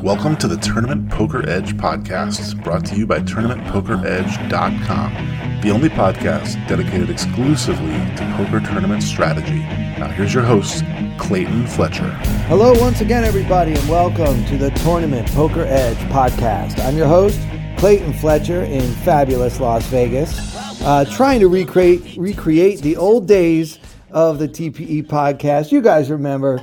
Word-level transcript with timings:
Welcome 0.00 0.36
to 0.36 0.46
the 0.46 0.56
Tournament 0.62 1.10
Poker 1.10 1.44
Edge 1.48 1.76
podcast, 1.76 2.62
brought 2.62 2.86
to 2.86 2.94
you 2.94 3.04
by 3.04 3.18
TournamentPokerEdge.com, 3.18 5.60
the 5.60 5.70
only 5.70 5.88
podcast 5.88 6.54
dedicated 6.68 7.10
exclusively 7.10 7.94
to 8.14 8.34
poker 8.36 8.60
tournament 8.60 9.02
strategy. 9.02 9.58
Now, 9.98 10.06
here's 10.06 10.32
your 10.32 10.44
host, 10.44 10.84
Clayton 11.18 11.66
Fletcher. 11.66 12.10
Hello, 12.46 12.80
once 12.80 13.00
again, 13.00 13.24
everybody, 13.24 13.74
and 13.74 13.88
welcome 13.88 14.44
to 14.44 14.56
the 14.56 14.70
Tournament 14.70 15.26
Poker 15.32 15.64
Edge 15.64 15.98
podcast. 16.12 16.78
I'm 16.84 16.96
your 16.96 17.08
host, 17.08 17.40
Clayton 17.76 18.12
Fletcher, 18.12 18.62
in 18.62 18.88
fabulous 18.98 19.58
Las 19.58 19.84
Vegas, 19.86 20.54
uh, 20.82 21.04
trying 21.06 21.40
to 21.40 21.48
recreate 21.48 22.16
recreate 22.16 22.82
the 22.82 22.96
old 22.96 23.26
days 23.26 23.80
of 24.10 24.38
the 24.38 24.48
TPE 24.48 25.06
podcast. 25.06 25.72
You 25.72 25.80
guys 25.80 26.10
remember 26.10 26.60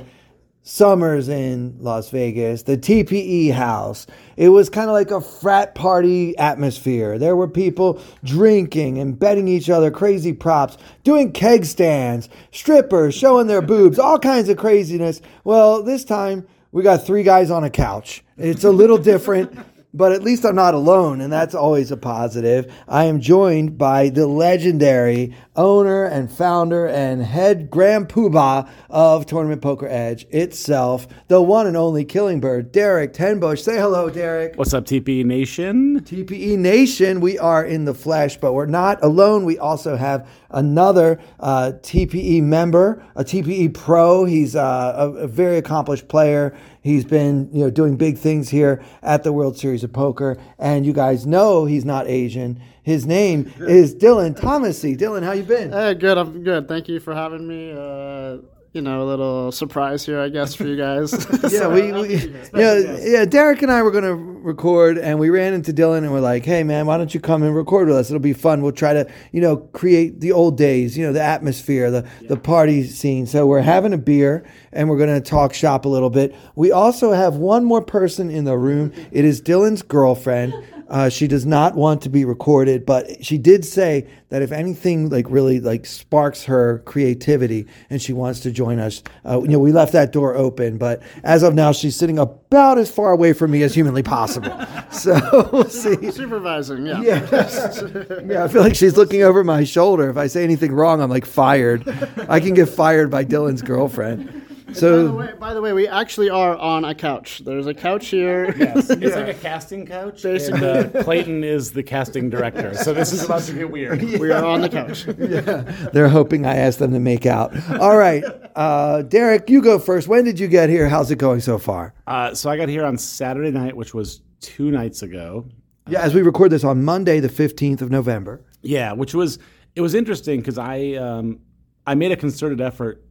summers 0.62 1.28
in 1.28 1.76
Las 1.78 2.10
Vegas, 2.10 2.64
the 2.64 2.76
TPE 2.76 3.52
house. 3.52 4.06
It 4.36 4.48
was 4.48 4.68
kind 4.68 4.88
of 4.90 4.94
like 4.94 5.12
a 5.12 5.20
frat 5.20 5.76
party 5.76 6.36
atmosphere. 6.38 7.18
There 7.18 7.36
were 7.36 7.46
people 7.46 8.02
drinking 8.24 8.98
and 8.98 9.16
betting 9.16 9.46
each 9.46 9.70
other 9.70 9.92
crazy 9.92 10.32
props, 10.32 10.76
doing 11.04 11.30
keg 11.30 11.64
stands, 11.64 12.28
strippers 12.50 13.14
showing 13.14 13.46
their 13.46 13.62
boobs, 13.62 13.98
all 13.98 14.18
kinds 14.18 14.48
of 14.48 14.56
craziness. 14.56 15.20
Well, 15.44 15.84
this 15.84 16.04
time 16.04 16.48
we 16.72 16.82
got 16.82 17.06
three 17.06 17.22
guys 17.22 17.50
on 17.50 17.62
a 17.62 17.70
couch. 17.70 18.24
It's 18.36 18.64
a 18.64 18.70
little 18.70 18.98
different 18.98 19.56
but 19.96 20.12
at 20.12 20.22
least 20.22 20.44
I'm 20.44 20.54
not 20.54 20.74
alone, 20.74 21.22
and 21.22 21.32
that's 21.32 21.54
always 21.54 21.90
a 21.90 21.96
positive. 21.96 22.72
I 22.86 23.04
am 23.04 23.18
joined 23.18 23.78
by 23.78 24.10
the 24.10 24.26
legendary 24.26 25.34
owner 25.56 26.04
and 26.04 26.30
founder 26.30 26.86
and 26.86 27.22
head 27.22 27.70
grand 27.70 28.10
poobah 28.10 28.68
of 28.90 29.24
Tournament 29.24 29.62
Poker 29.62 29.88
Edge 29.88 30.26
itself, 30.28 31.08
the 31.28 31.40
one 31.40 31.66
and 31.66 31.78
only 31.78 32.04
Killing 32.04 32.40
Bird, 32.40 32.72
Derek 32.72 33.14
Tenbush. 33.14 33.60
Say 33.60 33.76
hello, 33.78 34.10
Derek. 34.10 34.56
What's 34.56 34.74
up, 34.74 34.84
TPE 34.84 35.24
Nation? 35.24 36.00
TPE 36.00 36.58
Nation, 36.58 37.20
we 37.20 37.38
are 37.38 37.64
in 37.64 37.86
the 37.86 37.94
flesh, 37.94 38.36
but 38.36 38.52
we're 38.52 38.66
not 38.66 39.02
alone. 39.02 39.46
We 39.46 39.58
also 39.58 39.96
have 39.96 40.28
another 40.50 41.20
uh, 41.40 41.72
TPE 41.80 42.42
member, 42.42 43.02
a 43.14 43.24
TPE 43.24 43.72
pro. 43.72 44.26
He's 44.26 44.54
uh, 44.54 44.94
a, 44.96 45.10
a 45.22 45.26
very 45.26 45.56
accomplished 45.56 46.08
player. 46.08 46.54
He's 46.86 47.04
been, 47.04 47.50
you 47.52 47.64
know, 47.64 47.70
doing 47.70 47.96
big 47.96 48.16
things 48.16 48.48
here 48.48 48.80
at 49.02 49.24
the 49.24 49.32
World 49.32 49.58
Series 49.58 49.82
of 49.82 49.92
Poker, 49.92 50.38
and 50.56 50.86
you 50.86 50.92
guys 50.92 51.26
know 51.26 51.64
he's 51.64 51.84
not 51.84 52.06
Asian. 52.06 52.60
His 52.84 53.04
name 53.04 53.52
is 53.58 53.92
Dylan 53.92 54.40
Thomasy. 54.40 54.96
Dylan, 54.96 55.24
how 55.24 55.32
you 55.32 55.42
been? 55.42 55.72
Hey, 55.72 55.94
good. 55.94 56.16
I'm 56.16 56.44
good. 56.44 56.68
Thank 56.68 56.88
you 56.88 57.00
for 57.00 57.12
having 57.12 57.44
me. 57.48 57.72
Uh, 57.72 58.36
you 58.76 58.82
know, 58.82 59.02
a 59.02 59.08
little 59.08 59.50
surprise 59.50 60.04
here, 60.04 60.20
I 60.20 60.28
guess, 60.28 60.54
for 60.54 60.66
you 60.66 60.76
guys. 60.76 61.12
yeah, 61.50 61.66
we, 61.66 61.92
we 61.92 62.16
yeah, 62.54 62.98
yeah. 63.00 63.24
Derek 63.24 63.62
and 63.62 63.72
I 63.72 63.82
were 63.82 63.90
gonna 63.90 64.14
record, 64.14 64.98
and 64.98 65.18
we 65.18 65.30
ran 65.30 65.54
into 65.54 65.72
Dylan, 65.72 65.98
and 65.98 66.12
we're 66.12 66.20
like, 66.20 66.44
"Hey, 66.44 66.62
man, 66.62 66.84
why 66.84 66.98
don't 66.98 67.12
you 67.12 67.18
come 67.18 67.42
and 67.42 67.56
record 67.56 67.88
with 67.88 67.96
us? 67.96 68.10
It'll 68.10 68.20
be 68.20 68.34
fun. 68.34 68.60
We'll 68.60 68.72
try 68.72 68.92
to, 68.92 69.10
you 69.32 69.40
know, 69.40 69.56
create 69.56 70.20
the 70.20 70.32
old 70.32 70.58
days, 70.58 70.96
you 70.96 71.06
know, 71.06 71.12
the 71.12 71.22
atmosphere, 71.22 71.90
the 71.90 72.06
yeah. 72.20 72.28
the 72.28 72.36
party 72.36 72.84
scene." 72.84 73.26
So 73.26 73.46
we're 73.46 73.62
having 73.62 73.94
a 73.94 73.98
beer, 73.98 74.46
and 74.72 74.90
we're 74.90 74.98
gonna 74.98 75.22
talk 75.22 75.54
shop 75.54 75.86
a 75.86 75.88
little 75.88 76.10
bit. 76.10 76.34
We 76.54 76.70
also 76.70 77.12
have 77.12 77.36
one 77.36 77.64
more 77.64 77.80
person 77.82 78.30
in 78.30 78.44
the 78.44 78.58
room. 78.58 78.92
It 79.10 79.24
is 79.24 79.40
Dylan's 79.40 79.82
girlfriend. 79.82 80.52
Uh, 80.88 81.08
she 81.08 81.26
does 81.26 81.44
not 81.44 81.74
want 81.74 82.02
to 82.02 82.08
be 82.08 82.24
recorded, 82.24 82.86
but 82.86 83.24
she 83.24 83.38
did 83.38 83.64
say 83.64 84.06
that 84.28 84.42
if 84.42 84.52
anything 84.52 85.08
like 85.08 85.26
really 85.28 85.58
like 85.60 85.84
sparks 85.84 86.44
her 86.44 86.80
creativity 86.86 87.66
and 87.90 88.00
she 88.00 88.12
wants 88.12 88.40
to 88.40 88.50
join 88.50 88.78
us, 88.78 89.02
uh, 89.24 89.40
you 89.42 89.48
know, 89.48 89.58
we 89.58 89.72
left 89.72 89.92
that 89.92 90.12
door 90.12 90.36
open. 90.36 90.78
But 90.78 91.02
as 91.24 91.42
of 91.42 91.54
now, 91.54 91.72
she's 91.72 91.96
sitting 91.96 92.18
about 92.18 92.78
as 92.78 92.90
far 92.90 93.10
away 93.12 93.32
from 93.32 93.50
me 93.50 93.62
as 93.62 93.74
humanly 93.74 94.02
possible. 94.02 94.52
So 94.92 95.50
we'll 95.52 95.64
see. 95.64 96.10
Supervising, 96.10 96.86
yeah. 96.86 97.02
Yeah. 97.02 97.20
yeah, 98.24 98.44
I 98.44 98.48
feel 98.48 98.62
like 98.62 98.74
she's 98.74 98.96
looking 98.96 99.22
over 99.22 99.44
my 99.44 99.64
shoulder. 99.64 100.08
If 100.08 100.16
I 100.16 100.26
say 100.26 100.42
anything 100.42 100.72
wrong, 100.72 101.02
I'm 101.02 101.10
like 101.10 101.26
fired. 101.26 101.86
I 102.30 102.40
can 102.40 102.54
get 102.54 102.68
fired 102.70 103.10
by 103.10 103.24
Dylan's 103.24 103.60
girlfriend. 103.60 104.45
So, 104.72 105.06
by 105.06 105.10
the, 105.10 105.16
way, 105.16 105.32
by 105.38 105.54
the 105.54 105.62
way, 105.62 105.72
we 105.72 105.86
actually 105.86 106.28
are 106.28 106.56
on 106.56 106.84
a 106.84 106.94
couch. 106.94 107.42
There's 107.44 107.66
a 107.66 107.74
couch 107.74 108.08
here. 108.08 108.54
Yes, 108.56 108.90
it's 108.90 109.00
yeah. 109.00 109.08
like 109.10 109.28
a 109.28 109.38
casting 109.38 109.86
couch. 109.86 110.22
Basically, 110.22 110.68
and, 110.68 110.96
uh, 110.96 111.02
Clayton 111.04 111.44
is 111.44 111.70
the 111.70 111.82
casting 111.82 112.30
director. 112.30 112.74
So 112.74 112.92
this 112.92 113.12
is 113.12 113.24
about 113.24 113.42
to 113.42 113.52
get 113.52 113.70
weird. 113.70 114.02
Yeah. 114.02 114.18
We 114.26 114.32
are 114.32 114.44
on 114.44 114.60
the 114.60 114.68
couch. 114.68 115.06
yeah, 115.18 115.90
they're 115.92 116.08
hoping 116.08 116.46
I 116.46 116.56
ask 116.56 116.78
them 116.78 116.92
to 116.92 116.98
make 116.98 117.26
out. 117.26 117.54
All 117.78 117.96
right, 117.96 118.24
uh, 118.56 119.02
Derek, 119.02 119.48
you 119.48 119.62
go 119.62 119.78
first. 119.78 120.08
When 120.08 120.24
did 120.24 120.40
you 120.40 120.48
get 120.48 120.68
here? 120.68 120.88
How's 120.88 121.10
it 121.10 121.18
going 121.18 121.40
so 121.40 121.58
far? 121.58 121.94
Uh, 122.06 122.34
so 122.34 122.50
I 122.50 122.56
got 122.56 122.68
here 122.68 122.84
on 122.84 122.98
Saturday 122.98 123.50
night, 123.50 123.76
which 123.76 123.94
was 123.94 124.22
two 124.40 124.70
nights 124.70 125.02
ago. 125.02 125.46
Yeah, 125.88 126.00
as 126.00 126.14
we 126.14 126.22
record 126.22 126.50
this 126.50 126.64
on 126.64 126.84
Monday, 126.84 127.20
the 127.20 127.28
fifteenth 127.28 127.82
of 127.82 127.90
November. 127.90 128.44
Yeah, 128.62 128.92
which 128.92 129.14
was 129.14 129.38
it 129.76 129.80
was 129.80 129.94
interesting 129.94 130.40
because 130.40 130.58
I 130.58 130.94
um, 130.94 131.38
I 131.86 131.94
made 131.94 132.10
a 132.10 132.16
concerted 132.16 132.60
effort 132.60 133.04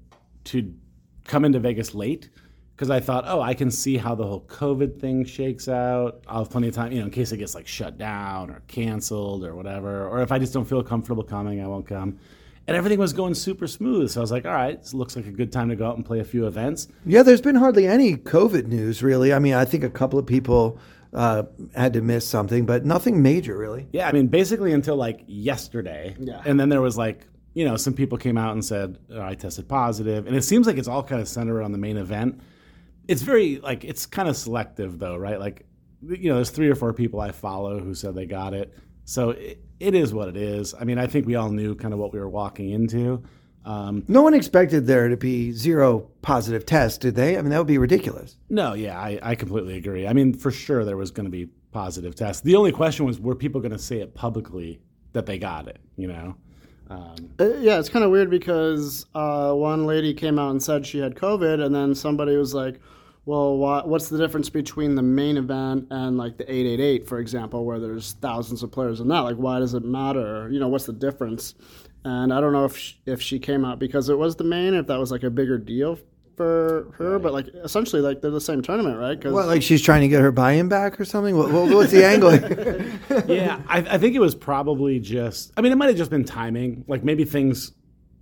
to 0.46 0.74
come 1.26 1.46
into 1.46 1.60
Vegas 1.60 1.94
late 1.94 2.30
because 2.76 2.90
I 2.90 3.00
thought, 3.00 3.24
oh, 3.28 3.42
I 3.42 3.54
can 3.54 3.72
see 3.72 3.98
how 3.98 4.16
the 4.16 4.26
whole 4.26 4.42
COVID 4.42 5.00
thing 5.00 5.24
shakes 5.24 5.70
out. 5.70 6.24
I'll 6.28 6.40
have 6.40 6.50
plenty 6.50 6.68
of 6.68 6.76
time, 6.76 6.92
you 6.92 7.00
know, 7.00 7.06
in 7.06 7.12
case 7.12 7.32
it 7.32 7.38
gets 7.38 7.56
like 7.56 7.68
shut 7.68 7.98
down 7.98 8.50
or 8.50 8.62
canceled 8.68 9.46
or 9.46 9.56
whatever. 9.56 10.08
Or 10.08 10.22
if 10.22 10.32
I 10.32 10.40
just 10.40 10.54
don't 10.54 10.66
feel 10.66 10.84
comfortable 10.84 11.24
coming, 11.24 11.64
I 11.64 11.68
won't 11.68 11.88
come. 11.88 12.20
And 12.68 12.76
everything 12.76 13.00
was 13.00 13.14
going 13.14 13.34
super 13.34 13.68
smooth. 13.68 14.10
So 14.10 14.20
I 14.20 14.22
was 14.22 14.32
like, 14.32 14.46
all 14.46 14.52
right, 14.52 14.82
this 14.82 14.94
looks 14.94 15.16
like 15.16 15.28
a 15.28 15.32
good 15.32 15.52
time 15.52 15.70
to 15.70 15.76
go 15.76 15.88
out 15.88 15.96
and 15.96 16.06
play 16.06 16.20
a 16.20 16.24
few 16.24 16.48
events. 16.48 16.88
Yeah, 17.06 17.24
there's 17.24 17.42
been 17.42 17.56
hardly 17.56 17.88
any 17.88 18.18
COVID 18.18 18.66
news, 18.68 19.04
really. 19.04 19.34
I 19.34 19.40
mean, 19.40 19.54
I 19.54 19.66
think 19.66 19.84
a 19.84 19.90
couple 19.90 20.18
of 20.20 20.26
people 20.26 20.80
uh, 21.14 21.44
had 21.76 21.94
to 21.94 22.02
miss 22.02 22.28
something, 22.28 22.66
but 22.66 22.84
nothing 22.84 23.22
major, 23.22 23.56
really. 23.56 23.88
Yeah, 23.94 24.10
I 24.10 24.12
mean, 24.12 24.28
basically 24.28 24.74
until 24.74 24.98
like 24.98 25.24
yesterday. 25.28 26.16
Yeah. 26.20 26.42
And 26.44 26.60
then 26.60 26.70
there 26.70 26.82
was 26.82 26.98
like 26.98 27.28
you 27.56 27.66
know, 27.66 27.78
some 27.78 27.94
people 27.94 28.18
came 28.18 28.38
out 28.38 28.52
and 28.52 28.64
said, 28.64 29.00
oh, 29.12 29.22
I 29.22 29.34
tested 29.34 29.68
positive. 29.68 30.28
And 30.28 30.36
it 30.36 30.44
seems 30.44 30.68
like 30.68 30.78
it's 30.78 30.90
all 30.90 31.02
kind 31.02 31.22
of 31.22 31.28
centered 31.28 31.64
on 31.64 31.72
the 31.72 31.78
main 31.78 31.98
event. 31.98 32.42
It's 33.08 33.22
very, 33.22 33.60
like, 33.60 33.84
it's 33.84 34.06
kind 34.06 34.28
of 34.28 34.36
selective, 34.36 35.00
though, 35.00 35.16
right? 35.16 35.40
Like, 35.40 35.66
you 36.02 36.30
know, 36.30 36.36
there's 36.36 36.50
three 36.50 36.70
or 36.70 36.76
four 36.76 36.92
people 36.94 37.22
I 37.22 37.32
follow 37.32 37.80
who 37.80 37.96
said 37.96 38.14
they 38.14 38.26
got 38.26 38.54
it. 38.54 38.74
So 39.06 39.30
it, 39.32 39.64
it 39.80 39.96
is 39.96 40.14
what 40.14 40.28
it 40.28 40.36
is. 40.36 40.74
I 40.74 40.84
mean, 40.84 41.00
I 41.00 41.08
think 41.08 41.26
we 41.26 41.36
all 41.36 41.50
knew 41.50 41.76
kind 41.76 41.94
of 41.94 42.00
what 42.00 42.12
we 42.12 42.20
were 42.20 42.30
walking 42.30 42.72
into. 42.72 43.24
Um, 43.64 44.04
no 44.08 44.22
one 44.22 44.34
expected 44.34 44.86
there 44.86 45.08
to 45.08 45.18
be 45.18 45.52
zero 45.52 46.10
positive 46.22 46.66
tests, 46.66 46.98
did 46.98 47.16
they? 47.16 47.38
I 47.38 47.42
mean, 47.42 47.52
that 47.52 47.58
would 47.58 47.68
be 47.68 47.78
ridiculous. 47.78 48.36
No, 48.50 48.74
yeah, 48.74 49.00
I, 49.00 49.18
I 49.24 49.36
completely 49.36 49.78
agree. 49.78 50.08
I 50.08 50.14
mean, 50.14 50.34
for 50.34 50.52
sure 50.52 50.84
there 50.84 50.98
was 50.98 51.10
going 51.10 51.26
to 51.26 51.32
be 51.32 51.48
positive 51.72 52.16
tests. 52.16 52.42
The 52.42 52.56
only 52.56 52.74
question 52.74 53.06
was, 53.06 53.20
were 53.20 53.34
people 53.34 53.62
going 53.62 53.72
to 53.72 53.80
say 53.80 54.02
it 54.02 54.14
publicly 54.14 54.82
that 55.14 55.26
they 55.26 55.40
got 55.40 55.68
it, 55.68 55.80
you 55.96 56.08
know? 56.08 56.36
Um, 56.90 57.16
uh, 57.40 57.56
yeah, 57.56 57.80
it's 57.80 57.90
kind 57.90 58.06
of 58.06 58.12
weird 58.12 58.30
because 58.30 59.06
uh, 59.16 59.52
one 59.54 59.86
lady 59.86 60.14
came 60.14 60.38
out 60.38 60.52
and 60.52 60.62
said 60.62 60.86
she 60.86 61.00
had 61.00 61.16
COVID, 61.16 61.64
and 61.64 61.74
then 61.74 61.96
somebody 61.96 62.38
was 62.38 62.54
like, 62.54 62.80
"Well, 63.26 63.58
what's 63.58 64.10
the 64.10 64.18
difference 64.18 64.50
between 64.50 64.96
the 64.96 65.02
main 65.02 65.38
event 65.38 65.88
and 65.90 66.18
like 66.18 66.38
the 66.38 66.44
888, 66.44 67.08
for 67.08 67.20
example, 67.20 67.66
where 67.66 67.80
there's 67.80 68.14
thousands 68.22 68.62
of 68.62 68.72
players 68.72 69.00
in 69.00 69.08
that? 69.08 69.22
Like, 69.22 69.38
why 69.38 69.60
does 69.60 69.74
it 69.74 69.84
matter? 69.84 70.50
You 70.52 70.60
know, 70.60 70.68
what's 70.68 70.86
the 70.86 70.94
difference?" 70.94 71.56
And 72.04 72.32
I 72.32 72.40
don't 72.40 72.54
know 72.54 72.66
if 72.66 72.78
she, 72.78 72.96
if 73.08 73.20
she 73.20 73.40
came 73.40 73.66
out 73.66 73.80
because 73.80 74.10
it 74.10 74.18
was 74.18 74.36
the 74.36 74.44
main, 74.44 74.76
if 74.76 74.86
that 74.88 75.00
was 75.00 75.12
like 75.12 75.24
a 75.24 75.32
bigger 75.32 75.58
deal 75.58 75.98
for 76.36 76.92
her, 76.98 77.14
right. 77.14 77.22
but 77.22 77.34
like 77.34 77.48
essentially, 77.48 78.02
like 78.02 78.22
they're 78.22 78.32
the 78.32 78.42
same 78.42 78.62
tournament, 78.62 78.98
right? 78.98 79.20
Cause 79.20 79.34
what, 79.34 79.48
like 79.48 79.62
she's 79.62 79.82
trying 79.82 80.02
to 80.02 80.08
get 80.08 80.22
her 80.22 80.32
buy-in 80.32 80.70
back 80.70 81.00
or 81.00 81.06
something? 81.06 81.38
What, 81.38 81.52
what's 81.52 81.92
the 81.92 82.06
angle? 82.06 82.34
yeah, 83.28 83.62
I, 83.68 83.80
I, 83.80 83.98
think 83.98 84.16
it 84.16 84.20
was 84.20 84.36
probably 84.36 85.00
just. 85.00 85.54
I 85.58 85.62
mean, 85.62 85.72
it 85.72 85.76
might 85.76 85.88
have 85.88 85.98
just 85.98 86.12
been 86.12 86.26
timing. 86.26 86.86
Like 86.88 87.04
maybe 87.04 87.26
things 87.26 87.72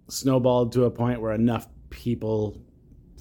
snowballed 0.10 0.74
to 0.74 0.86
a 0.86 0.92
point 0.92 1.22
where 1.22 1.34
enough 1.34 1.68
people 1.90 2.62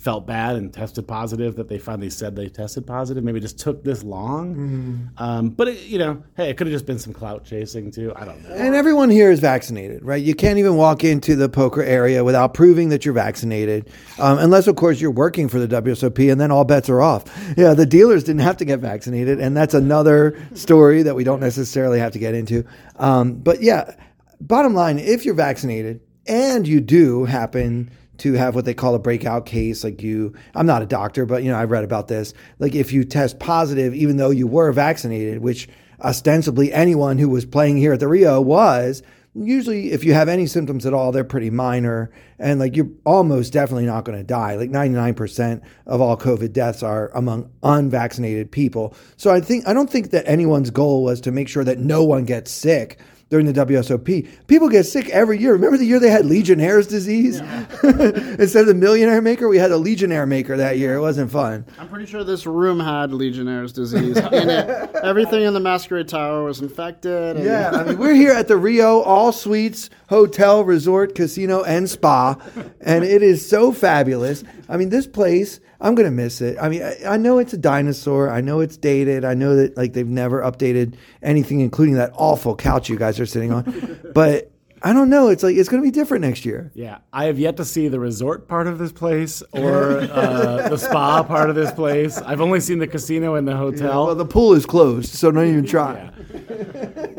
felt 0.03 0.27
bad 0.27 0.57
and 0.57 0.75
tested 0.75 1.07
positive 1.07 1.54
that 1.54 1.69
they 1.69 1.78
finally 1.78 2.10
said 2.10 2.34
they 2.34 2.49
tested 2.49 2.84
positive. 2.84 3.22
Maybe 3.22 3.39
it 3.39 3.43
just 3.43 3.60
took 3.60 3.84
this 3.84 4.03
long. 4.03 4.54
Mm-hmm. 4.54 5.22
Um, 5.22 5.51
but, 5.51 5.69
it, 5.69 5.78
you 5.84 5.97
know, 5.97 6.25
hey, 6.37 6.51
it 6.51 6.57
could 6.57 6.66
have 6.66 6.75
just 6.75 6.87
been 6.87 6.99
some 6.99 7.13
clout 7.13 7.45
chasing 7.45 7.93
too. 7.93 8.13
I 8.16 8.25
don't 8.25 8.43
know. 8.43 8.53
And 8.53 8.75
everyone 8.75 9.10
here 9.10 9.31
is 9.31 9.39
vaccinated, 9.39 10.04
right? 10.04 10.21
You 10.21 10.34
can't 10.34 10.59
even 10.59 10.75
walk 10.75 11.04
into 11.04 11.37
the 11.37 11.49
poker 11.49 11.84
area 11.84 12.25
without 12.25 12.53
proving 12.53 12.89
that 12.89 13.04
you're 13.04 13.15
vaccinated, 13.15 13.91
um, 14.19 14.39
unless, 14.39 14.66
of 14.66 14.75
course, 14.75 15.01
you're 15.01 15.13
working 15.13 15.49
for 15.49 15.60
the 15.60 15.69
WSOP 15.69 16.33
and 16.33 16.41
then 16.41 16.51
all 16.51 16.65
bets 16.65 16.89
are 16.89 17.01
off. 17.01 17.25
Yeah, 17.57 17.75
the 17.75 17.87
dealers 17.87 18.25
didn't 18.25 18.41
have 18.41 18.57
to 18.57 18.65
get 18.65 18.81
vaccinated. 18.81 19.39
And 19.39 19.57
that's 19.57 19.75
another 19.75 20.37
story 20.55 21.05
that 21.05 21.15
we 21.15 21.22
don't 21.22 21.41
necessarily 21.41 22.01
have 22.01 22.10
to 22.13 22.19
get 22.19 22.34
into. 22.34 22.65
Um, 22.97 23.34
but 23.34 23.63
yeah, 23.63 23.95
bottom 24.41 24.75
line, 24.75 24.98
if 24.98 25.25
you're 25.25 25.37
vaccinated 25.37 26.01
and 26.27 26.66
you 26.66 26.81
do 26.81 27.25
happen 27.25 27.93
to 28.22 28.34
have 28.34 28.54
what 28.54 28.65
they 28.65 28.72
call 28.72 28.95
a 28.95 29.01
breakout 29.01 29.47
case. 29.47 29.83
Like 29.83 30.01
you, 30.01 30.33
I'm 30.54 30.66
not 30.66 30.80
a 30.80 30.86
doctor, 30.86 31.27
but 31.27 31.42
you 31.42 31.51
know, 31.51 31.59
I've 31.59 31.72
read 31.72 31.83
about 31.83 32.07
this. 32.07 32.34
Like 32.60 32.77
if 32.77 32.92
you 32.92 33.03
test 33.03 33.41
positive, 33.41 33.95
even 33.97 34.16
though 34.16 34.30
you 34.30 34.47
were 34.47 34.71
vaccinated, 34.71 35.41
which 35.41 35.69
ostensibly 36.01 36.72
anyone 36.72 37.19
who 37.19 37.28
was 37.28 37.45
playing 37.45 37.78
here 37.78 37.92
at 37.92 37.98
the 37.98 38.07
Rio 38.07 38.41
was, 38.41 39.03
usually 39.34 39.91
if 39.91 40.04
you 40.04 40.15
have 40.15 40.28
any 40.28 40.47
symptoms 40.47 40.86
at 40.86 40.95
all, 40.95 41.10
they're 41.10 41.24
pretty 41.24 41.51
minor, 41.51 42.13
and 42.39 42.60
like 42.60 42.77
you're 42.77 42.91
almost 43.04 43.53
definitely 43.53 43.86
not 43.86 44.04
going 44.04 44.16
to 44.16 44.22
die. 44.22 44.54
Like 44.54 44.71
99% 44.71 45.60
of 45.86 46.01
all 46.01 46.16
COVID 46.16 46.53
deaths 46.53 46.84
are 46.84 47.10
among 47.16 47.51
unvaccinated 47.65 48.53
people. 48.53 48.95
So 49.16 49.33
I 49.33 49.41
think 49.41 49.66
I 49.66 49.72
don't 49.72 49.91
think 49.91 50.10
that 50.10 50.28
anyone's 50.28 50.71
goal 50.71 51.03
was 51.03 51.21
to 51.22 51.33
make 51.33 51.48
sure 51.48 51.65
that 51.65 51.80
no 51.80 52.04
one 52.04 52.24
gets 52.24 52.53
sick 52.53 53.01
during 53.33 53.47
the 53.51 53.53
WSOP. 53.67 54.29
People 54.47 54.69
get 54.69 54.84
sick 54.84 55.09
every 55.09 55.39
year. 55.41 55.55
Remember 55.55 55.79
the 55.79 55.87
year 55.87 55.99
they 55.99 56.11
had 56.11 56.27
Legionnaire's 56.27 56.87
disease? 56.87 57.41
Instead 57.83 58.61
of 58.61 58.67
the 58.67 58.75
millionaire 58.75 59.23
maker, 59.23 59.49
we 59.49 59.57
had 59.57 59.71
a 59.73 59.77
Legionnaire 59.79 60.27
maker 60.27 60.55
that 60.59 60.77
year. 60.77 60.97
It 60.97 61.01
wasn't 61.01 61.31
fun. 61.31 61.65
I'm 61.79 61.89
pretty 61.89 62.05
sure 62.05 62.25
this 62.25 62.45
room 62.45 62.79
had 62.79 63.11
Legionnaire's 63.11 63.73
disease 63.73 64.19
in 64.19 64.51
it. 64.51 64.91
Everything 65.03 65.45
in 65.45 65.55
the 65.55 65.61
Masquerade 65.61 66.09
Tower 66.09 66.45
was 66.45 66.61
infected. 66.61 67.37
and- 67.37 67.45
Yeah, 67.47 67.71
I 67.71 67.84
mean, 67.84 67.97
we're 67.97 68.13
here 68.13 68.33
at 68.33 68.49
the 68.49 68.57
Rio 68.59 69.01
All 69.01 69.33
Suites 69.33 69.89
Hotel, 70.11 70.63
Resort, 70.63 71.15
Casino, 71.15 71.63
and 71.65 71.89
Spa, 71.89 72.37
and 72.83 73.03
it 73.03 73.23
is 73.23 73.49
so 73.49 73.73
fabulous. 73.73 74.45
I 74.72 74.78
mean, 74.78 74.89
this 74.89 75.07
place, 75.07 75.60
I'm 75.83 75.95
gonna 75.95 76.10
miss 76.10 76.41
it. 76.41 76.57
I 76.59 76.71
mean, 76.71 76.83
I, 76.83 76.97
I 77.07 77.16
know 77.19 77.39
it's 77.39 77.53
a 77.53 77.59
dinosaur. 77.59 78.30
I 78.30 78.41
know 78.41 78.60
it's 78.60 78.78
dated. 78.78 79.22
I 79.22 79.34
know 79.34 79.54
that 79.54 79.77
like 79.77 79.92
they've 79.92 80.09
never 80.09 80.41
updated 80.41 80.95
anything, 81.22 81.60
including 81.60 81.97
that 81.97 82.10
awful 82.15 82.57
couch 82.57 82.89
you 82.89 82.97
guys 82.97 83.21
are 83.21 83.27
sitting 83.27 83.53
on. 83.53 84.01
But 84.15 84.51
I 84.83 84.92
don't 84.92 85.09
know. 85.10 85.28
It's 85.28 85.42
like 85.42 85.57
it's 85.57 85.69
gonna 85.69 85.83
be 85.83 85.91
different 85.91 86.22
next 86.22 86.47
year. 86.47 86.71
Yeah, 86.74 86.98
I 87.13 87.27
have 87.27 87.39
yet 87.39 87.59
to 87.59 87.66
see 87.66 87.89
the 87.89 88.01
resort 88.01 88.48
part 88.48 88.66
of 88.66 88.78
this 88.78 88.92
place 88.92 89.42
or 89.53 90.01
uh, 90.01 90.69
the 90.71 90.78
spa 90.78 91.22
part 91.22 91.51
of 91.51 91.57
this 91.57 91.71
place. 91.72 92.16
I've 92.19 92.41
only 92.41 92.60
seen 92.60 92.78
the 92.78 92.86
casino 92.86 93.34
and 93.34 93.47
the 93.47 93.57
hotel. 93.57 94.07
Well, 94.07 94.15
the 94.15 94.24
pool 94.24 94.54
is 94.54 94.65
closed, 94.65 95.10
so 95.15 95.30
don't 95.30 95.48
even 95.48 95.66
try. 95.66 96.10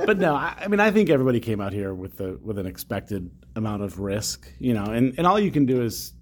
but 0.05 0.17
no, 0.17 0.35
I, 0.35 0.55
I 0.59 0.67
mean, 0.67 0.79
I 0.79 0.89
think 0.89 1.09
everybody 1.09 1.39
came 1.39 1.61
out 1.61 1.71
here 1.71 1.93
with 1.93 2.17
the 2.17 2.39
with 2.43 2.57
an 2.57 2.65
expected 2.65 3.29
amount 3.55 3.83
of 3.83 3.99
risk, 3.99 4.51
you 4.59 4.73
know, 4.73 4.85
and, 4.85 5.13
and 5.17 5.27
all 5.27 5.39
you 5.39 5.51
can 5.51 5.67
do 5.67 5.83
is 5.83 6.13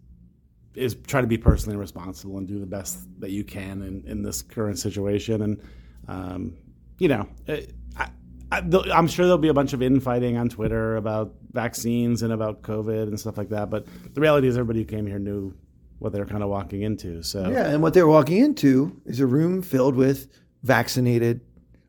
is 0.76 0.96
try 1.08 1.22
to 1.22 1.28
be 1.28 1.38
personally 1.38 1.78
responsible 1.78 2.38
and 2.38 2.48
do 2.48 2.60
the 2.60 2.66
best 2.66 3.00
that 3.20 3.32
you 3.32 3.44
can 3.44 3.82
in, 3.82 4.04
in 4.06 4.24
this 4.24 4.42
current 4.42 4.80
situation. 4.80 5.42
And 5.42 5.62
um, 6.08 6.58
you 6.98 7.08
know, 7.08 7.28
it, 7.48 7.74
I, 7.98 8.10
I, 8.52 8.62
I'm 8.94 9.08
sure 9.08 9.26
there'll 9.26 9.38
be 9.38 9.50
a 9.50 9.54
bunch 9.54 9.74
of 9.74 9.82
infighting 9.82 10.38
on 10.38 10.50
Twitter 10.50 10.96
about 10.96 11.34
vaccines 11.52 12.22
and 12.22 12.34
about 12.34 12.62
COVID 12.62 13.04
and 13.04 13.20
stuff 13.20 13.38
like 13.38 13.50
that. 13.50 13.70
But 13.70 13.86
the 14.14 14.22
reality 14.22 14.48
is, 14.48 14.58
everybody 14.58 14.80
who 14.80 14.86
came 14.86 15.08
here 15.08 15.20
knew 15.20 15.54
what 16.00 16.14
they 16.14 16.20
were 16.20 16.26
kind 16.26 16.44
of 16.44 16.50
walking 16.50 16.82
into. 16.82 17.22
So 17.24 17.50
Yeah, 17.50 17.68
and 17.68 17.82
what 17.82 17.94
they're 17.94 18.08
walking 18.08 18.38
into 18.38 19.00
is 19.06 19.20
a 19.20 19.28
room 19.28 19.62
filled 19.62 19.96
with 19.96 20.28
vaccinated 20.64 21.42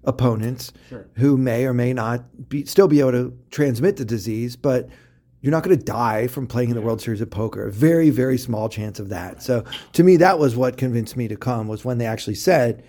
opponents 0.05 0.73
who 1.15 1.37
may 1.37 1.65
or 1.65 1.73
may 1.73 1.93
not 1.93 2.49
be 2.49 2.65
still 2.65 2.89
be 2.89 3.01
able 3.01 3.13
to 3.13 3.39
transmit 3.51 3.97
the 3.97 4.05
disease, 4.05 4.57
but 4.57 4.89
you're 5.43 5.51
not 5.51 5.65
going 5.65 5.77
to 5.77 5.85
die 5.85 6.29
from 6.29 6.47
playing 6.47 6.71
in 6.71 6.77
the 6.77 6.81
World 6.81 7.03
Series 7.03 7.21
of 7.21 7.29
Poker. 7.29 7.67
A 7.67 7.73
very, 7.73 8.11
very 8.11 8.39
small 8.39 8.69
chance 8.69 8.99
of 9.01 9.09
that. 9.11 9.43
So 9.43 9.65
to 9.93 10.05
me, 10.05 10.17
that 10.19 10.39
was 10.39 10.57
what 10.57 10.77
convinced 10.77 11.17
me 11.17 11.29
to 11.29 11.37
come 11.37 11.69
was 11.69 11.85
when 11.85 11.99
they 11.99 12.07
actually 12.07 12.37
said 12.37 12.85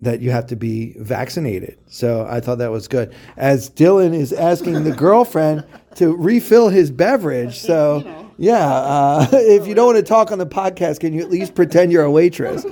that 0.00 0.20
you 0.20 0.32
have 0.32 0.46
to 0.48 0.56
be 0.56 0.94
vaccinated. 0.98 1.78
So 1.86 2.26
I 2.28 2.40
thought 2.40 2.58
that 2.58 2.72
was 2.72 2.88
good. 2.88 3.14
As 3.36 3.70
Dylan 3.70 4.12
is 4.12 4.32
asking 4.32 4.82
the 4.84 4.92
girlfriend 4.96 5.64
to 5.94 6.14
refill 6.16 6.68
his 6.68 6.90
beverage. 6.90 7.58
So 7.58 8.32
yeah, 8.36 8.66
uh, 8.68 9.28
if 9.32 9.66
you 9.68 9.74
don't 9.74 9.94
want 9.94 9.98
to 9.98 10.02
talk 10.02 10.32
on 10.32 10.38
the 10.38 10.46
podcast, 10.46 11.00
can 11.00 11.12
you 11.12 11.20
at 11.20 11.30
least 11.30 11.54
pretend 11.54 11.92
you're 11.92 12.04
a 12.04 12.10
waitress? 12.10 12.64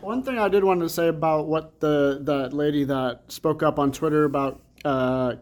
One 0.00 0.22
thing 0.22 0.38
I 0.38 0.48
did 0.48 0.64
want 0.64 0.80
to 0.80 0.88
say 0.88 1.08
about 1.08 1.46
what 1.46 1.78
the 1.80 2.20
that 2.22 2.54
lady 2.54 2.84
that 2.84 3.24
spoke 3.28 3.62
up 3.62 3.78
on 3.78 3.92
Twitter 3.92 4.24
about 4.24 4.62
uh, 4.84 5.34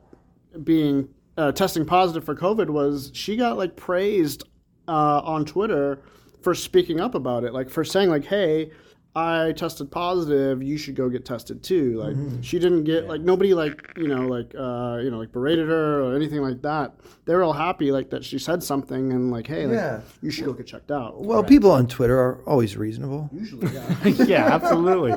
being 0.64 1.08
uh, 1.36 1.52
testing 1.52 1.84
positive 1.84 2.24
for 2.24 2.34
COVID 2.34 2.70
was 2.70 3.10
she 3.14 3.36
got 3.36 3.56
like 3.56 3.76
praised 3.76 4.44
uh, 4.88 5.20
on 5.24 5.44
Twitter 5.44 6.00
for 6.42 6.54
speaking 6.54 7.00
up 7.00 7.14
about 7.14 7.44
it, 7.44 7.52
like 7.52 7.68
for 7.70 7.84
saying 7.84 8.08
like, 8.10 8.24
"Hey, 8.24 8.70
I 9.14 9.52
tested 9.52 9.90
positive. 9.90 10.62
You 10.62 10.76
should 10.78 10.94
go 10.94 11.08
get 11.08 11.24
tested 11.24 11.62
too." 11.62 11.98
Like 12.00 12.16
she 12.42 12.58
didn't 12.58 12.84
get 12.84 13.08
like 13.08 13.20
nobody 13.20 13.54
like 13.54 13.80
you 13.96 14.08
know 14.08 14.26
like 14.26 14.54
uh, 14.58 14.98
you 15.02 15.10
know 15.10 15.18
like 15.18 15.32
berated 15.32 15.68
her 15.68 16.02
or 16.02 16.14
anything 16.16 16.40
like 16.40 16.62
that. 16.62 16.94
They 17.24 17.34
were 17.34 17.42
all 17.42 17.52
happy 17.52 17.90
like 17.92 18.10
that 18.10 18.24
she 18.24 18.38
said 18.38 18.62
something 18.62 19.12
and 19.12 19.30
like, 19.30 19.46
"Hey, 19.46 19.66
like, 19.66 19.76
Yeah. 19.76 20.00
you 20.22 20.30
should 20.30 20.44
go 20.44 20.52
get 20.52 20.66
checked 20.66 20.90
out." 20.90 21.24
Well, 21.24 21.42
people 21.44 21.70
on 21.70 21.86
Twitter 21.86 22.18
are 22.18 22.40
always 22.46 22.76
reasonable. 22.76 23.28
Usually, 23.32 23.72
yeah. 23.72 23.94
yeah, 24.24 24.46
absolutely. 24.54 25.14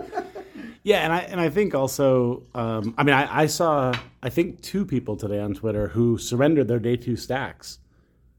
Yeah, 0.84 1.04
and 1.04 1.14
I 1.14 1.20
and 1.20 1.40
I 1.40 1.50
think 1.50 1.76
also, 1.76 2.44
um, 2.56 2.96
I 2.98 3.04
mean, 3.04 3.14
I, 3.14 3.44
I 3.44 3.46
saw 3.46 3.94
I 4.24 4.30
think 4.30 4.62
two 4.62 4.86
people 4.86 5.16
today 5.16 5.40
on 5.40 5.54
Twitter 5.54 5.88
who 5.88 6.18
surrendered 6.18 6.68
their 6.68 6.80
day 6.80 6.98
two 6.98 7.16
stacks 7.16 7.80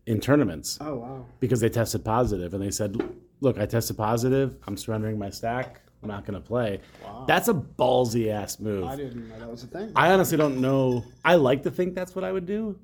in 0.07 0.21
tournaments 0.21 0.79
oh 0.81 0.97
wow. 0.97 1.27
because 1.39 1.61
they 1.61 1.69
tested 1.69 2.05
positive, 2.05 2.53
and 2.55 2.63
they 2.63 2.71
said, 2.71 3.01
"Look, 3.41 3.59
I 3.59 3.67
tested 3.67 3.97
positive. 3.97 4.57
I'm 4.67 4.77
surrendering 4.77 5.19
my 5.19 5.31
stack. 5.31 5.83
I'm 6.03 6.09
not 6.09 6.25
going 6.25 6.35
to 6.35 6.47
play." 6.47 6.81
Wow. 7.05 7.27
That's 7.29 7.47
a 7.47 7.55
ballsy 7.55 8.29
ass 8.29 8.59
move. 8.59 8.85
I 8.85 8.97
didn't 8.97 9.29
know 9.29 9.39
that 9.39 9.51
was 9.51 9.63
a 9.63 9.69
thing. 9.69 9.93
I 9.95 10.11
honestly 10.11 10.37
don't 10.37 10.61
know. 10.61 11.05
I 11.25 11.37
like 11.37 11.63
to 11.63 11.71
think 11.71 11.95
that's 11.95 12.17
what 12.17 12.25
I 12.25 12.33
would 12.33 12.47
do, 12.47 12.77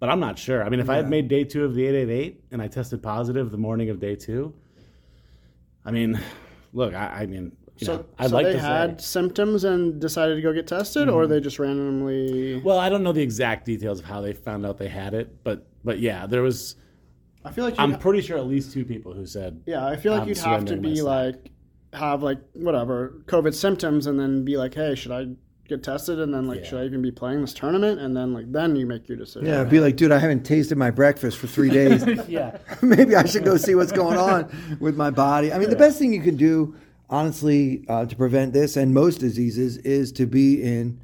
but 0.00 0.08
I'm 0.08 0.20
not 0.20 0.36
sure. 0.36 0.64
I 0.64 0.68
mean, 0.68 0.80
if 0.80 0.90
I 0.90 0.96
had 0.96 1.08
made 1.08 1.28
day 1.28 1.44
two 1.44 1.64
of 1.64 1.76
the 1.76 1.86
888 1.86 2.44
and 2.50 2.60
I 2.60 2.66
tested 2.66 3.04
positive 3.04 3.52
the 3.52 3.58
morning 3.58 3.88
of 3.90 4.00
day 4.00 4.16
two, 4.16 4.52
I 5.84 5.92
mean, 5.92 6.20
look, 6.72 6.92
I, 6.92 7.22
I 7.22 7.26
mean, 7.26 7.52
you 7.78 7.86
know, 7.86 7.96
So, 7.98 8.06
I'd 8.18 8.30
so 8.30 8.36
like 8.36 8.46
they 8.46 8.58
had 8.58 8.60
say. 8.60 8.92
Mm-hmm. 8.92 8.98
symptoms 9.00 9.64
and 9.64 10.00
decided 10.00 10.36
to 10.36 10.42
go 10.42 10.52
get 10.52 10.66
tested, 10.66 11.08
or 11.08 11.26
they 11.26 11.40
just 11.40 11.58
randomly. 11.58 12.60
Well, 12.64 12.78
I 12.78 12.88
don't 12.88 13.02
know 13.02 13.12
the 13.12 13.22
exact 13.22 13.66
details 13.66 13.98
of 14.00 14.04
how 14.06 14.20
they 14.20 14.32
found 14.32 14.64
out 14.66 14.78
they 14.78 14.88
had 14.88 15.14
it, 15.14 15.42
but 15.44 15.66
but 15.84 15.98
yeah, 15.98 16.26
there 16.26 16.42
was. 16.42 16.76
I 17.44 17.52
feel 17.52 17.64
like 17.64 17.74
I'm 17.78 17.92
ha- 17.92 17.98
pretty 17.98 18.22
sure 18.22 18.38
at 18.38 18.46
least 18.46 18.72
two 18.72 18.84
people 18.84 19.12
who 19.12 19.24
said. 19.26 19.62
yeah, 19.66 19.86
I 19.86 19.96
feel 19.96 20.12
like 20.12 20.22
I'm 20.22 20.28
you'd 20.28 20.38
have 20.38 20.64
to 20.66 20.76
be 20.76 20.96
stack. 20.96 21.04
like 21.06 21.50
have 21.92 22.22
like 22.22 22.38
whatever 22.54 23.22
COVID 23.26 23.54
symptoms, 23.54 24.06
and 24.06 24.18
then 24.18 24.44
be 24.44 24.56
like, 24.56 24.74
hey, 24.74 24.94
should 24.94 25.12
I 25.12 25.26
get 25.68 25.82
tested, 25.82 26.18
and 26.20 26.32
then 26.34 26.46
like, 26.46 26.64
should 26.64 26.80
I 26.80 26.84
even 26.84 27.02
be 27.02 27.10
playing 27.12 27.40
this 27.40 27.52
tournament, 27.54 28.00
and 28.00 28.16
then 28.16 28.32
like 28.32 28.50
then 28.52 28.74
you 28.76 28.86
make 28.86 29.08
your 29.08 29.16
decision. 29.18 29.46
Yeah, 29.48 29.62
be 29.64 29.80
like, 29.80 29.96
dude, 29.96 30.12
I 30.12 30.18
haven't 30.18 30.44
tasted 30.44 30.76
my 30.76 30.90
breakfast 30.90 31.38
for 31.38 31.46
three 31.46 31.70
days. 31.70 32.04
Yeah. 32.28 32.58
Maybe 32.82 33.14
I 33.14 33.24
should 33.26 33.44
go 33.44 33.56
see 33.56 33.74
what's 33.76 33.92
going 33.92 34.16
on 34.18 34.76
with 34.80 34.96
my 34.96 35.10
body. 35.10 35.52
I 35.52 35.58
mean, 35.58 35.70
the 35.70 35.76
best 35.76 35.98
thing 35.98 36.12
you 36.12 36.20
can 36.22 36.36
do, 36.36 36.74
honestly, 37.10 37.84
uh, 37.88 38.06
to 38.06 38.16
prevent 38.16 38.52
this 38.52 38.76
and 38.76 38.92
most 38.92 39.18
diseases 39.18 39.78
is 39.78 40.12
to 40.12 40.26
be 40.26 40.62
in 40.62 41.00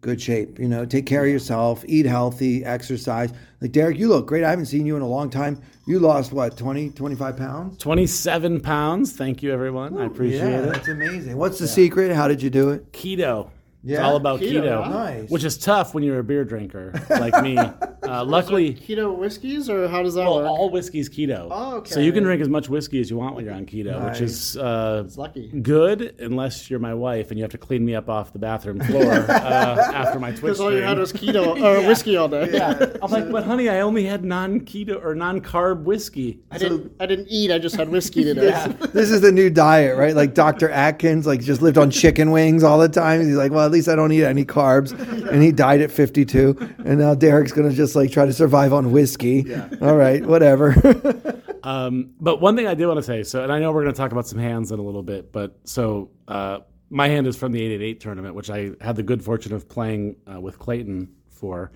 good 0.00 0.20
shape. 0.20 0.58
You 0.58 0.68
know, 0.68 0.84
take 0.84 1.06
care 1.06 1.24
of 1.24 1.30
yourself, 1.30 1.84
eat 1.86 2.06
healthy, 2.06 2.64
exercise. 2.64 3.32
Like, 3.60 3.72
Derek, 3.72 3.98
you 3.98 4.08
look 4.08 4.26
great. 4.26 4.44
I 4.44 4.50
haven't 4.50 4.66
seen 4.66 4.86
you 4.86 4.96
in 4.96 5.02
a 5.02 5.08
long 5.08 5.30
time. 5.30 5.60
You 5.86 5.98
lost, 5.98 6.32
what, 6.32 6.56
20, 6.56 6.90
25 6.90 7.36
pounds? 7.36 7.78
27 7.78 8.60
pounds. 8.60 9.12
Thank 9.12 9.42
you, 9.42 9.52
everyone. 9.52 9.98
I 9.98 10.06
appreciate 10.06 10.38
yeah, 10.38 10.60
it. 10.60 10.72
that's 10.72 10.88
amazing. 10.88 11.36
What's 11.36 11.58
the 11.58 11.68
secret? 11.68 12.14
How 12.14 12.28
did 12.28 12.42
you 12.42 12.50
do 12.50 12.70
it? 12.70 12.92
Keto. 12.92 13.50
It's 13.84 13.98
all 13.98 14.16
about 14.16 14.40
Keto, 14.40 14.62
keto, 14.62 14.84
huh? 14.84 14.90
Nice. 14.90 15.30
which 15.30 15.42
is 15.44 15.56
tough 15.56 15.94
when 15.94 16.04
you're 16.04 16.18
a 16.18 16.24
beer 16.24 16.44
drinker 16.44 16.92
like 17.10 17.42
me. 17.42 17.58
Uh, 18.02 18.24
luckily, 18.24 18.74
Keto 18.74 19.14
whiskeys, 19.16 19.70
or 19.70 19.86
how 19.86 20.02
does 20.02 20.14
that 20.14 20.24
well, 20.24 20.38
work? 20.38 20.48
all 20.48 20.70
whiskey's 20.70 21.08
keto. 21.08 21.46
Oh, 21.48 21.76
okay. 21.76 21.90
So 21.92 22.00
you 22.00 22.12
can 22.12 22.24
drink 22.24 22.42
as 22.42 22.48
much 22.48 22.68
whiskey 22.68 22.98
as 22.98 23.08
you 23.08 23.16
want 23.16 23.36
when 23.36 23.44
you're 23.44 23.54
on 23.54 23.66
keto, 23.66 23.92
Nice. 24.00 24.18
which 24.18 24.20
is 24.22 24.56
uh, 24.56 25.04
It's 25.06 25.16
lucky. 25.16 25.48
good 25.48 26.16
unless 26.18 26.68
you're 26.70 26.80
my 26.80 26.94
wife 26.94 27.30
and 27.30 27.38
you 27.38 27.44
have 27.44 27.52
to 27.52 27.58
clean 27.58 27.84
me 27.84 27.94
up 27.94 28.08
off 28.08 28.32
the 28.32 28.38
bathroom 28.40 28.80
floor 28.80 29.04
uh, 29.12 29.26
after 29.94 30.18
my 30.18 30.30
Twitch 30.30 30.40
Because 30.40 30.60
all 30.60 30.72
you 30.72 30.82
had 30.82 30.98
was 30.98 31.12
keto 31.12 31.60
or 31.62 31.86
whiskey 31.86 32.16
all 32.16 32.26
day. 32.26 32.48
yeah. 32.52 32.84
I'm 33.00 33.12
like, 33.12 33.30
but 33.30 33.44
honey, 33.44 33.68
I 33.68 33.80
only 33.82 34.04
had 34.06 34.24
non-keto 34.24 35.04
or 35.04 35.14
non-carb 35.14 35.82
whiskey. 35.84 36.40
I 36.50 36.58
didn't. 36.58 36.90
I 36.98 37.06
didn't 37.06 37.28
eat. 37.28 37.52
I 37.52 37.58
just 37.58 37.76
had 37.76 37.90
whiskey 37.90 38.24
today. 38.24 38.50
This 38.92 39.10
is 39.10 39.20
the 39.20 39.30
new 39.30 39.50
diet, 39.50 39.96
right? 39.96 40.16
Like 40.16 40.34
Dr. 40.34 40.68
Atkins, 40.70 41.26
like 41.28 41.42
just 41.42 41.62
lived 41.62 41.78
on 41.78 41.90
chicken 41.92 42.32
wings 42.32 42.64
all 42.64 42.78
the 42.78 42.88
time. 42.88 43.20
He's 43.20 43.36
like, 43.36 43.52
well, 43.52 43.69
at 43.70 43.74
least 43.74 43.88
I 43.88 43.94
don't 43.94 44.10
eat 44.12 44.24
any 44.24 44.44
carbs. 44.44 44.92
And 45.30 45.42
he 45.42 45.52
died 45.52 45.80
at 45.80 45.90
52. 45.90 46.56
And 46.84 46.98
now 46.98 47.14
Derek's 47.14 47.52
going 47.52 47.70
to 47.70 47.74
just 47.74 47.94
like 47.94 48.10
try 48.10 48.26
to 48.26 48.32
survive 48.32 48.72
on 48.72 48.90
whiskey. 48.90 49.54
All 49.80 49.96
right, 49.96 50.24
whatever. 50.24 50.74
Um, 51.62 52.14
but 52.18 52.40
one 52.40 52.56
thing 52.56 52.66
I 52.66 52.72
did 52.72 52.86
want 52.86 52.96
to 52.96 53.02
say, 53.02 53.22
so, 53.22 53.42
and 53.42 53.52
I 53.52 53.58
know 53.58 53.70
we're 53.70 53.82
going 53.82 53.92
to 53.92 53.98
talk 53.98 54.12
about 54.12 54.26
some 54.26 54.38
hands 54.38 54.72
in 54.72 54.78
a 54.78 54.82
little 54.82 55.02
bit, 55.02 55.30
but 55.30 55.58
so 55.64 56.10
uh, 56.26 56.60
my 56.88 57.06
hand 57.08 57.26
is 57.26 57.36
from 57.36 57.52
the 57.52 57.60
888 57.60 58.00
tournament, 58.00 58.34
which 58.34 58.48
I 58.48 58.70
had 58.80 58.96
the 58.96 59.02
good 59.02 59.22
fortune 59.22 59.52
of 59.52 59.68
playing 59.68 60.16
uh, 60.26 60.40
with 60.40 60.58
Clayton 60.58 61.14
for. 61.28 61.70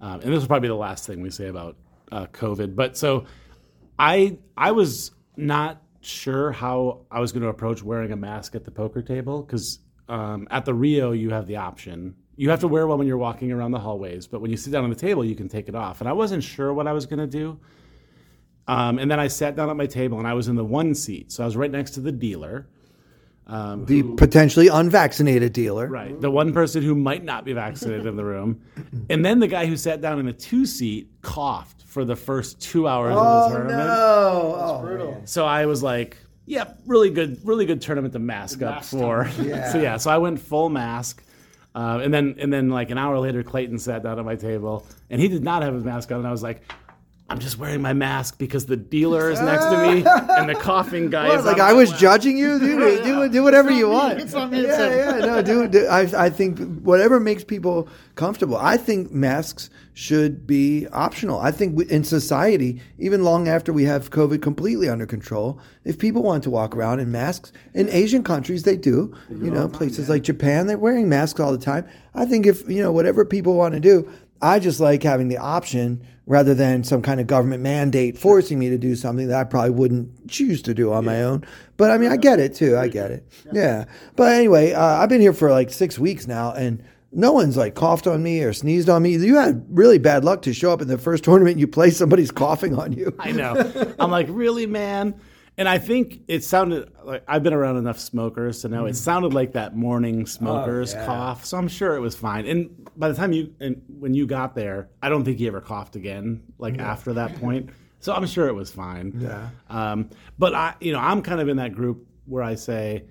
Um, 0.00 0.20
and 0.20 0.32
this 0.32 0.40
will 0.40 0.46
probably 0.46 0.68
be 0.68 0.70
the 0.70 0.74
last 0.74 1.06
thing 1.06 1.20
we 1.20 1.28
say 1.28 1.48
about 1.48 1.76
uh, 2.12 2.26
COVID. 2.32 2.74
But 2.74 2.96
so 2.96 3.26
I 3.98 4.38
I 4.56 4.72
was 4.72 5.12
not 5.36 5.82
sure 6.00 6.52
how 6.52 7.00
I 7.10 7.20
was 7.20 7.32
going 7.32 7.42
to 7.42 7.48
approach 7.48 7.82
wearing 7.82 8.12
a 8.12 8.16
mask 8.16 8.54
at 8.54 8.64
the 8.64 8.70
poker 8.70 9.02
table 9.02 9.42
because 9.42 9.80
um, 10.08 10.46
at 10.50 10.64
the 10.64 10.74
Rio 10.74 11.12
you 11.12 11.30
have 11.30 11.46
the 11.46 11.56
option. 11.56 12.14
You 12.36 12.50
have 12.50 12.60
to 12.60 12.68
wear 12.68 12.86
one 12.86 12.98
when 12.98 13.06
you're 13.08 13.16
walking 13.16 13.50
around 13.50 13.70
the 13.70 13.78
hallways, 13.78 14.26
but 14.26 14.40
when 14.40 14.50
you 14.50 14.56
sit 14.56 14.70
down 14.70 14.84
on 14.84 14.90
the 14.90 14.96
table, 14.96 15.24
you 15.24 15.34
can 15.34 15.48
take 15.48 15.68
it 15.68 15.74
off. 15.74 16.00
And 16.00 16.08
I 16.08 16.12
wasn't 16.12 16.42
sure 16.44 16.72
what 16.74 16.86
I 16.86 16.92
was 16.92 17.06
going 17.06 17.18
to 17.20 17.26
do. 17.26 17.58
Um, 18.68 18.98
and 18.98 19.10
then 19.10 19.18
I 19.20 19.28
sat 19.28 19.56
down 19.56 19.70
at 19.70 19.76
my 19.76 19.86
table 19.86 20.18
and 20.18 20.26
I 20.26 20.34
was 20.34 20.48
in 20.48 20.56
the 20.56 20.64
one 20.64 20.94
seat. 20.94 21.32
So 21.32 21.42
I 21.42 21.46
was 21.46 21.56
right 21.56 21.70
next 21.70 21.92
to 21.92 22.00
the 22.00 22.12
dealer. 22.12 22.68
Um, 23.46 23.84
The 23.86 24.02
potentially 24.02 24.66
unvaccinated 24.68 25.52
dealer. 25.52 25.86
Right. 25.86 26.20
The 26.20 26.30
one 26.30 26.52
person 26.52 26.82
who 26.82 26.94
might 26.96 27.24
not 27.24 27.44
be 27.44 27.52
vaccinated 27.52 28.04
in 28.04 28.16
the 28.16 28.24
room. 28.24 28.60
And 29.08 29.24
then 29.24 29.38
the 29.38 29.46
guy 29.46 29.66
who 29.66 29.76
sat 29.76 30.00
down 30.00 30.18
in 30.18 30.26
the 30.26 30.32
two 30.32 30.66
seat 30.66 31.10
coughed 31.22 31.84
for 31.86 32.04
the 32.04 32.16
first 32.16 32.60
two 32.60 32.88
hours 32.88 33.12
of 33.12 33.18
Oh 33.22 33.48
the 33.48 33.54
tournament. 33.54 33.78
no! 33.88 34.56
Oh, 34.58 34.80
brutal. 34.82 35.22
So 35.26 35.46
I 35.46 35.66
was 35.66 35.80
like, 35.82 36.18
yep, 36.46 36.80
really 36.86 37.10
good, 37.10 37.38
really 37.44 37.66
good 37.66 37.82
tournament 37.82 38.12
to 38.14 38.18
mask 38.18 38.62
up 38.62 38.76
mask 38.76 38.90
for. 38.90 39.30
so 39.36 39.78
yeah, 39.78 39.96
so 39.96 40.10
I 40.10 40.18
went 40.18 40.40
full 40.40 40.68
mask. 40.68 41.22
Uh, 41.74 42.00
and 42.02 42.14
then 42.14 42.36
and 42.38 42.50
then 42.50 42.70
like 42.70 42.90
an 42.90 42.96
hour 42.96 43.18
later, 43.18 43.42
Clayton 43.42 43.78
sat 43.78 44.02
down 44.02 44.18
at 44.18 44.24
my 44.24 44.34
table 44.36 44.86
and 45.10 45.20
he 45.20 45.28
did 45.28 45.44
not 45.44 45.62
have 45.62 45.74
his 45.74 45.84
mask 45.84 46.10
on. 46.10 46.18
And 46.18 46.26
I 46.26 46.30
was 46.30 46.42
like, 46.42 46.62
I'm 47.28 47.40
just 47.40 47.58
wearing 47.58 47.82
my 47.82 47.92
mask 47.92 48.38
because 48.38 48.66
the 48.66 48.76
dealer 48.76 49.32
is 49.32 49.40
next 49.40 49.64
to 49.64 49.78
me 49.82 50.04
and 50.38 50.48
the 50.48 50.54
coughing 50.54 51.10
guy 51.10 51.26
What, 51.28 51.40
is 51.40 51.44
like 51.44 51.58
I 51.58 51.72
was 51.72 51.90
left. 51.90 52.00
judging 52.00 52.38
you. 52.38 52.60
Do 52.60 53.02
do, 53.02 53.28
do 53.28 53.42
whatever 53.42 53.68
you 53.72 53.88
me. 53.88 53.92
want. 53.94 54.20
It's 54.20 54.32
not 54.32 54.52
me, 54.52 54.62
Yeah, 54.62 54.94
yeah, 55.18 55.26
no, 55.26 55.42
do, 55.50 55.66
do 55.66 55.86
I, 55.88 56.26
I 56.26 56.30
think 56.30 56.60
whatever 56.82 57.18
makes 57.18 57.42
people 57.42 57.88
comfortable. 58.14 58.56
I 58.56 58.76
think 58.76 59.10
masks 59.10 59.70
should 59.92 60.46
be 60.46 60.86
optional. 60.92 61.40
I 61.40 61.50
think 61.50 61.76
we- 61.76 61.90
in 61.90 62.04
society, 62.04 62.80
even 62.96 63.24
long 63.24 63.48
after 63.48 63.72
we 63.72 63.82
have 63.86 64.10
COVID 64.10 64.40
completely 64.40 64.88
under 64.88 65.04
control, 65.06 65.58
if 65.84 65.98
people 65.98 66.22
want 66.22 66.44
to 66.44 66.50
walk 66.50 66.76
around 66.76 67.00
in 67.00 67.10
masks, 67.10 67.50
in 67.74 67.88
Asian 67.88 68.22
countries 68.22 68.62
they 68.62 68.76
do. 68.76 69.12
You 69.30 69.50
know, 69.50 69.66
places 69.68 70.08
like 70.08 70.22
Japan, 70.22 70.68
they're 70.68 70.78
wearing 70.78 71.08
masks 71.08 71.40
all 71.40 71.50
the 71.50 71.58
time. 71.58 71.88
I 72.14 72.24
think 72.24 72.46
if 72.46 72.68
you 72.70 72.80
know 72.84 72.92
whatever 72.92 73.24
people 73.24 73.54
want 73.56 73.74
to 73.74 73.80
do, 73.80 74.08
I 74.40 74.60
just 74.60 74.78
like 74.78 75.02
having 75.02 75.26
the 75.26 75.38
option 75.38 76.06
rather 76.26 76.54
than 76.54 76.82
some 76.82 77.02
kind 77.02 77.20
of 77.20 77.26
government 77.26 77.62
mandate 77.62 78.18
forcing 78.18 78.58
me 78.58 78.68
to 78.68 78.76
do 78.76 78.96
something 78.96 79.28
that 79.28 79.40
I 79.40 79.44
probably 79.44 79.70
wouldn't 79.70 80.28
choose 80.28 80.60
to 80.62 80.74
do 80.74 80.92
on 80.92 81.04
my 81.04 81.22
own. 81.22 81.44
But 81.76 81.92
I 81.92 81.98
mean, 81.98 82.10
I 82.10 82.16
get 82.16 82.40
it 82.40 82.54
too. 82.54 82.76
I 82.76 82.88
get 82.88 83.12
it. 83.12 83.26
Yeah. 83.52 83.84
But 84.16 84.32
anyway, 84.32 84.72
uh, 84.72 84.82
I've 84.82 85.08
been 85.08 85.20
here 85.20 85.32
for 85.32 85.50
like 85.50 85.70
six 85.70 85.98
weeks 85.98 86.26
now, 86.26 86.52
and 86.52 86.82
no 87.12 87.32
one's 87.32 87.56
like 87.56 87.74
coughed 87.74 88.06
on 88.06 88.22
me 88.22 88.42
or 88.42 88.52
sneezed 88.52 88.88
on 88.88 89.02
me. 89.02 89.16
You 89.16 89.36
had 89.36 89.64
really 89.70 89.98
bad 89.98 90.24
luck 90.24 90.42
to 90.42 90.52
show 90.52 90.72
up 90.72 90.82
in 90.82 90.88
the 90.88 90.98
first 90.98 91.22
tournament 91.24 91.58
you 91.58 91.68
play. 91.68 91.90
Somebody's 91.90 92.32
coughing 92.32 92.76
on 92.78 92.92
you. 92.92 93.14
I 93.20 93.30
know. 93.32 93.94
I'm 93.98 94.10
like, 94.10 94.26
really, 94.28 94.66
man? 94.66 95.18
And 95.58 95.68
I 95.68 95.78
think 95.78 96.20
it 96.28 96.44
sounded 96.44 96.92
like 97.02 97.24
I've 97.26 97.42
been 97.42 97.54
around 97.54 97.78
enough 97.78 97.98
smokers 97.98 98.60
to 98.62 98.68
know 98.68 98.84
it 98.84 98.94
sounded 98.94 99.32
like 99.32 99.52
that 99.52 99.74
morning 99.74 100.26
smokers 100.26 100.92
cough. 100.92 101.46
So 101.46 101.56
I'm 101.56 101.68
sure 101.68 101.96
it 101.96 102.00
was 102.00 102.14
fine. 102.14 102.46
And 102.46 102.90
by 102.96 103.08
the 103.08 103.14
time 103.14 103.32
you 103.32 103.54
and 103.58 103.80
when 103.88 104.12
you 104.12 104.26
got 104.26 104.54
there, 104.54 104.90
I 105.02 105.08
don't 105.08 105.24
think 105.24 105.38
he 105.38 105.46
ever 105.46 105.62
coughed 105.62 105.96
again. 105.96 106.42
Like 106.58 106.78
after 106.78 107.14
that 107.14 107.40
point, 107.40 107.70
so 108.00 108.12
I'm 108.12 108.26
sure 108.26 108.48
it 108.48 108.54
was 108.54 108.70
fine. 108.70 109.14
Yeah. 109.18 109.48
Um, 109.70 110.10
but 110.38 110.54
I, 110.54 110.74
you 110.80 110.92
know, 110.92 111.00
I'm 111.00 111.22
kind 111.22 111.40
of 111.40 111.48
in 111.48 111.56
that 111.56 111.74
group 111.74 112.06
where 112.26 112.42
I 112.42 112.54
say, 112.54 113.04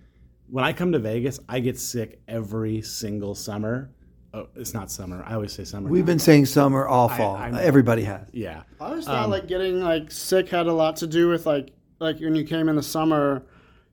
when 0.47 0.63
I 0.63 0.73
come 0.73 0.91
to 0.91 0.99
Vegas, 0.99 1.39
I 1.49 1.59
get 1.59 1.79
sick 1.79 2.21
every 2.27 2.81
single 2.83 3.33
summer. 3.33 3.89
Oh, 4.35 4.49
it's 4.55 4.73
not 4.73 4.91
summer. 4.91 5.23
I 5.25 5.33
always 5.33 5.53
say 5.53 5.63
summer. 5.63 5.89
We've 5.89 6.05
been 6.05 6.19
saying 6.19 6.45
summer, 6.45 6.85
all 6.85 7.09
fall. 7.09 7.37
I. 7.37 7.49
Everybody 7.63 8.03
has. 8.03 8.27
yeah. 8.33 8.63
I 8.79 8.85
always 8.85 9.05
thought 9.05 9.29
like 9.29 9.47
getting 9.47 9.81
like 9.81 10.11
sick 10.11 10.49
had 10.49 10.67
a 10.67 10.73
lot 10.73 10.97
to 10.97 11.07
do 11.07 11.29
with 11.29 11.45
like 11.45 11.71
like 11.99 12.19
when 12.19 12.35
you 12.35 12.43
came 12.43 12.69
in 12.69 12.75
the 12.75 12.83
summer, 12.83 13.43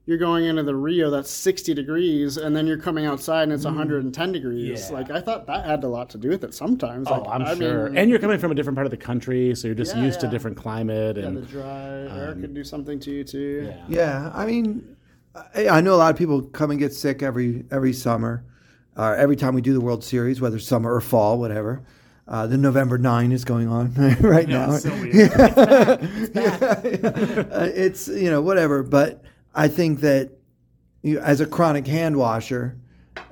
you're 0.06 0.18
going 0.18 0.44
into 0.46 0.64
the 0.64 0.74
Rio 0.74 1.10
that's 1.10 1.30
60 1.30 1.74
degrees, 1.74 2.36
and 2.36 2.56
then 2.56 2.66
you're 2.66 2.76
coming 2.78 3.06
outside 3.06 3.44
and 3.44 3.52
it's 3.52 3.62
mm. 3.62 3.66
110 3.66 4.32
degrees. 4.32 4.88
Yeah. 4.90 4.96
Like 4.96 5.10
I 5.10 5.20
thought 5.20 5.46
that 5.46 5.64
had 5.64 5.84
a 5.84 5.88
lot 5.88 6.10
to 6.10 6.18
do 6.18 6.28
with 6.28 6.42
it. 6.42 6.54
Sometimes, 6.54 7.06
Oh, 7.06 7.20
like, 7.20 7.28
I'm 7.28 7.42
I 7.42 7.54
sure. 7.54 7.88
Mean, 7.88 7.96
and 7.98 8.10
you're 8.10 8.18
coming 8.18 8.38
from 8.38 8.50
a 8.50 8.54
different 8.54 8.76
part 8.76 8.86
of 8.86 8.90
the 8.90 8.96
country, 8.96 9.54
so 9.54 9.68
you're 9.68 9.76
just 9.76 9.94
Yeah, 9.96 10.02
used 10.04 10.20
to 10.20 10.28
different 10.28 10.56
climate 10.56 11.16
yeah, 11.16 11.24
and 11.24 11.36
the 11.36 11.42
dry 11.42 11.88
air 12.10 12.30
um, 12.32 12.40
could 12.40 12.54
do 12.54 12.64
something 12.64 12.98
to 13.00 13.10
you 13.12 13.24
too. 13.24 13.68
yeah. 13.68 13.84
Yeah, 13.88 14.30
I 14.34 14.44
mean, 14.46 14.96
I, 15.54 15.68
I 15.68 15.80
know 15.80 15.94
a 15.94 15.96
lot 15.96 16.10
of 16.10 16.16
people 16.18 16.42
come 16.42 16.70
and 16.70 16.80
get 16.80 16.92
sick 16.92 17.22
every 17.22 17.64
every 17.70 17.92
summer, 17.92 18.44
or 18.96 19.14
every 19.16 19.36
time 19.36 19.54
we 19.54 19.60
do 19.62 19.72
the 19.72 19.80
World 19.80 20.02
Series, 20.02 20.40
whether 20.40 20.58
summer 20.58 20.92
or 20.92 21.00
fall, 21.00 21.38
whatever. 21.38 21.82
Uh, 22.32 22.46
the 22.46 22.56
November 22.56 22.96
nine 22.96 23.30
is 23.30 23.44
going 23.44 23.68
on 23.68 23.92
right 24.20 24.48
Yeah, 24.48 24.66
now. 24.66 24.74
it's 24.74 24.84
so 24.84 25.00
weird. 25.00 25.32
Uh, 27.52 27.68
it's 27.74 28.08
you 28.08 28.30
know 28.30 28.40
whatever, 28.40 28.82
but 28.82 29.22
I 29.54 29.68
think 29.68 30.00
that 30.00 30.30
you, 31.02 31.20
as 31.20 31.42
a 31.42 31.46
chronic 31.46 31.86
hand 31.86 32.16
washer 32.16 32.74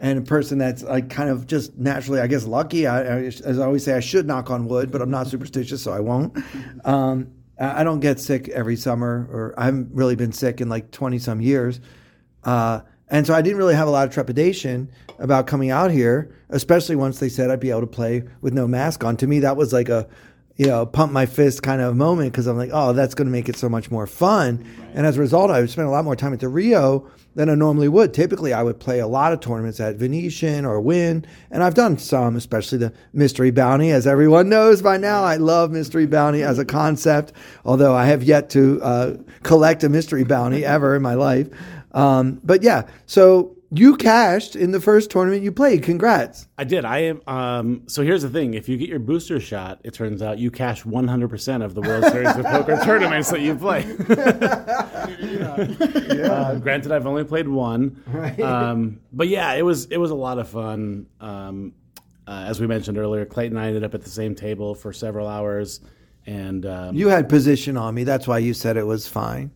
and 0.01 0.19
a 0.19 0.23
person 0.23 0.59
that's 0.59 0.83
like 0.83 1.09
kind 1.09 1.31
of 1.31 1.47
just 1.47 1.79
naturally, 1.79 2.21
I 2.21 2.27
guess, 2.27 2.45
lucky. 2.45 2.87
I, 2.87 3.01
I, 3.01 3.19
as 3.23 3.59
I 3.59 3.65
always 3.65 3.83
say, 3.85 3.95
I 3.95 4.01
should 4.01 4.27
knock 4.27 4.51
on 4.51 4.67
wood, 4.69 4.91
but 4.93 5.01
I'm 5.01 5.11
not 5.11 5.29
superstitious, 5.29 5.83
so 5.83 5.93
I 5.93 6.01
won't. 6.01 6.37
Um, 6.85 7.29
I 7.59 7.81
I 7.81 7.85
don't 7.85 8.01
get 8.01 8.21
sick 8.21 8.51
every 8.51 8.77
summer, 8.77 9.27
or 9.33 9.55
I 9.57 9.65
haven't 9.65 9.89
really 9.95 10.15
been 10.17 10.33
sick 10.33 10.61
in 10.61 10.69
like 10.69 10.91
20 10.91 11.19
some 11.19 11.41
years. 11.41 11.81
Uh, 12.45 12.81
and 13.11 13.27
so 13.27 13.35
I 13.35 13.43
didn't 13.43 13.59
really 13.59 13.75
have 13.75 13.89
a 13.89 13.91
lot 13.91 14.07
of 14.07 14.15
trepidation 14.15 14.91
about 15.19 15.47
coming 15.47 15.71
out 15.71 15.91
here, 15.91 16.35
especially 16.49 16.97
once 16.97 17.19
they 17.19 17.29
said 17.29 17.51
I'd 17.51 17.61
be 17.61 17.71
able 17.71 17.83
to 17.83 17.87
play 17.87 18.23
with 18.41 18.55
no 18.55 18.67
mask 18.67 19.05
on. 19.05 19.17
To 19.19 19.27
me, 19.27 19.41
that 19.41 19.57
was 19.57 19.73
like 19.73 19.89
a, 19.89 20.09
you 20.57 20.67
know, 20.67 20.87
pump 20.87 21.13
my 21.13 21.27
fist 21.27 21.63
kind 21.63 21.81
of 21.81 21.97
moment 21.97 22.33
because 22.33 22.47
I'm 22.47 22.57
like, 22.57 22.71
oh, 22.73 22.93
that's 22.93 23.15
going 23.15 23.27
to 23.27 23.33
make 23.33 23.49
it 23.49 23.57
so 23.57 23.69
much 23.69 23.91
more 23.91 24.07
fun. 24.07 24.65
And 24.95 25.07
as 25.07 25.17
a 25.17 25.21
result, 25.21 25.51
I 25.51 25.65
spend 25.67 25.89
a 25.89 25.91
lot 25.91 26.05
more 26.05 26.17
time 26.17 26.33
at 26.33 26.41
the 26.41 26.49
Rio 26.49 27.11
than 27.35 27.49
I 27.49 27.55
normally 27.55 27.89
would. 27.89 28.13
Typically, 28.13 28.53
I 28.53 28.63
would 28.63 28.79
play 28.81 28.99
a 28.99 29.07
lot 29.07 29.33
of 29.33 29.41
tournaments 29.41 29.81
at 29.81 29.97
Venetian 29.97 30.65
or 30.65 30.81
Wynn, 30.81 31.25
and 31.51 31.63
I've 31.63 31.75
done 31.75 31.97
some, 31.97 32.37
especially 32.37 32.79
the 32.79 32.93
Mystery 33.13 33.51
Bounty, 33.51 33.91
as 33.91 34.07
everyone 34.07 34.49
knows 34.49 34.83
by 34.83 34.97
now. 34.97 35.23
I 35.23 35.37
love 35.37 35.71
Mystery 35.71 36.07
Bounty 36.07 36.43
as 36.43 36.59
a 36.59 36.65
concept, 36.65 37.33
although 37.65 37.95
I 37.95 38.07
have 38.07 38.23
yet 38.23 38.51
to 38.51 38.81
uh, 38.83 39.17
collect 39.43 39.85
a 39.85 39.89
Mystery 39.89 40.25
Bounty 40.25 40.65
ever 40.65 40.97
in 40.97 41.03
my 41.03 41.15
life. 41.15 41.49
Um, 41.93 42.41
but 42.45 42.63
yeah, 42.63 42.83
so 43.07 43.57
you 43.73 43.97
cashed 43.97 44.57
in 44.57 44.73
the 44.73 44.81
first 44.81 45.11
tournament 45.11 45.43
you 45.43 45.53
played. 45.53 45.83
Congrats. 45.85 46.49
I 46.59 46.65
did. 46.65 46.85
I 46.85 46.99
am. 46.99 47.21
Um, 47.29 47.83
so 47.87 48.03
here's 48.03 48.23
the 48.23 48.29
thing: 48.29 48.55
if 48.55 48.69
you 48.69 48.77
get 48.77 48.89
your 48.89 48.99
booster 48.99 49.39
shot, 49.39 49.81
it 49.85 49.95
turns 49.95 50.23
out 50.23 50.39
you 50.39 50.51
cash 50.51 50.85
100 50.85 51.29
percent 51.29 51.63
of 51.63 51.75
the 51.75 51.81
World 51.81 52.05
Series 52.13 52.35
of 52.37 52.45
Poker 52.47 52.79
tournaments 52.85 53.31
that 53.31 53.41
you 53.41 53.55
play. 53.55 53.85
Uh, 55.51 56.55
granted, 56.57 56.93
I've 56.93 57.07
only 57.07 57.25
played 57.25 57.49
one, 57.49 58.03
um, 58.43 59.01
but 59.13 59.29
yeah, 59.29 59.53
it 59.55 59.63
was 59.63 59.87
it 59.87 59.97
was 59.97 60.11
a 60.11 60.15
lot 60.15 60.39
of 60.39 60.49
fun. 60.49 61.07
Um, 61.21 61.73
uh, 62.27 62.45
as 62.47 62.61
we 62.61 62.67
mentioned 62.67 62.97
earlier, 62.99 63.25
Clayton 63.25 63.57
and 63.57 63.65
I 63.65 63.69
ended 63.69 63.85
up 63.85 63.95
at 63.95 64.03
the 64.03 64.11
same 64.11 64.35
table 64.35 64.75
for 64.75 64.93
several 64.93 65.27
hours, 65.27 65.81
and 66.27 66.65
um, 66.67 66.95
You 66.95 67.09
had 67.09 67.29
position 67.29 67.77
on 67.77 67.95
me. 67.95 68.05
That's 68.05 68.27
why 68.29 68.39
you 68.39 68.55
said 68.55 68.77
it 68.77 68.87
was 68.87 69.09
fine. 69.09 69.51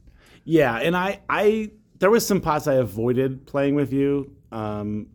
Yeah, 0.44 0.76
and 0.76 0.96
I, 0.96 1.20
I 1.28 1.70
there 1.98 2.10
was 2.10 2.26
some 2.26 2.40
pots 2.40 2.66
I 2.66 2.74
avoided 2.74 3.46
playing 3.46 3.74
with 3.74 3.92
you 3.92 4.34
um, 4.52 5.06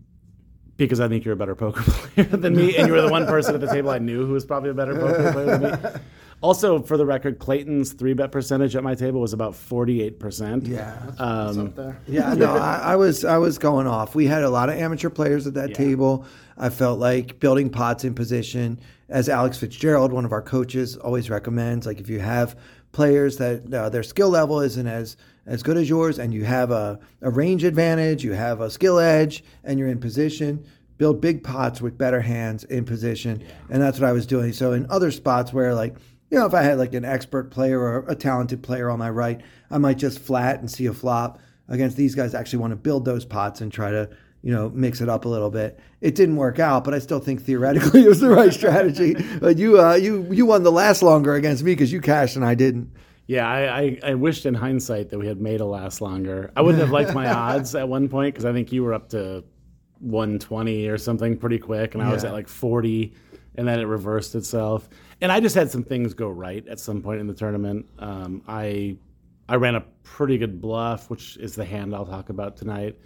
because 0.78 1.00
I 1.00 1.08
think 1.08 1.26
you're 1.26 1.34
a 1.34 1.38
better 1.38 1.56
poker 1.56 1.84
player 1.86 2.26
than 2.28 2.56
me, 2.56 2.78
and 2.78 2.88
you 2.88 2.94
were 2.94 3.02
the 3.02 3.10
one 3.10 3.26
person 3.26 3.54
at 3.56 3.62
the 3.62 3.68
table 3.68 3.90
I 3.90 4.00
knew 4.00 4.26
who 4.26 4.34
was 4.34 4.46
probably 4.46 4.70
a 4.70 4.74
better 4.74 4.96
poker 4.96 5.32
player 5.32 5.58
than 5.58 5.82
me. 5.82 5.90
Also, 6.42 6.82
for 6.82 6.96
the 6.96 7.06
record, 7.06 7.38
Clayton's 7.38 7.92
three 7.92 8.14
bet 8.14 8.32
percentage 8.32 8.74
at 8.74 8.82
my 8.82 8.96
table 8.96 9.20
was 9.20 9.34
about 9.34 9.56
forty 9.56 10.02
eight 10.02 10.22
percent. 10.22 10.66
Yeah. 10.66 10.96
Um, 11.18 11.60
Up 11.68 11.76
there. 11.76 12.00
Yeah, 12.08 12.34
no, 12.34 12.56
I, 12.56 12.78
I 12.78 12.96
was 12.96 13.26
I 13.26 13.38
was 13.38 13.58
going 13.58 13.88
off. 13.88 14.16
We 14.16 14.26
had 14.26 14.44
a 14.44 14.50
lot 14.50 14.70
of 14.70 14.76
amateur 14.76 15.10
players 15.10 15.48
at 15.48 15.54
that 15.56 15.74
table. 15.74 16.26
I 16.58 16.70
felt 16.70 16.98
like 16.98 17.42
building 17.42 17.70
pots 17.70 18.06
in 18.06 18.14
position, 18.14 18.80
as 19.10 19.28
Alex 19.28 19.58
Fitzgerald, 19.58 20.14
one 20.14 20.24
of 20.24 20.32
our 20.32 20.42
coaches, 20.42 20.96
always 20.96 21.30
recommends. 21.30 21.86
Like 21.86 22.00
if 22.00 22.08
you 22.10 22.20
have 22.20 22.58
players 22.94 23.36
that 23.38 23.74
uh, 23.74 23.90
their 23.90 24.04
skill 24.04 24.30
level 24.30 24.62
isn't 24.62 24.88
as 24.88 25.18
as 25.50 25.64
good 25.64 25.78
as 25.78 25.90
yours, 25.90 26.20
and 26.20 26.34
you 26.34 26.46
have 26.46 26.72
a, 26.72 27.00
a 27.22 27.30
range 27.30 27.64
advantage, 27.64 28.24
you 28.24 28.34
have 28.34 28.62
a 28.62 28.70
skill 28.70 29.00
edge, 29.00 29.44
and 29.64 29.80
you're 29.80 29.90
in 29.90 30.00
position. 30.00 30.66
Build 30.98 31.20
big 31.20 31.44
pots 31.44 31.82
with 31.82 31.98
better 31.98 32.22
hands 32.22 32.66
in 32.66 32.86
position, 32.86 33.44
and 33.70 33.82
that's 33.82 34.00
what 34.00 34.08
I 34.08 34.12
was 34.12 34.28
doing. 34.28 34.54
So 34.54 34.74
in 34.74 34.86
other 34.90 35.12
spots 35.12 35.52
where 35.52 35.74
like 35.74 35.96
you 36.30 36.38
know, 36.38 36.46
if 36.46 36.54
I 36.54 36.62
had 36.62 36.78
like 36.78 36.94
an 36.94 37.06
expert 37.06 37.50
player 37.50 37.80
or 37.80 38.06
a 38.08 38.16
talented 38.16 38.62
player 38.62 38.90
on 38.90 39.00
my 39.00 39.10
right, 39.10 39.42
I 39.72 39.78
might 39.80 39.98
just 39.98 40.20
flat 40.20 40.60
and 40.60 40.70
see 40.70 40.86
a 40.86 40.94
flop. 40.94 41.40
Against 41.68 41.98
these 41.98 42.16
guys, 42.16 42.34
actually 42.34 42.60
want 42.60 42.72
to 42.72 42.78
build 42.78 43.06
those 43.06 43.26
pots 43.26 43.62
and 43.62 43.72
try 43.72 43.92
to, 43.92 44.10
you 44.42 44.52
know, 44.52 44.70
mix 44.70 45.02
it 45.02 45.10
up 45.10 45.26
a 45.26 45.30
little 45.30 45.52
bit. 45.52 45.80
It 46.02 46.16
didn't 46.16 46.36
work 46.36 46.58
out, 46.60 46.84
but 46.84 46.94
I 46.96 47.00
still 47.00 47.20
think 47.20 47.44
theoretically 47.44 48.02
it 48.06 48.08
was 48.08 48.20
the 48.20 48.30
right 48.30 48.54
strategy. 48.54 49.16
But 49.40 49.58
you, 49.58 49.80
uh, 49.80 49.94
you, 49.96 50.28
you 50.32 50.46
won 50.46 50.64
the 50.64 50.72
last 50.72 51.04
longer 51.04 51.36
against 51.36 51.64
me 51.64 51.72
because 51.74 51.92
you 51.92 52.02
cashed 52.02 52.36
and 52.36 52.46
I 52.46 52.56
didn't. 52.56 52.92
Yeah, 53.30 53.48
I, 53.48 53.80
I, 53.80 54.00
I 54.06 54.14
wished 54.16 54.48
in 54.48 54.56
hindsight 54.56 55.10
that 55.10 55.20
we 55.20 55.28
had 55.28 55.40
made 55.40 55.62
a 55.62 55.66
last 55.66 56.02
longer. 56.02 56.52
I 56.56 56.62
wouldn't 56.62 56.82
have 56.82 56.90
liked 56.90 57.14
my 57.14 57.30
odds 57.32 57.76
at 57.76 57.88
one 57.88 58.10
point 58.10 58.34
because 58.34 58.44
I 58.44 58.52
think 58.52 58.72
you 58.72 58.84
were 58.84 58.92
up 58.92 59.10
to 59.10 59.44
120 60.00 60.88
or 60.88 60.98
something 60.98 61.38
pretty 61.38 61.60
quick, 61.60 61.94
and 61.94 62.02
I 62.02 62.12
was 62.12 62.24
at 62.24 62.34
like 62.34 62.48
40, 62.48 63.14
and 63.54 63.68
then 63.68 63.80
it 63.80 63.84
reversed 63.84 64.34
itself. 64.34 64.90
And 65.22 65.32
I 65.32 65.42
just 65.42 65.54
had 65.54 65.70
some 65.70 65.84
things 65.84 66.16
go 66.16 66.28
right 66.28 66.68
at 66.68 66.80
some 66.80 67.04
point 67.04 67.22
in 67.22 67.28
the 67.28 67.36
tournament. 67.36 67.88
Um, 68.00 68.42
I 68.48 68.98
I 69.48 69.58
ran 69.58 69.76
a 69.76 69.82
pretty 70.02 70.40
good 70.40 70.60
bluff, 70.60 71.12
which 71.12 71.38
is 71.38 71.54
the 71.54 71.66
hand 71.66 71.94
I'll 71.94 72.08
talk 72.08 72.30
about 72.32 72.58
tonight. 72.58 72.98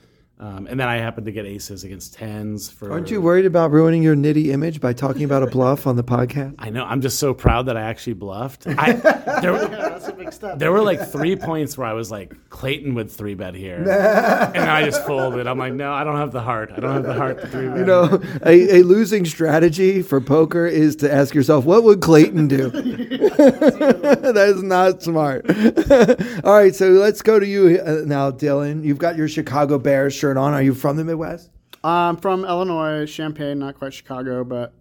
Um, 0.44 0.68
and 0.68 0.78
then 0.78 0.90
I 0.90 0.98
happened 0.98 1.26
to 1.28 1.32
get 1.32 1.46
aces 1.46 1.86
against 1.86 2.16
tens 2.16 2.70
for. 2.70 2.92
Aren't 2.92 3.10
you 3.10 3.22
worried 3.22 3.46
about 3.46 3.72
ruining 3.72 4.04
your 4.04 4.14
nitty 4.14 4.48
image 4.48 4.82
by 4.82 4.92
talking 4.92 5.24
about 5.24 5.42
a 5.42 5.48
bluff 5.48 5.88
on 5.88 5.96
the 5.96 6.04
podcast? 6.04 6.56
I 6.60 6.70
know. 6.70 6.84
I'm 6.84 7.00
just 7.00 7.18
so 7.18 7.34
proud 7.34 7.68
that 7.68 7.78
I 7.78 7.84
actually 7.84 8.16
bluffed. 8.16 8.68
I, 8.68 8.92
there, 8.92 9.54
Yeah, 9.54 9.68
that's 9.70 10.10
a 10.10 10.12
big 10.12 10.34
fix. 10.34 10.58
There 10.58 10.72
were 10.72 10.82
like 10.82 11.08
three 11.08 11.38
points 11.38 11.78
where 11.78 11.88
I 11.88 11.94
was 11.94 12.12
like, 12.12 12.36
Clayton 12.50 12.94
would 12.96 13.10
three 13.10 13.36
bet 13.36 13.56
here, 13.56 13.78
and 13.78 14.70
I 14.70 14.84
just 14.84 15.06
folded. 15.06 15.48
I'm 15.48 15.58
like, 15.58 15.74
no, 15.74 15.94
I 15.94 16.04
don't 16.04 16.18
have 16.18 16.32
the 16.32 16.42
heart. 16.42 16.72
I 16.76 16.80
don't 16.82 16.94
have 16.94 17.04
the 17.04 17.14
heart 17.14 17.40
to 17.40 17.48
three 17.48 17.68
bet. 17.70 17.78
You 17.78 17.86
know, 17.86 18.22
a, 18.46 18.80
a 18.80 18.84
losing 18.84 19.26
strategy 19.26 20.02
for 20.02 20.20
poker 20.20 20.66
is 20.66 20.98
to 20.98 21.14
ask 21.14 21.34
yourself, 21.34 21.66
what 21.66 21.84
would 21.84 22.02
Clayton 22.02 22.48
do? 22.48 22.70
that 22.70 24.46
is 24.56 24.64
not 24.64 25.02
smart. 25.02 25.50
All 26.44 26.54
right, 26.54 26.76
so 26.76 26.90
let's 26.90 27.22
go 27.22 27.40
to 27.40 27.48
you 27.48 27.80
uh, 27.80 28.02
now, 28.06 28.32
Dylan. 28.32 28.84
You've 28.84 28.98
got 28.98 29.16
your 29.16 29.28
Chicago 29.28 29.78
Bears 29.78 30.14
shirt 30.14 30.33
on. 30.38 30.54
Are 30.54 30.62
you 30.62 30.74
from 30.74 30.98
the 30.98 31.04
Midwest? 31.04 31.50
I'm 31.84 32.18
from 32.18 32.46
Illinois, 32.46 33.06
Champaign, 33.06 33.60
not 33.60 33.78
quite 33.78 33.94
Chicago, 33.94 34.44
but 34.44 34.74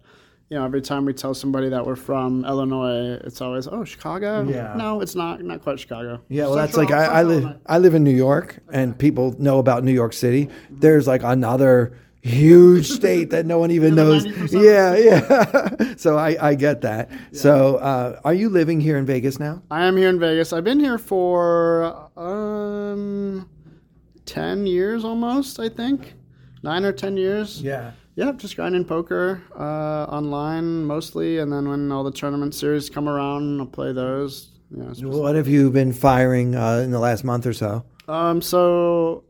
you 0.49 0.59
know, 0.59 0.65
every 0.65 0.81
time 0.81 1.05
we 1.05 1.13
tell 1.13 1.33
somebody 1.33 1.69
that 1.69 1.85
we're 1.85 1.95
from 1.95 2.45
Illinois, 2.45 3.19
it's 3.23 3.41
always, 3.41 3.67
oh, 3.67 3.83
Chicago? 3.83 4.43
Yeah. 4.43 4.75
No, 4.77 5.01
it's 5.01 5.15
not. 5.15 5.41
Not 5.41 5.63
quite 5.63 5.79
Chicago. 5.79 6.21
Yeah, 6.29 6.43
well, 6.43 6.55
that's 6.55 6.77
like 6.77 6.91
I, 6.91 7.05
I 7.05 7.23
live. 7.23 7.57
I 7.65 7.79
live 7.79 7.95
in 7.95 8.03
New 8.03 8.15
York, 8.15 8.59
and 8.71 8.95
people 8.97 9.35
know 9.39 9.57
about 9.57 9.83
New 9.83 9.91
York 9.91 10.13
City. 10.13 10.49
There's 10.69 11.07
like 11.07 11.23
another 11.23 11.97
huge 12.21 12.87
state 12.87 13.31
that 13.31 13.45
no 13.45 13.57
one 13.57 13.71
even 13.71 13.95
knows. 13.95 14.25
90% 14.25 14.61
Yeah, 14.63 14.95
yeah. 14.95 15.95
so 15.97 16.17
I, 16.17 16.37
I 16.49 16.55
get 16.55 16.81
that. 16.81 17.09
So, 17.31 17.77
uh, 17.77 18.19
are 18.23 18.33
you 18.33 18.49
living 18.49 18.79
here 18.79 18.97
in 18.97 19.05
Vegas 19.05 19.39
now? 19.39 19.61
I 19.71 19.85
am 19.85 19.97
here 19.97 20.09
in 20.09 20.19
Vegas. 20.19 20.53
I've 20.53 20.63
been 20.63 20.79
here 20.79 20.97
for 20.97 22.09
um, 22.15 23.49
10 24.25 24.65
years 24.67 25.03
almost, 25.03 25.59
I 25.59 25.69
think. 25.69 26.13
Nine 26.61 26.85
or 26.85 26.91
10 26.91 27.17
years. 27.17 27.61
Yeah. 27.61 27.91
Yeah, 28.15 28.31
just 28.33 28.55
grinding 28.55 28.85
poker 28.85 29.41
uh, 29.57 30.05
online 30.09 30.85
mostly. 30.85 31.39
And 31.39 31.51
then 31.51 31.67
when 31.67 31.91
all 31.91 32.03
the 32.03 32.11
tournament 32.11 32.53
series 32.53 32.89
come 32.89 33.09
around, 33.09 33.59
I'll 33.59 33.65
play 33.65 33.91
those. 33.91 34.49
Yeah, 34.69 34.91
What 35.07 35.35
have 35.35 35.47
you 35.47 35.71
been 35.71 35.93
firing 35.93 36.55
uh, 36.55 36.77
in 36.77 36.91
the 36.91 36.99
last 36.99 37.23
month 37.23 37.45
or 37.45 37.53
so? 37.53 37.83
Um, 38.07 38.41
so 38.41 39.23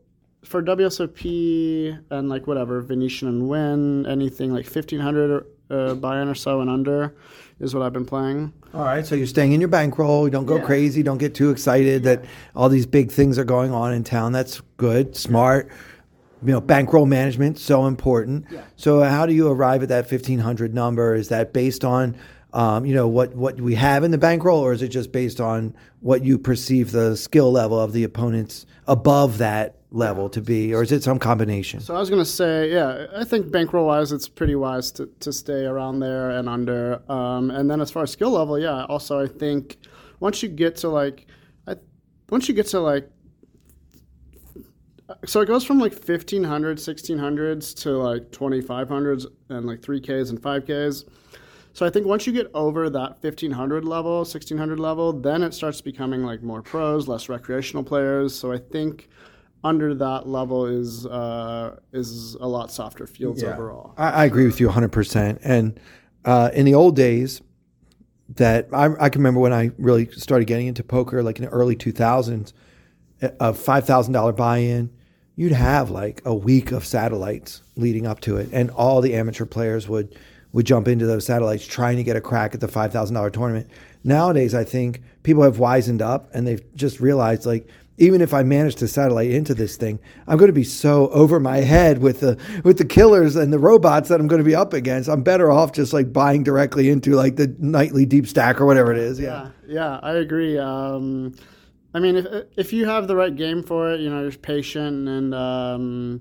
for 0.44 0.62
WSOP 0.62 1.98
and 2.10 2.28
like 2.28 2.46
whatever 2.46 2.80
Venetian 2.82 3.28
and 3.28 3.48
Wynn, 3.48 4.06
anything 4.06 4.52
like 4.52 4.66
fifteen 4.66 5.00
hundred 5.00 5.44
uh, 5.70 5.94
buy-in 5.94 6.28
or 6.28 6.34
so 6.34 6.60
and 6.60 6.68
under 6.70 7.14
is 7.60 7.74
what 7.74 7.82
I've 7.82 7.92
been 7.92 8.04
playing. 8.04 8.52
All 8.72 8.84
right, 8.84 9.06
so 9.06 9.14
you're 9.14 9.26
staying 9.26 9.52
in 9.52 9.60
your 9.60 9.68
bankroll. 9.68 10.26
You 10.26 10.30
don't 10.30 10.46
go 10.46 10.56
Yeah. 10.56 10.64
crazy. 10.64 11.02
Don't 11.02 11.18
get 11.18 11.34
too 11.34 11.50
excited 11.50 12.02
that 12.04 12.24
all 12.56 12.68
these 12.68 12.86
big 12.86 13.10
things 13.12 13.38
are 13.38 13.44
going 13.44 13.70
on 13.72 13.92
in 13.92 14.02
town. 14.04 14.32
That's 14.32 14.60
good, 14.76 15.16
smart. 15.16 15.68
You 16.44 16.52
know, 16.52 16.60
bankroll 16.60 17.06
management 17.06 17.58
so 17.58 17.86
important. 17.86 18.44
So, 18.76 19.02
how 19.02 19.24
do 19.24 19.32
you 19.32 19.48
arrive 19.48 19.82
at 19.82 19.88
that 19.88 20.06
fifteen 20.08 20.40
hundred 20.40 20.74
number? 20.74 21.14
Is 21.14 21.28
that 21.28 21.54
based 21.54 21.84
on, 21.86 22.16
um, 22.52 22.84
you 22.84 22.94
know, 22.94 23.08
what 23.08 23.34
what 23.34 23.58
we 23.60 23.76
have 23.76 24.04
in 24.04 24.10
the 24.10 24.18
bankroll, 24.18 24.60
or 24.60 24.72
is 24.74 24.82
it 24.82 24.88
just 24.88 25.10
based 25.10 25.40
on 25.40 25.74
what 26.00 26.22
you 26.22 26.36
perceive 26.36 26.90
the 26.92 27.16
skill 27.16 27.50
level 27.50 27.80
of 27.80 27.92
the 27.94 28.04
opponents 28.04 28.66
above 28.86 29.38
that 29.38 29.76
level 29.94 30.28
to 30.28 30.40
be, 30.40 30.74
or 30.74 30.82
is 30.82 30.90
it 30.92 31.02
some 31.02 31.18
combination? 31.18 31.80
So 31.80 31.94
I 31.94 32.00
was 32.00 32.10
gonna 32.10 32.24
say, 32.24 32.70
yeah, 32.70 33.06
I 33.14 33.24
think 33.24 33.50
bankroll 33.50 33.86
wise, 33.86 34.12
it's 34.12 34.28
pretty 34.28 34.56
wise 34.56 34.90
to, 34.92 35.06
to 35.20 35.32
stay 35.32 35.64
around 35.64 36.00
there 36.00 36.30
and 36.30 36.48
under. 36.48 37.00
Um, 37.10 37.50
and 37.50 37.70
then 37.70 37.80
as 37.80 37.90
far 37.90 38.02
as 38.02 38.10
skill 38.10 38.30
level, 38.30 38.58
yeah, 38.58 38.84
also 38.86 39.20
I 39.20 39.28
think 39.28 39.78
once 40.20 40.42
you 40.42 40.48
get 40.48 40.76
to 40.76 40.88
like, 40.88 41.26
I, 41.68 41.76
once 42.28 42.48
you 42.48 42.54
get 42.54 42.66
to 42.68 42.80
like, 42.80 43.08
so 45.26 45.40
it 45.40 45.46
goes 45.46 45.64
from 45.64 45.78
like 45.78 45.92
1500, 45.92 46.78
1600s 46.78 47.74
to 47.82 47.90
like 47.90 48.30
2500s 48.32 49.26
and 49.50 49.66
like 49.66 49.80
3Ks 49.80 50.30
and 50.30 50.40
5Ks. 50.40 51.04
So 51.72 51.84
I 51.84 51.90
think 51.90 52.06
once 52.06 52.26
you 52.26 52.32
get 52.32 52.50
over 52.54 52.88
that 52.88 53.22
1500 53.22 53.84
level, 53.84 54.18
1600 54.18 54.80
level, 54.80 55.12
then 55.12 55.42
it 55.42 55.54
starts 55.54 55.80
becoming 55.80 56.22
like 56.22 56.42
more 56.42 56.62
pros, 56.62 57.06
less 57.06 57.28
recreational 57.28 57.84
players. 57.84 58.34
So 58.34 58.50
I 58.50 58.58
think 58.58 59.08
under 59.64 59.94
that 59.94 60.28
level 60.28 60.66
is 60.66 61.06
uh, 61.06 61.76
is 61.92 62.34
a 62.34 62.46
lot 62.46 62.70
softer 62.70 63.06
fields 63.06 63.42
overall. 63.42 63.94
I, 63.96 64.10
I 64.10 64.24
agree 64.26 64.44
with 64.44 64.60
you 64.60 64.68
100%. 64.68 65.40
And 65.42 65.80
uh, 66.24 66.50
in 66.52 66.66
the 66.66 66.74
old 66.74 66.94
days, 66.94 67.40
that 68.28 68.68
I, 68.72 68.86
I 69.00 69.08
can 69.08 69.20
remember 69.20 69.40
when 69.40 69.52
I 69.52 69.70
really 69.78 70.10
started 70.12 70.46
getting 70.46 70.66
into 70.66 70.84
poker, 70.84 71.22
like 71.22 71.38
in 71.38 71.44
the 71.44 71.50
early 71.50 71.76
2000s, 71.76 72.52
a 73.22 73.52
$5,000 73.52 74.36
buy 74.36 74.58
in, 74.58 74.90
you'd 75.36 75.52
have 75.52 75.90
like 75.90 76.22
a 76.24 76.34
week 76.34 76.72
of 76.72 76.84
satellites 76.84 77.62
leading 77.76 78.06
up 78.06 78.20
to 78.20 78.36
it. 78.36 78.48
And 78.52 78.70
all 78.70 79.00
the 79.00 79.14
amateur 79.14 79.44
players 79.44 79.88
would, 79.88 80.16
would 80.52 80.66
jump 80.66 80.88
into 80.88 81.06
those 81.06 81.26
satellites 81.26 81.66
trying 81.66 81.96
to 81.96 82.04
get 82.04 82.16
a 82.16 82.20
crack 82.20 82.54
at 82.54 82.60
the 82.60 82.66
$5,000 82.66 83.32
tournament. 83.32 83.68
Nowadays, 84.04 84.54
I 84.54 84.64
think 84.64 85.02
people 85.22 85.42
have 85.42 85.56
wisened 85.56 86.02
up 86.02 86.30
and 86.34 86.46
they've 86.46 86.62
just 86.74 87.00
realized 87.00 87.46
like, 87.46 87.68
even 87.96 88.20
if 88.20 88.34
I 88.34 88.42
manage 88.42 88.74
to 88.76 88.88
satellite 88.88 89.30
into 89.30 89.54
this 89.54 89.76
thing, 89.76 90.00
I'm 90.26 90.36
going 90.36 90.48
to 90.48 90.52
be 90.52 90.64
so 90.64 91.08
over 91.08 91.38
my 91.38 91.58
head 91.58 91.98
with 91.98 92.20
the 92.20 92.38
with 92.64 92.78
the 92.78 92.84
killers 92.84 93.36
and 93.36 93.52
the 93.52 93.58
robots 93.58 94.08
that 94.08 94.20
I'm 94.20 94.26
going 94.26 94.40
to 94.40 94.44
be 94.44 94.54
up 94.54 94.72
against. 94.72 95.08
I'm 95.08 95.22
better 95.22 95.50
off 95.50 95.72
just 95.72 95.92
like 95.92 96.12
buying 96.12 96.42
directly 96.42 96.90
into 96.90 97.12
like 97.12 97.36
the 97.36 97.54
nightly 97.58 98.04
deep 98.04 98.26
stack 98.26 98.60
or 98.60 98.66
whatever 98.66 98.92
it 98.92 98.98
is. 98.98 99.20
Yeah. 99.20 99.50
Yeah, 99.66 99.74
yeah, 99.74 100.00
I 100.02 100.14
agree. 100.14 100.58
Um, 100.58 101.34
I 101.94 102.00
mean, 102.00 102.16
if 102.16 102.26
if 102.56 102.72
you 102.72 102.86
have 102.86 103.06
the 103.06 103.16
right 103.16 103.34
game 103.34 103.62
for 103.62 103.92
it, 103.92 104.00
you 104.00 104.10
know, 104.10 104.22
you're 104.22 104.32
patient 104.32 105.08
and 105.08 105.32
um, 105.32 106.20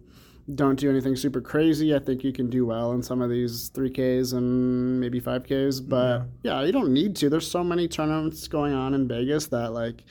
don't 0.54 0.78
do 0.78 0.90
anything 0.90 1.16
super 1.16 1.42
crazy. 1.42 1.96
I 1.96 2.00
think 2.00 2.24
you 2.24 2.32
can 2.32 2.50
do 2.50 2.66
well 2.66 2.92
in 2.92 3.02
some 3.02 3.22
of 3.22 3.32
these 3.32 3.70
three 3.70 3.90
Ks 3.90 4.34
and 4.34 5.00
maybe 5.00 5.20
five 5.20 5.44
Ks. 5.44 5.80
But 5.80 6.24
yeah. 6.44 6.62
you 6.62 6.72
don't 6.72 6.94
need 6.94 7.16
to. 7.18 7.30
There's 7.30 7.50
so 7.50 7.64
many 7.64 7.88
tournaments 7.88 8.48
going 8.48 8.74
on 8.74 8.94
in 8.94 9.08
Vegas 9.08 9.48
that 9.48 9.74
like 9.74 10.04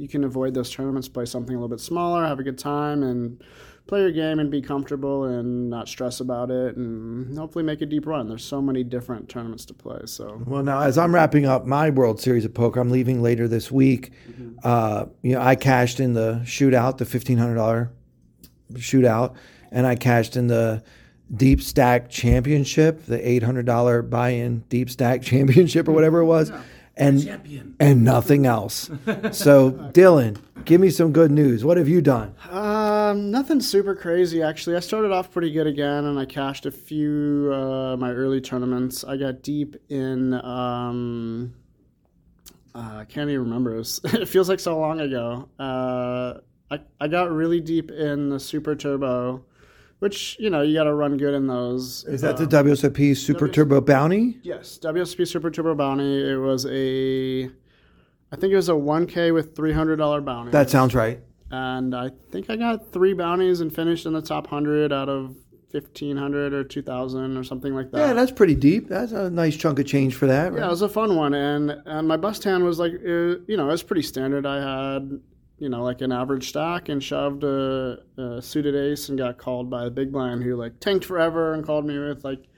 you 0.00 0.08
can 0.08 0.24
avoid 0.24 0.54
those 0.54 0.70
tournaments, 0.70 1.08
play 1.08 1.26
something 1.26 1.54
a 1.54 1.58
little 1.58 1.68
bit 1.68 1.80
smaller, 1.80 2.26
have 2.26 2.40
a 2.40 2.42
good 2.42 2.58
time, 2.58 3.02
and 3.02 3.42
play 3.86 4.00
your 4.00 4.12
game 4.12 4.38
and 4.38 4.50
be 4.50 4.62
comfortable 4.62 5.24
and 5.24 5.68
not 5.68 5.88
stress 5.88 6.20
about 6.20 6.50
it, 6.50 6.76
and 6.76 7.36
hopefully 7.36 7.64
make 7.64 7.82
a 7.82 7.86
deep 7.86 8.06
run. 8.06 8.28
There's 8.28 8.44
so 8.44 8.62
many 8.62 8.82
different 8.82 9.28
tournaments 9.28 9.64
to 9.66 9.74
play. 9.74 10.00
So 10.06 10.42
Well, 10.46 10.62
now 10.62 10.80
as 10.80 10.96
I'm 10.96 11.14
wrapping 11.14 11.44
up 11.44 11.66
my 11.66 11.90
World 11.90 12.20
Series 12.20 12.44
of 12.44 12.54
Poker, 12.54 12.80
I'm 12.80 12.90
leaving 12.90 13.20
later 13.20 13.46
this 13.46 13.70
week. 13.70 14.12
Uh, 14.62 15.06
you 15.22 15.32
know, 15.34 15.40
I 15.42 15.54
cashed 15.54 16.00
in 16.00 16.14
the 16.14 16.40
shootout, 16.44 16.98
the 16.98 17.04
fifteen 17.04 17.36
hundred 17.36 17.56
dollar 17.56 17.92
shootout, 18.74 19.34
and 19.70 19.86
I 19.86 19.96
cashed 19.96 20.36
in 20.36 20.46
the 20.46 20.82
Deep 21.34 21.60
Stack 21.60 22.08
Championship, 22.10 23.04
the 23.06 23.28
eight 23.28 23.42
hundred 23.42 23.66
dollar 23.66 24.02
buy-in 24.02 24.60
Deep 24.68 24.88
Stack 24.88 25.22
Championship 25.30 25.88
or 25.88 25.92
whatever 25.92 26.20
it 26.20 26.26
was, 26.26 26.50
and 27.00 27.24
Champion. 27.24 27.74
and 27.80 28.04
nothing 28.04 28.46
else. 28.46 28.90
so, 29.32 29.70
Dylan, 29.92 30.38
give 30.64 30.80
me 30.80 30.90
some 30.90 31.12
good 31.12 31.30
news. 31.30 31.64
What 31.64 31.76
have 31.76 31.88
you 31.88 32.00
done? 32.00 32.34
Um, 32.50 33.30
nothing 33.30 33.60
super 33.60 33.94
crazy 33.94 34.42
actually. 34.42 34.76
I 34.76 34.80
started 34.80 35.10
off 35.10 35.30
pretty 35.32 35.50
good 35.50 35.66
again, 35.66 36.04
and 36.04 36.18
I 36.18 36.24
cashed 36.26 36.66
a 36.66 36.70
few 36.70 37.50
uh, 37.52 37.96
my 37.96 38.10
early 38.12 38.40
tournaments. 38.40 39.02
I 39.02 39.16
got 39.16 39.42
deep 39.42 39.76
in. 39.88 40.34
Um, 40.34 41.54
uh, 42.74 42.98
I 42.98 43.04
can't 43.04 43.28
even 43.30 43.44
remember. 43.44 43.70
It, 43.74 43.78
was, 43.78 44.00
it 44.04 44.28
feels 44.28 44.48
like 44.48 44.60
so 44.60 44.78
long 44.78 45.00
ago. 45.00 45.48
Uh, 45.58 46.34
I 46.70 46.80
I 47.00 47.08
got 47.08 47.30
really 47.32 47.60
deep 47.60 47.90
in 47.90 48.28
the 48.28 48.38
Super 48.38 48.76
Turbo, 48.76 49.44
which 50.00 50.36
you 50.40 50.50
know 50.50 50.62
you 50.62 50.74
got 50.74 50.84
to 50.84 50.94
run 50.94 51.16
good 51.16 51.34
in 51.34 51.46
those. 51.46 52.04
Is 52.04 52.20
that 52.22 52.36
the 52.36 52.46
WSOP 52.46 53.16
Super 53.16 53.48
Turbo 53.48 53.80
Bounty? 53.80 54.38
Yes, 54.42 54.78
WSP 54.82 55.26
Super 55.28 55.50
Turbo 55.50 55.74
Bounty. 55.74 56.30
It 56.30 56.36
was 56.36 56.66
a, 56.66 57.44
I 57.44 58.36
think 58.36 58.52
it 58.52 58.56
was 58.56 58.68
a 58.68 58.72
1K 58.72 59.32
with 59.32 59.54
$300 59.54 60.24
bounty. 60.24 60.50
That 60.50 60.68
sounds 60.70 60.94
right. 60.94 61.20
and 61.50 61.94
I 61.94 62.10
think 62.30 62.50
I 62.50 62.56
got 62.56 62.92
three 62.92 63.12
bounties 63.12 63.60
and 63.60 63.74
finished 63.74 64.06
in 64.06 64.12
the 64.12 64.22
top 64.22 64.44
100 64.44 64.92
out 64.92 65.08
of 65.08 65.36
1500 65.72 66.52
or 66.52 66.64
2000 66.64 67.36
or 67.36 67.44
something 67.44 67.74
like 67.74 67.90
that. 67.92 67.98
Yeah, 67.98 68.12
that's 68.12 68.32
pretty 68.32 68.54
deep. 68.56 68.88
That's 68.88 69.12
a 69.12 69.30
nice 69.30 69.56
chunk 69.56 69.78
of 69.78 69.86
change 69.86 70.14
for 70.14 70.26
that. 70.26 70.52
Right? 70.52 70.60
Yeah, 70.60 70.66
it 70.66 70.70
was 70.70 70.82
a 70.82 70.88
fun 70.88 71.14
one, 71.16 71.34
and 71.34 71.76
and 71.86 72.08
my 72.08 72.16
bust 72.16 72.42
hand 72.44 72.64
was 72.64 72.78
like, 72.78 72.92
uh, 72.92 73.38
you 73.46 73.56
know, 73.56 73.68
it 73.68 73.72
was 73.72 73.82
pretty 73.82 74.02
standard. 74.02 74.46
I 74.46 74.56
had, 74.94 75.20
you 75.60 75.68
know, 75.68 75.84
like 75.84 76.00
an 76.00 76.10
average 76.10 76.48
stack 76.48 76.88
and 76.88 77.04
shoved 77.04 77.44
a, 77.44 77.98
a 78.16 78.42
suited 78.42 78.74
ace 78.74 79.10
and 79.10 79.18
got 79.18 79.36
called 79.36 79.68
by 79.68 79.84
a 79.84 79.90
big 79.90 80.10
blind 80.10 80.42
who 80.42 80.56
like 80.56 80.80
tanked 80.80 81.04
forever 81.04 81.52
and 81.52 81.64
called 81.64 81.84
me 81.84 81.98
with 81.98 82.24
like 82.24 82.48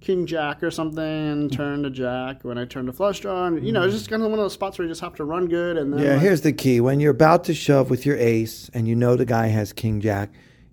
king 0.00 0.26
jack 0.26 0.62
or 0.62 0.70
something 0.70 1.04
and 1.04 1.50
mm-hmm. 1.50 1.56
turned 1.56 1.84
a 1.84 1.90
jack 1.90 2.42
when 2.44 2.56
I 2.56 2.64
turned 2.64 2.88
a 2.88 2.92
flush 2.92 3.20
draw, 3.20 3.46
and 3.46 3.64
you 3.64 3.70
know, 3.70 3.82
it's 3.82 3.90
mm-hmm. 3.90 3.98
just 3.98 4.10
kind 4.10 4.22
of 4.22 4.30
one 4.30 4.38
of 4.38 4.44
those 4.44 4.54
spots 4.54 4.78
where 4.78 4.86
you 4.86 4.90
just 4.90 5.02
have 5.02 5.14
to 5.16 5.24
run 5.24 5.46
good 5.46 5.76
and 5.76 5.92
then 5.92 6.00
Yeah, 6.00 6.12
like, 6.14 6.22
here's 6.22 6.40
the 6.40 6.52
key. 6.52 6.80
When 6.80 7.00
you're 7.00 7.12
about 7.12 7.44
to 7.44 7.54
shove 7.54 7.90
with 7.90 8.06
your 8.06 8.16
ace 8.16 8.70
and 8.72 8.88
you 8.88 8.96
know 8.96 9.14
the 9.14 9.26
guy 9.26 9.48
has 9.48 9.74
king 9.74 10.00
jack, 10.00 10.30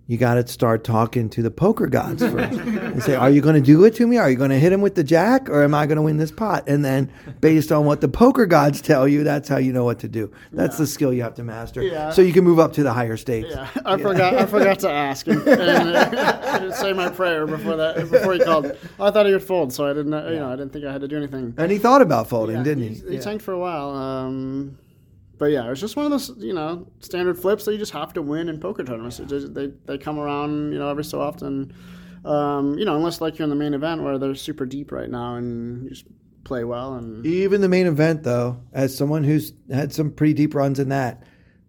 you 0.07 0.17
got 0.17 0.35
to 0.35 0.45
start 0.47 0.83
talking 0.83 1.29
to 1.31 1.41
the 1.41 1.49
poker 1.49 1.87
gods 1.87 2.21
first 2.31 2.59
and 2.59 3.01
say, 3.01 3.15
Are 3.15 3.29
you 3.29 3.41
going 3.41 3.55
to 3.55 3.61
do 3.61 3.83
it 3.85 3.95
to 3.95 4.05
me? 4.05 4.17
Are 4.17 4.29
you 4.29 4.35
going 4.35 4.51
to 4.51 4.59
hit 4.59 4.71
him 4.71 4.81
with 4.81 4.95
the 4.95 5.03
jack 5.03 5.49
or 5.49 5.63
am 5.63 5.73
I 5.73 5.87
going 5.87 5.95
to 5.95 6.01
win 6.03 6.17
this 6.17 6.31
pot? 6.31 6.63
And 6.67 6.85
then, 6.85 7.11
based 7.41 7.71
on 7.71 7.85
what 7.85 8.01
the 8.01 8.07
poker 8.07 8.45
gods 8.45 8.81
tell 8.81 9.07
you, 9.07 9.23
that's 9.23 9.49
how 9.49 9.57
you 9.57 9.73
know 9.73 9.83
what 9.83 9.99
to 9.99 10.07
do. 10.07 10.31
That's 10.51 10.77
the 10.77 10.85
skill 10.85 11.11
you 11.11 11.23
have 11.23 11.33
to 11.35 11.43
master. 11.43 11.81
Yeah. 11.81 12.11
So 12.11 12.21
you 12.21 12.33
can 12.33 12.43
move 12.43 12.59
up 12.59 12.73
to 12.73 12.83
the 12.83 12.93
higher 12.93 13.17
stakes. 13.17 13.49
Yeah, 13.49 13.67
I 13.83 13.97
forgot. 13.97 14.35
I 14.35 14.45
forgot 14.45 14.79
to 14.79 14.91
ask 14.91 15.27
and, 15.27 15.41
and, 15.47 15.95
uh, 15.95 16.71
say 16.73 16.93
my 16.93 17.09
prayer 17.09 17.47
before 17.47 17.75
that. 17.77 17.95
Before 18.09 18.33
he 18.33 18.39
called, 18.39 18.77
I 18.99 19.09
thought 19.09 19.25
he 19.25 19.31
would 19.31 19.43
fold, 19.43 19.73
so 19.73 19.85
I 19.89 19.93
didn't. 19.93 20.13
You 20.31 20.39
know, 20.39 20.49
I 20.51 20.55
didn't 20.55 20.71
think 20.71 20.85
I 20.85 20.91
had 20.91 21.01
to 21.01 21.07
do 21.07 21.17
anything. 21.17 21.53
And 21.57 21.71
he 21.71 21.79
thought 21.79 22.01
about 22.01 22.29
folding, 22.29 22.57
Yeah, 22.57 22.63
didn't 22.63 22.83
he? 22.83 22.89
He, 22.95 23.15
he 23.15 23.17
tanked 23.17 23.43
for 23.43 23.53
a 23.53 23.59
while. 23.59 23.89
Um, 23.89 24.77
but 25.37 25.45
yeah, 25.45 25.69
it's 25.71 25.81
just 25.81 25.95
one 25.95 26.05
of 26.05 26.11
those 26.11 26.33
you 26.37 26.53
know 26.53 26.87
standard 26.99 27.39
flips 27.39 27.65
that 27.65 27.73
you 27.73 27.77
just 27.77 27.91
have 27.93 28.13
to 28.13 28.21
win 28.21 28.49
in 28.49 28.59
poker 28.59 28.83
tournaments. 28.83 29.19
It 29.19 29.27
just, 29.27 29.53
they 29.53 29.67
they 29.85 29.97
come 29.97 30.19
around 30.19 30.71
you 30.71 30.79
know 30.79 30.89
every 30.89 31.03
so 31.03 31.21
often. 31.21 31.73
Um, 32.23 32.77
you 32.77 32.85
know, 32.85 32.95
unless 32.95 33.21
like 33.21 33.37
you're 33.37 33.43
in 33.43 33.51
the 33.51 33.55
main 33.55 33.75
event 33.75 34.01
where 34.01 34.17
they're 34.17 34.33
super 34.33 34.65
deep 34.65 34.91
right 34.91 35.09
now 35.09 35.35
and 35.35 35.83
you 35.83 35.89
just 35.89 36.05
play 36.43 36.63
well 36.63 36.95
and 36.95 37.25
Even 37.25 37.61
the 37.61 37.69
main 37.69 37.87
event, 37.87 38.23
though, 38.23 38.61
as 38.71 38.95
someone 38.95 39.23
who's 39.23 39.53
had 39.69 39.93
some 39.93 40.11
pretty 40.11 40.33
deep 40.33 40.55
runs 40.55 40.79
in 40.79 40.89
that, 40.89 41.23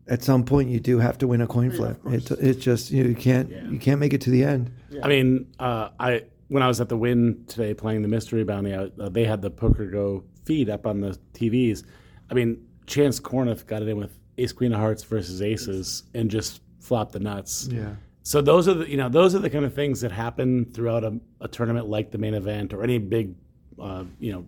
at 0.09 0.23
some 0.23 0.45
point 0.45 0.71
you 0.71 0.79
do 0.79 0.99
have 0.99 1.19
to 1.19 1.27
win 1.27 1.41
a 1.41 1.47
coin 1.47 1.71
flip. 1.71 1.99
It, 2.07 2.31
it's 2.31 2.63
just 2.63 2.91
you, 2.91 3.03
know, 3.03 3.11
you 3.11 3.17
can't 3.17 3.51
you 3.51 3.79
can't 3.79 3.99
make 3.99 4.13
it 4.13 4.21
to 4.23 4.31
the 4.31 4.45
end. 4.45 4.73
I 5.03 5.09
mean, 5.09 5.53
uh, 5.59 5.91
I 5.99 6.23
when 6.49 6.63
I 6.63 6.69
was 6.69 6.81
at 6.81 6.89
the 6.89 6.97
Wynn 6.97 7.45
today 7.49 7.75
playing 7.75 8.03
the 8.03 8.09
Mystery 8.09 8.45
Bounty, 8.45 8.73
I, 8.73 8.89
uh, 9.01 9.09
they 9.09 9.25
had 9.25 9.43
the 9.43 9.51
PokerGO 9.51 10.23
feed 10.45 10.71
up 10.71 10.87
on 10.87 11.01
the 11.01 11.19
TVs. 11.35 11.85
I 12.31 12.35
mean, 12.35 12.66
Chance 12.87 13.21
Kornuth 13.21 13.67
got 13.67 13.83
it 13.83 13.89
in 13.89 13.99
with 13.99 14.19
Ace 14.39 14.53
Queen 14.53 14.73
of 14.73 14.81
Hearts 14.81 15.03
versus 15.03 15.43
Aces 15.43 16.05
and 16.15 16.31
just 16.31 16.61
flopped 16.81 17.13
the 17.13 17.21
nuts. 17.21 17.69
Yeah. 17.71 17.95
So 18.23 18.41
those 18.41 18.67
are 18.67 18.75
the 18.75 18.91
you 18.91 18.97
know 18.97 19.09
those 19.09 19.35
are 19.35 19.39
the 19.39 19.51
kind 19.51 19.65
of 19.65 19.75
things 19.75 20.01
that 20.01 20.11
happen 20.11 20.65
throughout 20.73 21.05
a, 21.05 21.19
a 21.41 21.49
tournament 21.49 21.89
like 21.89 22.11
the 22.11 22.19
main 22.19 22.35
event 22.35 22.73
or 22.73 22.83
any 22.83 22.99
big 22.99 23.35
uh, 23.81 24.05
you 24.19 24.33
know 24.33 24.47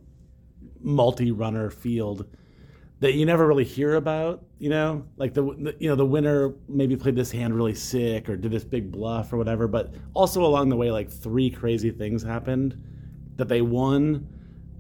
multi-runner 0.80 1.70
field 1.70 2.26
that 3.00 3.14
you 3.14 3.24
never 3.24 3.46
really 3.46 3.64
hear 3.64 3.94
about. 3.94 4.44
You 4.58 4.70
know, 4.70 5.06
like 5.16 5.32
the, 5.32 5.42
the 5.42 5.76
you 5.78 5.88
know 5.88 5.94
the 5.94 6.04
winner 6.04 6.54
maybe 6.68 6.96
played 6.96 7.14
this 7.14 7.30
hand 7.30 7.54
really 7.54 7.74
sick 7.74 8.28
or 8.28 8.36
did 8.36 8.50
this 8.50 8.64
big 8.64 8.90
bluff 8.90 9.32
or 9.32 9.36
whatever. 9.36 9.68
But 9.68 9.94
also 10.14 10.44
along 10.44 10.68
the 10.70 10.76
way, 10.76 10.90
like 10.90 11.10
three 11.10 11.50
crazy 11.50 11.90
things 11.90 12.22
happened 12.22 12.82
that 13.36 13.48
they 13.48 13.62
won 13.62 14.26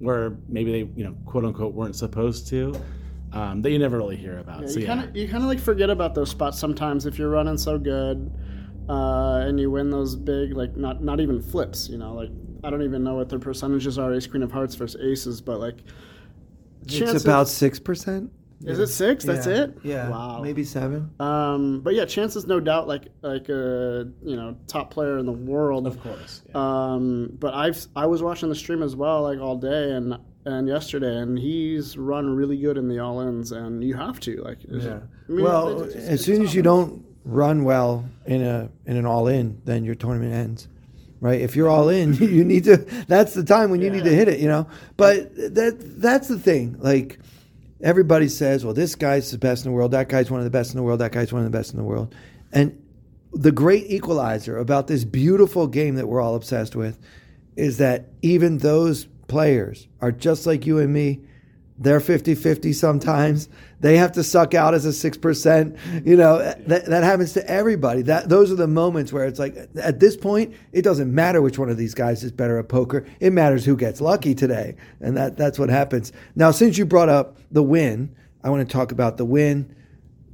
where 0.00 0.36
maybe 0.48 0.72
they 0.72 0.90
you 0.96 1.04
know 1.04 1.14
quote 1.24 1.44
unquote 1.44 1.74
weren't 1.74 1.96
supposed 1.96 2.48
to. 2.48 2.74
Um, 3.32 3.60
that 3.62 3.70
you 3.70 3.78
never 3.78 3.98
really 3.98 4.16
hear 4.16 4.38
about. 4.38 4.62
Yeah, 4.62 4.68
so 4.68 4.74
you 4.74 4.86
yeah. 4.86 4.94
kind 4.94 5.08
of 5.08 5.16
you 5.16 5.28
kind 5.28 5.42
of 5.42 5.48
like 5.48 5.60
forget 5.60 5.90
about 5.90 6.14
those 6.14 6.30
spots 6.30 6.58
sometimes 6.58 7.04
if 7.04 7.18
you're 7.18 7.28
running 7.28 7.58
so 7.58 7.78
good, 7.78 8.32
uh, 8.88 9.44
and 9.46 9.60
you 9.60 9.70
win 9.70 9.90
those 9.90 10.16
big 10.16 10.56
like 10.56 10.76
not 10.76 11.02
not 11.02 11.20
even 11.20 11.42
flips. 11.42 11.88
You 11.88 11.98
know, 11.98 12.14
like 12.14 12.30
I 12.64 12.70
don't 12.70 12.82
even 12.82 13.04
know 13.04 13.14
what 13.14 13.28
their 13.28 13.38
percentages 13.38 13.98
are. 13.98 14.14
Ace 14.14 14.26
Queen 14.26 14.42
of 14.42 14.50
Hearts 14.50 14.74
versus 14.74 15.00
Aces, 15.02 15.40
but 15.40 15.60
like 15.60 15.76
It's 16.86 17.22
about 17.22 17.48
six 17.48 17.78
percent. 17.78 18.32
Is 18.64 18.78
it 18.78 18.88
six? 18.88 19.24
That's 19.24 19.46
yeah. 19.46 19.62
it. 19.64 19.78
Yeah. 19.84 20.08
Wow. 20.10 20.40
Maybe 20.42 20.64
seven. 20.64 21.10
Um, 21.20 21.80
but 21.80 21.94
yeah, 21.94 22.04
chances 22.04 22.46
no 22.46 22.60
doubt 22.60 22.88
like 22.88 23.08
like 23.22 23.48
a 23.48 24.08
you 24.22 24.36
know 24.36 24.56
top 24.66 24.90
player 24.90 25.18
in 25.18 25.26
the 25.26 25.32
world. 25.32 25.86
of 25.86 26.00
course. 26.02 26.42
yeah. 26.48 26.52
Um, 26.54 27.36
but 27.38 27.54
I've 27.54 27.86
I 27.94 28.06
was 28.06 28.22
watching 28.22 28.48
the 28.48 28.54
stream 28.56 28.82
as 28.82 28.96
well, 28.96 29.22
like 29.22 29.38
all 29.38 29.56
day 29.56 29.92
and 29.92 30.16
and 30.44 30.66
yesterday, 30.66 31.16
and 31.18 31.38
he's 31.38 31.96
run 31.98 32.34
really 32.34 32.56
good 32.56 32.78
in 32.78 32.88
the 32.88 32.98
all 33.00 33.20
ins, 33.20 33.52
and 33.52 33.84
you 33.84 33.94
have 33.94 34.18
to 34.20 34.42
like. 34.42 34.58
is 34.64 34.86
it- 34.86 34.92
I 34.92 35.32
mean, 35.32 35.44
well, 35.44 35.82
it's- 35.82 35.94
it's- 35.94 36.08
as 36.08 36.24
soon 36.24 36.42
as 36.42 36.54
you 36.54 36.62
don't 36.62 37.04
run 37.24 37.64
well 37.64 38.08
in 38.26 38.42
a 38.42 38.70
in 38.86 38.96
an 38.96 39.04
all 39.04 39.28
in, 39.28 39.60
then 39.66 39.84
your 39.84 39.94
tournament 39.94 40.32
ends. 40.32 40.66
Right? 41.20 41.40
If 41.40 41.54
you're 41.56 41.68
all 41.68 41.88
in, 41.88 42.14
you 42.36 42.44
need 42.44 42.64
to. 42.64 42.76
That's 43.08 43.34
the 43.34 43.44
time 43.44 43.70
when 43.70 43.82
you 43.82 43.90
need 43.90 44.04
to 44.04 44.14
hit 44.14 44.28
it. 44.28 44.38
You 44.40 44.48
know. 44.48 44.66
But 44.96 45.34
that 45.54 45.76
that's 46.00 46.28
the 46.28 46.38
thing. 46.38 46.76
Like 46.78 47.18
everybody 47.80 48.28
says, 48.28 48.64
well, 48.64 48.74
this 48.74 48.94
guy's 48.94 49.30
the 49.30 49.38
best 49.38 49.64
in 49.64 49.70
the 49.70 49.76
world. 49.76 49.92
That 49.92 50.08
guy's 50.08 50.30
one 50.30 50.40
of 50.40 50.44
the 50.44 50.50
best 50.50 50.70
in 50.70 50.76
the 50.76 50.82
world. 50.82 51.00
That 51.00 51.12
guy's 51.12 51.32
one 51.32 51.44
of 51.44 51.50
the 51.50 51.56
best 51.56 51.72
in 51.72 51.76
the 51.76 51.84
world. 51.84 52.14
And 52.52 52.82
the 53.32 53.52
great 53.52 53.90
equalizer 53.90 54.58
about 54.58 54.86
this 54.86 55.04
beautiful 55.04 55.66
game 55.66 55.96
that 55.96 56.06
we're 56.08 56.20
all 56.20 56.34
obsessed 56.34 56.74
with 56.74 56.98
is 57.56 57.78
that 57.78 58.06
even 58.22 58.58
those 58.58 59.06
players 59.26 59.86
are 60.00 60.12
just 60.12 60.46
like 60.46 60.66
you 60.66 60.78
and 60.78 60.92
me. 60.92 61.20
They're 61.80 62.00
50 62.00 62.34
50 62.34 62.72
sometimes. 62.72 63.48
They 63.80 63.96
have 63.96 64.12
to 64.12 64.24
suck 64.24 64.54
out 64.54 64.74
as 64.74 64.84
a 64.84 64.88
6%. 64.88 66.06
You 66.06 66.16
know, 66.16 66.38
that, 66.38 66.86
that 66.86 67.04
happens 67.04 67.32
to 67.34 67.48
everybody. 67.48 68.02
That 68.02 68.28
Those 68.28 68.50
are 68.50 68.56
the 68.56 68.66
moments 68.66 69.12
where 69.12 69.26
it's 69.26 69.38
like, 69.38 69.56
at 69.80 70.00
this 70.00 70.16
point, 70.16 70.54
it 70.72 70.82
doesn't 70.82 71.14
matter 71.14 71.40
which 71.40 71.58
one 71.58 71.70
of 71.70 71.76
these 71.76 71.94
guys 71.94 72.24
is 72.24 72.32
better 72.32 72.58
at 72.58 72.68
poker. 72.68 73.06
It 73.20 73.32
matters 73.32 73.64
who 73.64 73.76
gets 73.76 74.00
lucky 74.00 74.34
today. 74.34 74.74
And 75.00 75.16
that, 75.16 75.36
that's 75.36 75.58
what 75.58 75.68
happens. 75.68 76.12
Now, 76.34 76.50
since 76.50 76.78
you 76.78 76.84
brought 76.84 77.08
up 77.08 77.38
the 77.52 77.62
Wynn, 77.62 78.14
I 78.42 78.50
want 78.50 78.68
to 78.68 78.72
talk 78.72 78.90
about 78.90 79.16
the 79.16 79.24
Wynn. 79.24 79.74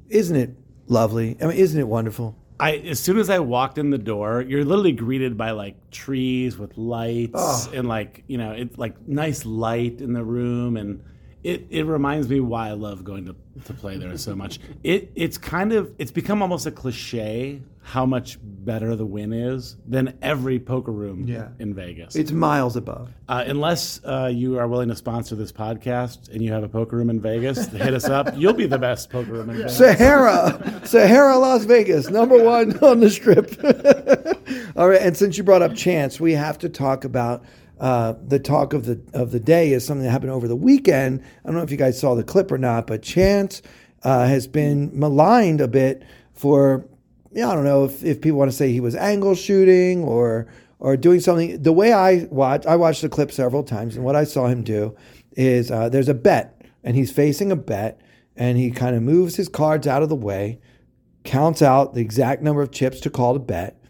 Isn't 0.08 0.36
it 0.36 0.56
lovely? 0.86 1.36
I 1.42 1.46
mean, 1.46 1.56
isn't 1.56 1.78
it 1.78 1.88
wonderful? 1.88 2.36
I 2.60 2.76
as 2.76 3.00
soon 3.00 3.18
as 3.18 3.30
I 3.30 3.40
walked 3.40 3.78
in 3.78 3.90
the 3.90 3.98
door, 3.98 4.40
you're 4.40 4.64
literally 4.64 4.92
greeted 4.92 5.36
by 5.36 5.50
like 5.50 5.90
trees 5.90 6.56
with 6.56 6.78
lights 6.78 7.32
ah. 7.34 7.68
and 7.74 7.88
like 7.88 8.22
you 8.28 8.38
know 8.38 8.52
it's 8.52 8.78
like 8.78 9.08
nice 9.08 9.44
light 9.44 10.00
in 10.00 10.12
the 10.12 10.22
room 10.22 10.76
and 10.76 11.02
it, 11.44 11.66
it 11.70 11.84
reminds 11.84 12.28
me 12.28 12.40
why 12.40 12.68
I 12.68 12.72
love 12.72 13.04
going 13.04 13.26
to, 13.26 13.36
to 13.66 13.72
play 13.74 13.96
there 13.98 14.16
so 14.18 14.34
much. 14.34 14.58
It 14.82 15.12
it's 15.14 15.38
kind 15.38 15.72
of 15.72 15.92
it's 15.98 16.10
become 16.10 16.42
almost 16.42 16.66
a 16.66 16.70
cliche 16.72 17.60
how 17.86 18.06
much 18.06 18.38
better 18.42 18.96
the 18.96 19.04
Wynn 19.04 19.34
is 19.34 19.76
than 19.86 20.16
every 20.22 20.58
poker 20.58 20.90
room 20.90 21.24
Yeah. 21.28 21.48
in 21.58 21.74
Vegas. 21.74 22.16
It's 22.16 22.32
miles 22.32 22.76
above. 22.76 23.10
Uh, 23.28 23.44
unless 23.46 24.00
uh, 24.04 24.30
you 24.32 24.58
are 24.58 24.66
willing 24.66 24.88
to 24.88 24.96
sponsor 24.96 25.34
this 25.34 25.52
podcast 25.52 26.30
and 26.32 26.40
you 26.40 26.50
have 26.50 26.64
a 26.64 26.68
poker 26.68 26.96
room 26.96 27.10
in 27.10 27.20
Vegas, 27.20 27.66
hit 27.66 27.92
us 27.92 28.06
up. 28.06 28.34
You'll 28.38 28.54
be 28.54 28.64
the 28.66 28.78
best 28.78 29.10
poker 29.10 29.32
room 29.32 29.50
in 29.50 29.56
Vegas. 29.58 29.76
Sahara, 29.76 30.80
Sahara, 30.86 31.36
Las 31.36 31.66
Vegas, 31.66 32.08
number 32.08 32.42
one 32.42 32.78
on 32.78 33.00
the 33.00 33.10
strip. 33.10 33.52
All 34.76 34.88
right, 34.88 35.02
and 35.02 35.14
since 35.14 35.36
you 35.36 35.44
brought 35.44 35.60
up 35.62 35.74
Chance, 35.74 36.18
we 36.18 36.32
have 36.32 36.56
to 36.60 36.70
talk 36.70 37.04
about 37.04 37.44
uh, 37.80 38.14
the 38.26 38.38
talk 38.38 38.72
of 38.72 38.86
the 38.86 39.00
of 39.12 39.30
the 39.30 39.40
day 39.40 39.72
is 39.72 39.84
something 39.84 40.04
that 40.04 40.10
happened 40.10 40.32
over 40.32 40.48
the 40.48 40.56
weekend. 40.56 41.22
I 41.44 41.48
don't 41.48 41.56
know 41.56 41.62
if 41.62 41.70
you 41.70 41.76
guys 41.76 41.98
saw 41.98 42.14
the 42.14 42.24
clip 42.24 42.52
or 42.52 42.58
not, 42.58 42.86
but 42.86 43.02
Chance 43.02 43.62
uh, 44.02 44.26
has 44.26 44.46
been 44.46 44.90
maligned 44.98 45.60
a 45.60 45.68
bit 45.68 46.04
for 46.32 46.86
yeah, 47.32 47.50
I 47.50 47.54
don't 47.54 47.64
know 47.64 47.84
if, 47.84 48.04
if 48.04 48.20
people 48.20 48.38
want 48.38 48.50
to 48.50 48.56
say 48.56 48.70
he 48.70 48.80
was 48.80 48.94
angle 48.94 49.34
shooting 49.34 50.04
or 50.04 50.46
or 50.78 50.96
doing 50.96 51.20
something. 51.20 51.62
The 51.62 51.72
way 51.72 51.92
I 51.92 52.24
watch, 52.30 52.64
I 52.66 52.76
watched 52.76 53.02
the 53.02 53.08
clip 53.08 53.32
several 53.32 53.64
times, 53.64 53.96
and 53.96 54.04
what 54.04 54.16
I 54.16 54.24
saw 54.24 54.46
him 54.46 54.62
do 54.62 54.96
is 55.32 55.70
uh, 55.70 55.88
there's 55.88 56.08
a 56.08 56.14
bet, 56.14 56.62
and 56.84 56.96
he's 56.96 57.10
facing 57.10 57.50
a 57.50 57.56
bet, 57.56 58.00
and 58.36 58.56
he 58.56 58.70
kind 58.70 58.94
of 58.94 59.02
moves 59.02 59.34
his 59.36 59.48
cards 59.48 59.86
out 59.86 60.02
of 60.02 60.08
the 60.08 60.14
way, 60.14 60.60
counts 61.24 61.60
out 61.60 61.94
the 61.94 62.00
exact 62.00 62.42
number 62.42 62.62
of 62.62 62.70
chips 62.70 63.00
to 63.00 63.10
call 63.10 63.32
the 63.32 63.40
bet, 63.40 63.82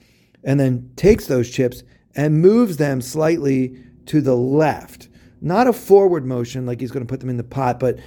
and 0.42 0.58
then 0.58 0.90
takes 0.96 1.26
those 1.26 1.50
chips 1.50 1.82
and 2.16 2.40
moves 2.40 2.76
them 2.76 3.00
slightly 3.00 3.76
to 4.06 4.20
the 4.20 4.36
left. 4.36 5.08
Not 5.40 5.66
a 5.66 5.72
forward 5.72 6.24
motion 6.24 6.66
like 6.66 6.80
he's 6.80 6.90
going 6.90 7.04
to 7.06 7.10
put 7.10 7.20
them 7.20 7.28
in 7.28 7.36
the 7.36 7.44
pot, 7.44 7.78
but 7.78 7.98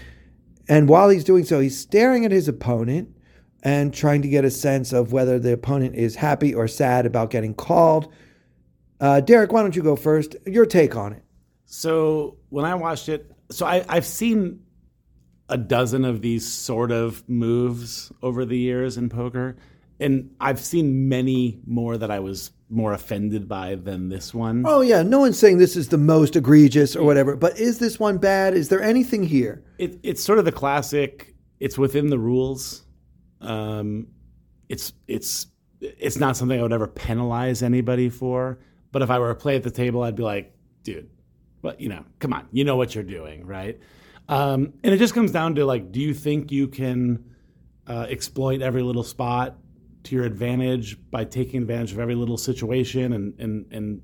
and 0.70 0.90
while 0.90 1.10
he's 1.10 1.24
doing 1.24 1.46
so, 1.46 1.60
he's 1.60 1.80
staring 1.80 2.26
at 2.26 2.32
his 2.32 2.48
opponent 2.48 3.16
and 3.64 3.94
trying 3.94 4.22
to 4.22 4.28
get 4.28 4.46
a 4.46 4.52
sense 4.52 4.94
of 4.94 5.12
whether 5.12 5.40
the 5.40 5.54
opponent 5.54 5.96
is 5.96 6.16
happy 6.16 6.54
or 6.54 6.68
sad 6.68 7.06
about 7.06 7.30
getting 7.30 7.54
called. 7.54 8.12
Uh, 9.00 9.22
Derek, 9.22 9.52
why 9.52 9.62
don't 9.62 9.76
you 9.76 9.84
go 9.84 9.96
first? 9.96 10.36
Your 10.46 10.66
take 10.66 10.96
on 10.96 11.14
it. 11.14 11.24
So 11.66 12.38
when 12.50 12.66
I 12.66 12.76
watched 12.76 13.10
it, 13.10 13.32
so 13.52 13.66
I, 13.66 13.86
I've 13.88 14.06
seen 14.06 14.62
a 15.50 15.58
dozen 15.58 16.04
of 16.04 16.22
these 16.22 16.46
sort 16.46 16.92
of 16.92 17.28
moves 17.30 18.12
over 18.22 18.46
the 18.46 18.58
years 18.58 18.98
in 18.98 19.10
poker, 19.10 19.56
and 20.00 20.30
I've 20.40 20.60
seen 20.60 21.10
many 21.10 21.60
more 21.66 21.98
that 21.98 22.12
I 22.12 22.20
was 22.20 22.52
more 22.70 22.94
offended 22.94 23.48
by 23.48 23.76
than 23.76 24.10
this 24.10 24.34
one. 24.34 24.64
Oh 24.68 24.82
yeah, 24.82 25.02
no 25.02 25.20
one's 25.20 25.40
saying 25.40 25.58
this 25.58 25.76
is 25.76 25.90
the 25.90 25.98
most 25.98 26.36
egregious 26.36 26.96
or 26.96 27.06
whatever, 27.06 27.36
but 27.36 27.58
is 27.58 27.80
this 27.80 28.00
one 28.00 28.18
bad? 28.18 28.54
Is 28.54 28.70
there 28.70 28.82
anything 28.82 29.24
here? 29.24 29.64
It, 29.78 30.00
it's 30.04 30.24
sort 30.24 30.40
of 30.40 30.46
the 30.46 30.52
classic. 30.52 31.34
It's 31.60 31.78
within 31.78 32.10
the 32.10 32.20
rules. 32.20 32.86
Um, 33.42 34.08
it's 34.70 34.94
it's 35.08 35.48
it's 35.80 36.18
not 36.18 36.36
something 36.36 36.60
I 36.60 36.62
would 36.62 36.74
ever 36.74 36.88
penalize 36.88 37.64
anybody 37.64 38.10
for. 38.10 38.60
But 38.92 39.02
if 39.02 39.10
I 39.10 39.20
were 39.20 39.30
to 39.30 39.36
play 39.36 39.56
at 39.56 39.64
the 39.64 39.72
table, 39.72 40.04
I'd 40.04 40.16
be 40.16 40.24
like, 40.24 40.54
dude, 40.84 41.10
but 41.62 41.80
you 41.82 41.90
know, 41.90 42.04
come 42.20 42.34
on, 42.34 42.48
you 42.52 42.64
know 42.64 42.76
what 42.76 42.96
you're 42.96 43.04
doing, 43.04 43.46
right? 43.46 43.80
Um, 44.30 44.74
and 44.84 44.94
it 44.94 44.98
just 44.98 45.14
comes 45.14 45.32
down 45.32 45.56
to 45.56 45.66
like, 45.66 45.92
do 45.92 46.00
you 46.02 46.14
think 46.14 46.52
you 46.52 46.68
can 46.68 47.24
uh, 47.88 48.08
exploit 48.10 48.62
every 48.62 48.82
little 48.82 49.04
spot 49.04 49.58
to 50.08 50.16
your 50.16 50.26
advantage 50.26 50.98
by 51.12 51.24
taking 51.24 51.62
advantage 51.62 51.92
of 51.92 52.00
every 52.00 52.16
little 52.16 52.38
situation 52.38 53.14
and 53.14 53.40
and 53.40 53.66
and 53.72 54.02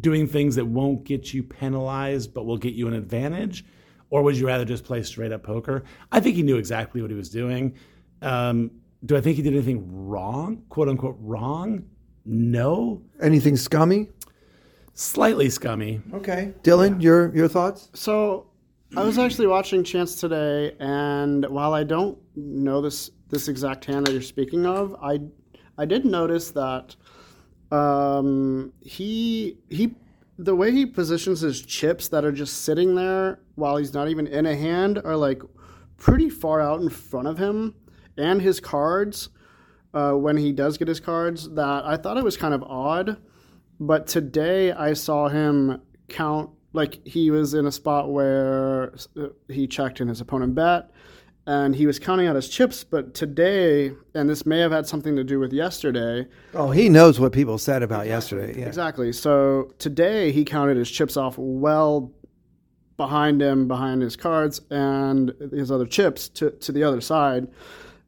doing 0.00 0.26
things 0.26 0.56
that 0.56 0.64
won't 0.66 1.04
get 1.04 1.32
you 1.32 1.42
penalized 1.42 2.34
but 2.34 2.44
will 2.44 2.58
get 2.58 2.74
you 2.74 2.88
an 2.88 2.94
advantage? 2.94 3.64
Or 4.10 4.22
would 4.22 4.36
you 4.36 4.46
rather 4.46 4.64
just 4.64 4.84
play 4.84 5.02
straight 5.02 5.32
up 5.32 5.42
poker? 5.42 5.84
I 6.12 6.20
think 6.20 6.36
he 6.36 6.42
knew 6.42 6.56
exactly 6.56 7.00
what 7.00 7.10
he 7.10 7.16
was 7.16 7.30
doing. 7.30 7.74
Um, 8.22 8.70
do 9.04 9.16
I 9.16 9.20
think 9.20 9.36
he 9.36 9.42
did 9.42 9.52
anything 9.52 9.84
wrong, 10.06 10.62
quote 10.68 10.88
unquote 10.88 11.16
wrong? 11.20 11.84
No. 12.24 13.02
Anything 13.20 13.56
scummy? 13.56 14.10
Slightly 14.94 15.50
scummy. 15.50 16.00
Okay, 16.12 16.52
Dylan, 16.62 17.02
your 17.02 17.34
your 17.34 17.48
thoughts? 17.48 17.90
So 17.94 18.46
I 18.96 19.02
was 19.02 19.18
actually 19.18 19.48
watching 19.48 19.82
Chance 19.82 20.20
today, 20.20 20.76
and 20.78 21.44
while 21.46 21.74
I 21.74 21.82
don't 21.82 22.16
know 22.36 22.80
this 22.80 23.10
this 23.28 23.48
exact 23.48 23.84
hand 23.84 24.06
that 24.06 24.12
you're 24.12 24.22
speaking 24.22 24.66
of, 24.66 24.94
I 25.02 25.18
I 25.76 25.84
did 25.84 26.04
notice 26.04 26.50
that 26.52 26.96
um, 27.70 28.72
he 28.82 29.58
he 29.68 29.94
the 30.38 30.54
way 30.54 30.72
he 30.72 30.86
positions 30.86 31.40
his 31.40 31.60
chips 31.60 32.08
that 32.08 32.24
are 32.24 32.32
just 32.32 32.62
sitting 32.62 32.94
there 32.94 33.40
while 33.54 33.76
he's 33.76 33.94
not 33.94 34.08
even 34.08 34.26
in 34.26 34.46
a 34.46 34.56
hand 34.56 35.00
are 35.04 35.16
like 35.16 35.42
pretty 35.96 36.28
far 36.28 36.60
out 36.60 36.80
in 36.80 36.88
front 36.88 37.28
of 37.28 37.38
him 37.38 37.74
and 38.16 38.42
his 38.42 38.60
cards 38.60 39.28
uh, 39.92 40.12
when 40.12 40.36
he 40.36 40.52
does 40.52 40.76
get 40.76 40.88
his 40.88 41.00
cards 41.00 41.48
that 41.50 41.84
I 41.84 41.96
thought 41.96 42.16
it 42.16 42.24
was 42.24 42.36
kind 42.36 42.52
of 42.54 42.62
odd. 42.64 43.16
But 43.78 44.06
today 44.06 44.72
I 44.72 44.92
saw 44.92 45.28
him 45.28 45.80
count 46.08 46.50
like 46.72 47.06
he 47.06 47.30
was 47.30 47.54
in 47.54 47.66
a 47.66 47.72
spot 47.72 48.10
where 48.10 48.94
uh, 49.16 49.28
he 49.48 49.66
checked 49.66 50.00
in 50.00 50.08
his 50.08 50.20
opponent 50.20 50.54
bet 50.54 50.90
and 51.46 51.76
he 51.76 51.86
was 51.86 51.98
counting 51.98 52.26
out 52.26 52.36
his 52.36 52.48
chips. 52.48 52.84
But 52.84 53.14
today, 53.14 53.92
and 54.14 54.28
this 54.28 54.46
may 54.46 54.60
have 54.60 54.72
had 54.72 54.86
something 54.86 55.16
to 55.16 55.24
do 55.24 55.38
with 55.38 55.52
yesterday. 55.52 56.26
Oh, 56.54 56.70
he 56.70 56.88
knows 56.88 57.20
what 57.20 57.32
people 57.32 57.58
said 57.58 57.82
about 57.82 58.06
yesterday. 58.06 58.58
Yeah. 58.58 58.66
Exactly. 58.66 59.12
So 59.12 59.72
today 59.78 60.32
he 60.32 60.44
counted 60.44 60.76
his 60.76 60.90
chips 60.90 61.16
off 61.16 61.34
well 61.36 62.12
behind 62.96 63.42
him, 63.42 63.68
behind 63.68 64.02
his 64.02 64.16
cards 64.16 64.60
and 64.70 65.34
his 65.52 65.70
other 65.70 65.86
chips 65.86 66.28
to, 66.28 66.50
to 66.50 66.72
the 66.72 66.82
other 66.82 67.00
side. 67.00 67.48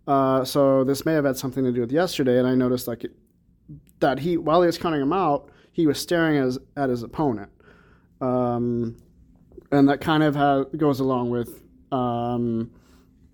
Uh, 0.07 0.45
so 0.45 0.85
this 0.85 1.05
may 1.05 1.13
have 1.13 1.25
had 1.25 1.37
something 1.37 1.65
to 1.65 1.73
do 1.73 1.81
with 1.81 1.93
yesterday. 1.93 2.39
And 2.39 2.47
I 2.47 2.55
noticed 2.55 2.87
like 2.87 3.05
it, 3.05 3.13
that 4.01 4.21
he, 4.21 4.37
while 4.37 4.63
he 4.63 4.67
was 4.67 4.79
counting 4.79 5.01
them 5.01 5.13
out, 5.13 5.51
he 5.73 5.87
was 5.87 5.99
staring 5.99 6.39
at 6.39 6.45
his, 6.45 6.59
at 6.77 6.89
his 6.89 7.03
opponent. 7.03 7.51
Um, 8.21 8.97
and 9.73 9.89
that 9.89 10.01
kind 10.01 10.23
of 10.23 10.35
has, 10.37 10.67
goes 10.77 11.01
along 11.01 11.31
with 11.31 11.63
um, 11.93 12.71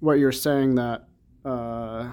what 0.02 0.18
you're 0.18 0.32
saying 0.32 0.74
that 0.74 1.04
uh, 1.44 2.10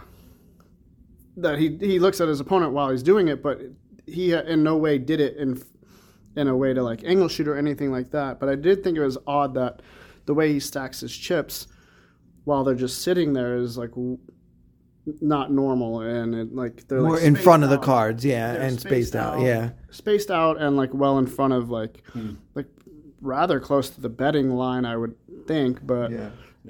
that 1.38 1.58
he 1.58 1.76
he 1.82 1.98
looks 1.98 2.22
at 2.22 2.28
his 2.28 2.40
opponent 2.40 2.72
while 2.72 2.92
he's 2.92 3.02
doing 3.02 3.28
it, 3.28 3.42
but 3.42 3.60
he 4.06 4.34
in 4.34 4.64
no 4.64 4.78
way 4.78 5.00
did 5.00 5.20
it 5.20 5.38
in 5.38 5.62
in 6.36 6.48
a 6.48 6.56
way 6.56 6.72
to 6.72 6.84
like 6.84 7.04
angle 7.04 7.28
shoot 7.28 7.48
or 7.48 7.58
anything 7.58 7.92
like 7.92 8.12
that. 8.12 8.40
But 8.40 8.48
I 8.48 8.56
did 8.56 8.84
think 8.84 8.96
it 8.96 9.04
was 9.04 9.18
odd 9.26 9.56
that 9.56 9.82
the 10.28 10.36
way 10.36 10.54
he 10.54 10.60
stacks 10.60 11.00
his 11.00 11.16
chips 11.16 11.68
while 12.44 12.64
they're 12.64 12.76
just 12.76 13.02
sitting 13.02 13.34
there 13.34 13.58
is 13.58 13.76
like 13.76 13.92
not 15.20 15.52
normal 15.52 16.02
and 16.02 16.36
it, 16.36 16.54
like 16.54 16.88
they're 16.88 17.02
more 17.02 17.16
like 17.16 17.24
in 17.24 17.36
front 17.36 17.64
of 17.64 17.72
the 17.72 17.80
cards, 17.80 18.24
yeah, 18.24 18.54
They're 18.54 18.62
and 18.62 18.80
spaced, 18.80 19.16
out. 19.16 19.42
yeah. 19.42 19.72
spaced 19.90 20.30
out 20.30 20.62
and 20.62 20.78
like 20.78 20.94
well 20.94 21.18
in 21.18 21.26
front 21.26 21.54
of 21.54 21.72
like 21.72 22.04
like 22.54 22.68
rather 23.20 23.60
close 23.60 23.90
to 23.90 24.00
the 24.02 24.10
betting 24.10 24.52
line, 24.52 24.86
I 24.86 24.96
would 24.96 25.16
think. 25.48 25.86
But 25.86 26.12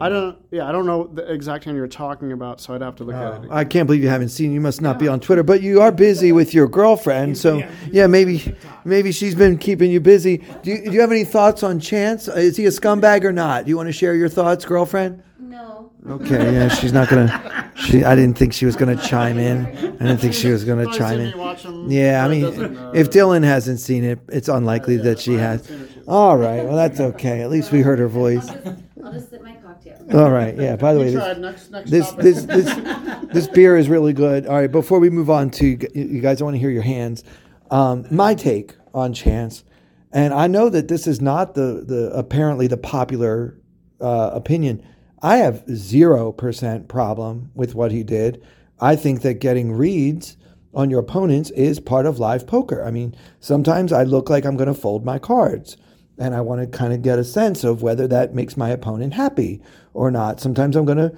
I 0.02 0.10
don't, 0.10 0.38
yeah, 0.52 0.68
I 0.68 0.72
don't 0.72 0.86
know 0.86 1.08
the 1.08 1.32
exact 1.32 1.66
hand 1.66 1.78
you're 1.78 1.88
talking 1.88 2.32
about, 2.32 2.62
so 2.62 2.74
I'd 2.74 2.82
have 2.82 2.96
to 2.98 3.04
look 3.04 3.16
at 3.16 3.22
oh, 3.22 3.44
it. 3.44 3.52
I 3.52 3.66
can't 3.66 3.88
believe 3.88 4.02
you 4.02 4.10
haven't 4.10 4.30
seen. 4.30 4.52
You 4.52 4.62
must 4.62 4.82
not 4.82 4.98
be 4.98 5.08
on 5.08 5.20
Twitter, 5.20 5.44
but 5.44 5.62
you 5.62 5.82
are 5.82 5.92
busy 5.92 6.32
with 6.32 6.54
your 6.54 6.68
girlfriend. 6.68 7.38
So 7.38 7.64
yeah, 7.92 8.08
maybe 8.08 8.56
maybe 8.86 9.12
she's 9.12 9.36
been 9.36 9.58
keeping 9.58 9.92
you 9.92 10.00
busy. 10.00 10.38
Do 10.64 10.72
you, 10.72 10.86
do 10.86 10.92
you 10.92 11.02
have 11.02 11.12
any 11.12 11.24
thoughts 11.24 11.64
on 11.64 11.80
Chance? 11.80 12.30
Uh, 12.30 12.34
is 12.34 12.58
he 12.58 12.66
a 12.66 12.70
scumbag 12.70 13.24
or 13.24 13.32
not? 13.32 13.66
Do 13.66 13.70
you 13.70 13.78
want 13.78 13.88
to 13.88 13.94
share 13.94 14.16
your 14.16 14.30
thoughts, 14.30 14.66
girlfriend? 14.66 15.24
No. 15.40 15.92
Okay, 16.08 16.54
yeah, 16.54 16.70
she's 16.70 16.94
not 16.94 17.10
gonna. 17.10 17.72
She, 17.76 18.04
I 18.06 18.16
didn't 18.16 18.38
think 18.38 18.54
she 18.54 18.66
was 18.66 18.76
gonna 18.78 18.96
chime 18.96 19.38
in. 19.38 19.66
I 19.66 19.72
didn't 19.72 20.18
think 20.20 20.34
she 20.34 20.50
was 20.50 20.64
gonna 20.64 20.92
chime 20.94 21.20
in. 21.20 21.90
Yeah, 21.90 22.24
I 22.26 22.30
mean, 22.30 22.46
uh, 22.46 22.92
if 22.96 23.10
Dylan 23.10 23.44
hasn't 23.44 23.80
seen 23.80 24.06
it, 24.06 24.20
it's 24.30 24.48
unlikely 24.48 24.98
that 24.98 25.20
she 25.20 25.34
has. 25.34 25.70
All 26.08 26.38
right, 26.38 26.64
well 26.64 26.76
that's 26.76 27.00
okay. 27.00 27.42
At 27.42 27.50
least 27.50 27.72
we 27.72 27.82
heard 27.82 28.00
her 28.00 28.08
voice. 28.08 28.50
I'll 28.50 29.12
just 29.12 29.30
sip 29.30 29.44
my 29.44 29.52
cocktail. 29.54 29.59
All 30.13 30.32
right, 30.32 30.56
yeah. 30.58 30.76
By 30.76 30.93
the 30.93 31.00
way, 31.00 31.13
this, 31.13 31.38
next, 31.38 31.72
next 31.72 31.91
this 31.91 32.12
this 32.13 32.43
this 32.45 33.26
this 33.32 33.48
beer 33.48 33.78
is 33.78 33.89
really 33.89 34.13
good. 34.13 34.48
All 34.48 34.56
right, 34.56 34.72
before 34.72 35.00
we 35.00 35.10
move 35.10 35.30
on 35.30 35.52
to 35.52 35.65
you 35.67 36.19
guys, 36.19 36.41
I 36.41 36.45
want 36.45 36.56
to 36.56 36.60
hear 36.60 36.72
your 36.72 36.82
hands. 36.82 37.24
Um, 37.69 38.06
my 38.10 38.34
take 38.34 38.76
on 38.93 39.13
Chance, 39.13 39.63
and 40.12 40.34
I 40.34 40.48
know 40.48 40.69
that 40.69 40.88
this 40.88 41.06
is 41.06 41.22
not 41.22 41.54
the 41.54 41.84
the 41.86 42.12
apparently 42.13 42.65
the 42.65 42.78
popular 42.78 43.60
uh, 44.02 44.32
opinion. 44.34 44.84
I 45.22 45.38
have 45.38 45.63
zero 45.69 46.32
percent 46.32 46.88
problem 46.88 47.52
with 47.54 47.76
what 47.76 47.91
he 47.91 48.04
did. 48.04 48.43
I 48.80 48.95
think 48.95 49.22
that 49.22 49.36
getting 49.36 49.74
reads 49.74 50.38
on 50.74 50.89
your 50.89 51.02
opponents 51.02 51.52
is 51.52 51.80
part 51.80 52.06
of 52.08 52.19
live 52.19 52.48
poker. 52.48 52.84
I 52.84 52.89
mean, 52.89 53.15
sometimes 53.41 53.91
I 53.93 54.04
look 54.04 54.30
like 54.30 54.45
I'm 54.45 54.58
going 54.58 54.67
to 54.67 54.74
fold 54.74 55.06
my 55.06 55.19
cards 55.19 55.78
and 56.19 56.36
I 56.36 56.41
want 56.41 56.62
to 56.62 56.78
kind 56.78 56.93
of 56.93 57.02
get 57.02 57.17
a 57.17 57.24
sense 57.24 57.63
of 57.63 57.82
whether 57.82 58.08
that 58.08 58.36
makes 58.36 58.58
my 58.58 58.69
opponent 58.69 59.13
happy 59.13 59.62
or 60.00 60.10
not. 60.10 60.40
Sometimes 60.40 60.78
I'm 60.78 60.86
going 60.86 60.98
to 60.98 61.14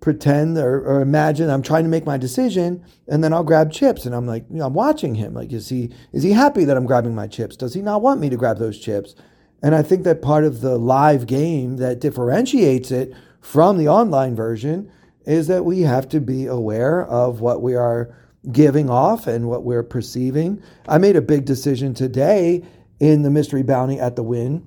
pretend 0.00 0.56
or, 0.56 0.80
or, 0.80 1.02
imagine 1.02 1.50
I'm 1.50 1.62
trying 1.62 1.84
to 1.84 1.90
make 1.90 2.06
my 2.06 2.16
decision, 2.16 2.82
and 3.06 3.22
then 3.22 3.34
I'll 3.34 3.44
grab 3.44 3.70
chips, 3.70 4.06
and 4.06 4.14
I'm 4.14 4.26
like, 4.26 4.46
you 4.50 4.56
know, 4.56 4.66
I'm 4.66 4.72
watching 4.72 5.14
him. 5.14 5.34
Like, 5.34 5.52
is 5.52 5.68
he 5.68 5.90
is 6.12 6.22
he 6.22 6.32
happy 6.32 6.64
that 6.64 6.76
I'm 6.76 6.86
grabbing 6.86 7.14
my 7.14 7.26
chips? 7.26 7.56
Does 7.56 7.74
he 7.74 7.82
not 7.82 8.00
want 8.00 8.20
me 8.20 8.30
to 8.30 8.36
grab 8.38 8.58
those 8.58 8.80
chips? 8.80 9.14
And 9.62 9.74
I 9.74 9.82
think 9.82 10.04
that 10.04 10.22
part 10.22 10.44
of 10.44 10.62
the 10.62 10.78
live 10.78 11.26
game 11.26 11.76
that 11.76 12.00
differentiates 12.00 12.90
it 12.90 13.14
from 13.42 13.76
the 13.76 13.86
online 13.86 14.34
version 14.34 14.90
is 15.26 15.46
that 15.48 15.66
we 15.66 15.82
have 15.82 16.08
to 16.08 16.20
be 16.20 16.46
aware 16.46 17.04
of 17.04 17.40
what 17.40 17.60
we 17.60 17.76
are 17.76 18.16
giving 18.50 18.88
off 18.88 19.26
and 19.26 19.46
what 19.46 19.62
we're 19.62 19.84
perceiving. 19.84 20.60
I 20.88 20.96
made 20.98 21.16
a 21.16 21.22
big 21.22 21.44
decision 21.44 21.92
today 21.94 22.64
in 22.98 23.22
the 23.22 23.30
mystery 23.30 23.62
bounty 23.62 24.00
at 24.00 24.16
the 24.16 24.22
Wynn, 24.24 24.66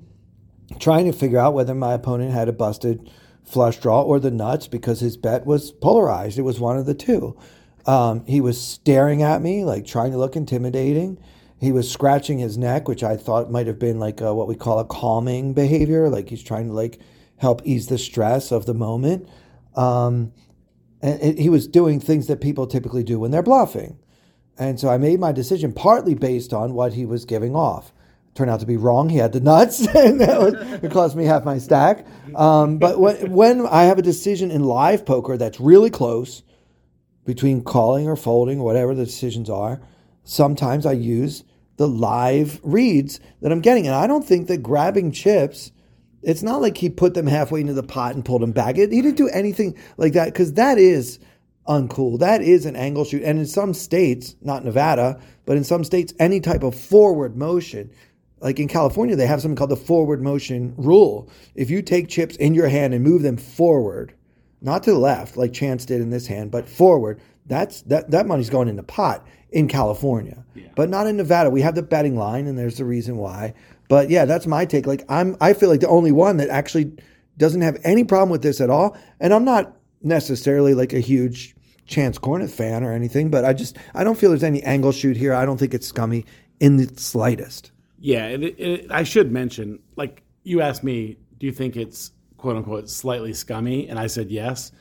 trying 0.79 1.11
to 1.11 1.17
figure 1.17 1.39
out 1.39 1.55
whether 1.55 1.73
my 1.73 1.93
opponent 1.93 2.31
had 2.31 2.47
a 2.47 2.53
busted 2.53 3.09
flush 3.45 3.77
draw 3.77 4.01
or 4.01 4.19
the 4.19 4.31
nuts 4.31 4.67
because 4.67 4.99
his 4.99 5.17
bet 5.17 5.45
was 5.45 5.71
polarized. 5.71 6.37
It 6.37 6.43
was 6.43 6.59
one 6.59 6.77
of 6.77 6.85
the 6.85 6.95
two. 6.95 7.37
Um, 7.85 8.25
he 8.25 8.41
was 8.41 8.59
staring 8.59 9.21
at 9.21 9.41
me, 9.41 9.63
like 9.63 9.85
trying 9.85 10.11
to 10.11 10.17
look 10.17 10.35
intimidating. 10.35 11.19
He 11.59 11.71
was 11.71 11.89
scratching 11.89 12.39
his 12.39 12.57
neck, 12.57 12.87
which 12.87 13.03
I 13.03 13.15
thought 13.15 13.51
might 13.51 13.67
have 13.67 13.79
been 13.79 13.99
like 13.99 14.21
a, 14.21 14.33
what 14.33 14.47
we 14.47 14.55
call 14.55 14.79
a 14.79 14.85
calming 14.85 15.53
behavior, 15.53 16.09
like 16.09 16.29
he's 16.29 16.43
trying 16.43 16.67
to 16.67 16.73
like 16.73 16.99
help 17.37 17.61
ease 17.63 17.87
the 17.87 17.97
stress 17.97 18.51
of 18.51 18.65
the 18.65 18.73
moment. 18.73 19.29
Um, 19.75 20.33
and 21.01 21.21
it, 21.21 21.39
he 21.39 21.49
was 21.49 21.67
doing 21.67 21.99
things 21.99 22.27
that 22.27 22.41
people 22.41 22.65
typically 22.65 23.03
do 23.03 23.19
when 23.19 23.31
they're 23.31 23.43
bluffing. 23.43 23.99
And 24.57 24.79
so 24.79 24.89
I 24.89 24.97
made 24.97 25.19
my 25.19 25.31
decision 25.31 25.73
partly 25.73 26.15
based 26.15 26.53
on 26.53 26.73
what 26.73 26.93
he 26.93 27.05
was 27.05 27.25
giving 27.25 27.55
off. 27.55 27.91
Turned 28.35 28.51
out 28.51 28.59
to 28.59 28.65
be 28.65 28.77
wrong. 28.77 29.09
He 29.09 29.17
had 29.17 29.31
the 29.31 29.39
nuts, 29.39 29.87
and 29.95 30.19
that 30.19 30.39
was, 30.39 30.53
it 30.83 30.91
cost 30.91 31.15
me 31.15 31.25
half 31.25 31.45
my 31.45 31.57
stack. 31.57 32.05
Um, 32.35 32.77
but 32.77 32.99
when, 32.99 33.31
when 33.31 33.65
I 33.65 33.83
have 33.83 33.97
a 33.97 34.01
decision 34.01 34.51
in 34.51 34.63
live 34.63 35.05
poker 35.05 35.37
that's 35.37 35.59
really 35.59 35.89
close 35.89 36.43
between 37.25 37.63
calling 37.63 38.07
or 38.07 38.15
folding, 38.15 38.59
whatever 38.59 38.93
the 38.93 39.05
decisions 39.05 39.49
are, 39.49 39.81
sometimes 40.23 40.85
I 40.85 40.91
use 40.91 41.43
the 41.77 41.87
live 41.87 42.59
reads 42.63 43.19
that 43.41 43.51
I'm 43.51 43.61
getting. 43.61 43.87
And 43.87 43.95
I 43.95 44.07
don't 44.07 44.25
think 44.25 44.47
that 44.47 44.63
grabbing 44.63 45.11
chips, 45.11 45.71
it's 46.21 46.43
not 46.43 46.61
like 46.61 46.77
he 46.77 46.89
put 46.89 47.13
them 47.13 47.27
halfway 47.27 47.61
into 47.61 47.73
the 47.73 47.83
pot 47.83 48.15
and 48.15 48.25
pulled 48.25 48.41
them 48.41 48.51
back. 48.51 48.77
It, 48.77 48.91
he 48.91 49.01
didn't 49.01 49.17
do 49.17 49.29
anything 49.29 49.77
like 49.97 50.13
that 50.13 50.25
because 50.25 50.53
that 50.53 50.77
is 50.77 51.19
uncool. 51.67 52.19
That 52.19 52.41
is 52.41 52.65
an 52.65 52.75
angle 52.75 53.05
shoot. 53.05 53.23
And 53.23 53.39
in 53.39 53.45
some 53.45 53.73
states, 53.73 54.35
not 54.41 54.63
Nevada, 54.63 55.19
but 55.45 55.57
in 55.57 55.63
some 55.63 55.83
states, 55.83 56.13
any 56.19 56.39
type 56.39 56.63
of 56.63 56.79
forward 56.79 57.35
motion, 57.35 57.91
like 58.45 58.59
in 58.59 58.67
California, 58.67 59.15
they 59.15 59.25
have 59.25 59.41
something 59.41 59.55
called 59.55 59.71
the 59.71 59.75
forward 59.75 60.21
motion 60.21 60.75
rule. 60.77 61.27
If 61.55 61.71
you 61.71 61.81
take 61.81 62.07
chips 62.07 62.35
in 62.35 62.53
your 62.53 62.67
hand 62.67 62.93
and 62.93 63.03
move 63.03 63.23
them 63.23 63.37
forward, 63.37 64.13
not 64.61 64.83
to 64.83 64.91
the 64.91 64.99
left 64.99 65.35
like 65.35 65.51
Chance 65.51 65.85
did 65.85 65.99
in 65.99 66.11
this 66.11 66.27
hand, 66.27 66.51
but 66.51 66.69
forward, 66.69 67.19
that's 67.47 67.81
that 67.83 68.11
that 68.11 68.27
money's 68.27 68.51
going 68.51 68.67
in 68.67 68.75
the 68.75 68.83
pot 68.83 69.25
in 69.49 69.67
California, 69.67 70.45
yeah. 70.53 70.67
but 70.75 70.89
not 70.89 71.07
in 71.07 71.17
Nevada. 71.17 71.49
We 71.49 71.61
have 71.61 71.73
the 71.73 71.81
betting 71.81 72.17
line, 72.17 72.45
and 72.45 72.55
there's 72.55 72.77
the 72.77 72.85
reason 72.85 73.17
why. 73.17 73.55
But 73.89 74.11
yeah, 74.11 74.25
that's 74.25 74.45
my 74.45 74.63
take. 74.65 74.85
Like 74.85 75.03
I'm, 75.09 75.35
I 75.41 75.53
feel 75.53 75.69
like 75.69 75.79
the 75.79 75.87
only 75.87 76.11
one 76.11 76.37
that 76.37 76.49
actually 76.49 76.95
doesn't 77.37 77.61
have 77.61 77.79
any 77.83 78.03
problem 78.03 78.29
with 78.29 78.43
this 78.43 78.61
at 78.61 78.69
all, 78.69 78.95
and 79.19 79.33
I'm 79.33 79.43
not 79.43 79.75
necessarily 80.03 80.75
like 80.75 80.93
a 80.93 80.99
huge 80.99 81.55
Chance 81.87 82.19
Kornuth 82.19 82.51
fan 82.51 82.83
or 82.83 82.93
anything, 82.93 83.31
but 83.31 83.43
I 83.43 83.53
just 83.53 83.75
I 83.95 84.03
don't 84.03 84.19
feel 84.19 84.29
there's 84.29 84.43
any 84.43 84.61
angle 84.61 84.91
shoot 84.91 85.17
here. 85.17 85.33
I 85.33 85.47
don't 85.47 85.57
think 85.57 85.73
it's 85.73 85.87
scummy 85.87 86.25
in 86.59 86.77
the 86.77 86.87
slightest. 86.95 87.71
Yeah, 88.05 88.27
it, 88.27 88.43
it, 88.43 88.91
I 88.91 89.01
should 89.01 89.31
mention, 89.31 89.79
like 89.95 90.21
you 90.43 90.61
asked 90.61 90.83
me, 90.83 91.17
do 91.39 91.47
you 91.47 91.51
think 91.51 91.75
it's 91.75 92.11
quote 92.37 92.55
unquote 92.55 92.87
slightly 92.87 93.33
scummy? 93.33 93.87
And 93.89 93.97
I 93.97 94.05
said 94.05 94.29
yes. 94.29 94.71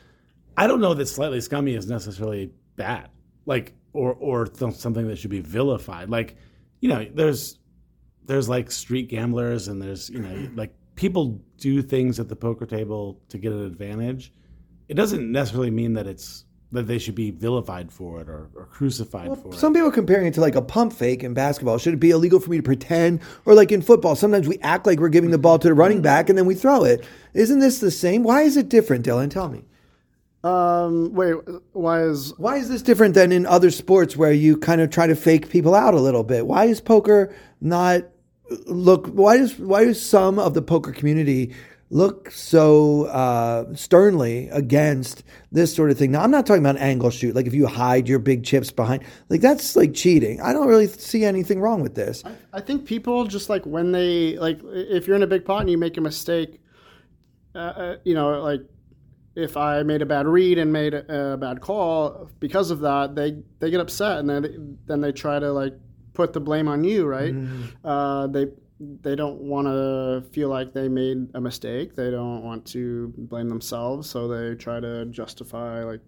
I 0.58 0.66
don't 0.66 0.78
know 0.78 0.92
that 0.92 1.06
slightly 1.06 1.40
scummy 1.40 1.74
is 1.74 1.86
necessarily 1.86 2.52
bad, 2.76 3.08
like 3.46 3.72
or 3.94 4.12
or 4.12 4.44
th- 4.44 4.74
something 4.74 5.08
that 5.08 5.16
should 5.16 5.30
be 5.30 5.40
vilified. 5.40 6.10
Like 6.10 6.36
you 6.80 6.90
know, 6.90 7.06
there's 7.14 7.60
there's 8.26 8.50
like 8.50 8.70
street 8.70 9.08
gamblers 9.08 9.68
and 9.68 9.80
there's 9.80 10.10
you 10.10 10.18
know 10.18 10.50
like 10.54 10.74
people 10.94 11.40
do 11.56 11.80
things 11.80 12.20
at 12.20 12.28
the 12.28 12.36
poker 12.36 12.66
table 12.66 13.22
to 13.30 13.38
get 13.38 13.54
an 13.54 13.64
advantage. 13.64 14.34
It 14.88 14.94
doesn't 14.94 15.32
necessarily 15.32 15.70
mean 15.70 15.94
that 15.94 16.06
it's 16.06 16.43
that 16.74 16.86
they 16.86 16.98
should 16.98 17.14
be 17.14 17.30
vilified 17.30 17.90
for 17.90 18.20
it 18.20 18.28
or, 18.28 18.48
or 18.54 18.66
crucified 18.66 19.28
well, 19.28 19.36
for 19.36 19.42
some 19.42 19.52
it. 19.52 19.58
Some 19.58 19.72
people 19.74 19.88
are 19.88 19.92
comparing 19.92 20.26
it 20.26 20.34
to 20.34 20.40
like 20.40 20.54
a 20.54 20.62
pump 20.62 20.92
fake 20.92 21.24
in 21.24 21.34
basketball. 21.34 21.78
Should 21.78 21.94
it 21.94 22.00
be 22.00 22.10
illegal 22.10 22.40
for 22.40 22.50
me 22.50 22.58
to 22.58 22.62
pretend? 22.62 23.20
Or 23.44 23.54
like 23.54 23.72
in 23.72 23.82
football, 23.82 24.16
sometimes 24.16 24.46
we 24.46 24.58
act 24.58 24.86
like 24.86 25.00
we're 25.00 25.08
giving 25.08 25.30
the 25.30 25.38
ball 25.38 25.58
to 25.58 25.68
the 25.68 25.74
running 25.74 26.02
back 26.02 26.28
and 26.28 26.36
then 26.36 26.46
we 26.46 26.54
throw 26.54 26.84
it. 26.84 27.04
Isn't 27.32 27.60
this 27.60 27.78
the 27.78 27.90
same? 27.90 28.22
Why 28.22 28.42
is 28.42 28.56
it 28.56 28.68
different, 28.68 29.06
Dylan? 29.06 29.30
Tell 29.30 29.48
me. 29.48 29.64
Um, 30.44 31.14
wait, 31.14 31.36
why 31.72 32.02
is 32.02 32.34
why 32.36 32.56
is 32.56 32.68
this 32.68 32.82
different 32.82 33.14
than 33.14 33.32
in 33.32 33.46
other 33.46 33.70
sports 33.70 34.14
where 34.14 34.32
you 34.32 34.58
kind 34.58 34.82
of 34.82 34.90
try 34.90 35.06
to 35.06 35.16
fake 35.16 35.48
people 35.48 35.74
out 35.74 35.94
a 35.94 36.00
little 36.00 36.22
bit? 36.22 36.46
Why 36.46 36.66
is 36.66 36.82
poker 36.82 37.34
not 37.62 38.02
look? 38.66 39.06
Why 39.06 39.38
does 39.38 39.58
why 39.58 39.86
does 39.86 40.02
some 40.04 40.38
of 40.38 40.52
the 40.52 40.60
poker 40.60 40.92
community 40.92 41.54
look 41.94 42.28
so 42.32 43.04
uh, 43.04 43.72
sternly 43.72 44.48
against 44.48 45.22
this 45.52 45.72
sort 45.72 45.92
of 45.92 45.96
thing. 45.96 46.10
Now, 46.10 46.22
I'm 46.22 46.30
not 46.30 46.44
talking 46.44 46.60
about 46.60 46.76
angle 46.78 47.10
shoot, 47.10 47.36
like 47.36 47.46
if 47.46 47.54
you 47.54 47.68
hide 47.68 48.08
your 48.08 48.18
big 48.18 48.42
chips 48.44 48.72
behind, 48.72 49.04
like 49.28 49.40
that's 49.40 49.76
like 49.76 49.94
cheating. 49.94 50.40
I 50.40 50.52
don't 50.52 50.66
really 50.66 50.88
see 50.88 51.24
anything 51.24 51.60
wrong 51.60 51.82
with 51.82 51.94
this. 51.94 52.24
I 52.52 52.60
think 52.60 52.84
people 52.84 53.26
just 53.26 53.48
like 53.48 53.64
when 53.64 53.92
they 53.92 54.36
like 54.38 54.58
if 54.64 55.06
you're 55.06 55.14
in 55.14 55.22
a 55.22 55.28
big 55.28 55.44
pot 55.44 55.60
and 55.60 55.70
you 55.70 55.78
make 55.78 55.96
a 55.96 56.00
mistake, 56.00 56.60
uh, 57.54 57.58
uh, 57.58 57.96
you 58.04 58.14
know, 58.14 58.42
like 58.42 58.62
if 59.36 59.56
I 59.56 59.84
made 59.84 60.02
a 60.02 60.06
bad 60.06 60.26
read 60.26 60.58
and 60.58 60.72
made 60.72 60.94
a, 60.94 61.34
a 61.34 61.36
bad 61.36 61.60
call 61.60 62.28
because 62.40 62.72
of 62.72 62.80
that, 62.80 63.14
they 63.14 63.40
they 63.60 63.70
get 63.70 63.78
upset 63.78 64.18
and 64.18 64.28
then 64.28 64.78
then 64.86 65.00
they 65.00 65.12
try 65.12 65.38
to 65.38 65.52
like 65.52 65.74
put 66.12 66.32
the 66.32 66.40
blame 66.40 66.66
on 66.66 66.82
you, 66.82 67.06
right? 67.06 67.34
Uh, 67.84 68.26
they 68.26 68.46
they 68.80 69.14
don't 69.14 69.40
want 69.40 69.66
to 69.68 70.28
feel 70.32 70.48
like 70.48 70.72
they 70.72 70.88
made 70.88 71.28
a 71.34 71.40
mistake. 71.40 71.94
They 71.94 72.10
don't 72.10 72.42
want 72.42 72.66
to 72.66 73.12
blame 73.16 73.48
themselves, 73.48 74.10
so 74.10 74.26
they 74.28 74.54
try 74.56 74.80
to 74.80 75.06
justify 75.06 75.84
like 75.84 76.00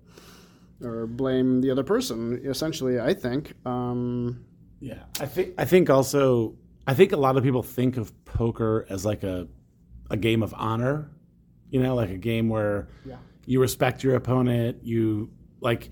or 0.83 1.07
blame 1.07 1.61
the 1.61 1.71
other 1.71 1.85
person. 1.85 2.41
Essentially, 2.45 3.01
I 3.01 3.15
think. 3.15 3.55
Um, 3.65 4.45
Yeah, 4.81 5.05
I 5.21 5.27
think 5.27 5.55
I 5.59 5.65
think 5.65 5.91
also 5.91 6.57
I 6.87 6.95
think 6.95 7.13
a 7.13 7.17
lot 7.17 7.37
of 7.37 7.45
people 7.45 7.63
think 7.63 7.97
of 7.97 8.13
poker 8.25 8.87
as 8.91 9.05
like 9.05 9.23
a 9.23 9.49
a 10.11 10.17
game 10.17 10.43
of 10.43 10.55
honor, 10.57 11.11
you 11.71 11.83
know, 11.83 11.95
like 11.95 12.11
a 12.11 12.19
game 12.19 12.49
where 12.49 12.89
you 13.47 13.61
respect 13.61 14.03
your 14.05 14.17
opponent. 14.17 14.85
You 14.85 15.31
like 15.61 15.91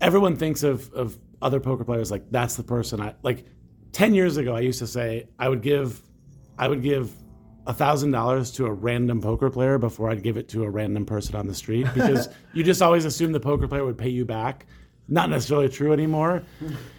everyone 0.00 0.36
thinks 0.36 0.62
of 0.64 0.92
of 0.92 1.18
other 1.40 1.60
poker 1.60 1.84
players 1.84 2.10
like 2.10 2.24
that's 2.30 2.56
the 2.56 2.64
person 2.64 3.00
I 3.00 3.14
like. 3.22 3.46
Ten 3.94 4.12
years 4.12 4.36
ago, 4.36 4.56
I 4.56 4.60
used 4.60 4.80
to 4.80 4.88
say 4.88 5.28
I 5.38 5.48
would 5.48 5.62
give 5.62 6.02
I 6.58 6.66
would 6.66 6.82
give 6.82 7.14
a 7.66 7.72
thousand 7.72 8.10
dollars 8.10 8.50
to 8.52 8.66
a 8.66 8.72
random 8.72 9.22
poker 9.22 9.48
player 9.50 9.78
before 9.78 10.10
I'd 10.10 10.22
give 10.22 10.36
it 10.36 10.48
to 10.50 10.64
a 10.64 10.68
random 10.68 11.06
person 11.06 11.36
on 11.36 11.46
the 11.46 11.54
street 11.54 11.86
because 11.94 12.28
you 12.52 12.64
just 12.64 12.82
always 12.82 13.04
assume 13.04 13.30
the 13.30 13.38
poker 13.38 13.68
player 13.68 13.84
would 13.84 13.96
pay 13.96 14.08
you 14.08 14.24
back. 14.24 14.66
Not 15.06 15.30
necessarily 15.30 15.68
true 15.68 15.92
anymore. 15.92 16.42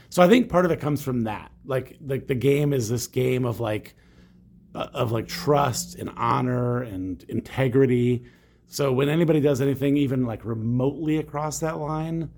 So 0.09 0.23
I 0.23 0.29
think 0.29 0.47
part 0.47 0.63
of 0.63 0.71
it 0.71 0.79
comes 0.79 1.01
from 1.01 1.25
that. 1.25 1.51
Like 1.65 1.97
like 1.99 2.27
the 2.27 2.35
game 2.35 2.71
is 2.71 2.87
this 2.87 3.07
game 3.07 3.43
of 3.43 3.59
like 3.59 3.93
uh, 4.73 4.87
of 4.93 5.11
like 5.11 5.27
trust 5.27 5.95
and 5.95 6.09
honor 6.15 6.81
and 6.81 7.23
integrity. 7.27 8.23
So 8.67 8.93
when 8.93 9.09
anybody 9.09 9.41
does 9.41 9.59
anything 9.59 9.97
even 9.97 10.25
like 10.25 10.45
remotely 10.45 11.17
across 11.17 11.59
that 11.59 11.77
line, 11.77 12.29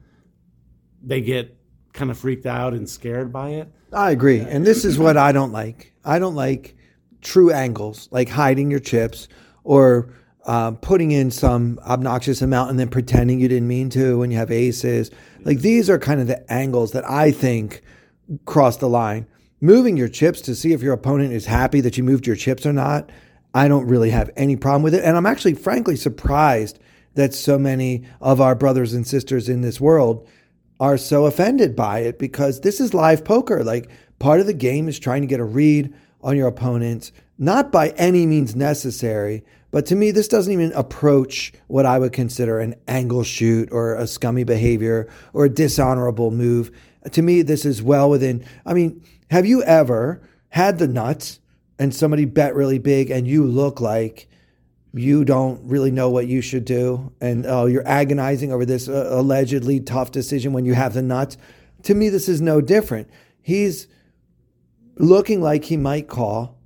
they 1.04 1.22
get 1.22 1.57
kind 1.98 2.12
of 2.12 2.18
freaked 2.18 2.46
out 2.46 2.74
and 2.74 2.88
scared 2.88 3.34
by 3.34 3.50
it. 3.50 3.70
I 3.92 4.12
agree. 4.12 4.40
And 4.40 4.66
this 4.66 4.86
is 4.86 4.98
what 4.98 5.18
I 5.18 5.32
don't 5.32 5.52
like. 5.52 5.94
I 6.06 6.20
don't 6.20 6.36
like 6.36 6.76
true 7.22 7.52
angles, 7.52 8.08
like 8.12 8.30
hiding 8.30 8.72
your 8.72 8.80
chips 8.80 9.28
or 9.64 10.14
uh, 10.46 10.72
putting 10.72 11.12
in 11.12 11.30
some 11.30 11.80
obnoxious 11.86 12.42
amount 12.42 12.70
and 12.70 12.80
then 12.80 12.90
pretending 12.90 13.40
you 13.40 13.50
didn't 13.50 13.68
mean 13.68 13.90
to 13.90 14.20
when 14.20 14.32
you 14.32 14.38
have 14.38 14.52
aces. 14.52 15.12
Like 15.44 15.60
these 15.60 15.90
are 15.90 16.00
kind 16.00 16.22
of 16.22 16.28
the 16.28 16.52
angles 16.52 16.92
that 16.94 17.10
I 17.10 17.32
think 17.32 17.82
cross 18.46 18.78
the 18.78 18.88
line. 18.88 19.28
Moving 19.60 19.98
your 19.98 20.08
chips 20.08 20.40
to 20.42 20.56
see 20.56 20.72
if 20.72 20.82
your 20.82 20.94
opponent 20.94 21.34
is 21.34 21.48
happy 21.48 21.82
that 21.82 21.98
you 21.98 22.04
moved 22.04 22.28
your 22.28 22.36
chips 22.36 22.66
or 22.66 22.74
not, 22.74 23.10
I 23.54 23.68
don't 23.68 23.88
really 23.88 24.12
have 24.12 24.30
any 24.38 24.56
problem 24.56 24.84
with 24.84 24.94
it. 24.94 25.04
And 25.04 25.18
I'm 25.18 25.26
actually, 25.26 25.56
frankly, 25.56 25.96
surprised 25.96 26.80
that 27.16 27.34
so 27.34 27.58
many 27.58 28.06
of 28.22 28.40
our 28.40 28.54
brothers 28.54 28.94
and 28.94 29.06
sisters 29.06 29.50
in 29.50 29.62
this 29.62 29.82
world 29.82 30.28
are 30.80 30.98
so 30.98 31.26
offended 31.26 31.76
by 31.76 32.00
it 32.00 32.20
because 32.20 32.62
this 32.62 32.80
is 32.80 32.94
live 32.94 33.26
poker. 33.26 33.64
Like 33.64 33.90
part 34.20 34.40
of 34.40 34.46
the 34.46 34.54
game 34.54 34.88
is 34.88 35.00
trying 35.00 35.22
to 35.22 35.28
get 35.28 35.40
a 35.40 35.46
read 35.46 35.94
on 36.22 36.38
your 36.38 36.48
opponents, 36.48 37.12
not 37.38 37.72
by 37.72 37.90
any 37.90 38.26
means 38.26 38.56
necessary. 38.56 39.44
But 39.72 39.86
to 39.88 39.96
me, 39.96 40.12
this 40.12 40.28
doesn't 40.28 40.52
even 40.52 40.72
approach 40.74 41.54
what 41.68 41.86
I 41.86 42.00
would 42.00 42.14
consider 42.14 42.60
an 42.60 42.76
angle 42.88 43.24
shoot 43.24 43.70
or 43.72 43.96
a 43.96 44.08
scummy 44.08 44.44
behavior 44.44 45.10
or 45.34 45.46
a 45.46 45.50
dishonorable 45.50 46.32
move. 46.32 46.72
To 47.12 47.22
me, 47.22 47.42
this 47.42 47.66
is 47.66 47.82
well 47.82 48.10
within. 48.10 48.46
I 48.66 48.74
mean, 48.74 49.04
have 49.30 49.46
you 49.46 49.64
ever 49.64 50.22
had 50.50 50.80
the 50.80 50.88
nuts 50.88 51.40
and 51.78 51.94
somebody 51.94 52.26
bet 52.26 52.56
really 52.56 52.80
big 52.80 53.12
and 53.12 53.28
you 53.28 53.44
look 53.44 53.82
like 53.82 54.27
you 54.98 55.26
don't 55.26 55.62
really 55.64 55.92
know 55.92 56.10
what 56.10 56.28
you 56.28 56.42
should 56.42 56.66
do. 56.66 57.12
And 57.22 57.46
oh 57.46 57.66
you're 57.66 57.88
agonizing 57.88 58.52
over 58.52 58.66
this 58.66 58.88
uh, 58.88 59.08
allegedly 59.10 59.80
tough 59.80 60.12
decision 60.12 60.54
when 60.54 60.66
you 60.66 60.74
have 60.74 60.94
the 60.94 61.02
nuts. 61.02 61.38
To 61.84 61.94
me 61.94 62.10
this 62.10 62.28
is 62.28 62.42
no 62.42 62.62
different. 62.62 63.10
He's 63.42 63.88
looking 64.96 65.42
like 65.42 65.66
he 65.66 65.78
might 65.78 66.08
call 66.08 66.58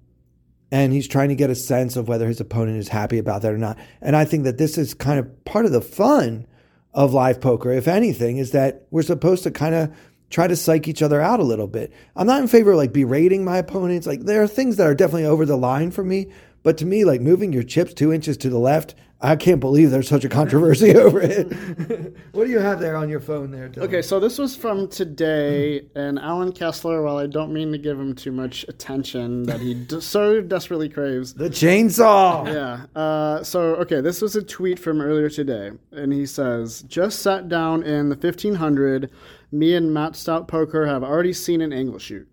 and 0.72 0.94
he's 0.94 1.08
trying 1.08 1.30
to 1.30 1.36
get 1.36 1.50
a 1.50 1.56
sense 1.56 1.96
of 1.98 2.08
whether 2.08 2.28
his 2.28 2.40
opponent 2.40 2.78
is 2.78 2.88
happy 2.88 3.18
about 3.18 3.42
that 3.42 3.54
or 3.54 3.58
not. 3.58 3.78
And 4.02 4.16
i 4.16 4.26
think 4.26 4.46
that 4.46 4.58
this 4.58 4.78
is 4.78 4.94
kind 4.94 5.20
of 5.20 5.46
part 5.46 5.66
of 5.66 5.72
the 5.72 5.82
fun 5.82 6.48
of 6.94 7.14
live 7.14 7.40
poker 7.40 7.72
if 7.72 7.88
anything 7.88 8.38
is 8.38 8.52
that 8.52 8.86
we're 8.92 9.02
supposed 9.02 9.44
to 9.44 9.52
kind 9.52 9.76
of 9.76 9.96
try 10.32 10.48
to 10.48 10.56
psych 10.56 10.88
each 10.88 11.02
other 11.02 11.22
out 11.22 11.40
a 11.40 11.44
little 11.44 11.68
bit. 11.68 11.94
I'm 12.16 12.26
not 12.26 12.42
in 12.42 12.48
favor 12.48 12.72
of 12.72 12.78
like 12.78 12.94
berating 12.94 13.44
my 13.44 13.58
opponents. 13.58 14.08
Like 14.08 14.22
there 14.22 14.42
are 14.42 14.48
things 14.48 14.78
that 14.78 14.88
are 14.88 14.96
definitely 14.96 15.26
over 15.26 15.46
the 15.46 15.58
line 15.58 15.92
for 15.92 16.04
me 16.04 16.32
but 16.64 16.78
to 16.80 16.86
me, 16.86 17.04
like 17.06 17.22
moving 17.22 17.52
your 17.54 17.64
chips 17.64 17.94
two 17.94 18.12
inches 18.14 18.38
to 18.38 18.50
the 18.50 18.60
left, 18.60 18.96
I 19.24 19.36
can't 19.36 19.60
believe 19.60 19.92
there's 19.92 20.08
such 20.08 20.26
a 20.26 20.30
controversy 20.30 20.96
over 20.96 21.22
it. 21.22 21.52
what 22.32 22.46
do 22.46 22.50
you 22.52 22.58
have 22.60 22.80
there 22.80 22.96
on 22.96 23.08
your 23.08 23.20
phone 23.20 23.52
there, 23.52 23.70
Dylan? 23.70 23.84
Okay, 23.84 24.02
so 24.02 24.20
this 24.20 24.40
was 24.40 24.56
from 24.56 24.88
today, 24.88 25.82
and 25.96 26.18
Allen 26.18 26.52
Kessler. 26.52 27.04
While 27.04 27.18
I 27.18 27.28
don't 27.28 27.54
mean 27.54 27.72
to 27.72 27.78
give 27.78 28.00
him 28.00 28.16
too 28.16 28.32
much 28.32 28.66
attention 28.68 29.44
that 29.44 29.60
he 29.60 29.76
d- 29.76 30.02
so 30.02 30.42
desperately 30.42 30.90
craves, 30.90 31.36
The 31.36 31.50
chainsaw. 31.52 32.48
yeah. 32.52 33.00
Uh, 33.00 33.44
so 33.44 33.76
okay, 33.76 34.02
this 34.02 34.22
was 34.22 34.36
a 34.36 34.42
tweet 34.42 34.80
from 34.80 35.02
earlier 35.02 35.30
today, 35.30 35.72
and 35.92 36.12
he 36.12 36.26
says, 36.26 36.82
"Just 36.88 37.20
sat 37.20 37.48
down 37.48 37.84
in 37.84 38.10
the 38.10 38.16
1500. 38.16 39.12
Me 39.52 39.76
and 39.76 39.94
Matt 39.94 40.16
Stout 40.16 40.48
Poker 40.48 40.88
have 40.88 41.04
already 41.04 41.34
seen 41.34 41.62
an 41.62 41.74
angle 41.74 42.00
shoot. 42.00 42.28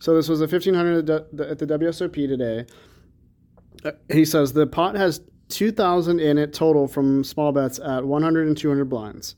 So 0.00 0.14
this 0.16 0.26
was 0.28 0.40
a 0.40 0.46
1500 0.48 1.08
at 1.10 1.36
the- 1.36 1.48
at 1.50 1.58
the 1.58 1.66
WSOP 1.66 2.26
today. 2.26 2.66
He 4.10 4.24
says 4.24 4.52
the 4.52 4.66
pot 4.66 4.94
has 4.94 5.20
2,000 5.48 6.20
in 6.20 6.38
it 6.38 6.52
total 6.52 6.88
from 6.88 7.24
small 7.24 7.52
bets 7.52 7.78
at 7.78 8.04
100 8.04 8.48
and 8.48 8.56
200 8.56 8.84
blinds. 8.86 9.36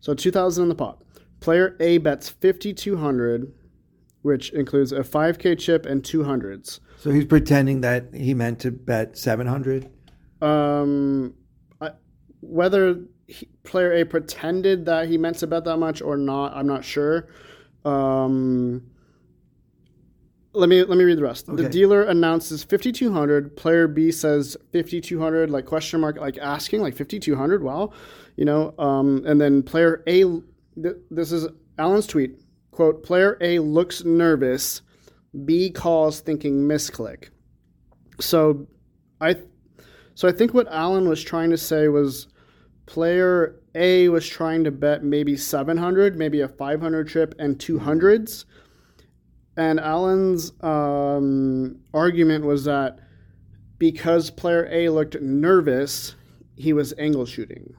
So 0.00 0.14
2,000 0.14 0.64
in 0.64 0.68
the 0.68 0.74
pot. 0.74 1.02
Player 1.40 1.76
A 1.80 1.98
bets 1.98 2.28
5,200, 2.28 3.52
which 4.22 4.50
includes 4.50 4.92
a 4.92 5.00
5K 5.00 5.58
chip 5.58 5.86
and 5.86 6.02
200s. 6.02 6.80
So 6.98 7.10
he's 7.10 7.24
pretending 7.24 7.80
that 7.80 8.14
he 8.14 8.34
meant 8.34 8.60
to 8.60 8.70
bet 8.70 9.16
700. 9.16 9.90
Um, 10.42 11.34
I, 11.80 11.90
whether 12.40 13.00
he, 13.26 13.48
player 13.64 13.92
A 13.94 14.04
pretended 14.04 14.84
that 14.86 15.08
he 15.08 15.16
meant 15.18 15.38
to 15.38 15.46
bet 15.46 15.64
that 15.64 15.78
much 15.78 16.02
or 16.02 16.16
not, 16.16 16.54
I'm 16.54 16.66
not 16.66 16.84
sure. 16.84 17.28
Um, 17.84 18.89
let 20.52 20.68
me 20.68 20.82
let 20.82 20.98
me 20.98 21.04
read 21.04 21.18
the 21.18 21.22
rest. 21.22 21.46
The 21.46 21.68
dealer 21.68 22.02
announces 22.02 22.64
5200. 22.64 23.56
Player 23.56 23.86
B 23.86 24.10
says 24.10 24.56
5200, 24.72 25.50
like 25.50 25.66
question 25.66 26.00
mark, 26.00 26.16
like 26.16 26.38
asking, 26.38 26.80
like 26.80 26.96
5200. 26.96 27.62
Wow, 27.62 27.92
you 28.36 28.44
know. 28.44 28.74
Um, 28.78 29.22
and 29.26 29.40
then 29.40 29.62
player 29.62 30.02
A, 30.06 30.22
th- 30.22 30.96
this 31.10 31.30
is 31.30 31.46
Allen's 31.78 32.06
tweet. 32.06 32.40
Quote: 32.72 33.04
Player 33.04 33.36
A 33.40 33.60
looks 33.60 34.04
nervous. 34.04 34.82
B 35.44 35.70
calls 35.70 36.20
thinking 36.20 36.66
misclick. 36.66 37.28
So, 38.20 38.66
I 39.20 39.36
so 40.14 40.26
I 40.26 40.32
think 40.32 40.52
what 40.52 40.66
Alan 40.68 41.08
was 41.08 41.22
trying 41.22 41.50
to 41.50 41.56
say 41.56 41.86
was 41.86 42.26
player 42.86 43.60
A 43.76 44.08
was 44.08 44.28
trying 44.28 44.64
to 44.64 44.72
bet 44.72 45.04
maybe 45.04 45.36
700, 45.36 46.16
maybe 46.16 46.40
a 46.40 46.48
500 46.48 47.06
trip 47.08 47.36
and 47.38 47.56
200s. 47.56 48.44
And 49.56 49.80
Allen's 49.80 50.52
um, 50.62 51.80
argument 51.92 52.44
was 52.44 52.64
that 52.64 52.98
because 53.78 54.30
player 54.30 54.68
A 54.70 54.88
looked 54.88 55.20
nervous, 55.20 56.14
he 56.56 56.72
was 56.72 56.94
angle 56.98 57.26
shooting. 57.26 57.74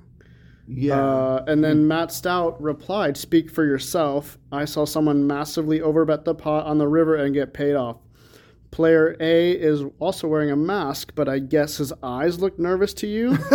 Yeah. 0.68 1.00
Uh, 1.00 1.44
and 1.48 1.64
then 1.64 1.88
Matt 1.88 2.12
Stout 2.12 2.62
replied, 2.62 3.18
"Speak 3.18 3.50
for 3.50 3.66
yourself. 3.66 4.38
I 4.52 4.66
saw 4.66 4.86
someone 4.86 5.28
massively 5.28 5.80
overbet 5.80 6.24
the 6.24 6.36
pot 6.36 6.66
on 6.66 6.78
the 6.78 6.88
river 6.88 7.16
and 7.16 7.34
get 7.34 7.54
paid 7.54 7.76
off. 7.76 7.98
Player 8.72 9.16
A 9.20 9.52
is 9.52 9.84
also 10.00 10.28
wearing 10.28 10.50
a 10.50 10.56
mask, 10.56 11.12
but 11.14 11.28
I 11.30 11.40
guess 11.40 11.78
his 11.78 11.92
eyes 12.02 12.40
look 12.40 12.58
nervous 12.58 12.94
to 12.96 13.08
you." 13.08 13.38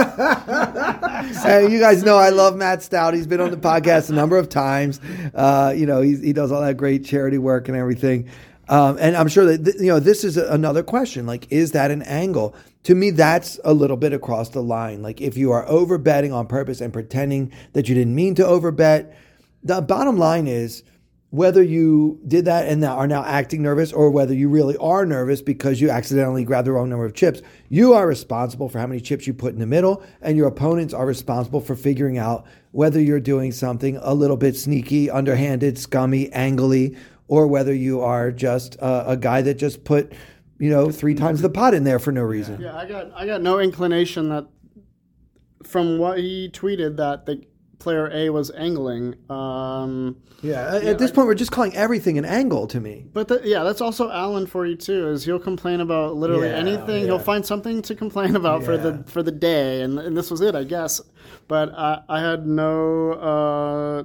Hey, 1.42 1.68
you 1.70 1.80
guys 1.80 2.02
know 2.04 2.16
I 2.16 2.28
love 2.28 2.56
Matt 2.56 2.82
Stout. 2.82 3.14
He's 3.14 3.26
been 3.26 3.40
on 3.40 3.50
the 3.50 3.56
podcast 3.56 4.10
a 4.10 4.12
number 4.12 4.36
of 4.38 4.48
times. 4.48 5.00
Uh, 5.34 5.74
you 5.76 5.86
know, 5.86 6.00
he 6.00 6.32
does 6.32 6.52
all 6.52 6.60
that 6.60 6.76
great 6.76 7.04
charity 7.04 7.38
work 7.38 7.68
and 7.68 7.76
everything. 7.76 8.28
Um, 8.68 8.96
and 9.00 9.16
I'm 9.16 9.28
sure 9.28 9.44
that 9.46 9.64
th- 9.64 9.76
you 9.80 9.86
know 9.88 9.98
this 10.00 10.24
is 10.24 10.36
a- 10.36 10.48
another 10.52 10.82
question. 10.82 11.26
Like, 11.26 11.50
is 11.50 11.72
that 11.72 11.90
an 11.90 12.02
angle? 12.02 12.54
To 12.84 12.94
me, 12.94 13.10
that's 13.10 13.58
a 13.64 13.72
little 13.72 13.96
bit 13.96 14.12
across 14.12 14.50
the 14.50 14.62
line. 14.62 15.02
Like, 15.02 15.20
if 15.20 15.36
you 15.36 15.52
are 15.52 15.64
overbetting 15.66 16.32
on 16.34 16.46
purpose 16.46 16.80
and 16.80 16.92
pretending 16.92 17.52
that 17.72 17.88
you 17.88 17.94
didn't 17.94 18.14
mean 18.14 18.34
to 18.36 18.42
overbet, 18.42 19.12
the 19.62 19.80
bottom 19.80 20.16
line 20.18 20.46
is 20.46 20.82
whether 21.30 21.62
you 21.62 22.20
did 22.26 22.44
that 22.44 22.66
and 22.68 22.80
now 22.80 22.96
are 22.96 23.06
now 23.06 23.24
acting 23.24 23.62
nervous 23.62 23.92
or 23.92 24.10
whether 24.10 24.32
you 24.32 24.48
really 24.48 24.76
are 24.76 25.04
nervous 25.04 25.42
because 25.42 25.80
you 25.80 25.90
accidentally 25.90 26.44
grabbed 26.44 26.66
the 26.66 26.72
wrong 26.72 26.88
number 26.88 27.04
of 27.04 27.14
chips, 27.14 27.42
you 27.68 27.92
are 27.94 28.06
responsible 28.06 28.68
for 28.68 28.78
how 28.78 28.86
many 28.86 29.00
chips 29.00 29.26
you 29.26 29.34
put 29.34 29.52
in 29.52 29.58
the 29.58 29.66
middle, 29.66 30.02
and 30.22 30.36
your 30.36 30.46
opponents 30.46 30.94
are 30.94 31.04
responsible 31.04 31.60
for 31.60 31.74
figuring 31.74 32.16
out 32.16 32.46
whether 32.70 33.00
you're 33.00 33.20
doing 33.20 33.50
something 33.50 33.98
a 34.02 34.14
little 34.14 34.36
bit 34.36 34.56
sneaky, 34.56 35.10
underhanded, 35.10 35.78
scummy, 35.78 36.28
angly, 36.28 36.96
or 37.28 37.46
whether 37.48 37.74
you 37.74 38.00
are 38.00 38.30
just 38.30 38.76
a, 38.76 39.10
a 39.10 39.16
guy 39.16 39.42
that 39.42 39.54
just 39.54 39.82
put, 39.82 40.12
you 40.58 40.70
know, 40.70 40.90
three 40.90 41.14
times 41.14 41.42
the 41.42 41.50
pot 41.50 41.74
in 41.74 41.82
there 41.82 41.98
for 41.98 42.12
no 42.12 42.22
reason. 42.22 42.60
Yeah, 42.60 42.76
I 42.76 42.86
got 42.86 43.12
I 43.14 43.26
got 43.26 43.42
no 43.42 43.58
inclination 43.58 44.28
that 44.28 44.46
from 45.64 45.98
what 45.98 46.18
he 46.18 46.48
tweeted 46.50 46.96
that 46.98 47.26
the 47.26 47.42
player 47.78 48.10
A 48.12 48.30
was 48.30 48.50
angling. 48.52 49.14
Um, 49.30 50.16
Yeah, 50.42 50.74
at- 50.76 50.84
at 50.84 50.98
this 50.98 51.10
point, 51.10 51.26
we're 51.28 51.34
just 51.34 51.52
calling 51.52 51.74
everything 51.76 52.18
an 52.18 52.24
angle 52.24 52.66
to 52.68 52.80
me. 52.80 53.06
but 53.12 53.28
the, 53.28 53.40
yeah, 53.44 53.62
that's 53.64 53.80
also 53.80 54.10
Allen 54.10 54.46
for 54.46 54.66
you 54.66 54.76
too. 54.76 55.08
Is 55.08 55.24
he'll 55.24 55.38
complain 55.38 55.80
about 55.80 56.16
literally 56.16 56.48
Yeah, 56.48 56.54
anything. 56.56 57.00
yeah. 57.02 57.06
He'll 57.06 57.18
find 57.18 57.44
something 57.44 57.82
to 57.82 57.94
complain 57.94 58.34
about 58.36 58.64
for 58.64 58.76
the 58.76 59.02
for 59.06 59.22
the 59.22 59.32
day, 59.32 59.82
and 59.82 59.98
and 59.98 60.16
this 60.16 60.30
was 60.30 60.40
it, 60.40 60.54
I 60.54 60.64
guess. 60.64 61.00
But 61.48 61.72
I 61.76 62.00
I 62.08 62.20
had 62.20 62.46
no. 62.46 63.12
Uh, 63.12 64.04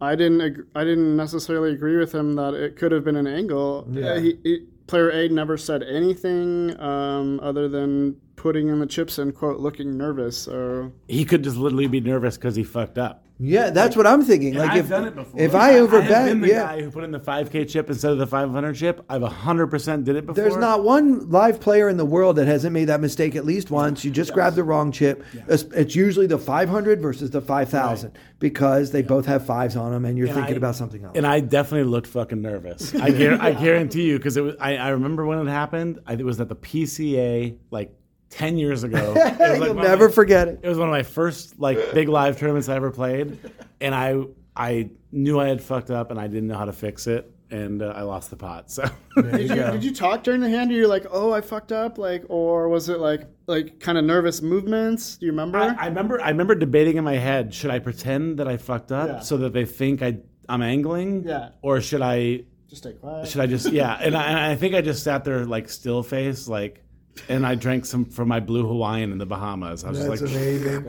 I 0.00 0.14
didn't. 0.14 0.40
ag- 0.42 0.66
I 0.74 0.84
didn't 0.84 1.16
necessarily 1.16 1.72
agree 1.72 1.96
with 1.96 2.12
him 2.12 2.34
that 2.36 2.52
it 2.54 2.76
could 2.76 2.92
have 2.92 3.02
been 3.04 3.16
an 3.16 3.26
angle. 3.26 3.86
Yeah. 3.90 4.18
He, 4.20 4.38
he- 4.42 4.66
player 4.86 5.08
A 5.10 5.28
never 5.28 5.56
said 5.56 5.82
anything 5.82 6.78
um, 6.80 7.40
other 7.42 7.68
than 7.68 8.14
putting 8.36 8.68
in 8.68 8.78
the 8.78 8.86
chips 8.86 9.18
and 9.18 9.34
quote 9.34 9.58
looking 9.60 9.96
nervous. 9.96 10.36
So 10.38 10.92
He 11.08 11.24
could 11.24 11.42
just 11.42 11.56
literally 11.56 11.88
be 11.88 12.00
nervous 12.00 12.36
because 12.36 12.54
he 12.54 12.62
fucked 12.64 12.98
up. 12.98 13.22
Yeah, 13.38 13.68
that's 13.68 13.94
what 13.96 14.06
I'm 14.06 14.22
thinking. 14.24 14.50
And 14.56 14.60
Like 14.60 14.70
I've 14.70 14.76
if 14.84 14.88
done 14.88 15.04
it 15.08 15.14
before. 15.14 15.38
if 15.38 15.54
I 15.54 15.72
have 15.72 15.90
overbet, 15.90 16.24
been 16.24 16.40
the 16.40 16.48
yeah. 16.48 16.62
guy 16.62 16.80
who 16.80 16.90
put 16.90 17.04
in 17.04 17.10
the 17.10 17.20
5K 17.20 17.68
chip 17.68 17.90
instead 17.90 18.10
of 18.12 18.16
the 18.16 18.26
500 18.26 18.74
chip. 18.74 19.04
I've 19.10 19.20
100% 19.20 20.04
did 20.04 20.16
it 20.16 20.24
before. 20.24 20.42
There's 20.42 20.56
not 20.56 20.82
one 20.84 21.28
live 21.28 21.60
player 21.60 21.90
in 21.90 21.98
the 21.98 22.06
world 22.06 22.36
that 22.36 22.46
hasn't 22.46 22.72
made 22.72 22.86
that 22.86 23.02
mistake 23.02 23.36
at 23.36 23.44
least 23.44 23.70
once. 23.70 24.06
You 24.06 24.10
just 24.10 24.32
grab 24.32 24.54
the 24.54 24.64
wrong 24.64 24.90
chip. 24.90 25.22
It's, 25.48 25.64
it's 25.64 25.94
usually 25.94 26.26
the 26.26 26.38
500 26.38 27.02
versus 27.02 27.28
the 27.30 27.42
5000 27.42 28.16
because 28.38 28.90
they 28.92 29.02
both 29.02 29.26
have 29.26 29.44
fives 29.44 29.76
on 29.76 29.92
them 29.92 30.06
and 30.06 30.16
you're 30.16 30.28
And 30.28 30.36
thinking 30.36 30.54
I- 30.54 30.58
about 30.58 30.76
something 30.76 31.04
else. 31.04 31.12
And 31.14 31.26
I 31.26 31.40
definitely 31.40 31.90
looked 31.90 32.06
fucking 32.06 32.40
nervous. 32.40 32.94
I, 32.94 33.10
guar- 33.10 33.38
I 33.38 33.52
guarantee 33.52 34.04
you, 34.08 34.16
because 34.16 34.38
it 34.38 34.44
was. 34.44 34.54
I, 34.58 34.76
I 34.78 34.88
remember 34.90 35.26
when 35.26 35.38
it 35.46 35.50
happened. 35.50 35.98
I, 36.06 36.14
it 36.14 36.24
was 36.24 36.40
at 36.40 36.48
the 36.48 36.56
PCA 36.56 37.58
like 37.70 37.94
ten 38.30 38.58
years 38.58 38.82
ago. 38.84 39.14
It 39.16 39.38
was 39.38 39.58
like 39.58 39.68
You'll 39.68 39.74
never 39.74 40.08
my- 40.08 40.14
forget 40.14 40.48
it. 40.48 40.60
It 40.62 40.68
was 40.68 40.78
one 40.78 40.88
of 40.88 40.92
my 40.92 41.02
first 41.02 41.58
like 41.58 41.78
big 41.94 42.08
live 42.08 42.38
tournaments 42.38 42.68
I 42.68 42.76
ever 42.76 42.90
played, 42.90 43.38
and 43.80 43.94
I 43.94 44.22
I 44.56 44.90
knew 45.12 45.38
I 45.40 45.48
had 45.48 45.62
fucked 45.62 45.90
up 45.90 46.10
and 46.10 46.18
I 46.20 46.26
didn't 46.26 46.46
know 46.48 46.56
how 46.56 46.64
to 46.64 46.72
fix 46.72 47.06
it, 47.06 47.30
and 47.50 47.82
uh, 47.82 47.92
I 47.96 48.02
lost 48.02 48.30
the 48.30 48.36
pot. 48.36 48.70
So 48.70 48.84
did 49.16 49.50
you, 49.50 49.54
did 49.56 49.84
you 49.84 49.94
talk 49.94 50.22
during 50.24 50.40
the 50.40 50.48
hand? 50.48 50.70
Or 50.70 50.74
you're 50.74 50.88
like, 50.88 51.06
oh, 51.10 51.32
I 51.32 51.40
fucked 51.42 51.72
up, 51.72 51.98
like, 51.98 52.24
or 52.28 52.68
was 52.68 52.88
it 52.88 52.98
like 52.98 53.22
like 53.46 53.78
kind 53.80 53.98
of 53.98 54.04
nervous 54.04 54.42
movements? 54.42 55.16
Do 55.16 55.26
you 55.26 55.32
remember? 55.32 55.58
I, 55.58 55.74
I 55.74 55.86
remember 55.86 56.20
I 56.20 56.28
remember 56.30 56.54
debating 56.54 56.96
in 56.96 57.04
my 57.04 57.16
head: 57.16 57.52
should 57.54 57.70
I 57.70 57.78
pretend 57.78 58.38
that 58.38 58.48
I 58.48 58.56
fucked 58.56 58.92
up 58.92 59.08
Yeah. 59.08 59.20
so 59.20 59.36
that 59.38 59.52
they 59.52 59.64
think 59.66 60.02
I 60.02 60.18
I'm 60.48 60.62
angling, 60.62 61.24
Yeah. 61.26 61.50
or 61.62 61.80
should 61.80 62.02
I 62.02 62.44
Just 62.68 62.82
stay 62.82 62.92
quiet. 62.94 63.28
should 63.28 63.40
I 63.42 63.46
just 63.46 63.70
yeah? 63.72 63.98
And 64.00 64.16
I, 64.16 64.22
and 64.24 64.38
I 64.38 64.56
think 64.56 64.74
I 64.74 64.80
just 64.80 65.02
sat 65.04 65.24
there 65.24 65.44
like 65.44 65.68
still 65.68 66.02
face 66.02 66.48
like. 66.48 66.82
And 67.28 67.46
I 67.46 67.54
drank 67.54 67.86
some 67.86 68.04
from 68.04 68.28
my 68.28 68.40
blue 68.40 68.66
Hawaiian 68.66 69.12
in 69.12 69.18
the 69.18 69.26
Bahamas. 69.26 69.84
I 69.84 69.90
was 69.90 69.98
just 69.98 70.08
like, 70.08 70.20
amazing. 70.20 70.84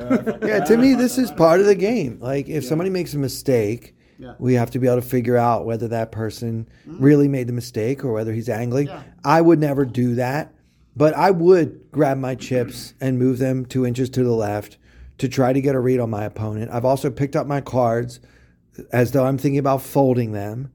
yeah, 0.48 0.64
to 0.64 0.78
me, 0.78 0.94
this 0.94 1.18
is 1.18 1.32
part 1.32 1.60
of 1.60 1.66
the 1.66 1.76
game. 1.76 2.20
Like, 2.20 2.48
if 2.48 2.66
somebody 2.66 2.90
makes 2.90 3.14
a 3.14 3.18
mistake, 3.18 3.96
Yeah. 4.20 4.34
we 4.40 4.54
have 4.56 4.72
to 4.72 4.80
be 4.80 4.88
able 4.88 5.02
to 5.02 5.08
figure 5.08 5.38
out 5.38 5.66
whether 5.66 5.88
that 5.90 6.12
person 6.12 6.68
mm-hmm. 6.88 7.04
really 7.04 7.28
made 7.28 7.48
the 7.48 7.54
mistake 7.54 8.04
or 8.04 8.12
whether 8.14 8.34
he's 8.34 8.50
angling. 8.50 8.88
Yeah. 8.88 9.04
I 9.24 9.42
would 9.42 9.60
never 9.60 9.86
do 9.86 10.16
that, 10.16 10.54
but 10.96 11.16
I 11.16 11.32
would 11.32 11.92
grab 11.92 12.18
my 12.18 12.36
chips 12.36 12.94
and 13.00 13.20
move 13.20 13.38
them 13.38 13.66
two 13.66 13.86
inches 13.86 14.10
to 14.12 14.24
the 14.24 14.34
left 14.34 14.78
to 15.20 15.28
try 15.28 15.54
to 15.54 15.62
get 15.62 15.76
a 15.76 15.80
read 15.80 16.00
on 16.00 16.10
my 16.10 16.26
opponent. 16.26 16.72
I've 16.72 16.86
also 16.86 17.10
picked 17.10 17.36
up 17.36 17.48
my 17.48 17.62
cards 17.62 18.20
as 18.92 19.12
though 19.12 19.26
I'm 19.26 19.38
thinking 19.38 19.60
about 19.60 19.82
folding 19.82 20.32
them 20.32 20.72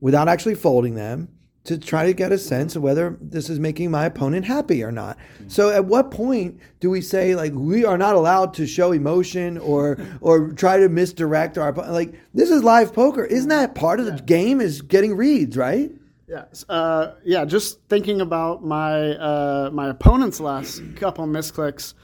without 0.00 0.28
actually 0.28 0.54
folding 0.54 0.94
them 0.94 1.28
to 1.66 1.78
try 1.78 2.06
to 2.06 2.14
get 2.14 2.32
a 2.32 2.38
sense 2.38 2.76
of 2.76 2.82
whether 2.82 3.16
this 3.20 3.50
is 3.50 3.58
making 3.58 3.90
my 3.90 4.06
opponent 4.06 4.44
happy 4.44 4.82
or 4.82 4.92
not. 4.92 5.18
So 5.48 5.70
at 5.70 5.84
what 5.84 6.10
point 6.10 6.60
do 6.80 6.90
we 6.90 7.00
say 7.00 7.34
like 7.34 7.52
we 7.52 7.84
are 7.84 7.98
not 7.98 8.14
allowed 8.14 8.54
to 8.54 8.66
show 8.66 8.92
emotion 8.92 9.58
or 9.58 9.98
or 10.20 10.52
try 10.52 10.78
to 10.78 10.88
misdirect 10.88 11.58
our? 11.58 11.72
Like 11.72 12.14
this 12.34 12.50
is 12.50 12.62
live 12.62 12.92
poker. 12.92 13.24
Isn't 13.24 13.48
that 13.48 13.74
part 13.74 14.00
of 14.00 14.06
the 14.06 14.12
game 14.22 14.60
is 14.60 14.80
getting 14.80 15.16
reads, 15.16 15.56
right? 15.56 15.90
Yeah, 16.28 16.44
uh, 16.68 17.12
yeah. 17.24 17.44
Just 17.44 17.80
thinking 17.88 18.20
about 18.20 18.64
my 18.64 19.16
uh, 19.16 19.70
my 19.72 19.88
opponent's 19.88 20.40
last 20.40 20.82
couple 20.96 21.26
misclicks, 21.26 21.94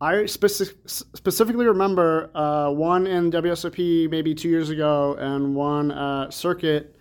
I 0.00 0.14
speci- 0.24 0.74
specifically 0.86 1.66
remember 1.66 2.30
uh, 2.36 2.70
one 2.70 3.06
in 3.06 3.30
WSOP 3.30 4.10
maybe 4.10 4.34
two 4.34 4.48
years 4.48 4.68
ago 4.68 5.14
and 5.14 5.54
one 5.54 5.92
at 5.92 6.34
Circuit 6.34 6.96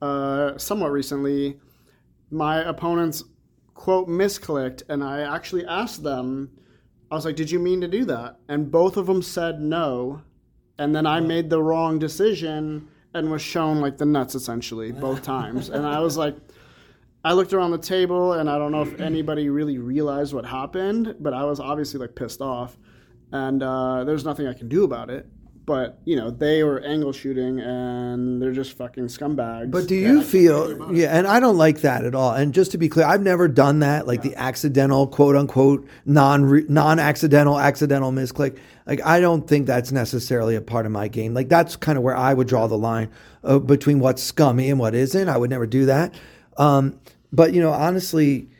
uh, 0.00 0.58
somewhat 0.58 0.92
recently. 0.92 1.58
My 2.30 2.58
opponents 2.58 3.24
quote 3.74 4.08
misclicked, 4.08 4.82
and 4.88 5.02
I 5.02 5.20
actually 5.20 5.66
asked 5.66 6.02
them. 6.02 6.50
I 7.10 7.14
was 7.16 7.24
like, 7.24 7.36
"Did 7.36 7.50
you 7.50 7.58
mean 7.58 7.80
to 7.80 7.88
do 7.88 8.04
that?" 8.06 8.38
And 8.48 8.70
both 8.70 8.96
of 8.96 9.06
them 9.06 9.22
said 9.22 9.60
no. 9.60 10.22
And 10.78 10.96
then 10.96 11.06
I 11.06 11.20
made 11.20 11.50
the 11.50 11.62
wrong 11.62 11.98
decision 11.98 12.88
and 13.12 13.30
was 13.30 13.42
shown 13.42 13.80
like 13.80 13.98
the 13.98 14.06
nuts 14.06 14.34
essentially 14.34 14.92
both 14.92 15.22
times. 15.36 15.68
and 15.68 15.86
I 15.86 16.00
was 16.00 16.16
like, 16.16 16.36
I 17.22 17.34
looked 17.34 17.52
around 17.52 17.72
the 17.72 17.78
table 17.78 18.32
and 18.32 18.48
I 18.48 18.56
don't 18.56 18.72
know 18.72 18.82
if 18.82 18.98
anybody 18.98 19.50
really 19.50 19.78
realized 19.78 20.32
what 20.32 20.46
happened, 20.46 21.16
but 21.20 21.34
I 21.34 21.44
was 21.44 21.60
obviously 21.60 22.00
like 22.00 22.14
pissed 22.14 22.40
off. 22.40 22.78
And 23.32 23.62
uh, 23.62 24.04
there's 24.04 24.24
nothing 24.24 24.46
I 24.46 24.54
can 24.54 24.68
do 24.68 24.84
about 24.84 25.10
it. 25.10 25.26
But, 25.70 26.00
you 26.04 26.16
know, 26.16 26.32
they 26.32 26.64
were 26.64 26.80
angle 26.80 27.12
shooting 27.12 27.60
and 27.60 28.42
they're 28.42 28.50
just 28.50 28.76
fucking 28.76 29.04
scumbags. 29.04 29.70
But 29.70 29.86
do 29.86 29.94
you 29.94 30.20
feel 30.20 30.92
yeah, 30.92 31.16
and 31.16 31.28
I 31.28 31.38
don't 31.38 31.56
like 31.56 31.82
that 31.82 32.04
at 32.04 32.12
all. 32.12 32.32
And 32.32 32.52
just 32.52 32.72
to 32.72 32.78
be 32.78 32.88
clear, 32.88 33.06
I've 33.06 33.22
never 33.22 33.46
done 33.46 33.78
that, 33.78 34.04
like 34.04 34.22
the 34.22 34.34
accidental 34.34 35.06
quote 35.06 35.36
unquote 35.36 35.86
non 36.04 36.66
non 36.68 36.98
accidental 36.98 37.56
accidental 37.56 38.10
misclick. 38.10 38.58
Like 38.84 39.00
I 39.06 39.20
don't 39.20 39.46
think 39.46 39.68
that's 39.68 39.92
necessarily 39.92 40.56
a 40.56 40.60
part 40.60 40.86
of 40.86 40.92
my 40.92 41.06
game. 41.06 41.34
Like 41.34 41.48
that's 41.48 41.76
kind 41.76 41.96
of 41.96 42.02
where 42.02 42.16
I 42.16 42.34
would 42.34 42.48
draw 42.48 42.66
the 42.66 42.76
line 42.76 43.08
uh, 43.44 43.60
between 43.60 44.00
what's 44.00 44.24
scummy 44.24 44.70
and 44.70 44.80
what 44.80 44.96
isn't. 44.96 45.28
I 45.28 45.36
would 45.36 45.50
never 45.50 45.68
do 45.68 45.86
that. 45.86 46.16
Um, 46.56 46.98
but 47.32 47.54
you 47.54 47.60
know, 47.60 47.70
honestly, 47.70 48.50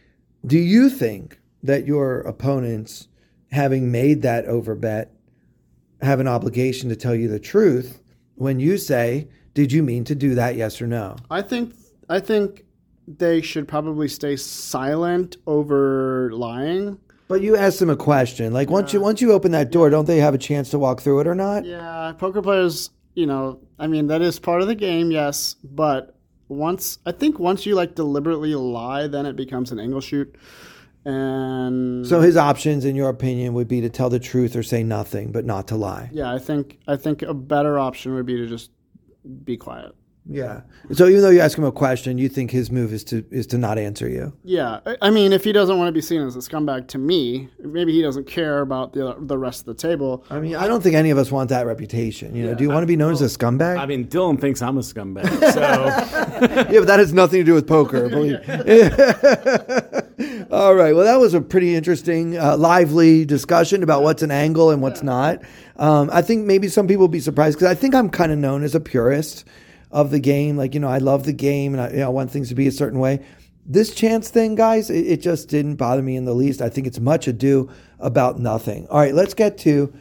do 0.46 0.61
you 0.61 0.88
think 0.88 1.40
that 1.64 1.88
your 1.88 2.20
opponents, 2.20 3.08
having 3.50 3.90
made 3.90 4.22
that 4.22 4.46
overbet, 4.46 5.08
have 6.03 6.20
an 6.20 6.28
obligation 6.28 6.88
to 6.88 6.96
tell 6.96 7.14
you 7.14 7.28
the 7.28 7.40
truth 7.40 8.01
when 8.36 8.61
you 8.61 8.76
say, 8.78 9.28
"Did 9.55 9.72
you 9.72 9.82
mean 9.82 10.05
to 10.05 10.14
do 10.14 10.34
that? 10.34 10.57
Yes 10.57 10.80
or 10.80 10.86
no?" 10.86 11.16
I 11.30 11.42
think 11.42 11.74
I 12.09 12.20
think 12.20 12.64
they 13.07 13.40
should 13.40 13.66
probably 13.66 14.09
stay 14.09 14.36
silent 14.36 15.36
over 15.46 16.30
lying. 16.32 16.98
But 17.28 17.42
you 17.42 17.57
ask 17.57 17.78
them 17.78 17.90
a 17.90 17.96
question. 17.96 18.53
Like 18.53 18.70
once 18.70 18.92
you 18.92 19.01
once 19.01 19.20
you 19.20 19.32
open 19.32 19.53
that 19.53 19.70
door, 19.70 19.90
don't 19.90 20.07
they 20.07 20.18
have 20.18 20.34
a 20.34 20.38
chance 20.38 20.70
to 20.70 20.78
walk 20.78 21.01
through 21.01 21.20
it 21.20 21.26
or 21.26 21.34
not? 21.34 21.64
Yeah, 21.64 22.12
poker 22.18 22.42
players, 22.42 22.90
you 23.14 23.26
know, 23.26 23.61
I 23.78 23.86
mean 23.86 24.09
that 24.09 24.22
is 24.22 24.38
part 24.38 24.62
of 24.62 24.68
the 24.68 24.74
game, 24.74 25.11
yes, 25.11 25.55
but 25.62 26.16
once 26.48 26.98
I 27.07 27.12
think 27.12 27.38
once 27.38 27.64
you 27.66 27.74
like 27.74 27.94
deliberately 27.94 28.55
lie, 28.55 29.07
then 29.07 29.26
it 29.26 29.36
becomes 29.36 29.70
an 29.70 29.78
angle 29.78 30.01
shoot. 30.01 30.34
And 31.05 32.07
So 32.07 32.20
his 32.20 32.36
options, 32.36 32.84
in 32.84 32.94
your 32.96 33.09
opinion, 33.09 33.55
would 33.55 33.68
be 33.68 33.80
to 33.80 33.88
tell 33.88 34.11
the 34.11 34.18
truth 34.18 34.55
or 34.55 34.62
say 34.62 34.82
nothing, 34.82 35.32
but 35.32 35.44
not 35.44 35.68
to 35.68 35.76
lie. 35.76 36.11
yeah, 36.12 36.32
I 36.32 36.38
think 36.38 36.78
I 36.86 36.96
think 36.96 37.22
a 37.22 37.34
better 37.34 37.78
option 37.78 38.14
would 38.14 38.26
be 38.26 38.36
to 38.36 38.46
just 38.46 38.70
be 39.44 39.57
quiet. 39.57 39.92
Yeah. 40.33 40.61
So 40.93 41.09
even 41.09 41.22
though 41.22 41.31
you 41.31 41.41
ask 41.41 41.59
him 41.59 41.64
a 41.64 41.72
question, 41.72 42.16
you 42.16 42.28
think 42.28 42.53
his 42.53 42.70
move 42.70 42.93
is 42.93 43.03
to 43.05 43.24
is 43.33 43.49
to 43.49 43.59
not 43.59 43.78
answer 43.78 44.09
you. 44.09 44.33
Yeah, 44.45 44.78
I- 44.87 44.97
I 45.03 45.11
mean, 45.11 45.33
if 45.33 45.43
he 45.43 45.51
doesn't 45.53 45.76
want 45.76 45.89
to 45.89 45.93
be 45.93 46.01
seen 46.01 46.22
as 46.22 46.37
a 46.37 46.39
scumbag 46.39 46.87
to 46.89 46.99
me, 46.99 47.49
maybe 47.59 47.93
he 47.93 48.01
doesn't 48.01 48.28
care 48.28 48.61
about 48.61 48.93
the 48.93 49.16
the 49.18 49.37
rest 49.37 49.61
of 49.61 49.66
the 49.66 49.74
table. 49.74 50.24
I 50.31 50.39
mean, 50.39 50.55
I 50.55 50.68
don't 50.68 50.83
think 50.85 50.95
any 50.95 51.11
of 51.11 51.18
us 51.18 51.33
want 51.33 51.51
that 51.51 51.66
reputation. 51.66 52.37
You 52.37 52.47
know, 52.47 52.55
do 52.55 52.62
you 52.62 52.70
want 52.70 52.85
to 52.85 52.87
be 52.87 52.95
known 52.97 53.12
as 53.12 53.22
a 53.22 53.26
scumbag? 53.26 53.76
I 53.78 53.87
mean, 53.87 54.07
Dylan 54.07 54.41
thinks 54.41 54.62
I'm 54.62 54.78
a 54.78 54.83
scumbag. 54.83 55.28
So 55.51 55.61
yeah, 55.61 56.78
but 56.78 56.87
that 56.87 57.01
has 57.01 57.12
nothing 57.12 57.41
to 57.41 57.45
do 57.45 57.55
with 57.55 57.66
poker. 57.66 58.09
Believe. 58.09 58.39
All 60.53 60.74
right. 60.74 60.95
Well, 60.95 61.05
that 61.05 61.18
was 61.18 61.35
a 61.35 61.41
pretty 61.41 61.74
interesting, 61.74 62.37
uh, 62.39 62.57
lively 62.57 63.24
discussion 63.24 63.83
about 63.83 64.03
what's 64.03 64.22
an 64.22 64.31
angle 64.31 64.70
and 64.70 64.83
what's 64.83 65.03
not. 65.03 65.41
Um, 65.76 66.11
I 66.12 66.22
think 66.22 66.47
maybe 66.47 66.68
some 66.68 66.87
people 66.87 67.03
will 67.03 67.09
be 67.09 67.20
surprised 67.20 67.59
because 67.59 67.70
I 67.70 67.74
think 67.74 67.95
I'm 67.95 68.11
kind 68.11 68.33
of 68.33 68.39
known 68.39 68.62
as 68.62 68.74
a 68.74 68.81
purist 68.81 69.45
of 69.91 70.11
the 70.11 70.20
game. 70.20 70.57
Like, 70.57 70.74
you 70.74 70.80
know, 70.80 70.88
I 70.88 70.99
love 70.99 71.24
the 71.24 71.32
game 71.32 71.74
and 71.74 71.82
I, 71.82 71.91
you 71.91 71.97
know, 71.99 72.07
I 72.07 72.09
want 72.11 72.30
things 72.30 72.49
to 72.51 72.55
be 72.55 72.66
a 72.66 72.72
certain 72.72 72.99
way. 72.99 73.24
This 73.66 73.95
chance 73.95 74.28
thing, 74.28 74.55
guys, 74.55 74.91
it, 74.91 75.07
it 75.07 75.22
just 75.22 75.49
didn't 75.49 75.76
bother 75.76 76.03
me 76.03 76.16
in 76.16 76.24
the 76.24 76.34
least. 76.34 76.62
I 76.62 76.68
think 76.68 76.86
it's 76.86 77.01
much 77.01 77.28
ado 77.28 77.70
about 77.99 78.38
nothing. 78.38 78.86
All 78.88 78.99
right, 78.99 79.14
let's 79.14 79.34
get 79.34 79.59
to 79.59 79.93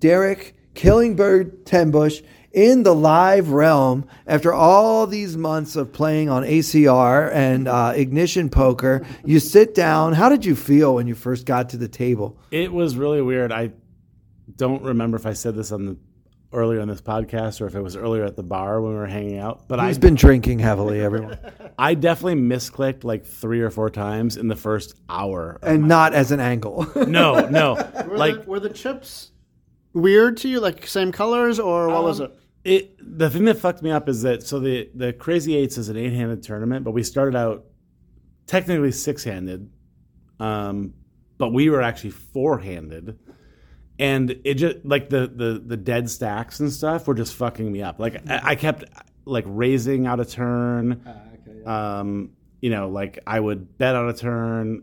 Derek 0.00 0.54
Killingbird 0.74 1.64
Tenbush 1.64 2.22
in 2.52 2.82
the 2.82 2.94
live 2.94 3.50
realm 3.50 4.06
after 4.26 4.52
all 4.52 5.06
these 5.06 5.36
months 5.36 5.76
of 5.76 5.92
playing 5.92 6.28
on 6.28 6.42
ACR 6.44 7.32
and 7.32 7.68
uh, 7.68 7.92
Ignition 7.94 8.48
Poker. 8.48 9.06
You 9.24 9.40
sit 9.40 9.74
down. 9.74 10.12
How 10.12 10.28
did 10.28 10.44
you 10.44 10.56
feel 10.56 10.94
when 10.94 11.06
you 11.06 11.14
first 11.14 11.46
got 11.46 11.70
to 11.70 11.76
the 11.76 11.88
table? 11.88 12.38
It 12.50 12.72
was 12.72 12.96
really 12.96 13.22
weird. 13.22 13.52
I 13.52 13.72
don't 14.56 14.82
remember 14.82 15.16
if 15.16 15.26
I 15.26 15.34
said 15.34 15.54
this 15.54 15.72
on 15.72 15.86
the 15.86 15.96
earlier 16.52 16.80
in 16.80 16.88
this 16.88 17.00
podcast 17.02 17.60
or 17.60 17.66
if 17.66 17.74
it 17.74 17.82
was 17.82 17.94
earlier 17.96 18.24
at 18.24 18.36
the 18.36 18.42
bar 18.42 18.80
when 18.80 18.92
we 18.92 18.98
were 18.98 19.06
hanging 19.06 19.38
out. 19.38 19.68
But 19.68 19.80
I 19.80 19.88
He's 19.88 19.98
been 19.98 20.14
drinking 20.14 20.60
heavily, 20.60 21.00
everyone, 21.00 21.38
I 21.78 21.94
definitely 21.94 22.40
misclicked 22.40 23.04
like 23.04 23.26
three 23.26 23.60
or 23.60 23.70
four 23.70 23.90
times 23.90 24.36
in 24.36 24.48
the 24.48 24.56
first 24.56 24.94
hour. 25.08 25.58
and 25.62 25.86
not 25.86 26.14
as 26.14 26.32
an 26.32 26.40
angle. 26.40 26.86
No, 27.08 27.48
no. 27.48 27.74
Were, 28.06 28.16
like 28.16 28.44
the, 28.44 28.50
were 28.50 28.60
the 28.60 28.70
chips 28.70 29.30
weird 29.92 30.36
to 30.38 30.48
you, 30.48 30.60
like 30.60 30.86
same 30.86 31.12
colors, 31.12 31.58
or 31.58 31.88
what 31.88 32.02
was 32.04 32.20
it? 32.20 32.30
it 32.64 32.96
the 33.00 33.30
thing 33.30 33.44
that 33.46 33.58
fucked 33.58 33.82
me 33.82 33.90
up 33.90 34.08
is 34.08 34.22
that 34.22 34.42
so 34.42 34.58
the 34.60 34.90
the 34.94 35.12
crazy 35.12 35.56
eights 35.56 35.78
is 35.78 35.88
an 35.88 35.96
eight 35.96 36.12
handed 36.12 36.42
tournament 36.42 36.84
but 36.84 36.90
we 36.90 37.02
started 37.02 37.36
out 37.36 37.64
technically 38.46 38.90
six 38.90 39.22
handed 39.24 39.70
um 40.40 40.92
but 41.38 41.50
we 41.52 41.70
were 41.70 41.80
actually 41.80 42.10
four 42.10 42.58
handed 42.58 43.18
and 43.98 44.40
it 44.44 44.54
just 44.54 44.78
like 44.84 45.08
the 45.08 45.26
the 45.26 45.62
the 45.64 45.76
dead 45.76 46.08
stacks 46.10 46.60
and 46.60 46.72
stuff 46.72 47.06
were 47.06 47.14
just 47.14 47.34
fucking 47.34 47.70
me 47.70 47.82
up. 47.82 47.98
Like 47.98 48.28
i, 48.28 48.40
I 48.50 48.54
kept 48.54 48.84
like 49.24 49.44
raising 49.46 50.06
out 50.06 50.20
a 50.20 50.24
turn. 50.24 51.04
Um 51.66 52.30
you 52.60 52.70
know 52.70 52.88
like 52.88 53.20
i 53.26 53.38
would 53.38 53.78
bet 53.78 53.94
on 53.94 54.08
a 54.08 54.12
turn 54.12 54.82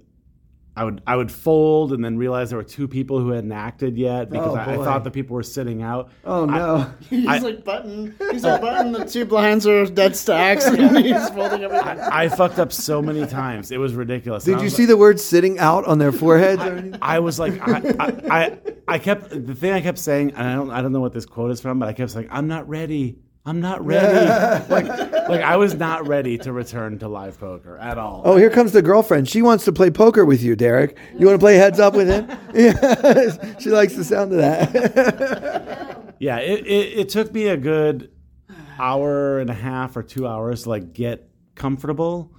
I 0.78 0.84
would 0.84 1.02
I 1.08 1.16
would 1.16 1.32
fold 1.32 1.94
and 1.94 2.04
then 2.04 2.18
realize 2.18 2.50
there 2.50 2.58
were 2.58 2.64
two 2.64 2.88
people 2.88 3.18
who 3.20 3.30
hadn't 3.30 3.52
acted 3.54 3.98
yet 3.98 4.30
because 4.30 4.50
Oh, 4.50 4.56
I, 4.56 4.74
I 4.74 4.76
thought 4.76 5.06
the 5.06 5.12
people 5.12 5.34
were 5.36 5.42
sitting 5.44 5.82
out. 5.82 6.12
oh 6.26 6.46
no! 6.46 6.92
He's 7.10 7.26
I- 7.28 7.38
like 7.38 7.64
button. 7.64 8.14
He's 8.32 8.44
uh, 8.44 8.54
like 8.54 8.62
button. 8.62 8.92
The 8.92 9.06
two 9.06 9.24
blinds 9.24 9.66
are 9.66 9.86
dead 9.86 10.18
stacks, 10.18 10.66
and 10.66 10.98
he's 10.98 11.30
folding 11.30 11.64
everything. 11.64 12.00
I 12.00 12.28
fucked 12.28 12.60
up 12.60 12.74
so 12.74 13.02
many 13.02 13.26
times. 13.26 13.72
It 13.72 13.78
was 13.78 13.94
ridiculous. 13.94 14.44
Did 14.44 14.58
you 14.58 14.66
was 14.66 14.76
see 14.76 14.86
the 14.86 14.98
word 14.98 15.20
"sitting 15.20 15.60
out" 15.60 15.86
on 15.86 15.98
their 15.98 16.12
foreheads? 16.12 16.62
or 16.62 16.98
I 17.02 17.20
was 17.20 17.40
like, 17.40 17.54
I, 17.66 17.94
I, 18.00 18.08
I, 18.30 18.58
I 18.88 19.00
kept 19.00 19.30
the 19.30 19.56
thing 19.56 19.72
I 19.72 19.80
kept 19.82 19.98
saying, 19.98 20.32
and 20.36 20.46
I 20.48 20.56
don't, 20.56 20.72
I 20.72 20.82
don't 20.82 20.92
know 20.92 21.02
what 21.02 21.14
this 21.14 21.26
quote 21.26 21.52
is 21.52 21.62
from, 21.62 21.80
but 21.80 21.88
I 21.88 21.94
kept 21.94 22.12
saying, 22.12 22.28
"I'm 22.32 22.48
not 22.48 22.68
ready. 22.68 23.18
I'm 23.46 23.60
not 23.62 23.86
ready." 23.86 24.30
like, 24.70 24.88
like 24.88 25.42
I 25.42 25.56
was 25.58 25.76
not 25.76 26.08
ready 26.08 26.38
to 26.40 26.52
return 26.52 26.98
to 27.00 27.08
live 27.08 27.40
poker 27.40 27.78
at 27.78 27.98
all. 27.98 28.22
Oh, 28.26 28.38
here 28.38 28.50
comes 28.50 28.72
the 28.72 28.82
girlfriend. 28.82 29.30
She 29.30 29.42
wants 29.42 29.66
to 29.66 29.72
play 29.72 29.90
poker 29.92 30.26
with 30.26 30.42
you, 30.42 30.56
Derek. 30.56 30.98
You 31.18 31.28
want 31.28 31.36
to 31.36 31.44
play 31.44 31.56
heads 31.56 31.80
up 31.80 31.94
with 31.94 32.08
him? 32.08 32.26
Yeah. 32.56 33.58
she 33.60 33.70
likes 33.70 33.96
the 33.96 34.04
sound 34.06 34.32
of 34.32 34.38
that. 34.38 36.16
Yeah, 36.20 36.38
it, 36.38 36.66
it, 36.66 37.00
it 37.00 37.10
took 37.10 37.34
me 37.34 37.48
a 37.48 37.58
good 37.58 38.12
hour 38.80 39.40
and 39.40 39.50
a 39.50 39.54
half 39.54 39.98
or 39.98 40.04
two 40.04 40.26
hours 40.26 40.64
to 40.64 40.70
like 40.70 40.94
get 40.94 41.30
comfortable, 41.56 42.34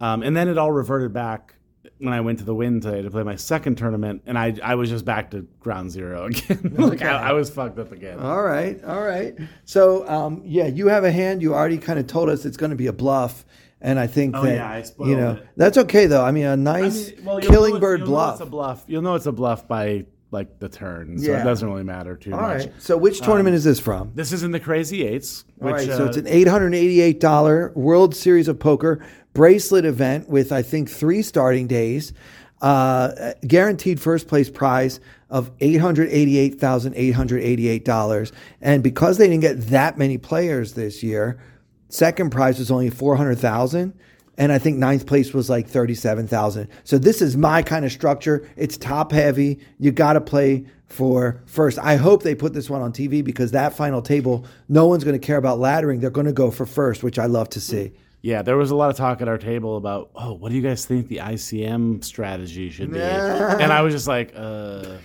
um, 0.00 0.22
and 0.22 0.36
then 0.36 0.48
it 0.48 0.58
all 0.58 0.70
reverted 0.70 1.12
back 1.14 1.54
when 2.02 2.12
I 2.12 2.20
went 2.20 2.38
to 2.40 2.44
the 2.44 2.54
Wynn 2.54 2.80
today 2.80 3.00
to 3.02 3.10
play 3.10 3.22
my 3.22 3.36
second 3.36 3.76
tournament, 3.76 4.22
and 4.26 4.36
I 4.38 4.54
I 4.62 4.74
was 4.74 4.90
just 4.90 5.04
back 5.04 5.30
to 5.30 5.46
ground 5.60 5.90
zero 5.90 6.24
again. 6.26 6.74
like 6.76 7.02
I, 7.02 7.30
I 7.30 7.32
was 7.32 7.48
fucked 7.50 7.78
up 7.78 7.92
again. 7.92 8.18
all 8.18 8.42
right, 8.42 8.82
all 8.84 9.02
right. 9.02 9.34
So, 9.64 10.08
um, 10.08 10.42
yeah, 10.44 10.66
you 10.66 10.88
have 10.88 11.04
a 11.04 11.12
hand. 11.12 11.42
You 11.42 11.54
already 11.54 11.78
kind 11.78 11.98
of 11.98 12.06
told 12.06 12.28
us 12.28 12.44
it's 12.44 12.56
going 12.56 12.70
to 12.70 12.76
be 12.76 12.88
a 12.88 12.92
bluff, 12.92 13.44
and 13.80 13.98
I 13.98 14.06
think 14.06 14.36
Oh, 14.36 14.42
that 14.42 14.54
yeah, 14.56 14.68
I 14.70 15.06
you 15.08 15.16
know 15.16 15.32
it. 15.32 15.46
that's 15.56 15.78
okay 15.78 16.06
though. 16.06 16.24
I 16.24 16.30
mean, 16.32 16.44
a 16.46 16.56
nice 16.56 17.12
mean, 17.12 17.24
well, 17.24 17.38
killing 17.40 17.78
bird 17.80 18.04
bluff. 18.04 18.34
it's 18.34 18.42
a 18.42 18.46
bluff. 18.50 18.84
You'll 18.88 19.02
know 19.02 19.14
it's 19.14 19.26
a 19.26 19.32
bluff 19.32 19.66
by 19.68 20.06
like 20.32 20.58
the 20.58 20.68
turn, 20.68 21.18
so 21.18 21.30
Yeah. 21.30 21.42
it 21.42 21.44
doesn't 21.44 21.68
really 21.68 21.84
matter 21.84 22.16
too 22.16 22.32
All 22.32 22.40
much. 22.40 22.64
right. 22.64 22.72
So, 22.78 22.96
which 22.96 23.20
tournament 23.20 23.54
is 23.54 23.64
this 23.64 23.78
from? 23.78 24.12
This 24.14 24.32
is 24.32 24.42
in 24.42 24.50
the 24.50 24.60
Crazy 24.60 25.06
Eights. 25.06 25.44
All 25.60 25.66
Which, 25.68 25.86
right, 25.86 25.86
so 25.88 26.04
uh, 26.04 26.08
it's 26.08 26.16
an 26.16 26.26
eight 26.26 26.48
hundred 26.48 26.74
eighty-eight 26.74 27.20
dollar 27.20 27.70
World 27.76 28.16
Series 28.16 28.48
of 28.48 28.58
Poker 28.58 29.04
bracelet 29.32 29.84
event 29.84 30.28
with 30.28 30.52
I 30.52 30.62
think 30.62 30.90
three 30.90 31.22
starting 31.22 31.66
days, 31.66 32.12
uh, 32.60 33.32
guaranteed 33.46 34.00
first 34.00 34.28
place 34.28 34.50
prize 34.50 35.00
of 35.30 35.50
eight 35.60 35.80
hundred 35.80 36.10
eighty-eight 36.10 36.60
thousand 36.60 36.94
eight 36.96 37.12
hundred 37.12 37.42
eighty-eight 37.42 37.84
dollars, 37.84 38.32
and 38.60 38.82
because 38.82 39.18
they 39.18 39.28
didn't 39.28 39.40
get 39.40 39.60
that 39.68 39.98
many 39.98 40.18
players 40.18 40.74
this 40.74 41.02
year, 41.02 41.40
second 41.88 42.30
prize 42.30 42.58
was 42.58 42.70
only 42.70 42.90
four 42.90 43.16
hundred 43.16 43.38
thousand. 43.38 43.94
And 44.38 44.50
I 44.50 44.58
think 44.58 44.78
ninth 44.78 45.06
place 45.06 45.34
was 45.34 45.50
like 45.50 45.68
thirty-seven 45.68 46.26
thousand. 46.26 46.68
So 46.84 46.96
this 46.96 47.20
is 47.20 47.36
my 47.36 47.60
kind 47.62 47.84
of 47.84 47.92
structure. 47.92 48.48
It's 48.56 48.78
top 48.78 49.12
heavy. 49.12 49.60
You 49.78 49.92
got 49.92 50.14
to 50.14 50.22
play 50.22 50.64
for 50.86 51.42
first. 51.44 51.78
I 51.78 51.96
hope 51.96 52.22
they 52.22 52.34
put 52.34 52.54
this 52.54 52.70
one 52.70 52.80
on 52.80 52.92
TV 52.94 53.22
because 53.22 53.50
that 53.50 53.74
final 53.74 54.00
table, 54.00 54.46
no 54.70 54.86
one's 54.86 55.04
going 55.04 55.20
to 55.20 55.24
care 55.24 55.36
about 55.36 55.58
laddering. 55.58 56.00
They're 56.00 56.08
going 56.10 56.26
to 56.26 56.32
go 56.32 56.50
for 56.50 56.64
first, 56.64 57.02
which 57.02 57.18
I 57.18 57.26
love 57.26 57.50
to 57.50 57.60
see. 57.60 57.92
Yeah, 58.24 58.42
there 58.42 58.56
was 58.56 58.70
a 58.70 58.76
lot 58.76 58.88
of 58.88 58.96
talk 58.96 59.20
at 59.20 59.26
our 59.26 59.36
table 59.36 59.76
about, 59.76 60.10
oh, 60.14 60.32
what 60.34 60.50
do 60.50 60.54
you 60.54 60.62
guys 60.62 60.86
think 60.86 61.08
the 61.08 61.16
ICM 61.16 62.04
strategy 62.04 62.70
should 62.70 62.92
be? 62.92 63.00
and 63.00 63.72
I 63.72 63.82
was 63.82 63.92
just 63.92 64.06
like, 64.06 64.32
uh, 64.36 64.98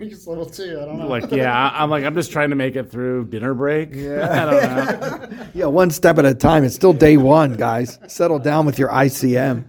He's 0.00 0.26
level 0.26 0.44
two. 0.46 0.80
I 0.80 0.84
don't 0.84 0.98
know. 0.98 1.06
like, 1.06 1.30
yeah, 1.30 1.56
I- 1.56 1.82
I'm 1.82 1.88
like, 1.90 2.02
I'm 2.04 2.14
just 2.16 2.32
trying 2.32 2.50
to 2.50 2.56
make 2.56 2.74
it 2.74 2.90
through 2.90 3.26
dinner 3.26 3.54
break. 3.54 3.90
I 3.94 3.96
don't 3.96 5.30
know. 5.30 5.46
Yeah, 5.54 5.66
one 5.66 5.90
step 5.90 6.18
at 6.18 6.24
a 6.24 6.34
time. 6.34 6.64
It's 6.64 6.74
still 6.74 6.92
day 6.92 7.16
one, 7.16 7.54
guys. 7.54 8.00
Settle 8.08 8.40
down 8.40 8.66
with 8.66 8.76
your 8.76 8.88
ICM. 8.88 9.64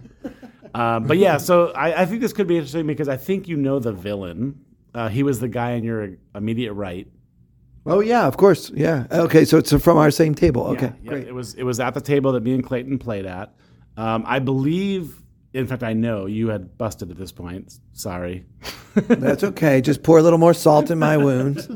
Um, 0.74 1.04
but 1.06 1.16
yeah, 1.18 1.36
so 1.36 1.68
I, 1.70 2.02
I 2.02 2.06
think 2.06 2.20
this 2.20 2.32
could 2.32 2.48
be 2.48 2.56
interesting 2.56 2.88
because 2.88 3.08
I 3.08 3.16
think 3.16 3.46
you 3.46 3.56
know 3.56 3.78
the 3.78 3.92
villain. 3.92 4.60
Uh, 4.92 5.08
he 5.08 5.22
was 5.22 5.38
the 5.38 5.46
guy 5.48 5.74
on 5.74 5.84
your 5.84 6.10
immediate 6.34 6.72
right. 6.72 7.06
Oh 7.86 8.00
yeah, 8.00 8.26
of 8.26 8.36
course. 8.36 8.70
Yeah. 8.74 9.06
Okay, 9.10 9.44
so 9.44 9.58
it's 9.58 9.72
from 9.82 9.96
our 9.96 10.10
same 10.10 10.34
table. 10.34 10.64
Okay, 10.68 10.86
Yeah, 10.86 10.92
yeah, 11.02 11.10
great. 11.10 11.26
It 11.28 11.34
was 11.34 11.54
it 11.54 11.62
was 11.62 11.80
at 11.80 11.94
the 11.94 12.00
table 12.00 12.32
that 12.32 12.42
me 12.42 12.52
and 12.54 12.64
Clayton 12.64 12.98
played 12.98 13.26
at. 13.26 13.54
Um, 13.96 14.24
I 14.26 14.40
believe, 14.40 15.22
in 15.54 15.66
fact, 15.66 15.82
I 15.82 15.92
know 15.94 16.26
you 16.26 16.48
had 16.48 16.76
busted 16.76 17.10
at 17.10 17.16
this 17.16 17.32
point. 17.32 17.78
Sorry. 17.92 18.44
That's 18.94 19.44
okay. 19.44 19.80
Just 19.80 20.02
pour 20.02 20.18
a 20.18 20.22
little 20.22 20.38
more 20.38 20.52
salt 20.54 20.90
in 20.90 20.98
my 20.98 21.16
wounds. 21.16 21.68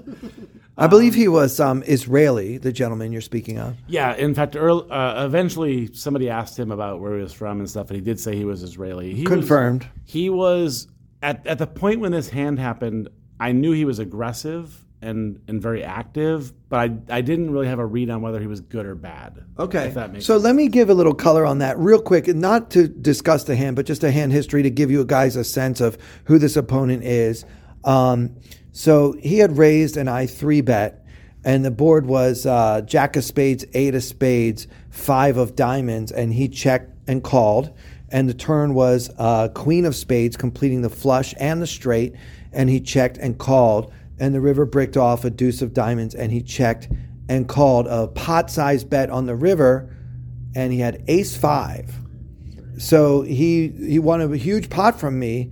I 0.76 0.86
believe 0.86 1.14
he 1.14 1.28
was 1.28 1.60
um, 1.60 1.82
Israeli, 1.86 2.56
the 2.58 2.72
gentleman 2.72 3.12
you're 3.12 3.20
speaking 3.20 3.58
of. 3.58 3.76
Yeah, 3.86 4.14
in 4.16 4.34
fact, 4.34 4.56
earl 4.56 4.86
uh, 4.90 5.24
eventually 5.26 5.92
somebody 5.92 6.30
asked 6.30 6.58
him 6.58 6.70
about 6.72 7.00
where 7.00 7.16
he 7.16 7.22
was 7.22 7.32
from 7.34 7.58
and 7.60 7.68
stuff, 7.68 7.88
and 7.88 7.96
he 7.96 8.02
did 8.02 8.18
say 8.18 8.34
he 8.34 8.44
was 8.46 8.62
Israeli. 8.62 9.14
He 9.14 9.22
was- 9.22 9.28
Confirmed. 9.28 9.86
he 10.06 10.30
was 10.30 10.88
at 11.22 11.46
at 11.46 11.58
the 11.58 11.66
point 11.66 12.00
when 12.00 12.12
this 12.12 12.30
hand 12.30 12.58
happened. 12.58 13.08
I 13.38 13.52
knew 13.52 13.72
he 13.72 13.84
was 13.86 13.98
aggressive 13.98 14.84
and 15.02 15.40
and 15.48 15.62
very 15.62 15.82
active, 15.82 16.52
but 16.68 16.78
I 16.78 17.18
I 17.18 17.20
didn't 17.20 17.50
really 17.50 17.66
have 17.68 17.78
a 17.78 17.86
read 17.86 18.10
on 18.10 18.20
whether 18.22 18.40
he 18.40 18.46
was 18.46 18.60
good 18.60 18.86
or 18.86 18.94
bad. 18.94 19.44
Okay. 19.58 19.86
if 19.86 19.94
that 19.94 20.12
makes 20.12 20.26
so 20.26 20.34
sense. 20.34 20.44
let 20.44 20.54
me 20.54 20.68
give 20.68 20.90
a 20.90 20.94
little 20.94 21.14
color 21.14 21.46
on 21.46 21.58
that 21.58 21.78
real 21.78 22.00
quick, 22.00 22.26
not 22.28 22.70
to 22.72 22.88
discuss 22.88 23.44
the 23.44 23.56
hand, 23.56 23.76
but 23.76 23.86
just 23.86 24.04
a 24.04 24.10
hand 24.10 24.32
history 24.32 24.62
to 24.62 24.70
give 24.70 24.90
you 24.90 25.04
guys 25.04 25.36
a 25.36 25.44
sense 25.44 25.80
of 25.80 25.96
who 26.24 26.38
this 26.38 26.56
opponent 26.56 27.04
is. 27.04 27.44
Um, 27.84 28.36
so 28.72 29.12
he 29.20 29.38
had 29.38 29.56
raised 29.56 29.96
an 29.96 30.08
I 30.08 30.26
three 30.26 30.60
bet, 30.60 31.04
and 31.44 31.64
the 31.64 31.70
board 31.70 32.06
was 32.06 32.44
uh, 32.44 32.82
Jack 32.82 33.16
of 33.16 33.24
Spades, 33.24 33.64
Eight 33.72 33.94
of 33.94 34.04
Spades, 34.04 34.66
Five 34.90 35.38
of 35.38 35.56
Diamonds, 35.56 36.12
and 36.12 36.32
he 36.32 36.48
checked 36.48 36.92
and 37.06 37.22
called. 37.22 37.72
And 38.12 38.28
the 38.28 38.34
turn 38.34 38.74
was 38.74 39.10
uh, 39.18 39.48
Queen 39.48 39.84
of 39.84 39.94
Spades, 39.94 40.36
completing 40.36 40.82
the 40.82 40.90
flush 40.90 41.32
and 41.38 41.62
the 41.62 41.66
straight, 41.66 42.14
and 42.52 42.68
he 42.68 42.80
checked 42.80 43.18
and 43.18 43.38
called. 43.38 43.92
And 44.20 44.34
the 44.34 44.40
river 44.40 44.66
bricked 44.66 44.96
off 44.96 45.24
a 45.24 45.30
Deuce 45.30 45.62
of 45.62 45.74
Diamonds, 45.74 46.14
and 46.14 46.30
he 46.30 46.42
checked 46.42 46.88
and 47.28 47.48
called 47.48 47.86
a 47.86 48.06
pot-sized 48.08 48.90
bet 48.90 49.10
on 49.10 49.26
the 49.26 49.34
river, 49.34 49.96
and 50.54 50.72
he 50.72 50.80
had 50.80 51.02
Ace 51.08 51.36
Five. 51.36 51.94
So 52.78 53.22
he 53.22 53.68
he 53.68 53.98
won 53.98 54.20
a 54.20 54.36
huge 54.36 54.70
pot 54.70 55.00
from 55.00 55.18
me, 55.18 55.50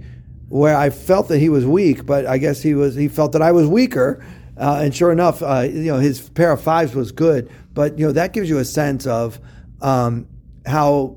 where 0.49 0.77
I 0.77 0.91
felt 0.91 1.29
that 1.29 1.39
he 1.39 1.49
was 1.49 1.67
weak, 1.67 2.07
but 2.07 2.27
I 2.27 2.39
guess 2.39 2.63
he 2.63 2.75
was 2.75 2.95
he 2.95 3.09
felt 3.09 3.33
that 3.33 3.43
I 3.43 3.53
was 3.53 3.67
weaker, 3.67 4.25
uh, 4.57 4.81
and 4.83 4.95
sure 4.95 5.13
enough, 5.13 5.43
uh, 5.43 5.67
you 5.69 5.93
know 5.93 5.99
his 5.99 6.29
pair 6.31 6.53
of 6.53 6.61
fives 6.61 6.95
was 6.95 7.13
good. 7.13 7.51
But 7.75 7.99
you 7.99 8.07
know 8.07 8.13
that 8.13 8.33
gives 8.33 8.49
you 8.49 8.59
a 8.59 8.65
sense 8.65 9.07
of 9.07 9.41
um, 9.81 10.27
how 10.67 11.17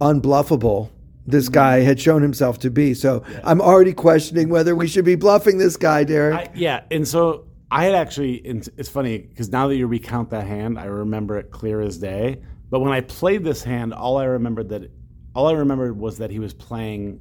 unbluffable 0.00 0.90
this 1.26 1.48
guy 1.48 1.80
had 1.80 2.00
shown 2.00 2.22
himself 2.22 2.58
to 2.60 2.70
be. 2.70 2.94
So 2.94 3.22
I'm 3.44 3.60
already 3.60 3.92
questioning 3.92 4.48
whether 4.48 4.74
we 4.74 4.88
should 4.88 5.04
be 5.04 5.14
bluffing 5.14 5.58
this 5.58 5.76
guy, 5.76 6.04
Derek. 6.04 6.34
I, 6.34 6.50
yeah, 6.54 6.82
and 6.90 7.06
so 7.06 7.46
I 7.70 7.84
had 7.84 7.94
actually. 7.94 8.34
It's 8.36 8.88
funny 8.88 9.18
because 9.18 9.50
now 9.50 9.68
that 9.68 9.76
you 9.76 9.86
recount 9.86 10.30
that 10.30 10.46
hand, 10.46 10.78
I 10.78 10.86
remember 10.86 11.38
it 11.38 11.50
clear 11.50 11.80
as 11.80 11.98
day. 11.98 12.40
But 12.70 12.80
when 12.80 12.92
I 12.92 13.02
played 13.02 13.44
this 13.44 13.62
hand, 13.62 13.92
all 13.94 14.16
I 14.18 14.24
remembered 14.24 14.70
that 14.70 14.90
all 15.34 15.46
I 15.48 15.52
remembered 15.52 15.96
was 15.98 16.18
that 16.18 16.30
he 16.30 16.38
was 16.38 16.54
playing 16.54 17.20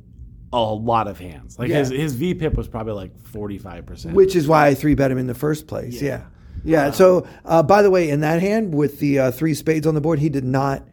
a 0.54 0.60
lot 0.60 1.08
of 1.08 1.18
hands. 1.20 1.58
Like 1.58 1.70
his 1.70 1.92
Yeah. 1.92 1.98
his 1.98 2.16
VPIP 2.16 2.56
was 2.58 2.68
probably 2.68 2.94
like 2.94 3.18
forty 3.26 3.58
five 3.58 3.86
percent. 3.86 4.16
which 4.16 4.36
is 4.36 4.48
why 4.48 4.68
I 4.68 4.74
three 4.74 4.96
bet 4.96 5.12
him 5.12 5.18
in 5.18 5.28
the 5.28 5.34
first 5.34 5.68
place. 5.68 6.02
Yeah, 6.02 6.24
yeah. 6.64 6.92
so, 6.92 7.26
uh, 7.46 7.64
by 7.64 7.82
the 7.82 7.90
way, 7.90 8.10
in 8.10 8.20
that 8.22 8.42
hand 8.42 8.74
with 8.74 9.00
the 9.00 9.20
uh, 9.20 9.32
three 9.32 9.54
spades 9.54 9.86
on 9.88 9.94
the 9.94 10.02
board, 10.02 10.20
he 10.20 10.28
did 10.30 10.44
not 10.44 10.86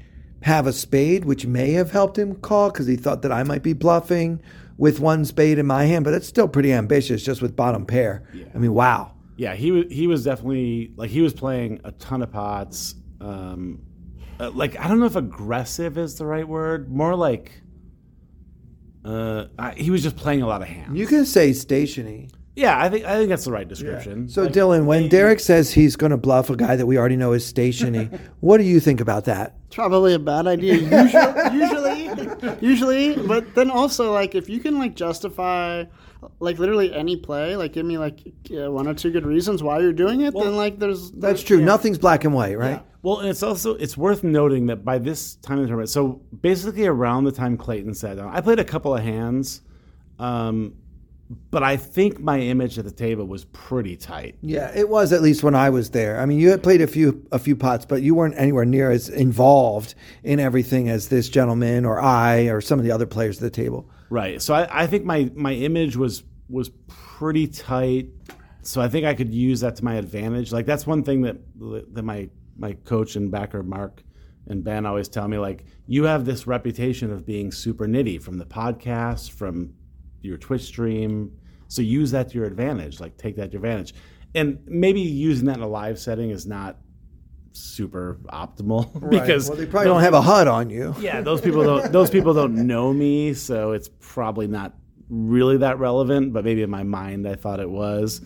have 0.43 0.66
a 0.66 0.72
spade, 0.72 1.24
which 1.24 1.47
may 1.47 1.72
have 1.72 1.91
helped 1.91 2.18
him 2.18 2.34
call 2.36 2.70
because 2.70 2.86
he 2.86 2.97
thought 2.97 3.22
that 3.22 3.32
I 3.32 3.43
might 3.43 3.62
be 3.62 3.72
bluffing 3.72 4.41
with 4.76 5.01
one 5.01 5.24
spade 5.24 5.59
in 5.59 5.66
my 5.66 5.84
hand. 5.84 6.05
But 6.05 6.14
it's 6.14 6.26
still 6.26 6.49
pretty 6.49 6.72
ambitious, 6.72 7.22
just 7.22 7.43
with 7.43 7.57
bottom 7.57 7.84
pair. 7.84 8.22
I 8.55 8.59
mean, 8.59 8.74
wow. 8.74 9.14
Yeah, 9.36 9.55
he 9.55 9.70
was 9.70 9.84
he 9.91 10.07
was 10.07 10.24
definitely 10.24 10.93
like 10.97 11.11
he 11.11 11.20
was 11.20 11.32
playing 11.32 11.80
a 11.84 11.93
ton 11.93 12.22
of 12.22 12.32
pots. 12.32 12.95
Um, 13.20 13.82
uh, 14.41 14.51
like 14.51 14.78
I 14.78 14.89
don't 14.89 14.99
know 14.99 15.07
if 15.07 15.16
aggressive 15.16 15.97
is 15.99 16.16
the 16.16 16.26
right 16.26 16.47
word. 16.47 16.91
More 16.91 17.14
like 17.14 17.53
uh, 19.05 19.47
I, 19.59 19.72
he 19.72 19.91
was 19.91 20.03
just 20.03 20.16
playing 20.16 20.43
a 20.43 20.47
lot 20.47 20.62
of 20.62 20.68
hands. 20.68 20.99
You 20.99 21.07
can 21.07 21.24
say 21.24 21.53
stationy. 21.53 22.30
Yeah, 22.59 22.82
I 22.82 22.88
think 22.88 23.04
I 23.04 23.16
think 23.16 23.28
that's 23.28 23.44
the 23.44 23.52
right 23.52 23.68
description. 23.68 24.28
So 24.28 24.42
Like, 24.42 24.52
Dylan, 24.52 24.84
when 24.84 25.09
Derek 25.09 25.38
says 25.38 25.72
he's 25.72 25.94
going 25.94 26.11
to 26.11 26.16
bluff 26.16 26.50
a 26.50 26.56
guy 26.56 26.74
that 26.74 26.86
we 26.86 26.98
already 26.98 27.14
know 27.14 27.32
is 27.32 27.46
stationy, 27.46 28.11
what 28.40 28.59
do 28.59 28.64
you 28.64 28.80
think 28.80 29.00
about 29.00 29.26
that? 29.26 29.54
Probably 29.70 30.12
a 30.12 30.18
bad 30.18 30.48
idea. 30.48 30.74
Usually, 30.74 31.52
usually, 32.11 32.56
usually, 32.61 33.26
but 33.26 33.54
then 33.54 33.70
also 33.70 34.12
like 34.12 34.34
if 34.34 34.48
you 34.48 34.59
can 34.59 34.76
like 34.76 34.96
justify 34.96 35.84
like 36.40 36.59
literally 36.59 36.92
any 36.92 37.16
play, 37.16 37.54
like 37.54 37.74
give 37.74 37.86
me 37.86 37.96
like 37.96 38.20
uh, 38.50 38.72
one 38.72 38.88
or 38.88 38.94
two 38.94 39.12
good 39.12 39.24
reasons 39.24 39.62
why 39.62 39.78
you're 39.78 39.92
doing 39.92 40.22
it, 40.22 40.34
then 40.34 40.56
like 40.56 40.80
there's 40.80 41.12
That's 41.12 41.44
true. 41.44 41.61
Nothing's 41.61 41.98
black 41.98 42.24
and 42.24 42.34
white, 42.34 42.59
right? 42.59 42.82
Well, 43.02 43.20
and 43.20 43.28
it's 43.28 43.44
also 43.44 43.76
it's 43.76 43.96
worth 43.96 44.24
noting 44.24 44.66
that 44.66 44.84
by 44.84 44.98
this 44.98 45.36
time 45.36 45.59
in 45.59 45.62
the 45.62 45.68
tournament, 45.68 45.90
so 45.90 46.20
basically 46.40 46.86
around 46.86 47.22
the 47.22 47.32
time 47.32 47.56
Clayton 47.56 47.94
sat 47.94 48.16
down, 48.16 48.34
I 48.34 48.40
played 48.40 48.59
a 48.59 48.64
couple 48.64 48.96
of 48.96 49.04
hands, 49.04 49.62
um, 50.18 50.74
but 51.51 51.62
I 51.62 51.76
think 51.76 52.20
my 52.20 52.41
image 52.41 52.79
at 52.79 52.85
the 52.85 52.91
table 52.91 53.26
was 53.26 53.45
pretty 53.47 53.97
tight. 53.97 54.37
Yeah, 54.41 54.72
it 54.74 54.89
was 54.89 55.12
at 55.12 55.20
least 55.20 55.43
when 55.43 55.55
I 55.55 55.68
was 55.68 55.91
there. 55.91 56.18
I 56.20 56.26
mean, 56.26 56.39
you 56.39 56.51
had 56.51 56.62
played 56.62 56.81
a 56.81 56.87
few 56.87 57.26
a 57.33 57.39
few 57.39 57.55
pots, 57.55 57.85
but 57.85 58.03
you 58.03 58.14
weren't 58.14 58.35
anywhere 58.39 58.64
near 58.64 58.91
as 58.91 59.09
involved 59.09 59.95
in 60.22 60.41
everything 60.41 60.89
as 60.89 61.09
this 61.09 61.29
gentleman 61.29 61.85
or 61.85 62.01
I 62.01 62.49
or 62.49 62.61
some 62.61 62.79
of 62.79 62.85
the 62.85 62.93
other 62.93 63.07
players 63.07 63.37
at 63.37 63.43
the 63.43 63.51
table. 63.51 63.91
Right. 64.09 64.41
So 64.41 64.55
I, 64.55 64.85
I 64.85 64.87
think 64.87 65.05
my 65.05 65.31
my 65.35 65.53
image 65.53 65.97
was 65.97 66.22
was 66.49 66.70
pretty 66.87 67.47
tight. 67.47 68.09
So 68.62 68.81
I 68.81 68.89
think 68.89 69.07
I 69.07 69.14
could 69.14 69.33
use 69.33 69.61
that 69.61 69.76
to 69.76 69.85
my 69.85 69.95
advantage. 69.95 70.51
Like 70.51 70.64
that's 70.64 70.87
one 70.87 71.03
thing 71.03 71.22
that 71.22 71.37
that 71.95 72.03
my 72.05 72.31
my 72.57 72.72
coach 72.72 73.16
and 73.16 73.31
backer 73.31 73.62
Mark 73.62 74.03
and 74.47 74.64
Ben 74.64 74.87
always 74.87 75.09
tell 75.09 75.29
me 75.29 75.37
like 75.37 75.66
you 75.87 76.05
have 76.05 76.24
this 76.24 76.47
reputation 76.47 77.12
of 77.12 77.26
being 77.26 77.53
super 77.53 77.87
nitty 77.87 78.20
from 78.22 78.39
the 78.39 78.47
podcast, 78.47 79.31
from 79.31 79.74
your 80.22 80.36
Twitch 80.36 80.62
stream. 80.62 81.32
So 81.68 81.82
use 81.82 82.10
that 82.12 82.30
to 82.30 82.34
your 82.34 82.46
advantage. 82.46 83.00
Like 83.00 83.16
take 83.16 83.36
that 83.36 83.46
to 83.46 83.52
your 83.52 83.64
advantage. 83.64 83.94
And 84.34 84.58
maybe 84.66 85.00
using 85.00 85.46
that 85.46 85.56
in 85.56 85.62
a 85.62 85.68
live 85.68 85.98
setting 85.98 86.30
is 86.30 86.46
not 86.46 86.78
super 87.52 88.18
optimal 88.26 89.10
because 89.10 89.48
well, 89.48 89.58
they 89.58 89.66
probably 89.66 89.88
don't 89.88 90.02
have 90.02 90.14
a 90.14 90.20
HUD 90.20 90.48
on 90.48 90.70
you. 90.70 90.94
yeah, 91.00 91.20
those 91.22 91.40
people 91.40 91.64
don't 91.64 91.92
those 91.92 92.10
people 92.10 92.34
don't 92.34 92.54
know 92.54 92.92
me, 92.92 93.34
so 93.34 93.72
it's 93.72 93.88
probably 94.00 94.46
not 94.46 94.74
really 95.08 95.56
that 95.58 95.78
relevant. 95.78 96.32
But 96.32 96.44
maybe 96.44 96.62
in 96.62 96.70
my 96.70 96.82
mind, 96.82 97.26
I 97.26 97.34
thought 97.34 97.60
it 97.60 97.70
was. 97.70 98.20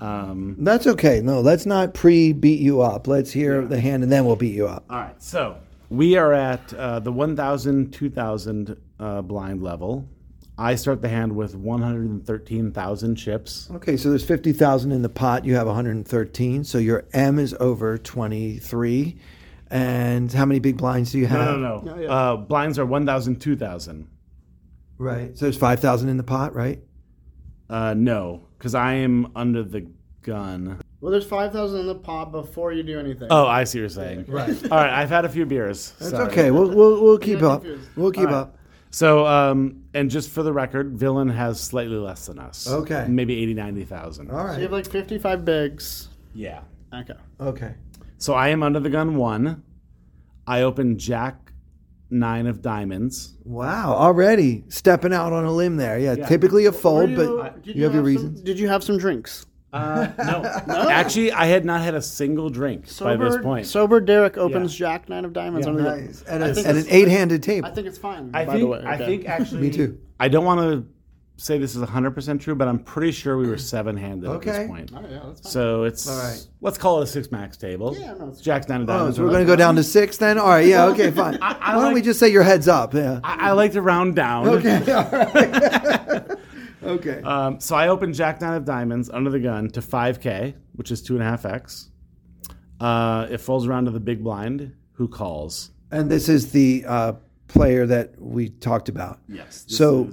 Um, 0.00 0.56
That's 0.58 0.88
okay. 0.88 1.20
No, 1.20 1.40
let's 1.40 1.64
not 1.64 1.94
pre 1.94 2.32
beat 2.32 2.58
you 2.60 2.82
up. 2.82 3.06
Let's 3.06 3.30
hear 3.30 3.64
the 3.64 3.80
hand 3.80 4.02
and 4.02 4.10
then 4.10 4.24
we'll 4.24 4.34
beat 4.34 4.54
you 4.54 4.66
up. 4.66 4.84
all 4.90 4.98
right, 4.98 5.22
so 5.22 5.58
we 5.90 6.16
are 6.16 6.32
at 6.32 6.72
uh, 6.74 6.98
the 6.98 7.12
1,000, 7.12 7.92
2,000 7.92 8.76
uh, 8.98 9.22
blind 9.22 9.62
level. 9.62 10.08
I 10.62 10.76
start 10.76 11.02
the 11.02 11.08
hand 11.08 11.34
with 11.34 11.56
113,000 11.56 13.16
chips. 13.16 13.68
Okay, 13.72 13.96
so 13.96 14.10
there's 14.10 14.24
50,000 14.24 14.92
in 14.92 15.02
the 15.02 15.08
pot. 15.08 15.44
You 15.44 15.56
have 15.56 15.66
113. 15.66 16.62
So 16.62 16.78
your 16.78 17.04
M 17.12 17.40
is 17.40 17.52
over 17.58 17.98
23. 17.98 19.16
And 19.70 20.32
how 20.32 20.44
many 20.44 20.60
big 20.60 20.76
blinds 20.76 21.10
do 21.10 21.18
you 21.18 21.26
have? 21.26 21.58
No, 21.58 21.80
no, 21.80 21.96
no. 21.96 22.06
Uh, 22.06 22.36
blinds 22.36 22.78
are 22.78 22.86
1,000, 22.86 23.40
2,000. 23.40 24.06
Right. 24.98 25.36
So 25.36 25.46
there's 25.46 25.56
5,000 25.56 26.08
in 26.08 26.16
the 26.16 26.22
pot, 26.22 26.54
right? 26.54 26.78
Uh, 27.68 27.94
no, 27.94 28.46
because 28.58 28.76
I 28.76 28.94
am 28.94 29.32
under 29.34 29.64
the 29.64 29.88
gun. 30.20 30.80
well, 31.00 31.10
there's 31.10 31.24
five 31.24 31.52
thousand 31.52 31.80
in 31.80 31.86
the 31.86 31.94
pot 31.94 32.30
before 32.30 32.70
you 32.70 32.82
do 32.82 33.00
anything. 33.00 33.28
Oh, 33.30 33.46
I 33.46 33.64
see 33.64 33.78
what 33.78 33.80
you're 33.80 33.88
saying. 33.88 34.26
Right. 34.28 34.50
All 34.70 34.76
right, 34.78 34.90
I've 34.90 35.08
had 35.08 35.24
a 35.24 35.28
few 35.30 35.46
beers. 35.46 35.94
That's 35.98 36.10
Sorry. 36.10 36.30
okay. 36.30 36.50
We'll, 36.50 36.68
we'll, 36.68 37.02
we'll 37.02 37.18
keep 37.18 37.40
up. 37.42 37.62
confused. 37.62 37.88
We'll 37.96 38.10
keep 38.10 38.20
All 38.20 38.26
right. 38.26 38.34
up. 38.34 38.58
So, 38.94 39.26
um, 39.26 39.84
and 39.94 40.10
just 40.10 40.30
for 40.30 40.42
the 40.42 40.52
record, 40.52 40.92
Villain 40.98 41.28
has 41.30 41.58
slightly 41.60 41.96
less 41.96 42.26
than 42.26 42.38
us. 42.38 42.68
Okay. 42.68 43.06
Maybe 43.08 43.42
80, 43.42 43.54
90,000. 43.54 44.30
All 44.30 44.36
So 44.36 44.42
you 44.42 44.48
right. 44.50 44.60
have 44.60 44.72
like 44.72 44.90
fifty-five 44.90 45.44
bigs. 45.44 46.08
Yeah. 46.34 46.60
Okay. 46.94 47.14
Okay. 47.40 47.74
So 48.18 48.34
I 48.34 48.48
am 48.48 48.62
under 48.62 48.80
the 48.80 48.90
gun 48.90 49.16
one. 49.16 49.62
I 50.46 50.62
open 50.62 50.98
Jack 50.98 51.52
nine 52.10 52.46
of 52.46 52.60
diamonds. 52.60 53.34
Wow. 53.44 53.94
Already 53.94 54.64
stepping 54.68 55.14
out 55.14 55.32
on 55.32 55.44
a 55.46 55.52
limb 55.52 55.76
there. 55.78 55.98
Yeah. 55.98 56.14
Typically 56.26 56.66
a 56.66 56.72
fold, 56.72 57.16
Were 57.16 57.36
but 57.38 57.62
did 57.62 57.76
you 57.76 57.84
have 57.84 57.94
your 57.94 58.02
some- 58.02 58.06
reasons. 58.06 58.40
did 58.42 58.58
you 58.58 58.68
have 58.68 58.84
some 58.84 58.98
drinks? 58.98 59.46
Uh, 59.72 60.08
no. 60.66 60.88
Actually, 60.90 61.32
I 61.32 61.46
had 61.46 61.64
not 61.64 61.80
had 61.80 61.94
a 61.94 62.02
single 62.02 62.50
drink 62.50 62.86
by 62.98 63.16
this 63.16 63.38
point. 63.38 63.66
sober 63.66 64.00
Derek 64.00 64.36
opens 64.36 64.74
Jack 64.74 65.08
nine 65.08 65.24
of 65.24 65.32
diamonds 65.32 65.66
Yeah. 65.66 65.72
under 65.72 65.82
the. 65.82 65.96
Nice. 65.96 66.24
At, 66.26 66.42
I 66.42 66.48
a, 66.48 66.54
think 66.54 66.66
at 66.66 66.76
an 66.76 66.84
eight 66.88 67.08
handed 67.08 67.42
table. 67.42 67.66
I 67.68 67.70
think 67.70 67.86
it's 67.86 67.98
fine. 67.98 68.30
I 68.34 68.44
by 68.44 68.52
think, 68.52 68.60
the 68.60 68.66
way, 68.66 68.82
I 68.84 68.94
okay. 68.96 69.06
think 69.06 69.28
actually. 69.28 69.62
Me 69.62 69.70
too. 69.70 69.98
I 70.20 70.28
don't 70.28 70.44
want 70.44 70.60
to 70.60 70.86
say 71.38 71.58
this 71.58 71.74
is 71.74 71.82
100% 71.82 72.40
true, 72.40 72.54
but 72.54 72.68
I'm 72.68 72.78
pretty 72.78 73.10
sure 73.10 73.36
we 73.36 73.48
were 73.48 73.58
seven 73.58 73.96
handed 73.96 74.30
at 74.30 74.42
this 74.42 74.66
point. 74.68 74.92
Oh, 74.94 75.00
yeah, 75.00 75.20
that's 75.24 75.40
fine. 75.40 75.50
So 75.50 75.84
it's, 75.84 76.08
All 76.08 76.16
right. 76.16 76.46
let's 76.60 76.78
call 76.78 77.00
it 77.00 77.04
a 77.04 77.06
six 77.06 77.32
max 77.32 77.56
table. 77.56 77.96
Yeah, 77.98 78.14
no, 78.14 78.28
it's 78.28 78.40
Jack's 78.40 78.68
nine 78.68 78.82
of 78.82 78.90
Oh, 78.90 78.92
diamonds. 78.92 79.16
so 79.16 79.24
we're 79.24 79.30
going 79.30 79.44
to 79.44 79.50
go 79.50 79.56
down 79.56 79.74
to 79.76 79.82
six 79.82 80.18
then? 80.18 80.38
All 80.38 80.48
right. 80.48 80.66
Yeah. 80.66 80.84
Okay. 80.86 81.10
Fine. 81.10 81.38
I 81.42 81.76
Why 81.76 81.82
don't 81.84 81.94
we 81.94 82.02
just 82.02 82.20
say 82.20 82.28
your 82.28 82.42
heads 82.44 82.68
up? 82.68 82.94
Yeah. 82.94 83.20
I, 83.24 83.48
I 83.48 83.52
like 83.52 83.72
to 83.72 83.82
round 83.82 84.14
down. 84.14 84.48
Okay. 84.48 84.92
All 84.92 85.08
right. 85.10 86.00
okay. 86.84 87.20
Um, 87.22 87.60
so 87.60 87.74
I 87.76 87.88
opened 87.88 88.14
Jack 88.14 88.40
Nine 88.40 88.54
of 88.54 88.64
Diamonds 88.64 89.10
under 89.10 89.30
the 89.30 89.40
gun 89.40 89.68
to 89.70 89.80
5K, 89.80 90.54
which 90.74 90.90
is 90.90 91.02
two 91.02 91.14
and 91.14 91.22
a 91.22 91.26
half 91.26 91.44
X. 91.44 91.88
Uh, 92.80 93.26
it 93.30 93.38
folds 93.40 93.66
around 93.66 93.84
to 93.84 93.90
the 93.90 94.00
big 94.00 94.22
blind, 94.24 94.74
who 94.92 95.08
calls. 95.08 95.70
And 95.90 96.10
this 96.10 96.28
is 96.28 96.52
the 96.52 96.84
uh, 96.86 97.12
player 97.48 97.86
that 97.86 98.20
we 98.20 98.48
talked 98.48 98.88
about. 98.88 99.20
Yes. 99.28 99.64
So- 99.68 100.10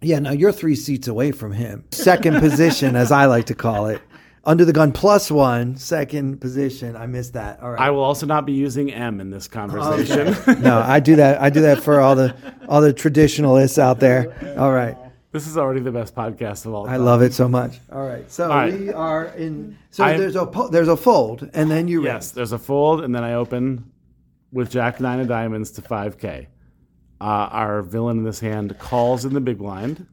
Yeah, 0.00 0.18
now 0.18 0.32
you're 0.32 0.52
three 0.52 0.74
seats 0.74 1.08
away 1.08 1.32
from 1.32 1.52
him. 1.52 1.84
Second 1.92 2.40
position, 2.40 2.94
as 2.96 3.10
I 3.12 3.24
like 3.26 3.46
to 3.46 3.54
call 3.54 3.86
it. 3.86 4.02
Under 4.46 4.66
the 4.66 4.72
gun 4.74 4.92
plus 4.92 5.30
one, 5.30 5.76
second 5.76 6.38
position. 6.42 6.94
I 6.96 7.06
missed 7.06 7.32
that. 7.32 7.62
All 7.62 7.70
right. 7.70 7.80
I 7.80 7.88
will 7.90 8.02
also 8.02 8.26
not 8.26 8.44
be 8.44 8.52
using 8.52 8.92
M 8.92 9.18
in 9.20 9.30
this 9.30 9.48
conversation. 9.48 10.36
no, 10.62 10.78
I 10.80 11.00
do 11.00 11.16
that. 11.16 11.40
I 11.40 11.48
do 11.48 11.62
that 11.62 11.82
for 11.82 11.98
all 12.00 12.14
the 12.14 12.36
all 12.68 12.82
the 12.82 12.92
traditionalists 12.92 13.78
out 13.78 14.00
there. 14.00 14.56
All 14.58 14.70
right. 14.72 14.98
This 15.34 15.48
is 15.48 15.58
already 15.58 15.80
the 15.80 15.90
best 15.90 16.14
podcast 16.14 16.64
of 16.64 16.72
all 16.74 16.88
I 16.88 16.96
love 16.96 17.20
it 17.20 17.34
so 17.34 17.48
much. 17.48 17.80
All 17.92 18.06
right. 18.06 18.30
So 18.30 18.44
All 18.44 18.56
right. 18.56 18.72
we 18.72 18.92
are 18.92 19.24
in 19.26 19.76
so 19.90 20.04
I'm- 20.04 20.20
there's 20.20 20.36
a 20.36 20.46
po- 20.46 20.68
there's 20.68 20.86
a 20.88 20.96
fold 20.96 21.50
and 21.52 21.68
then 21.68 21.88
you 21.88 22.04
Yes, 22.04 22.30
there's 22.30 22.52
a 22.52 22.58
fold, 22.58 23.02
and 23.02 23.12
then 23.12 23.24
I 23.24 23.34
open 23.34 23.90
with 24.52 24.70
Jack 24.70 25.00
Nine 25.00 25.18
of 25.18 25.26
Diamonds 25.26 25.72
to 25.72 25.82
5K. 25.82 26.46
Uh, 27.20 27.24
our 27.24 27.82
villain 27.82 28.18
in 28.18 28.24
this 28.24 28.38
hand 28.38 28.78
calls 28.78 29.24
in 29.24 29.34
the 29.34 29.40
big 29.40 29.58
blind. 29.58 30.06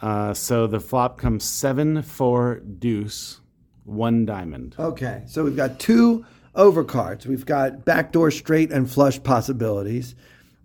Uh, 0.00 0.32
so 0.32 0.68
the 0.68 0.78
flop 0.78 1.18
comes 1.18 1.42
seven, 1.42 2.00
four, 2.02 2.60
deuce, 2.60 3.40
one 3.84 4.24
diamond. 4.24 4.76
Okay, 4.78 5.22
so 5.26 5.42
we've 5.42 5.56
got 5.56 5.80
two 5.80 6.24
overcards. 6.54 7.26
We've 7.26 7.44
got 7.46 7.84
backdoor 7.84 8.30
straight 8.30 8.70
and 8.70 8.88
flush 8.88 9.20
possibilities. 9.22 10.14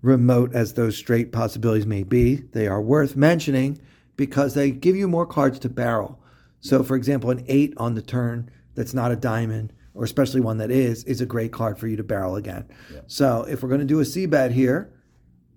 Remote 0.03 0.53
as 0.53 0.73
those 0.73 0.97
straight 0.97 1.31
possibilities 1.31 1.87
may 1.87 2.03
be, 2.03 2.35
they 2.51 2.67
are 2.67 2.81
worth 2.81 3.15
mentioning 3.15 3.79
because 4.17 4.53
they 4.53 4.69
give 4.69 4.97
you 4.97 5.07
more 5.07 5.25
cards 5.25 5.57
to 5.59 5.69
barrel. 5.69 6.19
So, 6.59 6.83
for 6.83 6.95
example, 6.95 7.31
an 7.31 7.43
eight 7.47 7.73
on 7.77 7.95
the 7.95 8.01
turn 8.01 8.51
that's 8.75 8.93
not 8.93 9.11
a 9.11 9.15
diamond, 9.15 9.71
or 9.93 10.03
especially 10.03 10.41
one 10.41 10.57
that 10.57 10.71
is, 10.71 11.05
is 11.05 11.21
a 11.21 11.25
great 11.25 11.53
card 11.53 11.79
for 11.79 11.87
you 11.87 11.95
to 11.95 12.03
barrel 12.03 12.35
again. 12.35 12.67
So, 13.07 13.45
if 13.47 13.63
we're 13.63 13.69
going 13.69 13.79
to 13.79 13.85
do 13.85 14.01
a 14.01 14.05
C 14.05 14.25
bet 14.25 14.51
here, 14.51 14.93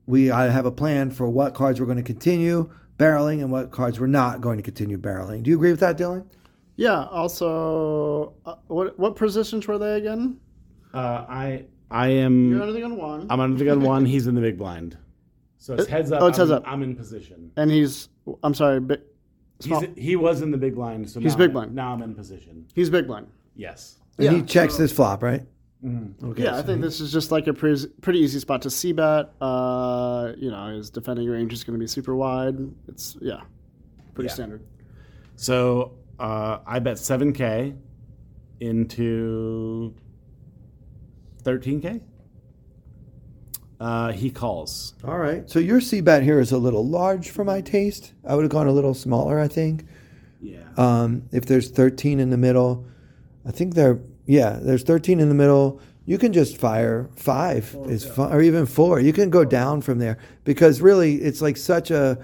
we 0.07 0.30
I 0.30 0.49
have 0.49 0.64
a 0.64 0.70
plan 0.70 1.11
for 1.11 1.28
what 1.28 1.55
cards 1.55 1.80
we're 1.80 1.86
going 1.86 1.97
to 1.99 2.05
continue 2.05 2.70
barreling 2.99 3.40
and 3.40 3.51
what 3.51 3.72
cards 3.72 3.99
we're 3.99 4.07
not 4.07 4.40
going 4.40 4.59
to 4.59 4.62
continue 4.62 4.97
barreling. 4.97 5.42
Do 5.42 5.51
you 5.51 5.57
agree 5.57 5.72
with 5.72 5.80
that, 5.80 5.99
Dylan? 5.99 6.24
Yeah. 6.76 7.07
Also, 7.07 8.34
uh, 8.44 8.55
what 8.68 8.97
what 8.99 9.16
positions 9.16 9.66
were 9.66 9.78
they 9.78 9.97
again? 9.97 10.38
Uh, 10.94 11.24
I 11.28 11.64
I 11.91 12.09
am. 12.09 12.51
You're 12.51 12.61
under 12.62 12.72
the 12.72 12.80
gun 12.80 12.97
one, 12.97 13.26
I'm 13.30 13.41
under 13.41 13.57
the 13.59 13.64
gun 13.64 13.80
one. 13.82 14.05
He's 14.05 14.26
in 14.26 14.34
the 14.34 14.41
big 14.41 14.59
blind. 14.59 14.97
So 15.59 15.74
it's 15.74 15.87
heads 15.87 16.12
up. 16.12 16.22
oh, 16.22 16.26
it's 16.28 16.39
I'm, 16.39 16.49
heads 16.49 16.51
up. 16.53 16.62
I'm 16.66 16.82
in 16.82 16.95
position. 16.97 17.51
and 17.57 17.70
he's. 17.70 18.09
I'm 18.43 18.55
sorry, 18.55 18.80
bi- 18.80 18.99
He's, 19.59 19.66
small. 19.68 19.84
he 19.97 20.16
was 20.16 20.43
in 20.43 20.51
the 20.51 20.59
big 20.59 20.74
blind. 20.74 21.09
So 21.09 21.18
He's 21.20 21.32
now 21.32 21.39
big 21.39 21.45
I'm- 21.45 21.53
blind. 21.53 21.74
Now 21.74 21.93
I'm 21.93 22.03
in 22.03 22.14
position. 22.14 22.66
he's 22.74 22.91
big 22.91 23.07
blind. 23.07 23.28
Yes. 23.55 23.97
And 24.18 24.28
he 24.30 24.37
Yeah, 24.39 24.45
checks 24.45 24.76
this 24.76 24.93
flop, 24.93 25.22
right? 25.22 25.43
Okay, 26.24 26.43
yeah, 26.45 26.55
I 26.55 26.61
so 26.61 26.66
think 26.66 26.80
this 26.82 27.01
is 27.01 27.12
just 27.12 27.30
like 27.30 27.47
a 27.47 27.53
pretty, 27.55 27.87
pretty 28.01 28.18
easy 28.18 28.41
spot 28.41 28.62
to 28.62 28.70
C 28.70 28.93
bet. 28.93 29.32
Uh, 29.41 30.32
you 30.37 30.51
know, 30.51 30.68
his 30.76 30.91
defending 30.91 31.28
range 31.28 31.53
is 31.53 31.62
going 31.64 31.78
to 31.78 31.82
be 31.82 31.87
super 31.87 32.16
wide. 32.16 32.57
It's 32.89 33.16
yeah, 33.20 33.43
pretty 34.14 34.28
Yeah. 34.28 34.34
standard. 34.34 34.62
So 35.37 35.93
uh, 36.18 36.59
I 36.66 36.78
bet 36.80 36.97
7K 36.97 37.76
into 38.61 39.95
13K. 41.47 42.01
Uh, 43.78 44.12
he 44.12 44.30
calls. 44.30 44.94
All 45.05 45.18
right. 45.18 45.49
So 45.49 45.59
your 45.59 45.80
C 45.80 46.01
bet 46.01 46.22
here 46.22 46.40
is 46.40 46.51
a 46.51 46.59
little 46.59 46.86
large 46.86 47.30
for 47.30 47.44
my 47.44 47.61
taste. 47.61 48.14
I 48.26 48.34
would 48.34 48.42
have 48.42 48.51
gone 48.51 48.66
a 48.66 48.72
little 48.72 48.94
smaller, 48.94 49.38
I 49.38 49.49
think. 49.49 49.86
Yeah. 50.40 50.64
Um, 50.76 51.28
if 51.32 51.47
there's 51.47 51.70
13 51.70 52.18
in 52.18 52.30
the 52.30 52.36
middle, 52.36 52.86
I 53.47 53.51
think 53.51 53.74
there, 53.74 54.01
yeah, 54.26 54.59
there's 54.61 54.82
13 54.82 55.20
in 55.20 55.28
the 55.28 55.34
middle. 55.34 55.80
You 56.07 56.18
can 56.18 56.32
just 56.32 56.57
fire 56.57 57.11
five, 57.16 57.76
is 57.86 58.05
fi- 58.05 58.32
or 58.32 58.40
even 58.40 58.64
four. 58.64 59.01
You 59.01 59.12
can 59.12 59.28
go 59.28 59.44
down 59.44 59.82
from 59.82 59.99
there 59.99 60.18
because 60.44 60.80
really, 60.80 61.16
it's 61.16 61.42
like 61.42 61.57
such 61.57 61.90
a 61.90 62.18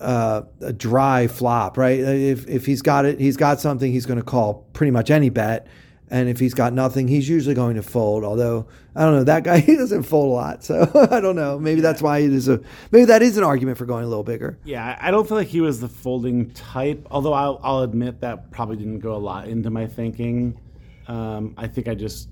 uh, 0.00 0.42
a 0.60 0.72
dry 0.72 1.28
flop, 1.28 1.78
right? 1.78 1.98
If 1.98 2.46
if 2.48 2.66
he's 2.66 2.82
got 2.82 3.06
it, 3.06 3.18
he's 3.20 3.36
got 3.36 3.60
something. 3.60 3.90
He's 3.90 4.04
going 4.04 4.18
to 4.18 4.24
call 4.24 4.66
pretty 4.74 4.90
much 4.90 5.10
any 5.10 5.30
bet, 5.30 5.66
and 6.12 6.28
if 6.28 6.38
he's 6.38 6.52
got 6.52 6.74
nothing, 6.74 7.08
he's 7.08 7.26
usually 7.26 7.54
going 7.54 7.74
to 7.76 7.82
fold. 7.82 8.22
Although 8.22 8.66
I 8.94 9.02
don't 9.02 9.14
know, 9.14 9.24
that 9.24 9.44
guy 9.44 9.58
he 9.60 9.74
doesn't 9.74 10.02
fold 10.02 10.30
a 10.30 10.34
lot, 10.34 10.62
so 10.62 10.88
I 11.10 11.20
don't 11.20 11.34
know. 11.34 11.58
Maybe 11.58 11.80
that's 11.80 12.02
why 12.02 12.18
it 12.18 12.32
is 12.32 12.48
a 12.48 12.60
maybe 12.92 13.06
that 13.06 13.22
is 13.22 13.38
an 13.38 13.44
argument 13.44 13.78
for 13.78 13.86
going 13.86 14.04
a 14.04 14.06
little 14.06 14.22
bigger. 14.22 14.58
Yeah, 14.64 14.96
I 15.00 15.10
don't 15.10 15.26
feel 15.26 15.38
like 15.38 15.48
he 15.48 15.62
was 15.62 15.80
the 15.80 15.88
folding 15.88 16.50
type. 16.50 17.06
Although 17.10 17.32
I'll, 17.32 17.58
I'll 17.62 17.80
admit 17.80 18.20
that 18.20 18.50
probably 18.50 18.76
didn't 18.76 19.00
go 19.00 19.14
a 19.14 19.18
lot 19.18 19.48
into 19.48 19.70
my 19.70 19.86
thinking. 19.86 20.60
Um, 21.08 21.54
I 21.56 21.66
think 21.66 21.88
I 21.88 21.94
just, 21.94 22.28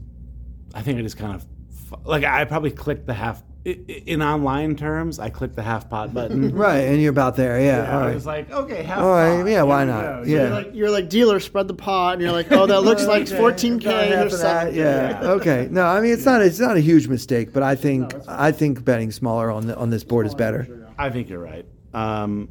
I 0.74 0.82
think 0.82 0.98
I 0.98 1.02
just 1.02 1.16
kind 1.16 1.34
of, 1.34 2.06
like 2.06 2.22
I 2.22 2.44
probably 2.44 2.70
clicked 2.70 3.06
the 3.06 3.14
half. 3.14 3.42
I- 3.66 3.78
i- 3.88 4.02
In 4.06 4.22
online 4.22 4.74
terms, 4.76 5.18
I 5.18 5.28
click 5.30 5.54
the 5.54 5.62
half 5.62 5.88
pot 5.90 6.12
button. 6.14 6.54
Right, 6.54 6.78
and 6.80 7.00
you're 7.00 7.10
about 7.10 7.36
there, 7.36 7.60
yeah. 7.60 7.94
all 7.96 8.04
I 8.08 8.14
was 8.14 8.26
like, 8.26 8.50
okay, 8.50 8.82
half 8.82 8.98
All 9.00 9.10
right, 9.10 9.42
pot. 9.42 9.50
yeah, 9.50 9.62
why 9.62 9.84
not? 9.84 10.02
go. 10.02 10.22
Yeah. 10.26 10.38
You're 10.38 10.50
like, 10.50 10.70
you're 10.74 10.90
like 10.90 11.08
dealer, 11.08 11.40
spread 11.40 11.68
the 11.68 11.74
pot, 11.74 12.14
and 12.14 12.22
you're 12.22 12.32
like, 12.32 12.50
oh, 12.52 12.66
that 12.66 12.80
looks 12.82 13.06
like 13.14 13.24
14k 13.24 14.26
or 14.26 14.30
something. 14.30 14.74
Yeah. 14.74 15.20
Okay. 15.22 15.68
No, 15.70 15.84
I 15.84 16.00
mean 16.00 16.12
it's 16.12 16.24
not 16.24 16.42
it's 16.42 16.58
not 16.60 16.76
a 16.76 16.80
huge 16.80 17.06
mistake, 17.08 17.52
but 17.52 17.62
I 17.62 17.74
think 17.76 18.14
I 18.28 18.52
think 18.52 18.84
betting 18.84 19.10
smaller 19.10 19.50
on 19.50 19.66
the, 19.66 19.76
on 19.76 19.90
this 19.90 20.04
board 20.04 20.26
is 20.26 20.34
better. 20.34 20.88
I 20.98 21.10
think 21.10 21.28
you're 21.28 21.38
right. 21.42 21.64
Um, 21.94 22.48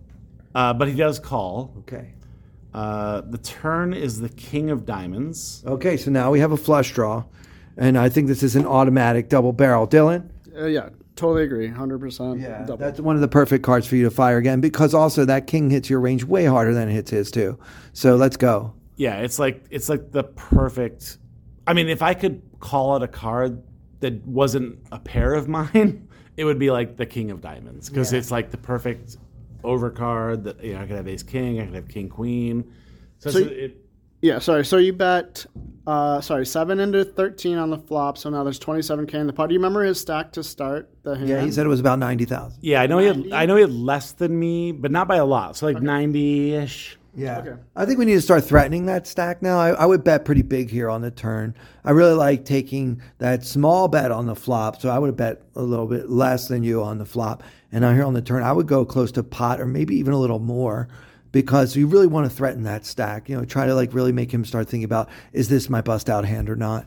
uh, 0.55 0.74
but 0.74 0.88
he 0.88 0.95
does 0.95 1.20
call. 1.20 1.74
Okay. 1.80 2.14
Uh, 2.74 3.22
the 3.22 3.38
turn 3.39 3.93
is 3.93 4.20
the 4.20 4.30
king 4.30 4.70
of 4.70 4.86
diamonds. 4.86 5.64
Okay. 5.66 5.97
So 5.97 6.12
now 6.12 6.30
we 6.32 6.39
have 6.39 6.51
a 6.51 6.57
flush 6.57 6.93
draw, 6.93 7.24
and 7.78 7.97
I 7.97 8.10
think 8.10 8.28
this 8.28 8.43
is 8.43 8.55
an 8.55 8.66
automatic 8.66 9.28
double 9.30 9.53
barrel. 9.53 9.88
Dylan. 9.88 10.30
Uh, 10.55 10.66
yeah, 10.66 10.89
totally 11.20 11.43
agree. 11.43 11.70
100%. 11.70 12.65
double. 12.65 12.78
That's 12.78 12.99
one 12.99 13.15
of 13.15 13.22
the 13.22 13.28
perfect 13.28 13.63
cards 13.63 13.86
for 13.88 13.95
you 13.95 14.03
to 14.05 14.11
fire 14.11 14.38
again 14.38 14.61
because 14.61 14.93
also 14.93 15.26
that 15.26 15.47
king 15.47 15.70
hits 15.70 15.89
your 15.89 15.99
range 15.99 16.24
way 16.24 16.45
harder 16.45 16.74
than 16.74 16.89
it 16.89 16.93
hits 16.93 17.11
his 17.11 17.30
too. 17.32 17.57
So 17.93 18.15
let's 18.15 18.38
go. 18.38 18.74
Yeah, 18.95 19.17
it's 19.20 19.38
like 19.39 19.63
it's 19.70 19.88
like 19.89 20.11
the 20.11 20.24
perfect. 20.24 21.17
I 21.67 21.74
mean, 21.74 21.88
if 21.89 22.01
I 22.01 22.13
could 22.13 22.41
call 22.59 22.95
it 22.97 23.03
a 23.03 23.07
card 23.07 23.61
that 23.99 24.26
wasn't 24.26 24.80
a 24.91 24.99
pair 24.99 25.34
of 25.34 25.47
mine, 25.57 26.07
it 26.38 26.43
would 26.45 26.59
be 26.59 26.72
like 26.72 26.97
the 26.97 27.05
king 27.05 27.32
of 27.32 27.41
diamonds 27.41 27.89
because 27.89 28.11
it's 28.13 28.32
like 28.32 28.51
the 28.51 28.57
perfect 28.57 29.17
overcard. 29.63 30.43
That 30.43 30.63
you 30.63 30.74
know, 30.74 30.82
I 30.82 30.86
could 30.88 30.95
have 30.95 31.07
ace 31.07 31.24
king, 31.24 31.59
I 31.61 31.65
could 31.65 31.76
have 31.76 31.88
king 31.88 32.09
queen. 32.09 32.72
So, 33.20 33.30
So 33.32 33.39
it's- 33.39 33.51
you- 33.51 33.65
it, 33.65 33.86
Yeah, 34.22 34.39
sorry. 34.39 34.65
So 34.65 34.78
you 34.78 34.91
bet, 34.91 35.45
uh, 35.88 36.20
sorry, 36.22 36.45
seven 36.45 36.80
into 36.80 37.05
thirteen 37.05 37.57
on 37.57 37.70
the 37.70 37.78
flop. 37.78 38.17
So 38.17 38.30
now 38.30 38.43
there's 38.43 38.59
twenty-seven 38.59 39.07
k 39.07 39.17
in 39.20 39.28
the 39.28 39.34
pot. 39.34 39.47
Do 39.47 39.53
you 39.53 39.59
remember 39.59 39.84
his 39.84 39.99
stack 39.99 40.34
to 40.34 40.43
start 40.43 40.89
the 41.03 41.15
hand? 41.15 41.30
Yeah, 41.30 41.41
he 41.41 41.51
said 41.51 41.65
it 41.65 41.70
was 41.70 41.80
about 41.80 41.99
ninety 41.99 42.26
thousand. 42.26 42.59
yeah, 42.61 42.82
I 42.82 42.88
know 42.88 42.97
he 42.97 43.07
had, 43.07 43.32
I 43.32 43.45
know 43.45 43.55
he 43.55 43.61
had 43.61 43.72
less 43.72 44.11
than 44.11 44.38
me, 44.38 44.72
but 44.74 44.91
not 44.91 45.07
by 45.07 45.17
a 45.17 45.26
lot. 45.26 45.55
So 45.55 45.67
like 45.67 45.82
ninety 45.82 46.53
ish. 46.53 46.97
Yeah. 47.15 47.39
Okay. 47.39 47.55
I 47.76 47.86
think 47.86 47.97
we 47.97 48.05
need 48.05 48.13
to 48.13 48.22
start 48.22 48.43
threatening 48.43 48.86
that 48.86 49.07
stack 49.07 49.41
now. 49.41 49.57
I, 49.57 49.70
I 49.72 49.86
would 49.86 50.03
bet 50.03 50.26
pretty 50.26 50.43
big 50.43 50.70
here 50.70 50.89
on 50.89 51.01
the 51.01 51.09
turn. 51.09 51.55
I 51.84 51.91
really 51.91 52.13
like 52.13 52.45
taking 52.45 53.01
that 53.17 53.43
small 53.43 53.88
bet 53.88 54.11
on 54.11 54.28
the 54.28 54.36
flop. 54.36 54.80
So 54.80 54.89
I 54.89 54.99
would 54.99 55.17
bet 55.17 55.41
a 55.55 55.63
little 55.63 55.88
bit 55.88 56.09
less 56.09 56.47
than 56.47 56.63
you 56.63 56.84
on 56.84 56.99
the 56.99 57.05
flop. 57.05 57.41
And 57.72 57.82
now 57.82 57.93
here 57.93 58.05
on 58.05 58.13
the 58.13 58.22
turn, 58.22 58.43
I 58.43 58.51
would 58.51 58.67
go 58.67 58.86
close 58.86 59.11
to 59.13 59.24
pot 59.24 59.59
or 59.59 59.65
maybe 59.65 59.95
even 59.95 60.13
a 60.13 60.20
little 60.20 60.39
more 60.39 60.88
because 61.32 61.75
you 61.75 61.88
really 61.88 62.07
want 62.07 62.30
to 62.30 62.36
threaten 62.36 62.63
that 62.63 62.86
stack. 62.86 63.30
You 63.30 63.38
know, 63.38 63.45
try 63.45 63.65
to 63.65 63.75
like 63.75 63.93
really 63.93 64.11
make 64.11 64.34
him 64.34 64.45
start 64.45 64.67
thinking 64.67 64.86
about 64.86 65.09
is 65.34 65.49
this 65.49 65.69
my 65.69 65.82
bust 65.82 66.09
out 66.09 66.25
hand 66.25 66.49
or 66.49 66.55
not? 66.55 66.86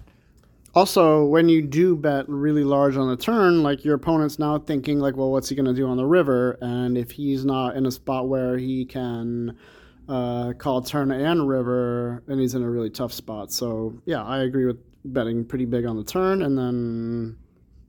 Also, 0.75 1.25
when 1.25 1.51
you 1.51 1.61
do 1.61 1.95
bet 1.95 2.27
really 2.29 2.65
large 2.65 2.97
on 2.97 3.09
the 3.11 3.17
turn, 3.17 3.63
like 3.63 3.85
your 3.85 3.95
opponent's 3.95 4.39
now 4.39 4.59
thinking, 4.59 4.99
like, 5.01 5.17
well, 5.17 5.31
what's 5.31 5.51
he 5.51 5.55
going 5.55 5.67
to 5.67 5.75
do 5.75 5.87
on 5.87 5.99
the 5.99 6.07
river? 6.07 6.57
And 6.63 6.97
if 6.97 7.11
he's 7.11 7.45
not 7.45 7.77
in 7.77 7.85
a 7.85 7.91
spot 7.91 8.29
where 8.29 8.57
he 8.57 8.87
can 8.87 9.59
uh, 10.09 10.55
call 10.55 10.81
turn 10.81 11.11
and 11.11 11.47
river, 11.47 12.23
then 12.27 12.39
he's 12.39 12.55
in 12.55 12.63
a 12.63 12.71
really 12.71 12.89
tough 12.89 13.13
spot. 13.13 13.53
So, 13.53 14.01
yeah, 14.07 14.25
I 14.25 14.45
agree 14.45 14.65
with 14.65 14.79
betting 15.05 15.45
pretty 15.45 15.67
big 15.67 15.85
on 15.85 15.97
the 15.97 16.05
turn, 16.05 16.41
and 16.43 16.57
then 16.57 17.37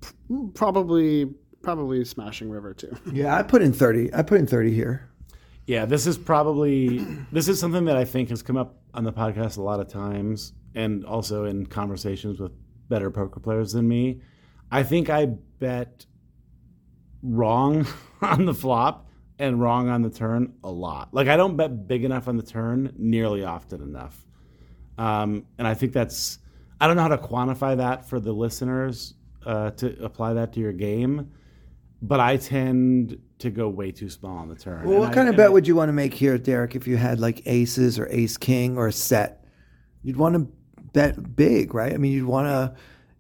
p- 0.01 0.49
probably 0.53 1.33
probably 1.61 2.03
smashing 2.03 2.49
river 2.49 2.73
too. 2.73 2.93
Yeah, 3.13 3.35
I 3.35 3.43
put 3.43 3.61
in 3.61 3.71
30. 3.71 4.13
I 4.13 4.21
put 4.21 4.39
in 4.39 4.47
30 4.47 4.73
here. 4.73 5.09
Yeah, 5.65 5.85
this 5.85 6.07
is 6.07 6.17
probably 6.17 6.99
this 7.31 7.47
is 7.47 7.59
something 7.59 7.85
that 7.85 7.95
I 7.95 8.03
think 8.03 8.29
has 8.29 8.41
come 8.41 8.57
up 8.57 8.81
on 8.93 9.03
the 9.03 9.13
podcast 9.13 9.57
a 9.57 9.61
lot 9.61 9.79
of 9.79 9.87
times, 9.87 10.53
and 10.75 11.05
also 11.05 11.45
in 11.45 11.65
conversations 11.65 12.39
with 12.39 12.51
better 12.89 13.09
poker 13.09 13.39
players 13.39 13.71
than 13.71 13.87
me. 13.87 14.21
I 14.71 14.83
think 14.83 15.09
I 15.09 15.25
bet 15.25 16.05
wrong 17.21 17.87
on 18.21 18.45
the 18.45 18.53
flop 18.53 19.07
and 19.39 19.61
wrong 19.61 19.89
on 19.89 20.01
the 20.01 20.09
turn 20.09 20.53
a 20.63 20.69
lot. 20.69 21.13
Like 21.13 21.27
I 21.27 21.37
don't 21.37 21.55
bet 21.55 21.87
big 21.87 22.03
enough 22.03 22.27
on 22.27 22.35
the 22.35 22.43
turn 22.43 22.93
nearly 22.97 23.45
often 23.45 23.81
enough, 23.81 24.25
um, 24.97 25.45
and 25.57 25.65
I 25.65 25.75
think 25.75 25.93
that's 25.93 26.39
I 26.81 26.87
don't 26.87 26.97
know 26.97 27.03
how 27.03 27.07
to 27.07 27.17
quantify 27.17 27.77
that 27.77 28.09
for 28.09 28.19
the 28.19 28.33
listeners 28.33 29.13
uh, 29.45 29.71
to 29.71 30.03
apply 30.03 30.33
that 30.33 30.51
to 30.53 30.59
your 30.59 30.73
game. 30.73 31.31
But 32.01 32.19
I 32.19 32.35
tend 32.35 33.17
to 33.43 33.51
go 33.51 33.69
way 33.69 33.91
too 33.91 34.09
small 34.09 34.37
on 34.37 34.49
the 34.49 34.55
turn. 34.55 34.83
Well, 34.83 34.91
And 34.93 34.99
what 35.01 35.09
I- 35.11 35.13
kind 35.13 35.29
of 35.29 35.35
bet 35.35 35.47
I- 35.47 35.49
would 35.49 35.67
you 35.67 35.75
want 35.75 35.89
to 35.89 35.93
make 35.93 36.13
here, 36.13 36.37
Derek, 36.37 36.75
if 36.75 36.87
you 36.87 36.97
had 36.97 37.19
like 37.19 37.41
aces 37.45 37.99
or 37.99 38.07
ace 38.09 38.37
king 38.37 38.77
or 38.77 38.87
a 38.87 38.91
set? 38.91 39.45
You'd 40.01 40.17
want 40.17 40.35
to 40.35 40.47
bet 40.93 41.35
big, 41.35 41.73
right? 41.73 41.93
I 41.93 41.97
mean, 41.97 42.11
you'd 42.11 42.25
want 42.25 42.47
to 42.47 42.73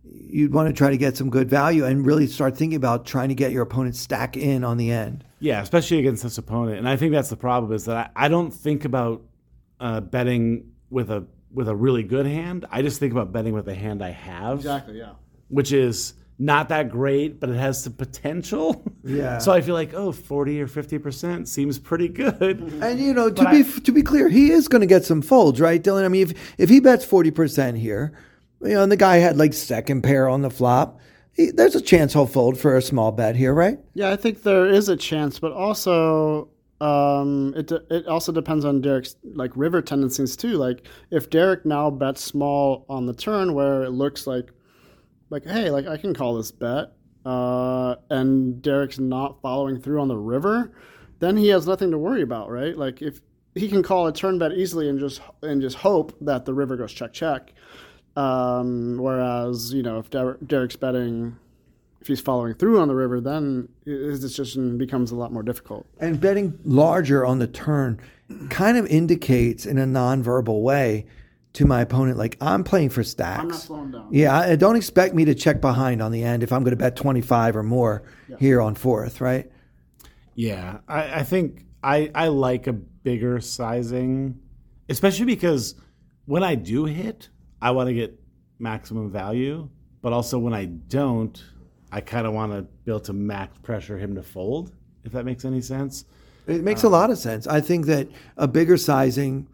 you'd 0.05 0.53
want 0.53 0.67
to 0.67 0.73
try 0.73 0.89
to 0.89 0.97
get 0.97 1.15
some 1.17 1.29
good 1.29 1.49
value 1.49 1.85
and 1.85 2.05
really 2.05 2.27
start 2.27 2.57
thinking 2.57 2.75
about 2.75 3.05
trying 3.05 3.29
to 3.29 3.35
get 3.35 3.51
your 3.51 3.63
opponent 3.63 3.95
stack 3.95 4.35
in 4.35 4.63
on 4.63 4.77
the 4.77 4.91
end. 4.91 5.23
Yeah, 5.39 5.61
especially 5.61 5.99
against 5.99 6.23
this 6.23 6.37
opponent, 6.37 6.77
and 6.77 6.87
I 6.89 6.97
think 6.97 7.13
that's 7.13 7.29
the 7.29 7.35
problem 7.37 7.71
is 7.73 7.85
that 7.85 8.11
I, 8.15 8.25
I 8.25 8.27
don't 8.27 8.51
think 8.51 8.85
about 8.85 9.23
uh, 9.79 10.01
betting 10.01 10.71
with 10.89 11.09
a 11.09 11.25
with 11.51 11.67
a 11.67 11.75
really 11.75 12.03
good 12.03 12.25
hand. 12.25 12.65
I 12.71 12.81
just 12.81 12.99
think 12.99 13.11
about 13.11 13.31
betting 13.31 13.53
with 13.53 13.65
the 13.65 13.75
hand 13.75 14.03
I 14.03 14.09
have, 14.11 14.57
exactly. 14.57 14.97
Yeah. 14.99 15.13
which 15.49 15.71
is 15.71 16.13
not 16.39 16.69
that 16.69 16.89
great, 16.89 17.39
but 17.39 17.49
it 17.49 17.55
has 17.57 17.83
some 17.83 17.93
potential. 17.93 18.83
Yeah. 19.05 19.37
so 19.39 19.51
I 19.51 19.59
feel 19.59 19.75
like 19.75 19.93
oh, 19.93 20.13
40 20.13 20.61
or 20.61 20.67
fifty 20.67 20.97
percent 20.97 21.49
seems 21.49 21.77
pretty 21.77 22.07
good. 22.07 22.61
And 22.81 23.01
you 23.01 23.13
know, 23.13 23.29
to 23.29 23.43
But 23.43 23.51
be 23.51 23.57
I- 23.59 23.79
to 23.83 23.91
be 23.91 24.01
clear, 24.01 24.29
he 24.29 24.49
is 24.51 24.69
going 24.69 24.79
to 24.79 24.87
get 24.87 25.03
some 25.03 25.21
folds, 25.21 25.59
right, 25.59 25.83
Dylan? 25.83 26.05
I 26.05 26.07
mean, 26.07 26.23
if 26.29 26.53
if 26.57 26.69
he 26.69 26.79
bets 26.79 27.03
forty 27.03 27.29
percent 27.29 27.77
here, 27.77 28.13
you 28.61 28.69
know, 28.75 28.83
and 28.83 28.89
the 28.91 28.95
guy 28.95 29.17
had 29.17 29.35
like 29.35 29.53
second 29.53 30.03
pair 30.03 30.29
on 30.29 30.41
the 30.41 30.49
flop, 30.49 31.01
he, 31.33 31.51
there's 31.51 31.75
a 31.75 31.81
chance 31.81 32.13
he'll 32.13 32.25
fold 32.25 32.57
for 32.57 32.77
a 32.77 32.81
small 32.81 33.11
bet 33.11 33.35
here, 33.35 33.53
right? 33.53 33.77
Yeah, 33.93 34.11
I 34.11 34.15
think 34.15 34.43
there 34.43 34.67
is 34.67 34.87
a 34.87 34.95
chance, 34.95 35.37
but 35.37 35.51
also 35.51 36.47
um, 36.79 37.53
it 37.57 37.67
de- 37.67 37.83
it 37.89 38.07
also 38.07 38.31
depends 38.31 38.63
on 38.63 38.79
Derek's 38.79 39.17
like 39.35 39.51
river 39.57 39.81
tendencies 39.81 40.37
too. 40.37 40.53
Like 40.53 40.87
if 41.11 41.29
Derek 41.29 41.65
now 41.65 41.89
bets 41.89 42.23
small 42.23 42.85
on 42.87 43.05
the 43.05 43.13
turn, 43.13 43.53
where 43.53 43.83
it 43.83 43.89
looks 43.91 44.25
like 44.27 44.49
like 45.33 45.45
hey, 45.45 45.71
like 45.71 45.87
I 45.87 45.97
can 45.97 46.13
call 46.13 46.35
this 46.35 46.51
bet, 46.51 46.93
uh, 47.25 47.95
and 48.09 48.61
Derek's 48.61 48.99
not 48.99 49.41
following 49.41 49.81
through 49.81 49.99
on 49.99 50.07
the 50.07 50.17
river, 50.17 50.71
then 51.19 51.35
he 51.35 51.47
has 51.49 51.67
nothing 51.67 51.91
to 51.91 51.97
worry 51.97 52.21
about, 52.21 52.49
right? 52.49 52.77
Like 52.77 53.01
if 53.01 53.19
he 53.55 53.67
can 53.67 53.83
call 53.83 54.07
a 54.07 54.13
turn 54.13 54.37
bet 54.37 54.53
easily 54.53 54.87
and 54.87 54.99
just 54.99 55.21
and 55.41 55.61
just 55.61 55.77
hope 55.77 56.15
that 56.21 56.45
the 56.45 56.53
river 56.53 56.77
goes 56.77 56.93
check 56.93 57.11
check. 57.11 57.51
Um, 58.15 58.97
whereas 58.99 59.73
you 59.73 59.81
know 59.81 59.97
if 59.97 60.11
Der- 60.11 60.37
Derek's 60.45 60.75
betting 60.75 61.37
if 61.99 62.07
he's 62.07 62.21
following 62.21 62.53
through 62.53 62.79
on 62.81 62.89
the 62.89 62.95
river, 62.95 63.21
then 63.21 63.69
his 63.85 64.19
decision 64.19 64.77
becomes 64.77 65.11
a 65.11 65.15
lot 65.15 65.31
more 65.31 65.41
difficult. 65.41 65.85
And 65.99 66.19
betting 66.19 66.59
larger 66.65 67.25
on 67.25 67.39
the 67.39 67.47
turn 67.47 67.99
kind 68.49 68.77
of 68.77 68.85
indicates 68.87 69.65
in 69.65 69.77
a 69.77 69.85
nonverbal 69.85 70.61
way 70.61 71.05
to 71.53 71.65
my 71.65 71.81
opponent, 71.81 72.17
like 72.17 72.37
I'm 72.41 72.63
playing 72.63 72.89
for 72.89 73.03
stacks. 73.03 73.39
I'm 73.39 73.47
not 73.47 73.59
slowing 73.59 73.91
down. 73.91 74.07
Yeah, 74.11 74.37
I, 74.37 74.55
don't 74.55 74.75
expect 74.75 75.13
me 75.13 75.25
to 75.25 75.35
check 75.35 75.61
behind 75.61 76.01
on 76.01 76.11
the 76.11 76.23
end 76.23 76.43
if 76.43 76.51
I'm 76.51 76.63
going 76.63 76.71
to 76.71 76.77
bet 76.77 76.95
25 76.95 77.55
or 77.55 77.63
more 77.63 78.03
here 78.39 78.59
on 78.59 78.75
fourth, 78.75 79.21
right? 79.21 79.51
Yeah, 80.35 80.79
I, 80.87 81.19
I 81.19 81.23
think 81.23 81.65
I, 81.83 82.11
I 82.15 82.29
like 82.29 82.65
a 82.65 82.73
bigger 82.73 83.39
sizing, 83.39 84.39
especially 84.89 85.25
because 85.25 85.75
when 86.25 86.43
I 86.43 86.55
do 86.55 86.85
hit, 86.85 87.29
I 87.61 87.71
want 87.71 87.87
to 87.87 87.93
get 87.93 88.19
maximum 88.57 89.11
value, 89.11 89.69
but 90.01 90.11
also 90.11 90.39
when 90.39 90.53
I 90.53 90.65
don't, 90.65 91.41
I 91.91 92.01
kind 92.01 92.25
of 92.25 92.33
want 92.33 92.51
to 92.51 92.63
be 92.63 92.91
able 92.91 93.01
to 93.01 93.13
max 93.13 93.55
pressure 93.59 93.99
him 93.99 94.15
to 94.15 94.23
fold, 94.23 94.71
if 95.03 95.11
that 95.11 95.23
makes 95.25 95.45
any 95.45 95.61
sense. 95.61 96.05
It 96.47 96.63
makes 96.63 96.83
a 96.83 96.89
lot 96.89 97.09
of 97.09 97.17
sense. 97.17 97.45
I 97.45 97.61
think 97.61 97.85
that 97.85 98.09
a 98.37 98.47
bigger 98.47 98.75
sizing, 98.75 99.47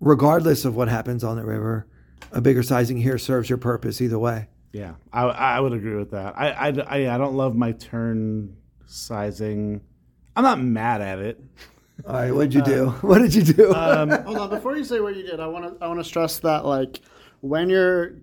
regardless 0.00 0.64
of 0.64 0.76
what 0.76 0.88
happens 0.88 1.24
on 1.24 1.36
the 1.36 1.44
river, 1.44 1.86
a 2.32 2.40
bigger 2.40 2.62
sizing 2.62 2.98
here 2.98 3.18
serves 3.18 3.48
your 3.48 3.58
purpose 3.58 4.00
either 4.00 4.18
way. 4.18 4.48
Yeah, 4.72 4.94
I, 5.12 5.22
I 5.24 5.60
would 5.60 5.72
agree 5.72 5.96
with 5.96 6.10
that. 6.10 6.34
I, 6.36 6.50
I, 6.50 6.68
I, 6.68 7.14
I 7.14 7.18
don't 7.18 7.34
love 7.34 7.56
my 7.56 7.72
turn 7.72 8.56
sizing. 8.86 9.80
I'm 10.36 10.44
not 10.44 10.60
mad 10.60 11.00
at 11.00 11.18
it. 11.18 11.42
All 12.06 12.14
right, 12.14 12.32
what'd 12.32 12.54
you 12.54 12.62
do? 12.62 12.88
what 13.00 13.18
did 13.18 13.34
you 13.34 13.42
do? 13.42 13.74
Um, 13.74 14.10
Hold 14.24 14.38
on, 14.38 14.50
before 14.50 14.76
you 14.76 14.84
say 14.84 15.00
what 15.00 15.16
you 15.16 15.22
did, 15.22 15.40
I 15.40 15.46
want 15.46 15.64
to 15.78 15.84
I 15.84 15.88
want 15.88 16.00
to 16.00 16.04
stress 16.04 16.38
that 16.40 16.64
like 16.64 17.00
when 17.40 17.70
you're 17.70 18.16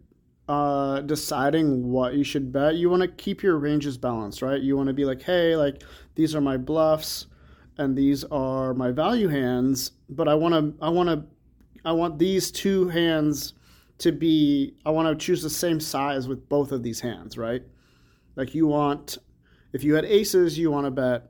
uh, 0.47 1.01
deciding 1.01 1.91
what 1.91 2.13
you 2.13 2.23
should 2.23 2.51
bet, 2.51 2.75
you 2.75 2.89
want 2.89 3.01
to 3.01 3.07
keep 3.07 3.41
your 3.43 3.57
ranges 3.57 3.97
balanced, 3.97 4.41
right? 4.41 4.61
You 4.61 4.77
want 4.77 4.87
to 4.87 4.93
be 4.93 5.03
like, 5.03 5.21
hey, 5.23 5.55
like 5.55 5.83
these 6.13 6.35
are 6.35 6.41
my 6.41 6.57
bluffs, 6.57 7.27
and 7.77 7.97
these 7.97 8.23
are 8.25 8.73
my 8.73 8.91
value 8.91 9.27
hands, 9.27 9.91
but 10.09 10.27
I 10.27 10.35
want 10.35 10.53
to 10.53 10.85
I 10.85 10.89
want 10.89 11.09
to 11.09 11.25
I 11.85 11.91
want 11.91 12.19
these 12.19 12.51
two 12.51 12.89
hands 12.89 13.53
to 13.99 14.11
be 14.11 14.73
I 14.85 14.89
want 14.89 15.07
to 15.07 15.25
choose 15.25 15.41
the 15.41 15.49
same 15.49 15.79
size 15.79 16.27
with 16.27 16.49
both 16.49 16.71
of 16.71 16.83
these 16.83 16.99
hands, 16.99 17.37
right? 17.37 17.63
Like 18.35 18.53
you 18.53 18.67
want 18.67 19.17
if 19.73 19.83
you 19.83 19.95
had 19.95 20.05
aces, 20.05 20.57
you 20.57 20.71
want 20.71 20.85
to 20.85 20.91
bet 20.91 21.29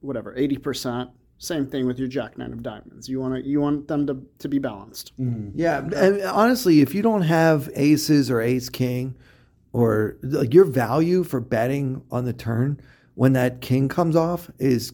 whatever, 0.00 0.34
80%. 0.34 1.10
Same 1.38 1.66
thing 1.66 1.86
with 1.86 1.98
your 1.98 2.08
jack 2.08 2.36
nine 2.36 2.52
of 2.52 2.62
diamonds. 2.62 3.08
You 3.08 3.20
want 3.20 3.34
to 3.34 3.48
you 3.48 3.60
want 3.60 3.88
them 3.88 4.06
to, 4.06 4.22
to 4.38 4.48
be 4.48 4.58
balanced. 4.58 5.12
Mm-hmm. 5.18 5.58
Yeah, 5.58 5.78
and 5.78 6.22
honestly, 6.22 6.82
if 6.82 6.94
you 6.94 7.00
don't 7.00 7.22
have 7.22 7.70
aces 7.74 8.30
or 8.30 8.42
ace 8.42 8.68
king, 8.68 9.16
or 9.72 10.18
like 10.22 10.52
your 10.52 10.66
value 10.66 11.24
for 11.24 11.40
betting 11.40 12.02
on 12.10 12.26
the 12.26 12.34
turn 12.34 12.78
when 13.14 13.32
that 13.32 13.60
king 13.60 13.88
comes 13.88 14.16
off 14.16 14.50
is 14.58 14.92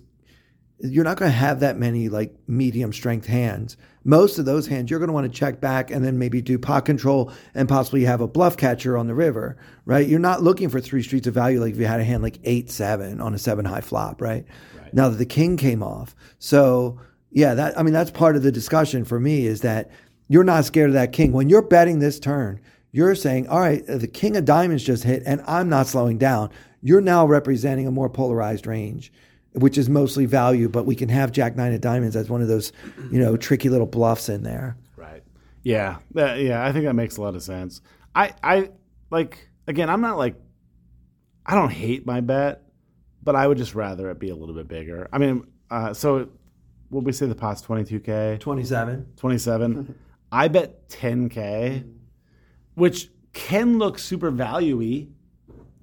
you're 0.80 1.04
not 1.04 1.16
going 1.16 1.30
to 1.30 1.36
have 1.36 1.60
that 1.60 1.78
many 1.78 2.08
like 2.08 2.34
medium 2.46 2.92
strength 2.92 3.26
hands. 3.26 3.76
Most 4.04 4.38
of 4.38 4.44
those 4.44 4.66
hands 4.66 4.90
you're 4.90 4.98
going 4.98 5.08
to 5.08 5.14
want 5.14 5.30
to 5.30 5.38
check 5.38 5.60
back 5.60 5.90
and 5.90 6.04
then 6.04 6.18
maybe 6.18 6.42
do 6.42 6.58
pot 6.58 6.84
control 6.84 7.32
and 7.54 7.68
possibly 7.68 8.04
have 8.04 8.20
a 8.20 8.28
bluff 8.28 8.56
catcher 8.56 8.96
on 8.96 9.06
the 9.06 9.14
river, 9.14 9.56
right? 9.84 10.06
You're 10.06 10.18
not 10.18 10.42
looking 10.42 10.68
for 10.68 10.80
three 10.80 11.02
streets 11.02 11.26
of 11.26 11.34
value 11.34 11.60
like 11.60 11.72
if 11.72 11.78
you 11.78 11.86
had 11.86 12.00
a 12.00 12.04
hand 12.04 12.22
like 12.22 12.38
eight 12.44 12.70
seven 12.70 13.20
on 13.20 13.34
a 13.34 13.38
seven 13.38 13.64
high 13.64 13.80
flop, 13.80 14.20
right? 14.20 14.44
Now 14.92 15.08
that 15.08 15.16
the 15.16 15.26
king 15.26 15.56
came 15.56 15.82
off, 15.82 16.14
so 16.38 17.00
yeah, 17.32 17.54
that 17.54 17.78
I 17.78 17.82
mean 17.82 17.92
that's 17.92 18.10
part 18.10 18.36
of 18.36 18.42
the 18.42 18.52
discussion 18.52 19.04
for 19.04 19.18
me 19.18 19.46
is 19.46 19.62
that 19.62 19.90
you're 20.28 20.44
not 20.44 20.64
scared 20.64 20.90
of 20.90 20.94
that 20.94 21.12
king 21.12 21.32
when 21.32 21.48
you're 21.48 21.62
betting 21.62 21.98
this 21.98 22.20
turn. 22.20 22.60
You're 22.92 23.14
saying, 23.14 23.48
all 23.48 23.60
right, 23.60 23.86
uh, 23.88 23.98
the 23.98 24.08
king 24.08 24.36
of 24.36 24.46
diamonds 24.46 24.82
just 24.82 25.04
hit, 25.04 25.22
and 25.26 25.42
I'm 25.46 25.68
not 25.68 25.86
slowing 25.86 26.16
down. 26.16 26.50
You're 26.80 27.02
now 27.02 27.26
representing 27.26 27.86
a 27.86 27.90
more 27.90 28.08
polarized 28.08 28.66
range 28.66 29.12
which 29.56 29.78
is 29.78 29.88
mostly 29.88 30.26
value, 30.26 30.68
but 30.68 30.84
we 30.84 30.94
can 30.94 31.08
have 31.08 31.32
Jack 31.32 31.56
Nine 31.56 31.72
of 31.72 31.80
Diamonds 31.80 32.14
as 32.14 32.28
one 32.28 32.42
of 32.42 32.48
those, 32.48 32.72
you 33.10 33.18
know, 33.18 33.36
tricky 33.36 33.68
little 33.68 33.86
bluffs 33.86 34.28
in 34.28 34.42
there. 34.42 34.76
Right. 34.96 35.22
Yeah. 35.62 35.96
That, 36.12 36.40
yeah. 36.40 36.64
I 36.64 36.72
think 36.72 36.84
that 36.84 36.94
makes 36.94 37.16
a 37.16 37.22
lot 37.22 37.34
of 37.34 37.42
sense. 37.42 37.80
I, 38.14 38.32
I 38.42 38.70
like, 39.10 39.48
again, 39.66 39.88
I'm 39.88 40.02
not 40.02 40.18
like, 40.18 40.34
I 41.46 41.54
don't 41.54 41.72
hate 41.72 42.04
my 42.04 42.20
bet, 42.20 42.62
but 43.22 43.34
I 43.34 43.46
would 43.46 43.56
just 43.56 43.74
rather 43.74 44.10
it 44.10 44.18
be 44.18 44.28
a 44.28 44.36
little 44.36 44.54
bit 44.54 44.68
bigger. 44.68 45.08
I 45.12 45.18
mean, 45.18 45.46
uh, 45.70 45.94
so 45.94 46.28
what 46.90 47.04
we 47.04 47.12
say 47.12 47.26
the 47.26 47.34
pot's 47.34 47.62
22K, 47.62 48.38
27. 48.38 49.06
27. 49.16 49.94
I 50.32 50.48
bet 50.48 50.88
10K, 50.90 51.90
which 52.74 53.10
can 53.32 53.78
look 53.78 53.98
super 53.98 54.30
value 54.30 55.06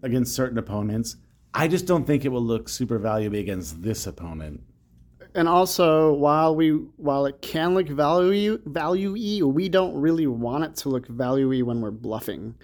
against 0.01 0.35
certain 0.35 0.57
opponents. 0.57 1.15
I 1.53 1.67
just 1.67 1.85
don't 1.85 2.05
think 2.05 2.25
it 2.25 2.29
will 2.29 2.41
look 2.43 2.67
super 2.67 2.97
valuable 2.97 3.37
against 3.37 3.81
this 3.83 4.07
opponent. 4.07 4.61
And 5.35 5.47
also, 5.47 6.13
while 6.13 6.55
we 6.55 6.71
while 6.97 7.25
it 7.25 7.41
can 7.41 7.73
look 7.73 7.87
value 7.87 8.59
value 8.65 9.13
we 9.47 9.69
don't 9.69 9.95
really 9.99 10.27
want 10.27 10.63
it 10.63 10.75
to 10.77 10.89
look 10.89 11.07
value 11.07 11.65
when 11.65 11.81
we're 11.81 11.91
bluffing. 11.91 12.55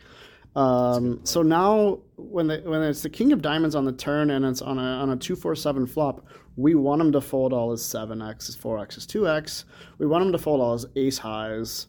Um, 0.56 1.22
so 1.24 1.42
now, 1.42 2.00
when 2.16 2.48
the, 2.48 2.62
when 2.66 2.82
it's 2.82 3.02
the 3.02 3.10
king 3.10 3.32
of 3.32 3.42
diamonds 3.42 3.76
on 3.76 3.86
the 3.86 3.92
turn 3.92 4.32
and 4.32 4.44
it's 4.46 4.62
on 4.62 4.78
a 4.78 4.82
on 4.82 5.10
a 5.12 5.16
two 5.16 5.36
four 5.36 5.56
seven 5.56 5.88
flop, 5.88 6.26
we 6.58 6.76
want 6.76 7.02
him 7.02 7.12
to 7.12 7.22
fold 7.22 7.54
all 7.54 7.72
his 7.72 7.84
seven 7.84 8.22
x, 8.22 8.48
his 8.48 8.56
four 8.56 8.80
x, 8.80 8.96
his 8.96 9.06
two 9.06 9.28
x. 9.28 9.66
We 9.98 10.06
want 10.06 10.26
him 10.26 10.32
to 10.32 10.38
fold 10.38 10.62
all 10.62 10.74
his 10.74 10.86
ace 10.96 11.18
highs. 11.18 11.88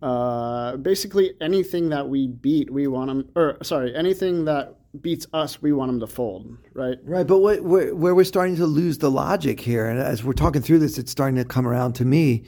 Uh, 0.00 0.76
basically, 0.76 1.34
anything 1.40 1.88
that 1.88 2.08
we 2.08 2.28
beat, 2.28 2.70
we 2.70 2.86
want 2.86 3.08
them, 3.08 3.28
Or 3.34 3.58
sorry, 3.62 3.94
anything 3.94 4.44
that 4.44 4.76
beats 5.00 5.26
us, 5.32 5.60
we 5.60 5.72
want 5.72 5.90
them 5.90 6.00
to 6.00 6.06
fold. 6.06 6.56
Right. 6.72 6.98
Right, 7.04 7.26
but 7.26 7.38
what, 7.38 7.62
where, 7.62 7.94
where 7.94 8.14
we're 8.14 8.24
starting 8.24 8.56
to 8.56 8.66
lose 8.66 8.98
the 8.98 9.10
logic 9.10 9.60
here, 9.60 9.86
and 9.86 9.98
as 9.98 10.22
we're 10.22 10.32
talking 10.32 10.62
through 10.62 10.78
this, 10.78 10.98
it's 10.98 11.10
starting 11.10 11.36
to 11.36 11.44
come 11.44 11.66
around 11.66 11.94
to 11.94 12.04
me. 12.04 12.44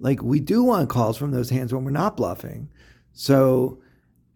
Like 0.00 0.22
we 0.22 0.40
do 0.40 0.62
want 0.64 0.88
calls 0.88 1.16
from 1.16 1.30
those 1.30 1.50
hands 1.50 1.72
when 1.72 1.84
we're 1.84 1.90
not 1.90 2.16
bluffing. 2.16 2.68
So 3.12 3.80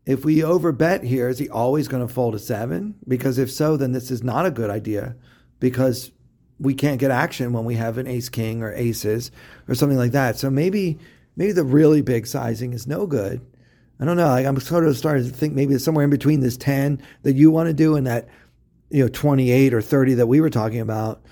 if 0.07 0.25
we 0.25 0.39
overbet 0.39 1.05
here, 1.05 1.29
is 1.29 1.39
he 1.39 1.49
always 1.49 1.89
going 1.89 2.07
to 2.07 2.13
fold 2.13 2.35
a 2.35 2.39
seven? 2.39 2.95
Because 3.07 3.39
if 3.39 3.51
so, 3.51 3.77
then 3.77 3.93
this 3.93 4.11
is 4.11 4.23
not 4.23 4.47
a 4.47 4.51
good 4.51 4.71
idea 4.71 5.17
because 5.61 6.13
we 6.59 6.75
can't 6.75 6.99
get 6.99 7.11
action 7.11 7.53
when 7.53 7.65
we 7.65 7.75
have 7.75 7.99
an 7.99 8.07
ace 8.07 8.29
king 8.29 8.63
or 8.63 8.73
aces 8.73 9.31
or 9.69 9.75
something 9.75 9.99
like 9.99 10.13
that. 10.13 10.37
So 10.37 10.51
maybe 10.51 10.99
maybe 11.37 11.53
the 11.53 11.65
really 11.65 12.03
big 12.03 12.27
sizing 12.27 12.73
is 12.73 12.87
no 12.87 13.07
good. 13.07 13.41
I 14.01 14.05
don't 14.05 14.17
know. 14.17 14.29
Like 14.29 14.47
I'm 14.47 14.59
sort 14.61 14.87
of 14.87 14.97
starting 14.97 15.25
to 15.25 15.31
think 15.31 15.55
maybe 15.55 15.75
it's 15.75 15.85
somewhere 15.85 16.05
in 16.05 16.11
between 16.11 16.41
this 16.41 16.57
10 16.57 17.03
that 17.23 17.35
you 17.35 17.51
want 17.51 17.69
to 17.69 17.75
do 17.75 17.97
and 17.97 18.07
that 18.07 18.29
you 18.91 19.03
know 19.03 19.09
28 19.09 19.75
or 19.75 19.83
30 19.83 20.15
that 20.15 20.27
we 20.27 20.41
were 20.41 20.51
talking 20.51 20.81
about. 20.81 21.23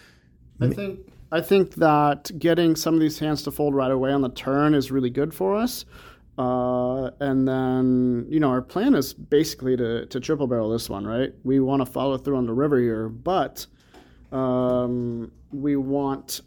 I 0.61 0.69
think 0.69 1.01
I 1.31 1.41
think 1.41 1.75
that 1.77 2.31
getting 2.39 2.77
some 2.77 2.95
of 2.95 3.01
these 3.01 3.19
hands 3.19 3.43
to 3.45 3.51
fold 3.51 3.75
right 3.75 3.91
away 3.91 4.13
on 4.13 4.23
the 4.23 4.31
turn 4.31 4.75
is 4.75 4.91
really 4.91 5.11
good 5.11 5.33
for 5.33 5.57
us. 5.57 5.85
Uh, 6.37 7.11
and 7.21 7.49
then 7.49 8.27
you 8.29 8.39
know 8.39 8.49
our 8.51 8.63
plan 8.63 8.95
is 8.95 9.13
basically 9.13 9.77
to 9.77 10.07
to 10.07 10.21
triple 10.21 10.47
barrel 10.47 10.71
this 10.71 10.89
one, 10.89 11.07
right? 11.07 11.33
We 11.45 11.61
want 11.61 11.81
to 11.81 11.87
follow 11.87 12.17
through 12.17 12.37
on 12.37 12.47
the 12.47 12.55
river 12.55 12.79
here, 12.79 13.09
but 13.09 13.67
um, 14.31 15.33
we 15.53 15.77
want 15.77 16.43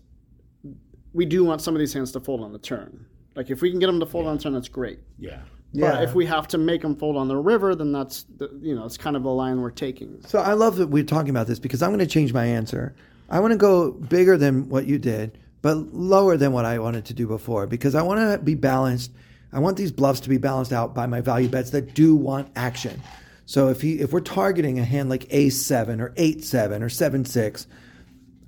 we 1.13 1.25
do 1.25 1.43
want 1.43 1.61
some 1.61 1.75
of 1.75 1.79
these 1.79 1.93
hands 1.93 2.11
to 2.13 2.19
fold 2.19 2.41
on 2.41 2.53
the 2.53 2.59
turn. 2.59 3.05
Like 3.36 3.49
if 3.49 3.61
we 3.61 3.69
can 3.69 3.79
get 3.79 3.88
them 3.88 3.99
to 3.99 4.05
fold 4.05 4.27
on 4.27 4.38
the 4.38 4.43
turn, 4.43 4.53
that's 4.53 4.69
great. 4.69 4.99
Yeah. 5.17 5.39
But 5.73 6.03
if 6.03 6.13
we 6.13 6.25
have 6.25 6.47
to 6.49 6.57
make 6.57 6.82
them 6.82 6.95
fold 6.95 7.15
on 7.15 7.29
the 7.29 7.38
river, 7.38 7.75
then 7.75 7.93
that's 7.93 8.23
the, 8.38 8.49
you 8.61 8.75
know 8.75 8.86
it's 8.86 8.97
kind 8.97 9.15
of 9.15 9.23
the 9.23 9.29
line 9.29 9.61
we're 9.61 9.71
taking. 9.71 10.21
So 10.27 10.39
I 10.39 10.53
love 10.53 10.75
that 10.77 10.88
we're 10.88 11.03
talking 11.03 11.29
about 11.29 11.47
this 11.47 11.59
because 11.59 11.82
I'm 11.82 11.91
going 11.91 11.99
to 11.99 12.07
change 12.07 12.34
my 12.34 12.45
answer. 12.45 12.93
I 13.29 13.39
want 13.39 13.51
to 13.51 13.57
go 13.57 13.91
bigger 13.91 14.38
than 14.38 14.67
what 14.67 14.86
you 14.86 14.99
did, 14.99 15.38
but 15.61 15.75
lower 15.93 16.36
than 16.36 16.51
what 16.51 16.65
I 16.65 16.79
wanted 16.79 17.05
to 17.05 17.13
do 17.13 17.25
before 17.25 17.67
because 17.67 17.95
I 17.95 18.01
want 18.01 18.19
to 18.19 18.43
be 18.43 18.55
balanced. 18.55 19.11
I 19.53 19.59
want 19.59 19.77
these 19.77 19.91
bluffs 19.91 20.21
to 20.21 20.29
be 20.29 20.38
balanced 20.38 20.73
out 20.73 20.93
by 20.93 21.07
my 21.07 21.21
value 21.21 21.47
bets 21.47 21.69
that 21.69 21.93
do 21.93 22.15
want 22.15 22.49
action. 22.55 23.01
So 23.45 23.69
if 23.69 23.82
he 23.82 23.99
if 23.99 24.11
we're 24.11 24.19
targeting 24.19 24.79
a 24.79 24.84
hand 24.84 25.09
like 25.09 25.27
ace 25.29 25.61
seven 25.61 26.01
or 26.01 26.13
eight 26.17 26.43
seven 26.43 26.84
or 26.84 26.89
seven 26.89 27.23
six, 27.23 27.65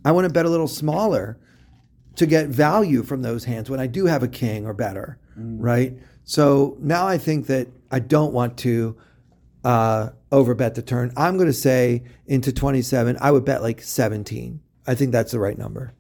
I 0.03 0.11
want 0.11 0.25
to 0.25 0.34
bet 0.34 0.45
a 0.45 0.49
little 0.49 0.67
smaller 0.67 1.38
to 2.16 2.26
get 2.26 2.47
value 2.47 3.03
from 3.03 3.22
those 3.22 3.45
hands 3.45 3.70
when 3.70 3.80
I 3.80 3.88
do 3.88 4.05
have 4.05 4.24
a 4.24 4.28
king 4.28 4.66
or 4.66 4.74
better, 4.74 5.18
right? 5.36 5.93
So 6.26 6.78
now 6.80 7.07
I 7.07 7.18
think 7.18 7.47
that 7.47 7.68
I 7.91 7.99
don't 7.99 8.34
want 8.34 8.57
to 8.59 8.95
uh, 9.64 10.09
overbet 10.32 10.76
the 10.76 10.82
turn. 10.82 11.11
I'm 11.18 11.38
going 11.38 11.47
to 11.47 11.53
say 11.53 12.03
into 12.28 12.51
27, 12.53 13.18
I 13.20 13.32
would 13.32 13.45
bet 13.45 13.61
like 13.61 13.82
17. 13.82 14.59
I 14.86 14.95
think 14.95 15.11
that's 15.11 15.32
the 15.32 15.39
right 15.39 15.57
number. 15.57 15.93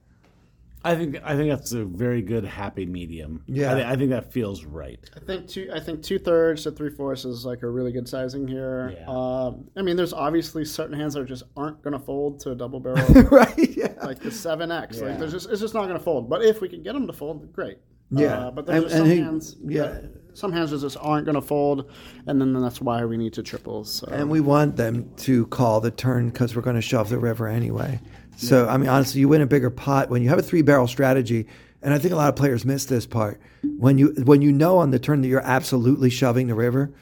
I 0.85 0.95
think 0.95 1.17
I 1.23 1.35
think 1.35 1.49
that's 1.49 1.71
a 1.71 1.85
very 1.85 2.21
good 2.21 2.43
happy 2.43 2.85
medium. 2.85 3.43
Yeah. 3.47 3.71
I, 3.73 3.75
thi- 3.75 3.83
I 3.85 3.95
think 3.95 4.09
that 4.09 4.33
feels 4.33 4.65
right. 4.65 4.99
I 5.15 5.19
think 5.21 5.47
two. 5.47 5.69
I 5.73 5.79
think 5.79 6.03
two 6.03 6.19
thirds 6.19 6.63
to 6.63 6.71
three 6.71 6.89
fourths 6.89 7.23
is 7.25 7.45
like 7.45 7.63
a 7.63 7.69
really 7.69 7.91
good 7.93 8.07
sizing 8.07 8.47
here. 8.47 8.93
Yeah. 8.97 9.05
Um, 9.07 9.69
I 9.77 9.81
mean, 9.81 9.95
there's 9.95 10.13
obviously 10.13 10.65
certain 10.65 10.97
hands 10.99 11.13
that 11.13 11.25
just 11.25 11.43
aren't 11.55 11.81
going 11.83 11.93
to 11.93 11.99
fold 12.05 12.39
to 12.41 12.51
a 12.51 12.55
double 12.55 12.79
barrel, 12.81 13.07
right? 13.31 13.57
Yeah. 13.57 13.93
like 14.03 14.19
the 14.19 14.31
seven 14.31 14.71
X. 14.71 14.97
Yeah. 14.99 15.05
Like 15.09 15.19
there's 15.19 15.31
just 15.31 15.49
it's 15.49 15.61
just 15.61 15.73
not 15.73 15.83
going 15.87 15.97
to 15.97 16.03
fold. 16.03 16.29
But 16.29 16.43
if 16.43 16.59
we 16.59 16.67
can 16.67 16.83
get 16.83 16.93
them 16.93 17.07
to 17.07 17.13
fold, 17.13 17.53
great. 17.53 17.77
Yeah. 18.11 18.47
Uh, 18.47 18.51
but 18.51 18.65
there's 18.65 18.83
And- 18.83 18.89
just 18.91 18.95
some 18.97 19.03
and 19.05 19.11
he- 19.13 19.19
hands. 19.23 19.55
yeah. 19.63 19.81
that- 19.83 20.11
some 20.35 20.51
hands 20.51 20.71
that 20.71 20.79
just 20.79 20.97
aren't 20.99 21.25
going 21.25 21.35
to 21.35 21.43
fold, 21.43 21.91
and 22.25 22.41
then 22.41 22.53
that's 22.53 22.81
why 22.81 23.05
we 23.05 23.17
need 23.17 23.33
to 23.33 23.43
triples. 23.43 23.93
So. 23.99 24.07
And 24.11 24.31
we 24.31 24.39
want 24.41 24.75
them 24.77 25.13
to 25.17 25.45
call 25.45 25.79
the 25.79 25.91
turn 25.91 26.29
because 26.29 26.55
we're 26.55 26.63
going 26.63 26.75
to 26.75 26.81
shove 26.81 27.09
the 27.09 27.19
river 27.19 27.47
anyway. 27.47 27.99
So, 28.35 28.67
I 28.67 28.77
mean, 28.77 28.89
honestly, 28.89 29.21
you 29.21 29.27
win 29.27 29.41
a 29.41 29.45
bigger 29.45 29.69
pot 29.69 30.09
when 30.09 30.21
you 30.21 30.29
have 30.29 30.39
a 30.39 30.43
three 30.43 30.61
barrel 30.61 30.87
strategy. 30.87 31.47
And 31.81 31.93
I 31.93 31.99
think 31.99 32.13
a 32.13 32.17
lot 32.17 32.29
of 32.29 32.35
players 32.35 32.65
miss 32.65 32.85
this 32.85 33.05
part. 33.05 33.41
When 33.77 33.97
you 33.97 34.13
when 34.23 34.41
you 34.41 34.51
know 34.51 34.77
on 34.77 34.91
the 34.91 34.99
turn 34.99 35.21
that 35.21 35.27
you're 35.27 35.41
absolutely 35.41 36.09
shoving 36.09 36.47
the 36.47 36.55
river, 36.55 36.93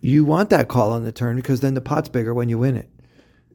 you 0.00 0.24
want 0.24 0.50
that 0.50 0.68
call 0.68 0.92
on 0.92 1.04
the 1.04 1.12
turn 1.12 1.36
because 1.36 1.60
then 1.60 1.74
the 1.74 1.80
pot's 1.80 2.08
bigger 2.08 2.34
when 2.34 2.48
you 2.48 2.58
win 2.58 2.76
it. 2.76 2.90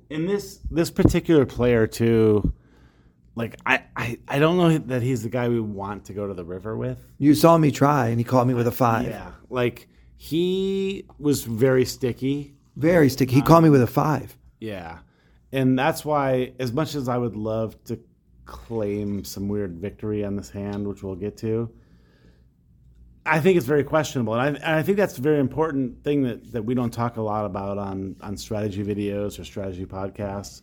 In 0.09 0.25
this 0.25 0.59
this 0.71 0.89
particular 0.89 1.45
player 1.45 1.87
too, 1.87 2.53
like 3.35 3.59
I, 3.65 3.83
I 3.97 4.17
I 4.29 4.39
don't 4.39 4.57
know 4.57 4.77
that 4.77 5.01
he's 5.01 5.23
the 5.23 5.29
guy 5.29 5.49
we 5.49 5.59
want 5.59 6.05
to 6.05 6.13
go 6.13 6.25
to 6.25 6.33
the 6.33 6.45
river 6.45 6.77
with. 6.77 6.97
You 7.17 7.35
saw 7.35 7.57
me 7.57 7.71
try, 7.71 8.07
and 8.07 8.17
he 8.17 8.23
called 8.23 8.47
me 8.47 8.53
with 8.53 8.67
a 8.67 8.71
five. 8.71 9.07
Yeah. 9.07 9.31
Like 9.49 9.89
he 10.15 11.05
was 11.19 11.43
very 11.43 11.83
sticky. 11.83 12.55
Very 12.77 13.09
sticky. 13.09 13.35
He 13.35 13.41
um, 13.41 13.47
called 13.47 13.63
me 13.65 13.69
with 13.69 13.81
a 13.81 13.87
five. 13.87 14.37
Yeah. 14.59 14.99
And 15.51 15.77
that's 15.77 16.03
why, 16.03 16.53
as 16.59 16.73
much 16.73 16.95
as 16.95 17.07
I 17.07 17.17
would 17.17 17.35
love 17.35 17.81
to 17.85 17.99
claim 18.45 19.23
some 19.23 19.47
weird 19.47 19.77
victory 19.77 20.25
on 20.25 20.35
this 20.35 20.49
hand, 20.49 20.87
which 20.87 21.03
we'll 21.03 21.15
get 21.15 21.37
to, 21.37 21.71
I 23.25 23.39
think 23.39 23.57
it's 23.57 23.65
very 23.65 23.83
questionable. 23.83 24.33
And 24.33 24.41
I, 24.41 24.47
and 24.47 24.75
I 24.75 24.83
think 24.83 24.97
that's 24.97 25.17
a 25.17 25.21
very 25.21 25.39
important 25.39 26.03
thing 26.03 26.23
that, 26.23 26.51
that 26.53 26.63
we 26.63 26.73
don't 26.73 26.91
talk 26.91 27.17
a 27.17 27.21
lot 27.21 27.45
about 27.45 27.77
on, 27.77 28.15
on 28.21 28.37
strategy 28.37 28.83
videos 28.83 29.39
or 29.39 29.43
strategy 29.43 29.85
podcasts. 29.85 30.61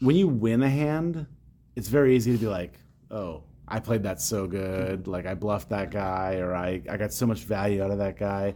When 0.00 0.14
you 0.14 0.28
win 0.28 0.62
a 0.62 0.68
hand, 0.68 1.26
it's 1.74 1.88
very 1.88 2.14
easy 2.14 2.32
to 2.32 2.38
be 2.38 2.46
like, 2.46 2.78
oh, 3.10 3.44
I 3.68 3.80
played 3.80 4.04
that 4.04 4.20
so 4.20 4.46
good. 4.46 5.08
Like 5.08 5.26
I 5.26 5.34
bluffed 5.34 5.70
that 5.70 5.90
guy, 5.90 6.36
or 6.36 6.54
I, 6.54 6.80
I 6.88 6.96
got 6.96 7.12
so 7.12 7.26
much 7.26 7.40
value 7.40 7.82
out 7.82 7.90
of 7.90 7.98
that 7.98 8.16
guy. 8.16 8.54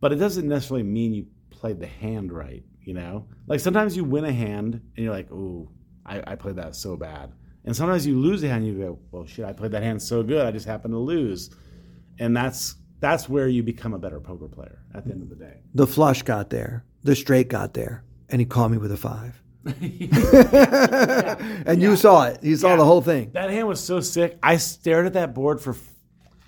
But 0.00 0.12
it 0.12 0.16
doesn't 0.16 0.48
necessarily 0.48 0.82
mean 0.82 1.14
you 1.14 1.26
played 1.50 1.78
the 1.78 1.86
hand 1.86 2.32
right, 2.32 2.64
you 2.84 2.94
know? 2.94 3.26
Like 3.46 3.60
sometimes 3.60 3.96
you 3.96 4.04
win 4.04 4.24
a 4.24 4.32
hand 4.32 4.74
and 4.74 5.04
you're 5.04 5.12
like, 5.12 5.30
ooh, 5.30 5.68
I, 6.06 6.22
I 6.26 6.34
played 6.36 6.56
that 6.56 6.74
so 6.76 6.96
bad. 6.96 7.32
And 7.64 7.76
sometimes 7.76 8.06
you 8.06 8.18
lose 8.18 8.42
a 8.42 8.48
hand 8.48 8.64
and 8.64 8.72
you 8.76 8.80
go, 8.84 8.98
well, 9.12 9.24
shit, 9.26 9.44
I 9.44 9.52
played 9.52 9.70
that 9.72 9.82
hand 9.82 10.02
so 10.02 10.22
good. 10.22 10.44
I 10.46 10.50
just 10.50 10.66
happened 10.66 10.94
to 10.94 10.98
lose. 10.98 11.50
And 12.18 12.36
that's 12.36 12.76
that's 13.00 13.28
where 13.28 13.48
you 13.48 13.62
become 13.62 13.94
a 13.94 13.98
better 13.98 14.20
poker 14.20 14.46
player 14.48 14.78
at 14.94 15.04
the 15.04 15.12
end 15.12 15.22
of 15.22 15.28
the 15.28 15.34
day. 15.36 15.58
The 15.74 15.86
flush 15.86 16.22
got 16.22 16.50
there, 16.50 16.84
the 17.02 17.16
straight 17.16 17.48
got 17.48 17.74
there, 17.74 18.04
and 18.28 18.40
he 18.40 18.44
called 18.46 18.70
me 18.72 18.78
with 18.78 18.92
a 18.92 18.96
five. 18.96 19.40
and 21.66 21.82
you 21.82 21.96
saw 21.96 22.24
it. 22.26 22.42
You 22.42 22.56
saw 22.56 22.70
Yeah. 22.70 22.76
the 22.76 22.84
whole 22.84 23.00
thing. 23.00 23.30
That 23.32 23.50
hand 23.50 23.68
was 23.68 23.80
so 23.80 24.00
sick. 24.00 24.38
I 24.42 24.56
stared 24.56 25.06
at 25.06 25.12
that 25.14 25.34
board 25.34 25.60
for 25.60 25.72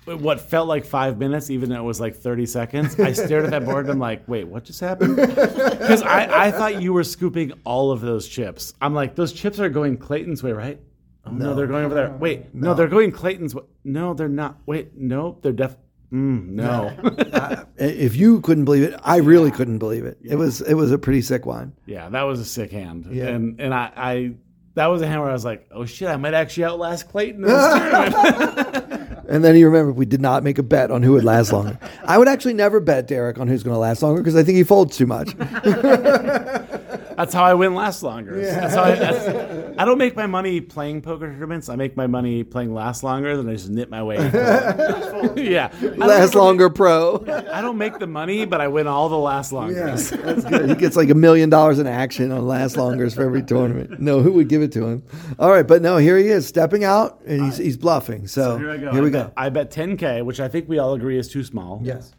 what 0.05 0.39
felt 0.39 0.67
like 0.67 0.85
five 0.85 1.17
minutes, 1.17 1.49
even 1.49 1.69
though 1.69 1.79
it 1.79 1.83
was 1.83 1.99
like 1.99 2.15
30 2.15 2.45
seconds. 2.45 2.99
I 2.99 3.13
stared 3.13 3.45
at 3.45 3.51
that 3.51 3.65
board 3.65 3.85
and 3.85 3.93
I'm 3.93 3.99
like, 3.99 4.27
wait, 4.27 4.43
what 4.47 4.63
just 4.63 4.79
happened? 4.79 5.15
Because 5.15 6.01
I, 6.03 6.47
I 6.47 6.51
thought 6.51 6.81
you 6.81 6.93
were 6.93 7.03
scooping 7.03 7.53
all 7.63 7.91
of 7.91 8.01
those 8.01 8.27
chips. 8.27 8.73
I'm 8.81 8.93
like, 8.93 9.15
those 9.15 9.33
chips 9.33 9.59
are 9.59 9.69
going 9.69 9.97
Clayton's 9.97 10.43
way, 10.43 10.51
right? 10.51 10.79
Oh, 11.25 11.31
no. 11.31 11.55
they're 11.55 11.65
going 11.67 11.85
over 11.85 11.95
there. 11.95 12.11
Wait, 12.11 12.53
no, 12.53 12.75
they're 12.75 12.87
going 12.87 13.11
Clayton's 13.11 13.55
way. 13.55 13.63
No, 13.83 14.13
they're 14.13 14.27
not. 14.27 14.57
Wait, 14.67 14.95
no, 14.95 15.39
they're 15.41 15.51
def. 15.53 15.75
Mm, 16.13 16.49
no. 16.49 17.65
If 17.77 18.15
you 18.15 18.39
couldn't 18.41 18.63
believe 18.65 18.83
it, 18.83 18.97
I 19.03 19.17
really 19.17 19.51
couldn't 19.51 19.79
believe 19.79 20.05
it. 20.05 20.17
It 20.23 20.35
was 20.37 20.61
it 20.61 20.75
was 20.75 20.91
a 20.93 20.97
pretty 20.97 21.21
sick 21.21 21.45
one. 21.45 21.73
yeah, 21.85 22.07
that 22.07 22.21
was 22.21 22.39
a 22.39 22.45
sick 22.45 22.71
hand. 22.71 23.05
Yeah. 23.11 23.25
And 23.25 23.59
and 23.59 23.73
I, 23.73 23.91
I 23.97 24.33
that 24.75 24.87
was 24.87 25.01
a 25.01 25.07
hand 25.07 25.19
where 25.19 25.29
I 25.29 25.33
was 25.33 25.43
like, 25.43 25.67
oh 25.71 25.83
shit, 25.83 26.07
I 26.07 26.15
might 26.15 26.33
actually 26.33 26.63
outlast 26.65 27.09
Clayton 27.09 27.43
in 27.43 27.49
this 27.49 27.73
tournament. 27.73 28.91
And 29.27 29.43
then 29.43 29.55
you 29.55 29.65
remember 29.65 29.91
we 29.91 30.05
did 30.05 30.21
not 30.21 30.43
make 30.43 30.57
a 30.57 30.63
bet 30.63 30.91
on 30.91 31.03
who 31.03 31.13
would 31.13 31.23
last 31.23 31.51
longer. 31.51 31.79
I 32.03 32.17
would 32.17 32.27
actually 32.27 32.53
never 32.53 32.79
bet 32.79 33.07
Derek 33.07 33.39
on 33.39 33.47
who's 33.47 33.63
going 33.63 33.73
to 33.75 33.79
last 33.79 34.01
longer 34.03 34.21
because 34.21 34.35
I 34.35 34.43
think 34.43 34.57
he 34.57 34.63
folds 34.63 34.97
too 34.97 35.07
much. 35.07 35.35
That's 37.15 37.33
how 37.33 37.43
I 37.43 37.53
win 37.53 37.75
last 37.75 38.03
longer. 38.03 38.41
That's 38.41 38.75
how 38.75 38.83
I, 38.83 38.95
that's, 38.95 39.79
I 39.79 39.85
don't 39.85 39.97
make 39.97 40.15
my 40.15 40.27
money 40.27 40.61
playing 40.61 41.01
poker 41.01 41.27
tournaments. 41.31 41.69
I 41.69 41.75
make 41.75 41.95
my 41.95 42.07
money 42.07 42.43
playing 42.43 42.73
last 42.73 43.03
longer, 43.03 43.37
then 43.37 43.47
I 43.47 43.53
just 43.53 43.69
nip 43.69 43.89
my 43.89 44.03
way. 44.03 44.17
yeah, 45.35 45.71
last 45.95 46.33
ever 46.33 46.39
longer 46.39 46.69
pro. 46.69 47.23
I 47.51 47.61
don't 47.61 47.77
make 47.77 47.99
the 47.99 48.07
money, 48.07 48.45
but 48.45 48.61
I 48.61 48.67
win 48.67 48.87
all 48.87 49.09
the 49.09 49.17
last 49.17 49.51
longers. 49.51 50.09
That's 50.09 50.43
good. 50.49 50.69
He 50.69 50.75
gets 50.75 50.95
like 50.95 51.09
a 51.09 51.15
million 51.15 51.49
dollars 51.49 51.79
in 51.79 51.87
action 51.87 52.31
on 52.31 52.45
last 52.47 52.77
longers 52.77 53.13
for 53.13 53.23
every 53.23 53.43
tournament. 53.43 53.99
No, 53.99 54.21
who 54.21 54.33
would 54.33 54.49
give 54.49 54.61
it 54.61 54.71
to 54.73 54.85
him? 54.85 55.03
All 55.39 55.51
right, 55.51 55.67
but 55.67 55.81
no, 55.81 55.97
here 55.97 56.17
he 56.17 56.27
is 56.27 56.45
stepping 56.47 56.83
out 56.83 57.21
and 57.25 57.45
he's, 57.45 57.57
he's 57.57 57.77
bluffing. 57.77 58.27
So, 58.27 58.57
Here 58.57 58.71
I 58.71 58.77
go. 58.77 58.91
here 58.91 59.01
we 59.01 59.09
I 59.09 59.11
go. 59.11 59.23
Bet, 59.25 59.33
I 59.37 59.49
bet 59.49 59.71
10k, 59.71 60.25
which 60.25 60.39
I 60.39 60.47
think 60.47 60.67
we 60.67 60.79
all 60.79 60.93
agree 60.93 61.17
is 61.17 61.27
too 61.27 61.43
small. 61.43 61.79
Yes. 61.83 62.13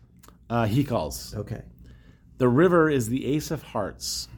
Uh, 0.48 0.64
he 0.66 0.84
calls. 0.84 1.34
Okay. 1.34 1.62
The 2.38 2.48
river 2.48 2.90
is 2.90 3.08
the 3.08 3.26
ace 3.26 3.50
of 3.50 3.62
hearts. 3.62 4.28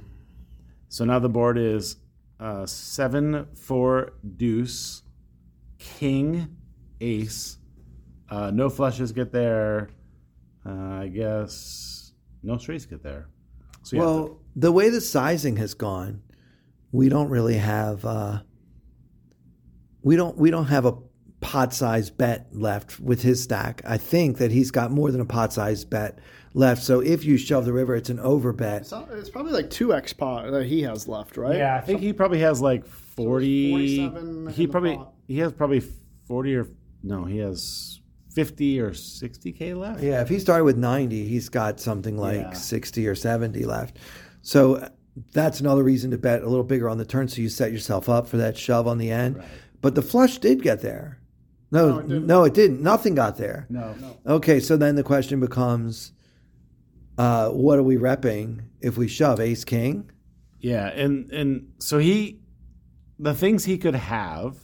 So 0.89 1.05
now 1.05 1.19
the 1.19 1.29
board 1.29 1.59
is 1.59 1.97
uh, 2.41 2.67
seven, 2.67 3.47
four, 3.55 4.15
deuce, 4.37 5.03
king, 5.79 6.57
ace. 7.01 7.59
Uh, 8.31 8.51
no 8.51 8.69
flushes 8.69 9.13
get 9.13 9.33
there. 9.33 9.91
Uh, 10.65 11.01
I 11.03 11.09
guess 11.09 12.13
no 12.43 12.59
straights 12.59 12.87
get 12.87 13.03
there. 13.03 13.29
So 13.83 13.99
Well, 13.99 14.41
the 14.57 14.73
way 14.73 14.91
the 14.91 15.01
sizing 15.01 15.57
has 15.57 15.75
gone, 15.75 16.23
we 16.93 17.09
don't 17.09 17.29
really 17.29 17.57
have 17.57 18.05
uh, 18.05 18.41
we 20.03 20.17
don't 20.17 20.37
we 20.37 20.51
don't 20.51 20.67
have 20.67 20.85
a 20.85 20.95
pot 21.41 21.73
size 21.73 22.11
bet 22.11 22.47
left 22.53 22.99
with 23.01 23.23
his 23.23 23.43
stack. 23.43 23.83
I 23.85 23.97
think 23.97 24.39
that 24.39 24.51
he's 24.51 24.71
got 24.71 24.91
more 24.91 25.11
than 25.13 25.21
a 25.21 25.25
pot 25.25 25.53
size 25.53 25.85
bet 25.85 26.19
left. 26.55 26.83
So 26.83 27.01
if 27.01 27.25
you 27.25 27.37
shove 27.37 27.65
the 27.65 27.73
river, 27.73 27.95
it's 27.95 28.11
an 28.11 28.19
over 28.21 28.53
bet. 28.53 28.87
So 28.87 29.07
it's 29.13 29.31
probably 29.31 29.53
like 29.53 29.71
two 29.71 29.95
X 29.95 30.13
pot 30.13 30.51
that 30.51 30.67
he 30.67 30.83
has 30.83 31.07
left, 31.07 31.37
right? 31.37 31.57
yeah, 31.57 31.77
I 31.77 31.81
think 31.81 32.01
he 32.01 32.13
probably 32.13 32.41
has 32.41 32.61
like 32.61 32.85
forty. 32.87 33.71
47 33.71 34.49
he 34.51 34.67
probably 34.67 34.97
pot. 34.97 35.13
he 35.27 35.39
has 35.39 35.53
probably 35.53 35.83
forty 36.27 36.57
or 36.57 36.67
no, 37.03 37.25
he 37.25 37.39
has 37.39 38.01
fifty 38.35 38.81
or 38.81 38.93
sixty 38.95 39.53
k 39.53 39.75
left. 39.75 40.03
Yeah, 40.03 40.21
if 40.23 40.29
he 40.29 40.39
started 40.41 40.65
with 40.65 40.77
90, 40.77 41.27
he's 41.29 41.49
got 41.49 41.79
something 41.81 42.17
like 42.17 42.41
Yeah. 42.41 42.53
60 42.53 43.07
or 43.07 43.15
70 43.15 43.65
left. 43.65 43.99
So 44.43 44.77
uh, 44.77 44.89
that's 45.33 45.61
another 45.61 45.83
reason 45.85 46.11
to 46.13 46.19
bet 46.19 46.43
a 46.43 46.49
little 46.49 46.65
bigger 46.65 46.89
on 46.89 46.99
the 46.99 47.05
turn 47.05 47.29
so 47.29 47.41
you 47.41 47.49
set 47.49 47.73
yourself 47.73 48.09
up 48.09 48.27
for 48.29 48.37
that 48.39 48.57
shove 48.57 48.87
on 48.89 48.99
the 48.99 49.11
end. 49.11 49.43
But 49.81 49.95
the 49.95 50.03
flush 50.03 50.39
did 50.39 50.63
get 50.63 50.81
there. 50.83 51.18
No, 51.71 52.01
no, 52.01 52.45
it 52.45 52.55
didn't. 52.55 52.83
Nothing 52.83 53.15
got 53.15 53.37
there. 53.37 53.67
No. 53.69 53.95
no. 54.01 54.17
Okay, 54.37 54.59
so 54.59 54.77
then 54.77 54.95
the 54.97 55.03
question 55.03 55.39
becomes 55.41 56.13
uh, 57.19 57.51
what 57.51 57.79
are 57.79 57.83
we 57.83 57.97
repping 57.97 58.63
if 58.81 58.97
we 58.97 59.07
shove 59.09 59.39
ace 59.41 59.65
king? 59.65 60.11
Yeah, 60.61 60.87
and 60.89 61.31
and 61.31 61.69
so 61.79 61.99
he, 61.99 62.41
the 63.19 63.35
things 63.35 63.65
he 63.65 63.77
could 63.79 63.95
have, 63.95 64.57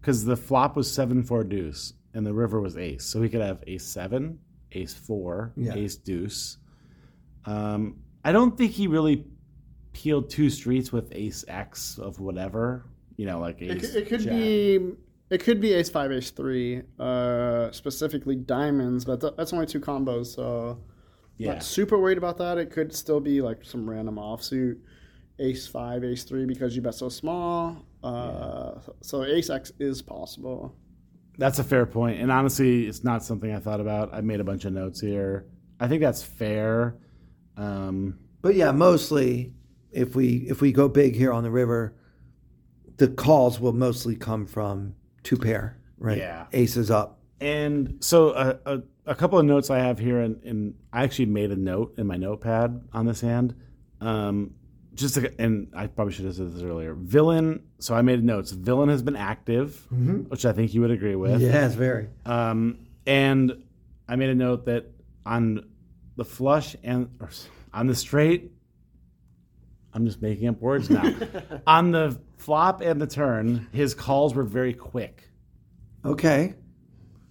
because 0.00 0.24
the 0.24 0.36
flop 0.36 0.76
was 0.76 0.90
seven 0.92 1.22
four 1.22 1.44
deuce 1.44 1.92
and 2.14 2.26
the 2.26 2.32
river 2.32 2.60
was 2.60 2.76
ace, 2.76 3.04
so 3.04 3.20
he 3.22 3.28
could 3.28 3.40
have 3.42 3.62
ace 3.66 3.84
seven, 3.86 4.38
ace 4.72 4.94
four, 4.94 5.52
Yeah. 5.56 5.74
ace 5.74 5.96
deuce. 5.96 6.56
Um, 7.44 7.96
I 8.24 8.32
don't 8.32 8.56
think 8.56 8.72
he 8.72 8.86
really 8.86 9.24
peeled 9.92 10.30
two 10.30 10.50
streets 10.50 10.92
with 10.92 11.08
ace 11.14 11.44
X 11.48 11.98
of 11.98 12.18
whatever, 12.20 12.86
you 13.16 13.26
know, 13.26 13.40
like 13.40 13.60
It, 13.60 13.76
ace. 13.76 13.80
could- 13.92 14.02
it 14.02 14.08
could 14.08 14.20
jack. 14.20 14.32
be 14.32 14.78
it 15.30 15.42
could 15.42 15.60
be 15.60 15.72
ace 15.72 15.88
five 15.88 16.10
ace 16.12 16.30
three, 16.30 16.82
uh, 16.98 17.70
specifically 17.70 18.34
diamonds, 18.36 19.04
but 19.04 19.20
th- 19.20 19.34
that's 19.36 19.52
only 19.52 19.66
two 19.66 19.80
combos, 19.80 20.34
so 20.34 20.78
yeah. 21.38 21.54
not 21.54 21.62
super 21.62 21.98
worried 21.98 22.18
about 22.18 22.36
that. 22.38 22.58
It 22.58 22.70
could 22.70 22.94
still 22.94 23.20
be 23.20 23.40
like 23.40 23.64
some 23.64 23.88
random 23.88 24.16
offsuit, 24.16 24.78
ace 25.38 25.66
five 25.66 26.04
ace 26.04 26.24
three 26.24 26.46
because 26.46 26.74
you 26.74 26.82
bet 26.82 26.94
so 26.94 27.08
small. 27.08 27.84
Uh, 28.02 28.80
So 29.02 29.24
ace 29.24 29.50
X 29.50 29.72
is 29.78 30.02
possible. 30.02 30.74
That's 31.38 31.58
a 31.58 31.64
fair 31.64 31.86
point, 31.86 32.20
and 32.20 32.30
honestly, 32.30 32.86
it's 32.86 33.04
not 33.04 33.22
something 33.22 33.54
I 33.54 33.60
thought 33.60 33.80
about. 33.80 34.12
I 34.12 34.20
made 34.20 34.40
a 34.40 34.44
bunch 34.44 34.64
of 34.64 34.72
notes 34.72 35.00
here. 35.00 35.46
I 35.78 35.88
think 35.88 36.02
that's 36.02 36.22
fair. 36.22 36.96
Um, 37.56 38.18
But 38.42 38.56
yeah, 38.56 38.72
mostly 38.72 39.54
if 39.92 40.14
we 40.16 40.46
if 40.48 40.60
we 40.60 40.72
go 40.72 40.88
big 40.88 41.14
here 41.14 41.32
on 41.32 41.42
the 41.44 41.50
river, 41.50 41.94
the 42.96 43.08
calls 43.08 43.60
will 43.60 43.72
mostly 43.72 44.16
come 44.16 44.46
from 44.46 44.94
two 45.22 45.36
pair, 45.36 45.76
right? 45.98 46.18
Yeah. 46.18 46.46
Aces 46.52 46.90
up. 46.90 47.18
And 47.40 47.96
so 48.00 48.30
a, 48.30 48.58
a, 48.66 48.82
a 49.06 49.14
couple 49.14 49.38
of 49.38 49.46
notes 49.46 49.70
I 49.70 49.78
have 49.78 49.98
here, 49.98 50.20
and, 50.20 50.42
and 50.44 50.74
I 50.92 51.04
actually 51.04 51.26
made 51.26 51.50
a 51.50 51.56
note 51.56 51.94
in 51.98 52.06
my 52.06 52.16
notepad 52.16 52.82
on 52.92 53.06
this 53.06 53.20
hand. 53.20 53.54
Um, 54.00 54.54
just 54.94 55.14
to, 55.14 55.32
and 55.40 55.68
I 55.74 55.86
probably 55.86 56.12
should 56.12 56.26
have 56.26 56.34
said 56.34 56.52
this 56.52 56.62
earlier. 56.62 56.94
Villain. 56.94 57.62
So 57.78 57.94
I 57.94 58.02
made 58.02 58.22
notes. 58.22 58.50
Villain 58.50 58.88
has 58.88 59.02
been 59.02 59.16
active, 59.16 59.86
which 60.28 60.44
I 60.44 60.52
think 60.52 60.74
you 60.74 60.82
would 60.82 60.90
agree 60.90 61.14
with. 61.14 61.40
Yes, 61.40 61.74
very. 61.74 62.08
Um, 62.26 62.86
and 63.06 63.62
I 64.08 64.16
made 64.16 64.28
a 64.28 64.34
note 64.34 64.66
that 64.66 64.90
on 65.24 65.66
the 66.16 66.24
flush 66.24 66.76
and 66.82 67.08
on 67.72 67.86
the 67.86 67.94
straight, 67.94 68.52
I'm 69.92 70.04
just 70.06 70.22
making 70.22 70.48
up 70.48 70.60
words 70.60 70.88
now. 70.90 71.12
on 71.66 71.90
the 71.90 72.18
flop 72.38 72.80
and 72.80 73.00
the 73.00 73.06
turn, 73.06 73.68
his 73.72 73.94
calls 73.94 74.34
were 74.34 74.44
very 74.44 74.72
quick. 74.72 75.28
Okay. 76.04 76.54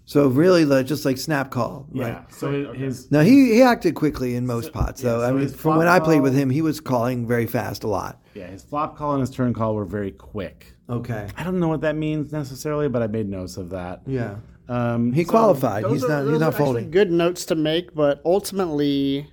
So 0.05 0.28
really, 0.28 0.66
like, 0.66 0.88
just 0.88 1.05
like 1.05 1.18
snap 1.20 1.51
call, 1.51 1.86
right? 1.91 2.07
Yeah. 2.14 2.24
So 2.30 2.74
his 2.74 3.12
Now 3.12 3.22
he, 3.22 3.53
he 3.53 3.62
acted 3.62 3.93
quickly 3.93 4.36
in 4.36 4.47
most 4.47 4.74
pots, 4.74 5.01
though. 5.01 5.20
yeah, 5.20 5.26
I 5.28 5.30
so 5.30 5.36
mean, 5.36 5.47
from 5.49 5.57
flop 5.57 5.78
when 5.78 5.88
I 5.88 5.99
played 5.99 6.22
with 6.22 6.34
him, 6.34 6.49
he 6.49 6.64
was 6.64 6.80
calling 6.80 7.28
very 7.28 7.45
fast 7.45 7.84
a 7.84 7.88
lot. 7.88 8.20
Yeah, 8.34 8.47
his 8.47 8.64
flop 8.64 8.97
call 8.97 9.12
and 9.14 9.22
his 9.22 9.30
turn 9.30 9.53
call 9.53 9.76
were 9.76 9.86
very 9.86 10.12
quick. 10.12 10.74
Okay. 10.89 11.28
I 11.38 11.43
don't 11.43 11.60
know 11.60 11.68
what 11.68 11.82
that 11.82 11.95
means 11.95 12.32
necessarily, 12.32 12.89
but 12.89 13.03
I 13.03 13.07
made 13.07 13.30
notes 13.30 13.57
of 13.57 13.70
that. 13.70 14.01
Yeah. 14.07 14.38
Um, 14.68 15.14
He 15.14 15.26
qualified. 15.26 15.86
He's 15.86 16.03
are- 16.03 16.24
not. 16.24 16.32
He's 16.32 16.39
not 16.39 16.55
folding. 16.55 16.89
Good 16.89 17.12
notes 17.12 17.45
to 17.45 17.55
make, 17.55 17.93
but 17.93 18.20
ultimately, 18.26 19.30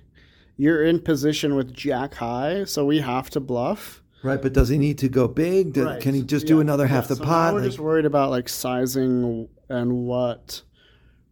you're 0.57 0.83
in 0.83 0.99
position 0.99 1.55
with 1.55 1.73
Jack 1.73 2.15
High, 2.15 2.63
so 2.65 2.85
we 2.85 2.99
have 2.99 3.29
to 3.31 3.39
bluff. 3.39 4.01
Right, 4.23 4.41
but 4.41 4.51
does 4.53 4.67
he 4.69 4.77
need 4.77 4.97
to 4.99 5.09
go 5.09 5.27
big? 5.27 5.73
Do- 5.73 5.85
Right. 5.85 6.01
Can 6.01 6.13
he 6.15 6.23
just 6.23 6.47
do 6.47 6.55
Yeah, 6.55 6.61
another 6.61 6.87
half 6.87 7.03
yeah, 7.05 7.07
the 7.09 7.15
so 7.17 7.23
pot? 7.23 7.53
We're 7.53 7.59
Like- 7.61 7.69
just 7.69 7.79
worried 7.79 8.05
about 8.05 8.31
like 8.31 8.49
sizing 8.49 9.47
and 9.69 9.93
what 10.05 10.63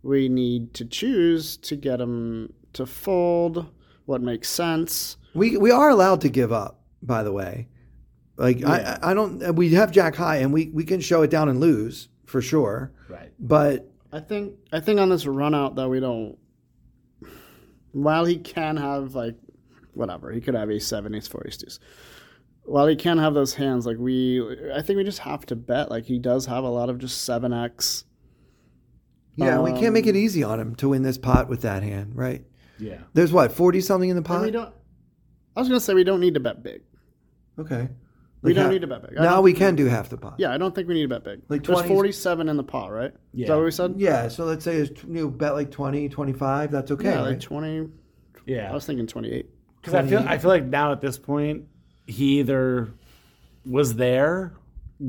we 0.03 0.30
need 0.30 0.73
to 0.76 0.86
choose 0.86 1.57
to 1.57 1.76
get 1.76 1.99
him 1.99 2.53
to 2.73 2.86
fold. 2.86 3.65
What 4.05 4.21
makes 4.21 4.49
sense? 4.49 5.17
we 5.34 5.57
we 5.57 5.71
are 5.71 5.89
allowed 5.89 6.21
to 6.21 6.30
give 6.30 6.51
up. 6.53 6.80
By 7.01 7.23
the 7.23 7.32
way, 7.34 7.67
like 8.38 8.63
I 8.63 8.97
I 9.01 9.11
I 9.11 9.13
don't. 9.13 9.43
Uh, 9.43 9.51
we 9.53 9.69
have 9.71 9.91
Jack 9.91 10.15
high, 10.15 10.38
and 10.38 10.53
we 10.53 10.69
we 10.73 10.84
can 10.86 10.99
show 11.01 11.23
it 11.23 11.30
down 11.32 11.49
and 11.49 11.59
lose 11.59 12.07
for 12.26 12.41
sure. 12.41 12.91
right. 13.09 13.32
But 13.39 13.91
I 14.13 14.19
think 14.19 14.53
I 14.71 14.80
think 14.80 14.99
on 14.99 15.09
this 15.09 15.26
run 15.26 15.53
out 15.55 15.76
though 15.76 15.89
we 15.89 15.99
don't. 15.99 16.38
While 17.95 18.25
he 18.25 18.37
can 18.37 18.75
have 18.75 19.15
like 19.15 19.35
whatever 19.93 20.29
he 20.31 20.41
could 20.41 20.53
have 20.53 20.69
a 20.69 20.79
seven, 20.79 21.15
ace 21.15 21.27
four, 21.29 21.41
ace 21.47 21.55
deuce. 21.55 21.79
while 22.63 22.87
he 22.87 22.95
can 22.97 23.17
have 23.17 23.33
those 23.33 23.53
hands, 23.53 23.85
like 23.85 23.95
we, 23.97 24.41
I 24.73 24.81
think 24.81 24.97
we 24.97 25.05
just 25.05 25.19
have 25.19 25.45
to 25.45 25.55
bet. 25.55 25.89
Like 25.89 26.03
he 26.03 26.19
does 26.19 26.45
have 26.47 26.65
a 26.65 26.69
lot 26.69 26.89
of 26.89 26.97
just 26.99 27.21
seven 27.23 27.53
X. 27.53 28.03
Yeah, 29.37 29.61
we 29.61 29.71
can't 29.71 29.87
Um, 29.87 29.93
make 29.93 30.07
it 30.07 30.15
easy 30.17 30.43
on 30.43 30.59
him 30.59 30.75
to 30.75 30.89
win 30.89 31.03
this 31.03 31.17
pot 31.17 31.47
with 31.47 31.61
that 31.61 31.83
hand, 31.83 32.11
right? 32.15 32.43
Yeah. 32.79 32.99
There's 33.13 33.31
what 33.31 33.53
forty 33.53 33.79
something 33.79 34.09
in 34.09 34.15
the 34.17 34.19
And 34.19 34.25
pot. 34.25 34.41
we 34.41 34.51
don't. 34.51 34.73
I 35.55 35.61
was 35.61 35.69
gonna 35.69 35.79
say 35.79 35.93
we 35.93 36.03
don't 36.03 36.19
need 36.19 36.33
to 36.33 36.39
bet 36.41 36.61
big. 36.63 36.81
okay, 37.57 37.87
We 38.45 38.51
Like 38.51 38.55
don't 38.57 38.65
ha- 38.65 38.71
need 38.71 38.81
to 38.81 38.87
bet 38.87 39.01
big. 39.09 39.17
I 39.17 39.23
Now 39.23 39.41
we 39.41 39.53
can 39.53 39.75
do 39.75 39.85
half 39.87 40.09
the 40.09 40.17
pot. 40.17 40.35
Yeah, 40.37 40.51
I 40.53 40.57
don't 40.57 40.73
think 40.73 40.87
we 40.87 40.93
need 40.93 41.01
to 41.03 41.07
bet 41.07 41.23
big. 41.23 41.41
Like 41.49 41.63
There's 41.63 41.79
20s 41.79 41.87
47 41.87 42.49
in 42.49 42.57
the 42.57 42.63
pot, 42.63 42.91
right? 42.91 43.11
Is 43.11 43.17
Yeah. 43.33 43.47
that 43.47 43.55
what 43.55 43.65
we 43.65 43.71
said? 43.71 43.95
Yeah, 43.97 44.27
so 44.27 44.45
let's 44.45 44.63
say 44.63 44.77
it's, 44.77 45.03
you 45.03 45.09
know, 45.13 45.27
bet 45.29 45.53
like 45.53 45.71
20, 45.71 46.09
25, 46.09 46.71
That's 46.71 46.91
okay. 46.91 47.11
Yeah, 47.11 47.21
like 47.21 47.39
20. 47.39 47.89
Yeah. 48.45 48.69
I 48.71 48.73
was 48.73 48.85
thinking 48.85 49.07
28. 49.07 49.49
Because 49.81 49.93
I 49.93 50.07
feel 50.07 50.19
I 50.27 50.37
feel 50.37 50.49
like 50.49 50.65
now 50.65 50.91
at 50.91 51.01
this 51.01 51.17
point, 51.17 51.65
he 52.07 52.39
either 52.39 52.89
was 53.65 53.95
there, 53.95 54.53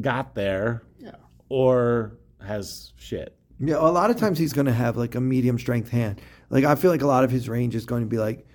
got 0.00 0.34
there, 0.34 0.82
Yeah. 0.98 1.12
or 1.48 2.18
has 2.44 2.92
shit. 2.96 3.36
Yeah, 3.58 3.76
a 3.76 3.88
lot 3.90 4.10
of 4.10 4.16
times 4.16 4.38
he's 4.38 4.52
going 4.52 4.66
to 4.66 4.72
have 4.72 4.96
like 4.98 5.14
a 5.14 5.20
medium 5.20 5.58
strength 5.58 5.88
hand. 5.90 6.20
Like 6.50 6.64
I 6.64 6.74
feel 6.74 6.90
like 6.90 7.02
a 7.02 7.06
lot 7.06 7.24
of 7.24 7.30
his 7.30 7.48
range 7.48 7.74
is 7.74 7.86
going 7.86 8.02
to 8.02 8.08
be 8.08 8.18
like 8.18 8.45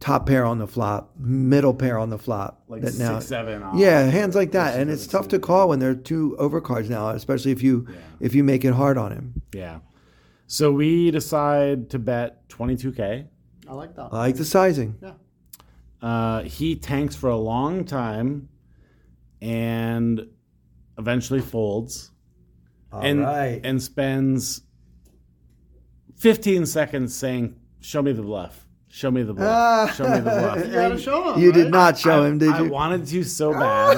top 0.00 0.26
pair 0.26 0.44
on 0.44 0.58
the 0.58 0.66
flop, 0.66 1.12
middle 1.18 1.74
pair 1.74 1.98
on 1.98 2.10
the 2.10 2.18
flop. 2.18 2.62
Like 2.68 2.82
that 2.82 2.96
now, 2.98 3.18
six, 3.18 3.28
seven. 3.28 3.62
off. 3.62 3.76
yeah, 3.76 4.02
hands 4.04 4.34
like 4.34 4.52
that, 4.52 4.68
Six, 4.72 4.78
and 4.80 4.90
it's 4.90 5.02
seven, 5.04 5.20
tough 5.20 5.28
to 5.28 5.38
call 5.38 5.68
when 5.68 5.78
there 5.78 5.90
are 5.90 5.94
two 5.94 6.36
overcards 6.38 6.88
now, 6.88 7.10
especially 7.10 7.52
if 7.52 7.62
you 7.62 7.86
if 8.20 8.34
you 8.34 8.44
make 8.44 8.64
it 8.64 8.72
hard 8.74 8.98
on 8.98 9.12
him. 9.12 9.42
Yeah. 9.52 9.80
So 10.46 10.72
we 10.72 11.10
decide 11.10 11.90
to 11.90 11.98
bet 11.98 12.48
22k. 12.48 13.26
I 13.68 13.72
like 13.74 13.94
that. 13.96 14.08
I 14.12 14.18
like 14.18 14.36
the 14.36 14.44
sizing. 14.46 14.98
Uh, 16.00 16.42
he 16.42 16.76
tanks 16.76 17.14
for 17.16 17.28
a 17.28 17.36
long 17.36 17.84
time, 17.84 18.48
and 19.42 20.26
eventually 20.96 21.40
folds. 21.40 22.10
All 22.90 23.00
and 23.02 23.20
right. 23.20 23.60
and 23.64 23.82
spends 23.82 24.62
15 26.16 26.64
seconds 26.66 27.14
saying, 27.14 27.56
"Show 27.80 28.00
me 28.00 28.12
the 28.12 28.22
bluff. 28.22 28.67
Show 28.98 29.12
me 29.12 29.22
the 29.22 29.32
bluff. 29.32 29.48
Ah. 29.48 29.94
Show 29.94 30.08
me 30.08 30.16
the 30.16 30.22
bluff." 30.22 30.58
you 30.66 30.72
gotta 30.72 30.98
show 30.98 31.32
him. 31.32 31.40
you 31.40 31.50
right? 31.50 31.56
did 31.56 31.70
not 31.70 31.96
show 31.96 32.24
him, 32.24 32.38
did 32.38 32.46
you? 32.46 32.52
I 32.52 32.62
you? 32.62 32.68
wanted 32.68 33.06
to 33.06 33.22
so 33.22 33.52
bad. 33.52 33.96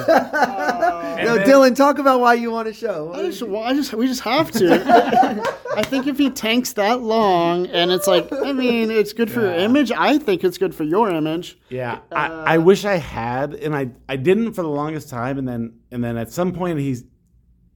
And 1.18 1.26
no, 1.26 1.36
then- 1.36 1.48
Dylan, 1.48 1.74
talk 1.74 1.98
about 1.98 2.20
why 2.20 2.34
you 2.34 2.50
want 2.50 2.68
to 2.68 2.74
show. 2.74 3.10
I 3.14 3.22
just, 3.22 3.42
well, 3.42 3.62
I 3.62 3.72
just, 3.72 3.94
we 3.94 4.06
just 4.06 4.20
have 4.20 4.50
to. 4.50 5.56
I 5.74 5.82
think 5.84 6.06
if 6.06 6.18
he 6.18 6.28
tanks 6.28 6.74
that 6.74 7.00
long, 7.00 7.66
and 7.68 7.90
it's 7.90 8.06
like, 8.06 8.30
I 8.30 8.52
mean, 8.52 8.90
it's 8.90 9.14
good 9.14 9.30
for 9.30 9.40
your 9.40 9.54
image. 9.54 9.90
I 9.90 10.18
think 10.18 10.44
it's 10.44 10.58
good 10.58 10.74
for 10.74 10.84
your 10.84 11.08
image. 11.08 11.56
Yeah, 11.70 12.00
uh, 12.12 12.14
I, 12.14 12.54
I 12.54 12.58
wish 12.58 12.84
I 12.84 12.96
had, 12.96 13.54
and 13.54 13.74
I 13.74 13.92
I 14.06 14.16
didn't 14.16 14.52
for 14.52 14.60
the 14.60 14.68
longest 14.68 15.08
time, 15.08 15.38
and 15.38 15.48
then 15.48 15.78
and 15.90 16.04
then 16.04 16.18
at 16.18 16.30
some 16.30 16.52
point 16.52 16.78
he's 16.78 17.04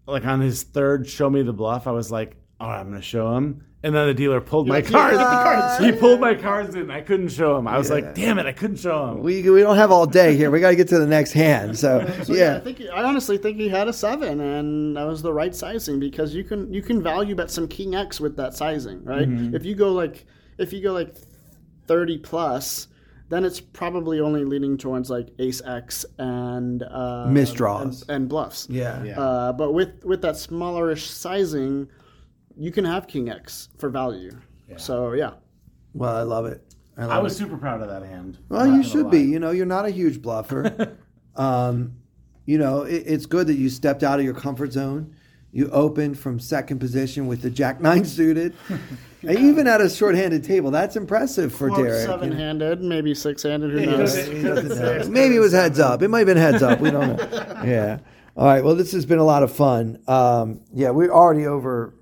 like 0.06 0.26
on 0.26 0.42
his 0.42 0.62
third 0.62 1.08
show 1.08 1.30
me 1.30 1.40
the 1.40 1.54
bluff. 1.54 1.86
I 1.86 1.92
was 1.92 2.10
like, 2.12 2.36
all 2.60 2.68
right, 2.68 2.80
I'm 2.80 2.90
gonna 2.90 3.00
show 3.00 3.34
him, 3.34 3.64
and 3.84 3.94
then 3.94 4.06
the 4.08 4.14
dealer 4.14 4.40
pulled 4.40 4.66
my 4.66 4.76
like, 4.76 4.86
"You 4.86 4.92
cards. 4.92 5.16
got 5.18 5.30
the 5.30 5.44
cards." 5.78 5.84
He 5.84 5.92
pulled 5.92 6.18
my 6.18 6.34
cards 6.34 6.74
in. 6.74 6.90
I 6.90 7.00
couldn't 7.02 7.28
show 7.28 7.56
him. 7.56 7.68
I 7.68 7.78
was 7.78 7.90
like, 7.90 8.14
damn 8.14 8.38
it, 8.38 8.46
I 8.46 8.52
couldn't 8.52 8.78
show 8.78 9.10
him. 9.10 9.20
We, 9.22 9.48
we 9.48 9.60
don't 9.60 9.76
have 9.76 9.90
all 9.92 10.06
day 10.06 10.36
here. 10.36 10.50
We 10.50 10.58
got 10.58 10.70
to 10.70 10.76
get 10.76 10.88
to 10.88 10.98
the 10.98 11.06
next 11.06 11.32
hand. 11.32 11.78
So, 11.78 12.04
So, 12.24 12.32
yeah. 12.34 12.56
I 12.56 12.60
think 12.60 12.80
I 12.92 13.02
honestly 13.04 13.38
think 13.38 13.58
he 13.58 13.68
had 13.68 13.86
a 13.86 13.92
seven, 13.92 14.40
and 14.40 14.96
that 14.96 15.06
was 15.06 15.22
the 15.22 15.32
right 15.32 15.54
sizing 15.54 16.00
because 16.00 16.34
you 16.34 16.42
can 16.44 16.72
you 16.72 16.82
can 16.82 17.02
value 17.02 17.34
bet 17.36 17.50
some 17.50 17.68
king 17.68 17.94
X 17.94 18.20
with 18.20 18.36
that 18.36 18.54
sizing, 18.54 19.04
right? 19.04 19.28
If 19.54 19.64
you 19.64 19.74
go 19.74 19.92
like 19.92 20.24
if 20.58 20.72
you 20.72 20.82
go 20.82 20.92
like 20.92 21.14
thirty 21.86 22.16
plus, 22.18 22.88
then 23.28 23.44
it's 23.44 23.60
probably 23.60 24.20
only 24.20 24.44
leaning 24.44 24.78
towards 24.78 25.10
like 25.10 25.28
ace 25.38 25.60
X 25.66 26.06
and 26.18 26.82
uh, 26.84 27.26
Misdraws. 27.28 28.02
and, 28.02 28.10
and 28.10 28.28
bluffs. 28.28 28.66
yeah. 28.70 29.02
Yeah. 29.04 29.20
Uh, 29.20 29.52
but 29.52 29.72
with 29.72 30.04
with 30.04 30.22
that 30.22 30.36
smallerish 30.36 31.06
sizing, 31.06 31.88
you 32.56 32.70
can 32.72 32.84
have 32.84 33.06
king 33.06 33.28
X 33.30 33.68
for 33.78 33.88
value. 33.90 34.30
So 34.76 35.12
yeah, 35.12 35.32
Well, 35.92 36.16
I 36.16 36.22
love 36.22 36.46
it. 36.46 36.62
I, 36.96 37.02
love 37.02 37.10
I 37.10 37.18
was 37.20 37.34
it. 37.34 37.36
super 37.38 37.56
proud 37.56 37.80
of 37.82 37.88
that 37.88 38.02
hand. 38.02 38.38
Well, 38.48 38.66
you 38.66 38.82
should 38.82 39.10
be. 39.10 39.20
You 39.20 39.38
know, 39.38 39.50
you're 39.50 39.66
not 39.66 39.84
a 39.84 39.90
huge 39.90 40.20
bluffer. 40.22 40.96
um, 41.36 41.94
you 42.46 42.58
know, 42.58 42.82
it, 42.82 43.02
it's 43.06 43.26
good 43.26 43.46
that 43.48 43.54
you 43.54 43.68
stepped 43.68 44.02
out 44.02 44.18
of 44.18 44.24
your 44.24 44.34
comfort 44.34 44.72
zone. 44.72 45.14
You 45.52 45.70
opened 45.70 46.18
from 46.18 46.40
second 46.40 46.80
position 46.80 47.26
with 47.28 47.40
the 47.42 47.50
Jack 47.50 47.80
Nine 47.80 48.04
suited, 48.16 48.54
And 49.22 49.38
even 49.38 49.66
at 49.66 49.80
a 49.80 49.88
short-handed 49.88 50.44
table. 50.44 50.70
That's 50.70 50.96
impressive 50.96 51.54
for 51.54 51.70
Well, 51.70 51.82
Derek. 51.82 52.06
seven-handed, 52.06 52.82
maybe 52.82 53.14
six-handed. 53.14 53.70
Who 53.70 53.78
He 53.78 53.86
knows? 53.86 54.14
doesn't- 54.14 54.36
he 54.36 54.42
doesn't 54.42 54.68
know. 55.06 55.08
Maybe 55.08 55.36
it 55.36 55.40
was 55.40 55.52
heads 55.52 55.78
up. 55.80 56.02
It 56.02 56.08
might 56.08 56.18
have 56.20 56.26
been 56.26 56.36
heads 56.36 56.62
up. 56.62 56.80
We 56.80 56.90
don't 56.90 57.16
know. 57.16 57.62
Yeah. 57.64 57.98
All 58.36 58.44
right. 58.46 58.62
Well, 58.64 58.74
this 58.74 58.92
has 58.92 59.06
been 59.06 59.18
a 59.20 59.24
lot 59.24 59.42
of 59.42 59.52
fun. 59.52 59.98
Um, 60.08 60.60
yeah, 60.74 60.90
we're 60.90 61.10
already 61.12 61.46
over 61.46 61.94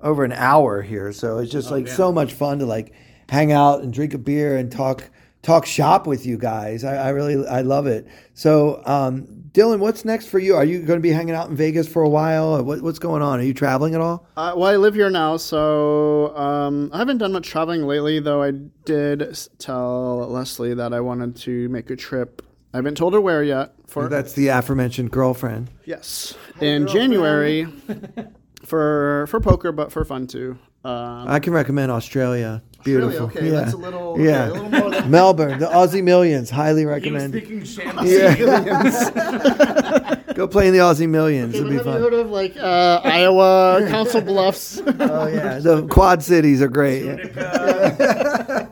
over 0.00 0.24
an 0.24 0.32
hour 0.32 0.82
here, 0.82 1.12
so 1.12 1.38
it's 1.38 1.50
just 1.50 1.70
like 1.70 1.88
so 1.88 2.12
much 2.12 2.32
fun 2.32 2.58
to 2.60 2.66
like 2.66 2.92
hang 3.28 3.52
out 3.52 3.82
and 3.82 3.92
drink 3.92 4.14
a 4.14 4.18
beer 4.18 4.56
and 4.56 4.70
talk 4.70 5.08
talk 5.42 5.64
shop 5.64 6.06
with 6.06 6.26
you 6.26 6.36
guys. 6.36 6.84
I, 6.84 6.96
I 6.96 7.08
really 7.10 7.46
I 7.46 7.62
love 7.62 7.86
it. 7.86 8.06
So, 8.34 8.82
um, 8.84 9.26
Dylan, 9.52 9.78
what's 9.78 10.04
next 10.04 10.26
for 10.26 10.38
you? 10.38 10.54
Are 10.54 10.64
you 10.64 10.80
going 10.82 10.98
to 10.98 11.02
be 11.02 11.12
hanging 11.12 11.34
out 11.34 11.48
in 11.48 11.56
Vegas 11.56 11.88
for 11.88 12.02
a 12.02 12.08
while? 12.08 12.62
What, 12.62 12.82
what's 12.82 12.98
going 12.98 13.22
on? 13.22 13.40
Are 13.40 13.42
you 13.42 13.54
traveling 13.54 13.94
at 13.94 14.00
all? 14.02 14.26
Uh, 14.36 14.52
well, 14.54 14.70
I 14.70 14.76
live 14.76 14.94
here 14.94 15.08
now, 15.08 15.38
so 15.38 16.36
um, 16.36 16.90
I 16.92 16.98
haven't 16.98 17.18
done 17.18 17.32
much 17.32 17.48
traveling 17.48 17.84
lately. 17.86 18.18
Though 18.18 18.42
I 18.42 18.50
did 18.50 19.38
tell 19.58 20.28
Leslie 20.28 20.74
that 20.74 20.92
I 20.92 21.00
wanted 21.00 21.36
to 21.36 21.68
make 21.70 21.88
a 21.90 21.96
trip. 21.96 22.42
I 22.74 22.78
haven't 22.78 22.96
told 22.96 23.14
her 23.14 23.20
where 23.20 23.42
yet. 23.42 23.72
For 23.86 24.08
That's 24.08 24.34
the 24.34 24.48
aforementioned 24.48 25.10
girlfriend. 25.10 25.70
yes, 25.86 26.34
in 26.60 26.86
January 26.86 27.66
for 28.66 29.26
for 29.28 29.40
poker, 29.40 29.72
but 29.72 29.90
for 29.92 30.04
fun 30.04 30.26
too. 30.26 30.58
Um, 30.84 31.26
I 31.26 31.40
can 31.40 31.52
recommend 31.52 31.90
Australia. 31.90 32.62
really? 32.84 33.00
Beautiful. 33.00 33.26
Okay, 33.26 33.46
yeah. 33.46 33.50
that's 33.52 33.72
a 33.72 33.76
little. 33.76 34.10
okay, 34.12 34.24
Yeah. 34.24 34.48
a 34.48 34.52
little 34.52 34.70
more 34.70 34.90
than 34.90 35.10
Melbourne, 35.10 35.58
the 35.58 35.66
Aussie 35.66 36.04
Millions, 36.04 36.48
highly 36.48 36.82
He 36.82 36.86
was 36.86 36.94
recommend. 36.94 37.32
speaking 37.34 37.64
Shanty. 37.64 38.16
Go 40.34 40.46
play 40.46 40.68
in 40.68 40.74
the 40.74 40.80
Aussie 40.80 41.08
Millions. 41.08 41.54
It'll 41.56 41.68
be 41.70 41.76
Have 41.76 41.86
you 41.86 41.92
heard 41.92 42.14
of 42.14 42.30
like 42.30 42.56
uh, 42.56 43.00
Iowa 43.02 43.84
Council 43.88 44.20
Bluffs? 44.20 44.80
Oh 44.86 45.26
yeah, 45.26 45.58
the 45.58 45.84
Quad 45.88 46.22
Cities 46.22 46.62
are 46.62 46.68
great. 46.68 47.06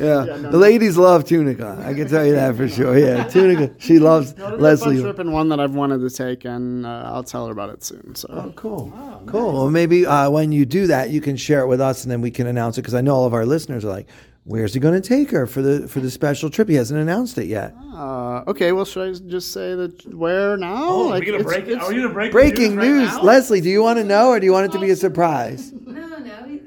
Yeah, 0.00 0.24
the 0.24 0.56
ladies 0.58 0.96
love 0.96 1.24
Tunica. 1.24 1.82
I 1.84 1.94
can 1.94 2.08
tell 2.08 2.24
you 2.26 2.32
that 2.34 2.56
for 2.56 2.68
sure. 2.68 2.98
Yeah, 2.98 3.24
Tunica. 3.28 3.74
She 3.78 3.98
loves 3.98 4.32
It'll 4.32 4.56
be 4.58 4.98
a 4.98 5.02
trip 5.02 5.18
and 5.18 5.32
one 5.32 5.48
that 5.50 5.60
I've 5.60 5.74
wanted 5.74 5.98
to 6.00 6.10
take, 6.10 6.44
and 6.44 6.86
uh, 6.86 7.10
I'll 7.12 7.22
tell 7.24 7.46
her 7.46 7.52
about 7.52 7.70
it 7.70 7.82
soon. 7.84 8.14
So 8.14 8.28
Oh, 8.30 8.52
cool, 8.56 8.92
cool. 9.26 9.52
Well, 9.52 9.70
maybe 9.70 10.06
uh, 10.06 10.30
when 10.30 10.52
you 10.52 10.64
do 10.64 10.86
that, 10.88 11.10
you 11.10 11.20
can 11.20 11.36
share 11.36 11.60
it 11.60 11.66
with 11.66 11.80
us, 11.80 12.02
and 12.04 12.10
then 12.10 12.20
we 12.20 12.30
can 12.30 12.46
announce 12.46 12.78
it 12.78 12.82
because 12.82 12.94
I 12.94 13.00
know 13.00 13.14
all 13.14 13.26
of 13.26 13.34
our 13.34 13.44
listeners 13.46 13.84
are 13.84 13.88
like, 13.90 14.08
"Where's 14.44 14.72
he 14.74 14.80
going 14.80 15.00
to 15.00 15.06
take 15.06 15.30
her 15.32 15.46
for 15.46 15.60
the 15.62 15.86
for 15.88 16.00
the 16.00 16.10
special 16.10 16.48
trip?" 16.50 16.68
He 16.68 16.74
hasn't 16.76 16.98
announced 16.98 17.36
it 17.38 17.46
yet. 17.46 17.74
Uh, 17.92 18.42
okay, 18.46 18.72
well, 18.72 18.84
should 18.86 19.08
I 19.08 19.18
just 19.28 19.52
say 19.52 19.74
that 19.74 20.14
where 20.14 20.56
now? 20.56 20.74
Oh, 20.78 21.06
are 21.08 21.10
Like, 21.10 21.20
we 21.20 21.30
gonna 21.32 21.44
break 21.44 21.64
it? 21.66 21.72
it's- 21.72 21.84
Are 21.84 21.90
we 21.92 21.96
gonna 22.00 22.12
break 22.14 22.30
the 22.30 22.38
Breaking 22.38 22.76
right 22.76 22.86
news, 22.88 23.08
now? 23.08 23.22
Leslie. 23.22 23.60
Do 23.60 23.68
you 23.68 23.82
want 23.82 23.98
to 23.98 24.04
know, 24.04 24.28
or 24.30 24.40
do 24.40 24.46
you 24.46 24.52
want 24.52 24.66
it 24.66 24.72
to 24.72 24.78
be 24.80 24.90
a 24.90 24.96
surprise? 24.96 25.72
No, 25.72 25.92
no, 25.92 26.16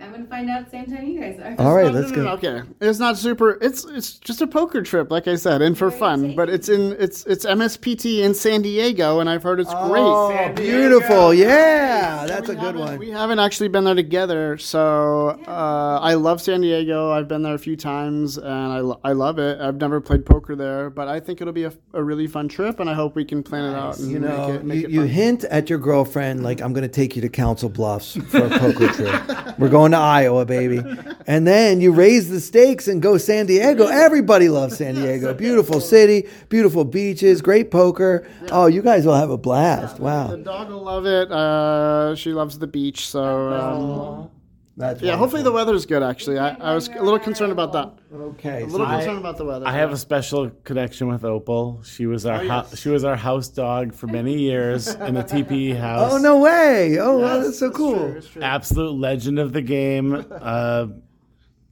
I'm 0.01 0.11
gonna 0.11 0.22
find 0.33 0.49
out 0.49 0.59
at 0.61 0.65
the 0.65 0.71
same 0.71 0.85
time 0.85 1.07
you 1.07 1.19
guys 1.19 1.39
are. 1.39 1.55
All 1.63 1.75
right, 1.75 1.85
No, 1.93 1.99
let's 1.99 2.11
no, 2.11 2.23
no, 2.23 2.37
go. 2.37 2.47
Okay, 2.49 2.69
it's 2.81 2.99
not 2.99 3.17
super. 3.17 3.57
It's 3.61 3.85
it's 3.85 4.13
just 4.19 4.41
a 4.41 4.47
poker 4.47 4.81
trip, 4.81 5.11
like 5.11 5.27
I 5.27 5.35
said, 5.35 5.61
and 5.61 5.77
for 5.77 5.89
Where 5.89 5.99
fun. 5.99 6.35
But 6.35 6.49
it's 6.49 6.69
in 6.69 6.95
it's 6.99 7.25
it's 7.25 7.45
MSPT 7.45 8.19
in 8.23 8.33
San 8.33 8.61
Diego, 8.61 9.19
and 9.19 9.29
I've 9.29 9.43
heard 9.43 9.59
it's 9.59 9.73
great. 9.73 10.01
Oh, 10.03 10.29
San 10.29 10.55
beautiful! 10.55 11.33
Yeah, 11.33 12.19
great. 12.19 12.27
that's 12.29 12.49
a 12.49 12.55
good 12.55 12.75
one. 12.75 12.97
We 12.97 13.11
haven't 13.11 13.39
actually 13.39 13.67
been 13.69 13.83
there 13.83 13.95
together, 13.95 14.57
so 14.57 15.39
uh, 15.47 15.99
I 16.01 16.15
love 16.15 16.41
San 16.41 16.61
Diego. 16.61 17.11
I've 17.11 17.27
been 17.27 17.43
there 17.43 17.53
a 17.53 17.59
few 17.59 17.75
times, 17.75 18.37
and 18.37 18.47
I, 18.47 18.79
lo- 18.79 18.99
I 19.03 19.11
love 19.13 19.37
it. 19.39 19.59
I've 19.61 19.77
never 19.77 20.01
played 20.01 20.25
poker 20.25 20.55
there, 20.55 20.89
but 20.89 21.07
I 21.07 21.19
think 21.19 21.41
it'll 21.41 21.53
be 21.53 21.65
a, 21.65 21.73
a 21.93 22.03
really 22.03 22.27
fun 22.27 22.47
trip, 22.47 22.79
and 22.79 22.89
I 22.89 22.93
hope 22.95 23.15
we 23.15 23.25
can 23.25 23.43
plan 23.43 23.65
it 23.71 23.75
out. 23.75 23.99
And 23.99 24.11
You 24.11 24.19
make 24.19 24.29
know, 24.29 24.53
it, 24.53 24.63
make 24.63 24.81
you, 24.81 24.87
you 24.89 25.01
hint 25.01 25.43
at 25.45 25.69
your 25.69 25.79
girlfriend 25.79 26.43
like 26.43 26.61
I'm 26.61 26.73
going 26.73 26.83
to 26.83 26.87
take 27.01 27.15
you 27.15 27.21
to 27.21 27.29
Council 27.29 27.69
Bluffs 27.69 28.15
for 28.29 28.45
a 28.45 28.49
poker 28.49 28.87
trip. 28.87 29.59
We're 29.59 29.69
going 29.69 29.91
to 29.91 29.97
Iowa, 29.97 30.22
baby. 30.45 30.81
And 31.27 31.47
then 31.47 31.81
you 31.81 31.91
raise 31.91 32.29
the 32.29 32.39
stakes 32.39 32.87
and 32.87 33.01
go 33.01 33.17
San 33.17 33.45
Diego. 33.45 33.87
Everybody 33.87 34.49
loves 34.49 34.77
San 34.77 34.95
Diego. 34.95 35.33
Beautiful 35.33 35.79
city, 35.79 36.27
beautiful 36.49 36.85
beaches, 36.85 37.41
great 37.41 37.71
poker. 37.71 38.27
Oh, 38.51 38.67
you 38.67 38.81
guys 38.81 39.05
will 39.05 39.15
have 39.15 39.29
a 39.29 39.37
blast. 39.37 39.99
Wow. 39.99 40.27
The 40.27 40.37
dog 40.37 40.69
will 40.69 40.83
love 40.83 41.05
it. 41.05 41.31
Uh, 41.31 42.15
she 42.15 42.33
loves 42.33 42.59
the 42.59 42.67
beach, 42.67 43.07
so 43.07 43.53
um, 43.53 44.29
That's 44.75 45.01
yeah. 45.03 45.15
Hopefully 45.17 45.43
the 45.43 45.51
weather's 45.51 45.85
good. 45.85 46.01
Actually, 46.01 46.39
I, 46.39 46.55
I 46.55 46.73
was 46.73 46.87
a 46.87 47.01
little 47.03 47.19
concerned 47.19 47.51
about 47.51 47.73
that. 47.73 47.93
Okay. 48.11 48.63
A 48.63 48.65
little 48.65 48.87
I- 48.87 48.95
concerned 48.97 49.19
about 49.19 49.37
the 49.37 49.45
weather. 49.45 49.67
I 49.67 49.73
have 49.73 49.91
a 49.91 49.97
special 49.97 50.49
connection 50.63 51.07
with 51.07 51.23
Opal. 51.23 51.83
She 51.83 52.07
was 52.07 52.25
our 52.25 52.39
hou- 52.39 52.45
yes. 52.47 52.79
she 52.79 52.89
was 52.89 53.03
our 53.03 53.15
house 53.15 53.49
dog 53.49 53.93
for 53.93 54.07
many 54.07 54.33
years 54.39 54.87
in 54.87 55.13
the 55.13 55.21
TPE 55.23 55.77
house. 55.79 56.13
Oh, 56.13 56.17
no 56.17 56.39
way. 56.39 56.97
Oh, 56.99 57.19
wow, 57.19 57.39
that's 57.39 57.59
so 57.59 57.67
It's 57.67 57.77
cool. 57.77 57.95
true, 57.99 58.17
it's 58.17 58.27
true. 58.29 58.41
Absolute 58.41 58.99
legend 58.99 59.37
of 59.39 59.53
the 59.53 59.61
game. 59.61 60.25
Uh, 60.31 60.87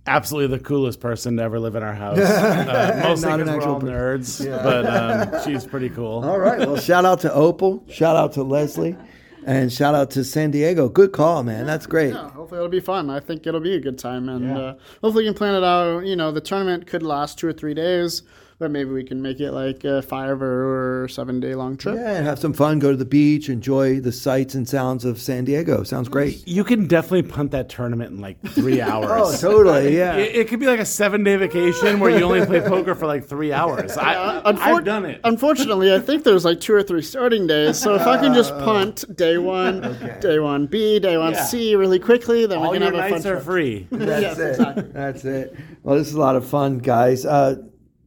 absolutely 0.07 0.57
the 0.57 0.63
coolest 0.63 0.99
person 0.99 1.37
to 1.37 1.43
ever 1.43 1.59
live 1.59 1.75
in 1.75 1.83
our 1.83 1.93
house. 1.93 2.17
Uh, 2.19 3.01
mostly 3.03 3.31
because 3.31 3.47
we're 3.47 3.55
actual 3.55 3.73
all 3.73 3.79
per- 3.79 3.87
nerds, 3.87 4.45
but 4.63 4.85
um, 5.35 5.43
she's 5.43 5.65
pretty 5.65 5.89
cool. 5.89 6.23
All 6.23 6.39
right. 6.39 6.59
Well, 6.59 6.77
shout 6.77 7.05
out 7.05 7.19
to 7.21 7.33
Opal. 7.33 7.83
Shout 7.89 8.15
out 8.15 8.33
to 8.33 8.43
Leslie. 8.43 8.95
And 9.45 9.71
shout 9.73 9.95
out 9.95 10.11
to 10.11 10.23
San 10.23 10.51
Diego. 10.51 10.87
Good 10.87 11.11
call, 11.11 11.43
man. 11.43 11.65
That's 11.65 11.87
great. 11.87 12.13
Yeah, 12.13 12.29
hopefully 12.29 12.59
it'll 12.59 12.69
be 12.69 12.79
fun. 12.79 13.09
I 13.09 13.19
think 13.19 13.47
it'll 13.47 13.59
be 13.59 13.75
a 13.75 13.79
good 13.79 13.97
time, 13.97 14.29
and 14.29 14.51
uh, 14.51 14.75
hopefully 15.01 15.23
we 15.23 15.29
can 15.29 15.33
plan 15.33 15.55
it 15.55 15.63
out. 15.63 16.05
You 16.05 16.15
know, 16.15 16.31
the 16.31 16.41
tournament 16.41 16.85
could 16.85 17.01
last 17.03 17.39
two 17.39 17.47
or 17.47 17.53
three 17.53 17.73
days, 17.73 18.21
but 18.61 18.71
maybe 18.71 18.91
we 18.91 19.03
can 19.03 19.21
make 19.21 19.39
it 19.41 19.51
like 19.51 19.83
a 19.83 20.01
five 20.03 20.41
or 20.41 21.07
seven 21.09 21.39
day 21.39 21.55
long 21.55 21.75
trip. 21.75 21.95
Yeah, 21.95 22.11
and 22.15 22.25
have 22.25 22.39
some 22.39 22.53
fun. 22.53 22.79
Go 22.79 22.91
to 22.91 22.95
the 22.97 23.03
beach. 23.05 23.49
Enjoy 23.49 23.99
the 23.99 24.11
sights 24.11 24.53
and 24.55 24.69
sounds 24.69 25.03
of 25.03 25.19
San 25.19 25.43
Diego. 25.45 25.83
Sounds 25.83 26.07
great. 26.07 26.47
You 26.47 26.63
can 26.63 26.87
definitely 26.87 27.23
punt 27.23 27.51
that 27.51 27.67
tournament 27.69 28.11
in 28.11 28.21
like 28.21 28.39
three 28.51 28.79
hours. 28.89 29.09
Oh, 29.43 29.49
totally. 29.51 29.97
Yeah. 29.97 30.15
It, 30.15 30.35
it 30.35 30.47
could 30.47 30.59
be 30.59 30.67
like 30.67 30.79
a 30.79 30.85
seven 30.85 31.23
day 31.23 31.35
vacation 31.35 31.99
where 31.99 32.11
you 32.17 32.23
only 32.23 32.45
play 32.45 32.61
poker 32.67 32.93
for 32.95 33.07
like 33.07 33.25
three 33.25 33.51
hours. 33.51 33.97
I, 33.97 34.41
Unfor- 34.45 34.57
I've 34.59 34.85
done 34.85 35.05
it. 35.05 35.19
Unfortunately, 35.23 35.93
I 35.93 35.99
think 35.99 36.23
there's 36.23 36.45
like 36.45 36.59
two 36.61 36.73
or 36.73 36.83
three 36.83 37.01
starting 37.01 37.47
days. 37.47 37.79
So 37.79 37.95
if 37.95 38.03
I 38.03 38.17
can 38.19 38.33
just 38.35 38.53
punt 38.59 39.03
day 39.17 39.39
one, 39.39 39.81
day 40.21 40.37
one 40.39 40.67
B, 40.67 40.99
day 40.99 41.17
one 41.17 41.33
Yeah. 41.33 41.43
C 41.45 41.75
really 41.75 41.97
quickly, 41.99 42.45
then 42.45 42.59
All 42.59 42.69
we 42.71 42.77
can 42.77 42.83
your 42.83 42.91
have 42.91 42.99
a 42.99 43.09
fun 43.09 43.11
nights 43.11 43.25
are 43.25 43.31
trip. 43.33 43.43
free. 43.43 43.87
That's 43.91 44.21
Yes, 44.21 44.37
it. 44.39 44.49
exactly. 44.51 44.83
That's 44.93 45.25
it. 45.25 45.55
Well, 45.81 45.97
this 45.97 46.07
is 46.09 46.13
a 46.13 46.19
lot 46.19 46.35
of 46.35 46.45
fun, 46.47 46.77
guys. 46.77 47.25
Uh, 47.25 47.55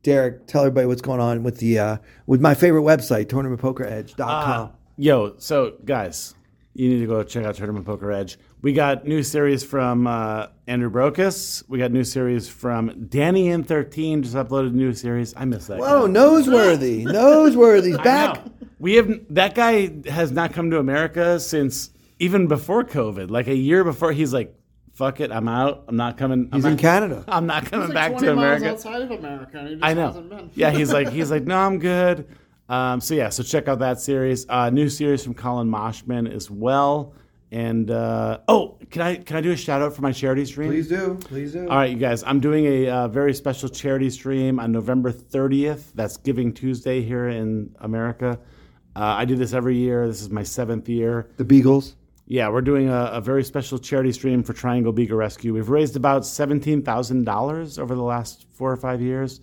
Derek, 0.04 0.46
tell 0.46 0.60
everybody 0.60 0.86
what's 0.86 1.00
going 1.00 1.18
on 1.18 1.42
with 1.42 1.58
the 1.58 1.78
uh, 1.78 1.96
with 2.26 2.40
my 2.40 2.54
favorite 2.54 2.82
website, 2.82 3.24
tournamentpokeredge.com. 3.24 4.66
Uh, 4.66 4.68
yo, 4.98 5.34
so 5.38 5.76
guys, 5.84 6.34
you 6.74 6.90
need 6.90 7.00
to 7.00 7.06
go 7.06 7.22
check 7.22 7.46
out 7.46 7.54
Tournament 7.54 7.86
Poker 7.86 8.12
Edge. 8.12 8.38
We 8.60 8.74
got 8.74 9.06
new 9.06 9.22
series 9.22 9.64
from 9.64 10.06
uh, 10.06 10.48
Andrew 10.66 10.90
Brokos. 10.90 11.66
We 11.68 11.78
got 11.78 11.90
new 11.90 12.04
series 12.04 12.48
from 12.48 13.06
Danny 13.08 13.48
N13. 13.48 14.22
Just 14.22 14.34
uploaded 14.34 14.68
a 14.68 14.76
new 14.76 14.92
series. 14.92 15.32
I 15.38 15.46
miss 15.46 15.68
that. 15.68 15.80
oh, 15.80 16.06
guy. 16.06 16.12
noseworthy. 16.12 17.04
Noseworthy's 17.06 17.98
back. 17.98 18.42
We 18.78 18.94
have 18.94 19.10
that 19.30 19.54
guy 19.54 19.90
has 20.10 20.32
not 20.32 20.52
come 20.52 20.70
to 20.70 20.78
America 20.78 21.40
since 21.40 21.90
even 22.18 22.46
before 22.46 22.84
COVID. 22.84 23.30
Like 23.30 23.46
a 23.46 23.56
year 23.56 23.84
before, 23.84 24.12
he's 24.12 24.34
like, 24.34 24.54
"Fuck 24.94 25.20
it, 25.20 25.30
I'm 25.30 25.46
out. 25.48 25.84
I'm 25.88 25.96
not 25.96 26.16
coming." 26.16 26.48
I'm 26.50 26.56
He's 26.58 26.64
not, 26.64 26.72
in 26.72 26.78
Canada. 26.78 27.24
I'm 27.28 27.46
not 27.46 27.66
coming 27.66 27.86
It's 27.86 27.94
like 27.94 28.12
back 28.12 28.18
20 28.18 28.26
to 28.26 28.34
miles 28.34 28.62
America. 28.62 28.70
outside 28.70 29.02
of 29.02 29.10
America. 29.10 29.58
And 29.58 29.68
he 29.68 29.74
just 29.74 29.84
I 29.84 29.94
hasn't 29.94 30.30
know. 30.30 30.36
been. 30.36 30.50
Yeah, 30.54 30.70
he's 30.70 30.92
like 30.92 31.08
he's 31.18 31.30
like, 31.30 31.44
no, 31.44 31.58
I'm 31.58 31.78
good. 31.78 32.26
Um, 32.68 33.00
so 33.00 33.14
yeah, 33.14 33.28
so 33.28 33.42
check 33.42 33.68
out 33.68 33.80
that 33.80 34.00
series. 34.00 34.46
Uh, 34.48 34.70
new 34.70 34.88
series 34.88 35.22
from 35.22 35.34
Collin 35.34 35.68
Moshman 35.70 36.32
as 36.34 36.50
well. 36.50 37.12
And 37.52 37.90
uh, 37.90 38.38
oh, 38.48 38.78
can 38.90 39.02
I 39.02 39.16
can 39.16 39.36
I 39.36 39.40
do 39.40 39.52
a 39.52 39.56
shout 39.56 39.80
out 39.82 39.94
for 39.94 40.02
my 40.02 40.10
charity 40.12 40.44
stream? 40.44 40.70
Please 40.70 40.88
do. 40.88 41.16
Please 41.24 41.52
do. 41.52 41.68
All 41.68 41.76
right, 41.76 41.90
you 41.90 41.96
guys, 41.96 42.24
I'm 42.24 42.40
doing 42.40 42.64
a 42.66 42.88
uh, 42.88 43.08
very 43.08 43.32
special 43.34 43.68
charity 43.68 44.10
stream 44.10 44.58
on 44.58 44.72
November 44.72 45.12
30th. 45.12 45.92
That's 45.94 46.16
Giving 46.16 46.52
Tuesday 46.52 47.00
here 47.02 47.28
in 47.28 47.72
America. 47.80 48.40
Uh, 48.96 49.00
I 49.04 49.24
do 49.24 49.36
this 49.36 49.52
every 49.52 49.76
year. 49.76 50.06
This 50.08 50.20
is 50.22 50.30
my 50.30 50.42
seventh 50.42 50.88
year. 50.88 51.28
The 51.36 51.44
Beagles. 51.44 51.94
Yeah, 52.26 52.48
we're 52.48 52.62
doing 52.62 52.88
a, 52.88 53.10
a 53.12 53.20
very 53.20 53.44
special 53.44 53.78
charity 53.78 54.12
stream 54.12 54.42
for 54.42 54.54
Triangle 54.54 54.92
Beagle 54.92 55.18
Rescue. 55.18 55.52
We've 55.52 55.68
raised 55.68 55.96
about 55.96 56.24
seventeen 56.24 56.82
thousand 56.82 57.24
dollars 57.24 57.78
over 57.78 57.94
the 57.94 58.02
last 58.02 58.46
four 58.52 58.72
or 58.72 58.76
five 58.76 59.02
years. 59.02 59.40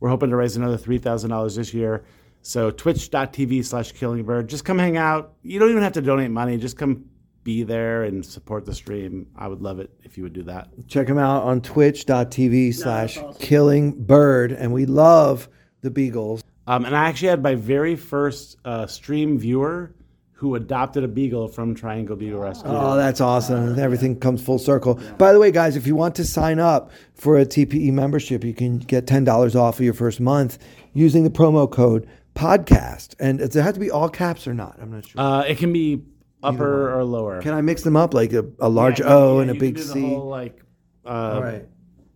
We're 0.00 0.08
hoping 0.08 0.30
to 0.30 0.36
raise 0.36 0.56
another 0.56 0.76
three 0.76 0.98
thousand 0.98 1.30
dollars 1.30 1.54
this 1.54 1.72
year. 1.72 2.04
So 2.42 2.70
twitch.tv 2.70 3.64
slash 3.64 3.92
killingbird. 3.92 4.48
Just 4.48 4.64
come 4.64 4.78
hang 4.78 4.96
out. 4.96 5.34
You 5.42 5.58
don't 5.58 5.70
even 5.70 5.82
have 5.82 5.92
to 5.92 6.02
donate 6.02 6.30
money. 6.30 6.58
Just 6.58 6.76
come 6.76 7.04
be 7.44 7.62
there 7.62 8.04
and 8.04 8.24
support 8.24 8.64
the 8.64 8.74
stream. 8.74 9.28
I 9.36 9.48
would 9.48 9.62
love 9.62 9.78
it 9.78 9.90
if 10.02 10.16
you 10.16 10.24
would 10.24 10.32
do 10.32 10.42
that. 10.44 10.68
Check 10.88 11.08
him 11.08 11.18
out 11.18 11.44
on 11.44 11.60
twitch.tv 11.60 12.74
slash 12.74 13.18
killing 13.38 14.02
bird. 14.02 14.52
And 14.52 14.72
we 14.72 14.86
love 14.86 15.48
the 15.82 15.90
Beagles. 15.90 16.42
Um, 16.66 16.84
and 16.86 16.96
I 16.96 17.08
actually 17.08 17.28
had 17.28 17.42
my 17.42 17.54
very 17.54 17.96
first 17.96 18.56
uh, 18.64 18.86
stream 18.86 19.38
viewer 19.38 19.94
who 20.34 20.56
adopted 20.56 21.04
a 21.04 21.08
beagle 21.08 21.48
from 21.48 21.74
Triangle 21.74 22.16
Beagle 22.16 22.40
Rescue. 22.40 22.68
Oh, 22.68 22.96
that's 22.96 23.20
awesome. 23.20 23.78
Everything 23.78 24.18
comes 24.18 24.42
full 24.42 24.58
circle. 24.58 25.00
By 25.16 25.32
the 25.32 25.38
way, 25.38 25.52
guys, 25.52 25.76
if 25.76 25.86
you 25.86 25.94
want 25.94 26.16
to 26.16 26.24
sign 26.24 26.58
up 26.58 26.90
for 27.14 27.38
a 27.38 27.46
TPE 27.46 27.92
membership, 27.92 28.42
you 28.44 28.52
can 28.52 28.78
get 28.78 29.06
$10 29.06 29.54
off 29.54 29.78
of 29.78 29.84
your 29.84 29.94
first 29.94 30.20
month 30.20 30.58
using 30.92 31.22
the 31.22 31.30
promo 31.30 31.70
code 31.70 32.08
podcast. 32.34 33.14
And 33.20 33.38
does 33.38 33.54
it 33.54 33.62
have 33.62 33.74
to 33.74 33.80
be 33.80 33.92
all 33.92 34.08
caps 34.08 34.46
or 34.48 34.54
not? 34.54 34.76
I'm 34.80 34.90
not 34.90 35.06
sure. 35.06 35.20
Uh, 35.20 35.42
it 35.42 35.56
can 35.56 35.72
be 35.72 36.02
upper 36.42 36.92
or 36.92 37.04
lower. 37.04 37.40
Can 37.40 37.54
I 37.54 37.60
mix 37.60 37.82
them 37.82 37.96
up 37.96 38.12
like 38.12 38.32
a, 38.32 38.44
a 38.58 38.68
large 38.68 38.98
Yeah, 39.00 39.14
O 39.14 39.36
yeah, 39.36 39.42
and 39.42 39.50
a 39.52 39.54
big 39.54 39.78
C? 39.78 40.00
Whole, 40.00 40.28
like 40.28 40.60
uh, 41.06 41.40
right. 41.42 41.68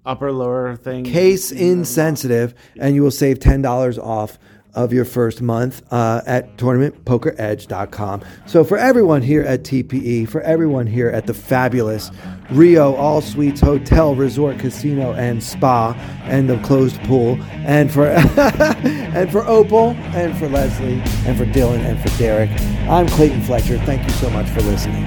upper 0.04 0.32
lower 0.32 0.74
thing. 0.74 1.04
Case 1.04 1.52
insensitive, 1.52 2.54
and 2.76 2.96
you 2.96 3.02
will 3.02 3.10
save 3.12 3.38
$10 3.38 3.98
off 3.98 4.38
of 4.74 4.92
your 4.92 5.04
first 5.04 5.42
month 5.42 5.82
uh, 5.92 6.22
at 6.26 6.56
tournamentpokeredge.com. 6.56 8.22
So 8.46 8.64
for 8.64 8.78
everyone 8.78 9.22
here 9.22 9.42
at 9.42 9.62
TPE, 9.62 10.28
for 10.28 10.40
everyone 10.42 10.86
here 10.86 11.08
at 11.08 11.26
the 11.26 11.34
fabulous 11.34 12.10
Rio 12.50 12.94
All 12.94 13.20
Suites 13.20 13.60
Hotel, 13.60 14.14
Resort, 14.14 14.58
Casino, 14.58 15.12
and 15.12 15.42
Spa, 15.42 15.94
and 16.24 16.48
the 16.48 16.58
closed 16.58 17.00
pool, 17.02 17.38
and 17.66 17.92
for 17.92 18.06
and 18.08 19.30
for 19.30 19.44
Opal, 19.46 19.90
and 20.14 20.36
for 20.38 20.48
Leslie, 20.48 21.02
and 21.26 21.36
for 21.36 21.44
Dylan, 21.46 21.80
and 21.80 22.00
for 22.00 22.16
Derek, 22.18 22.50
I'm 22.88 23.06
Clayton 23.08 23.42
Fletcher. 23.42 23.78
Thank 23.78 24.04
you 24.04 24.10
so 24.10 24.30
much 24.30 24.48
for 24.48 24.60
listening. 24.62 25.06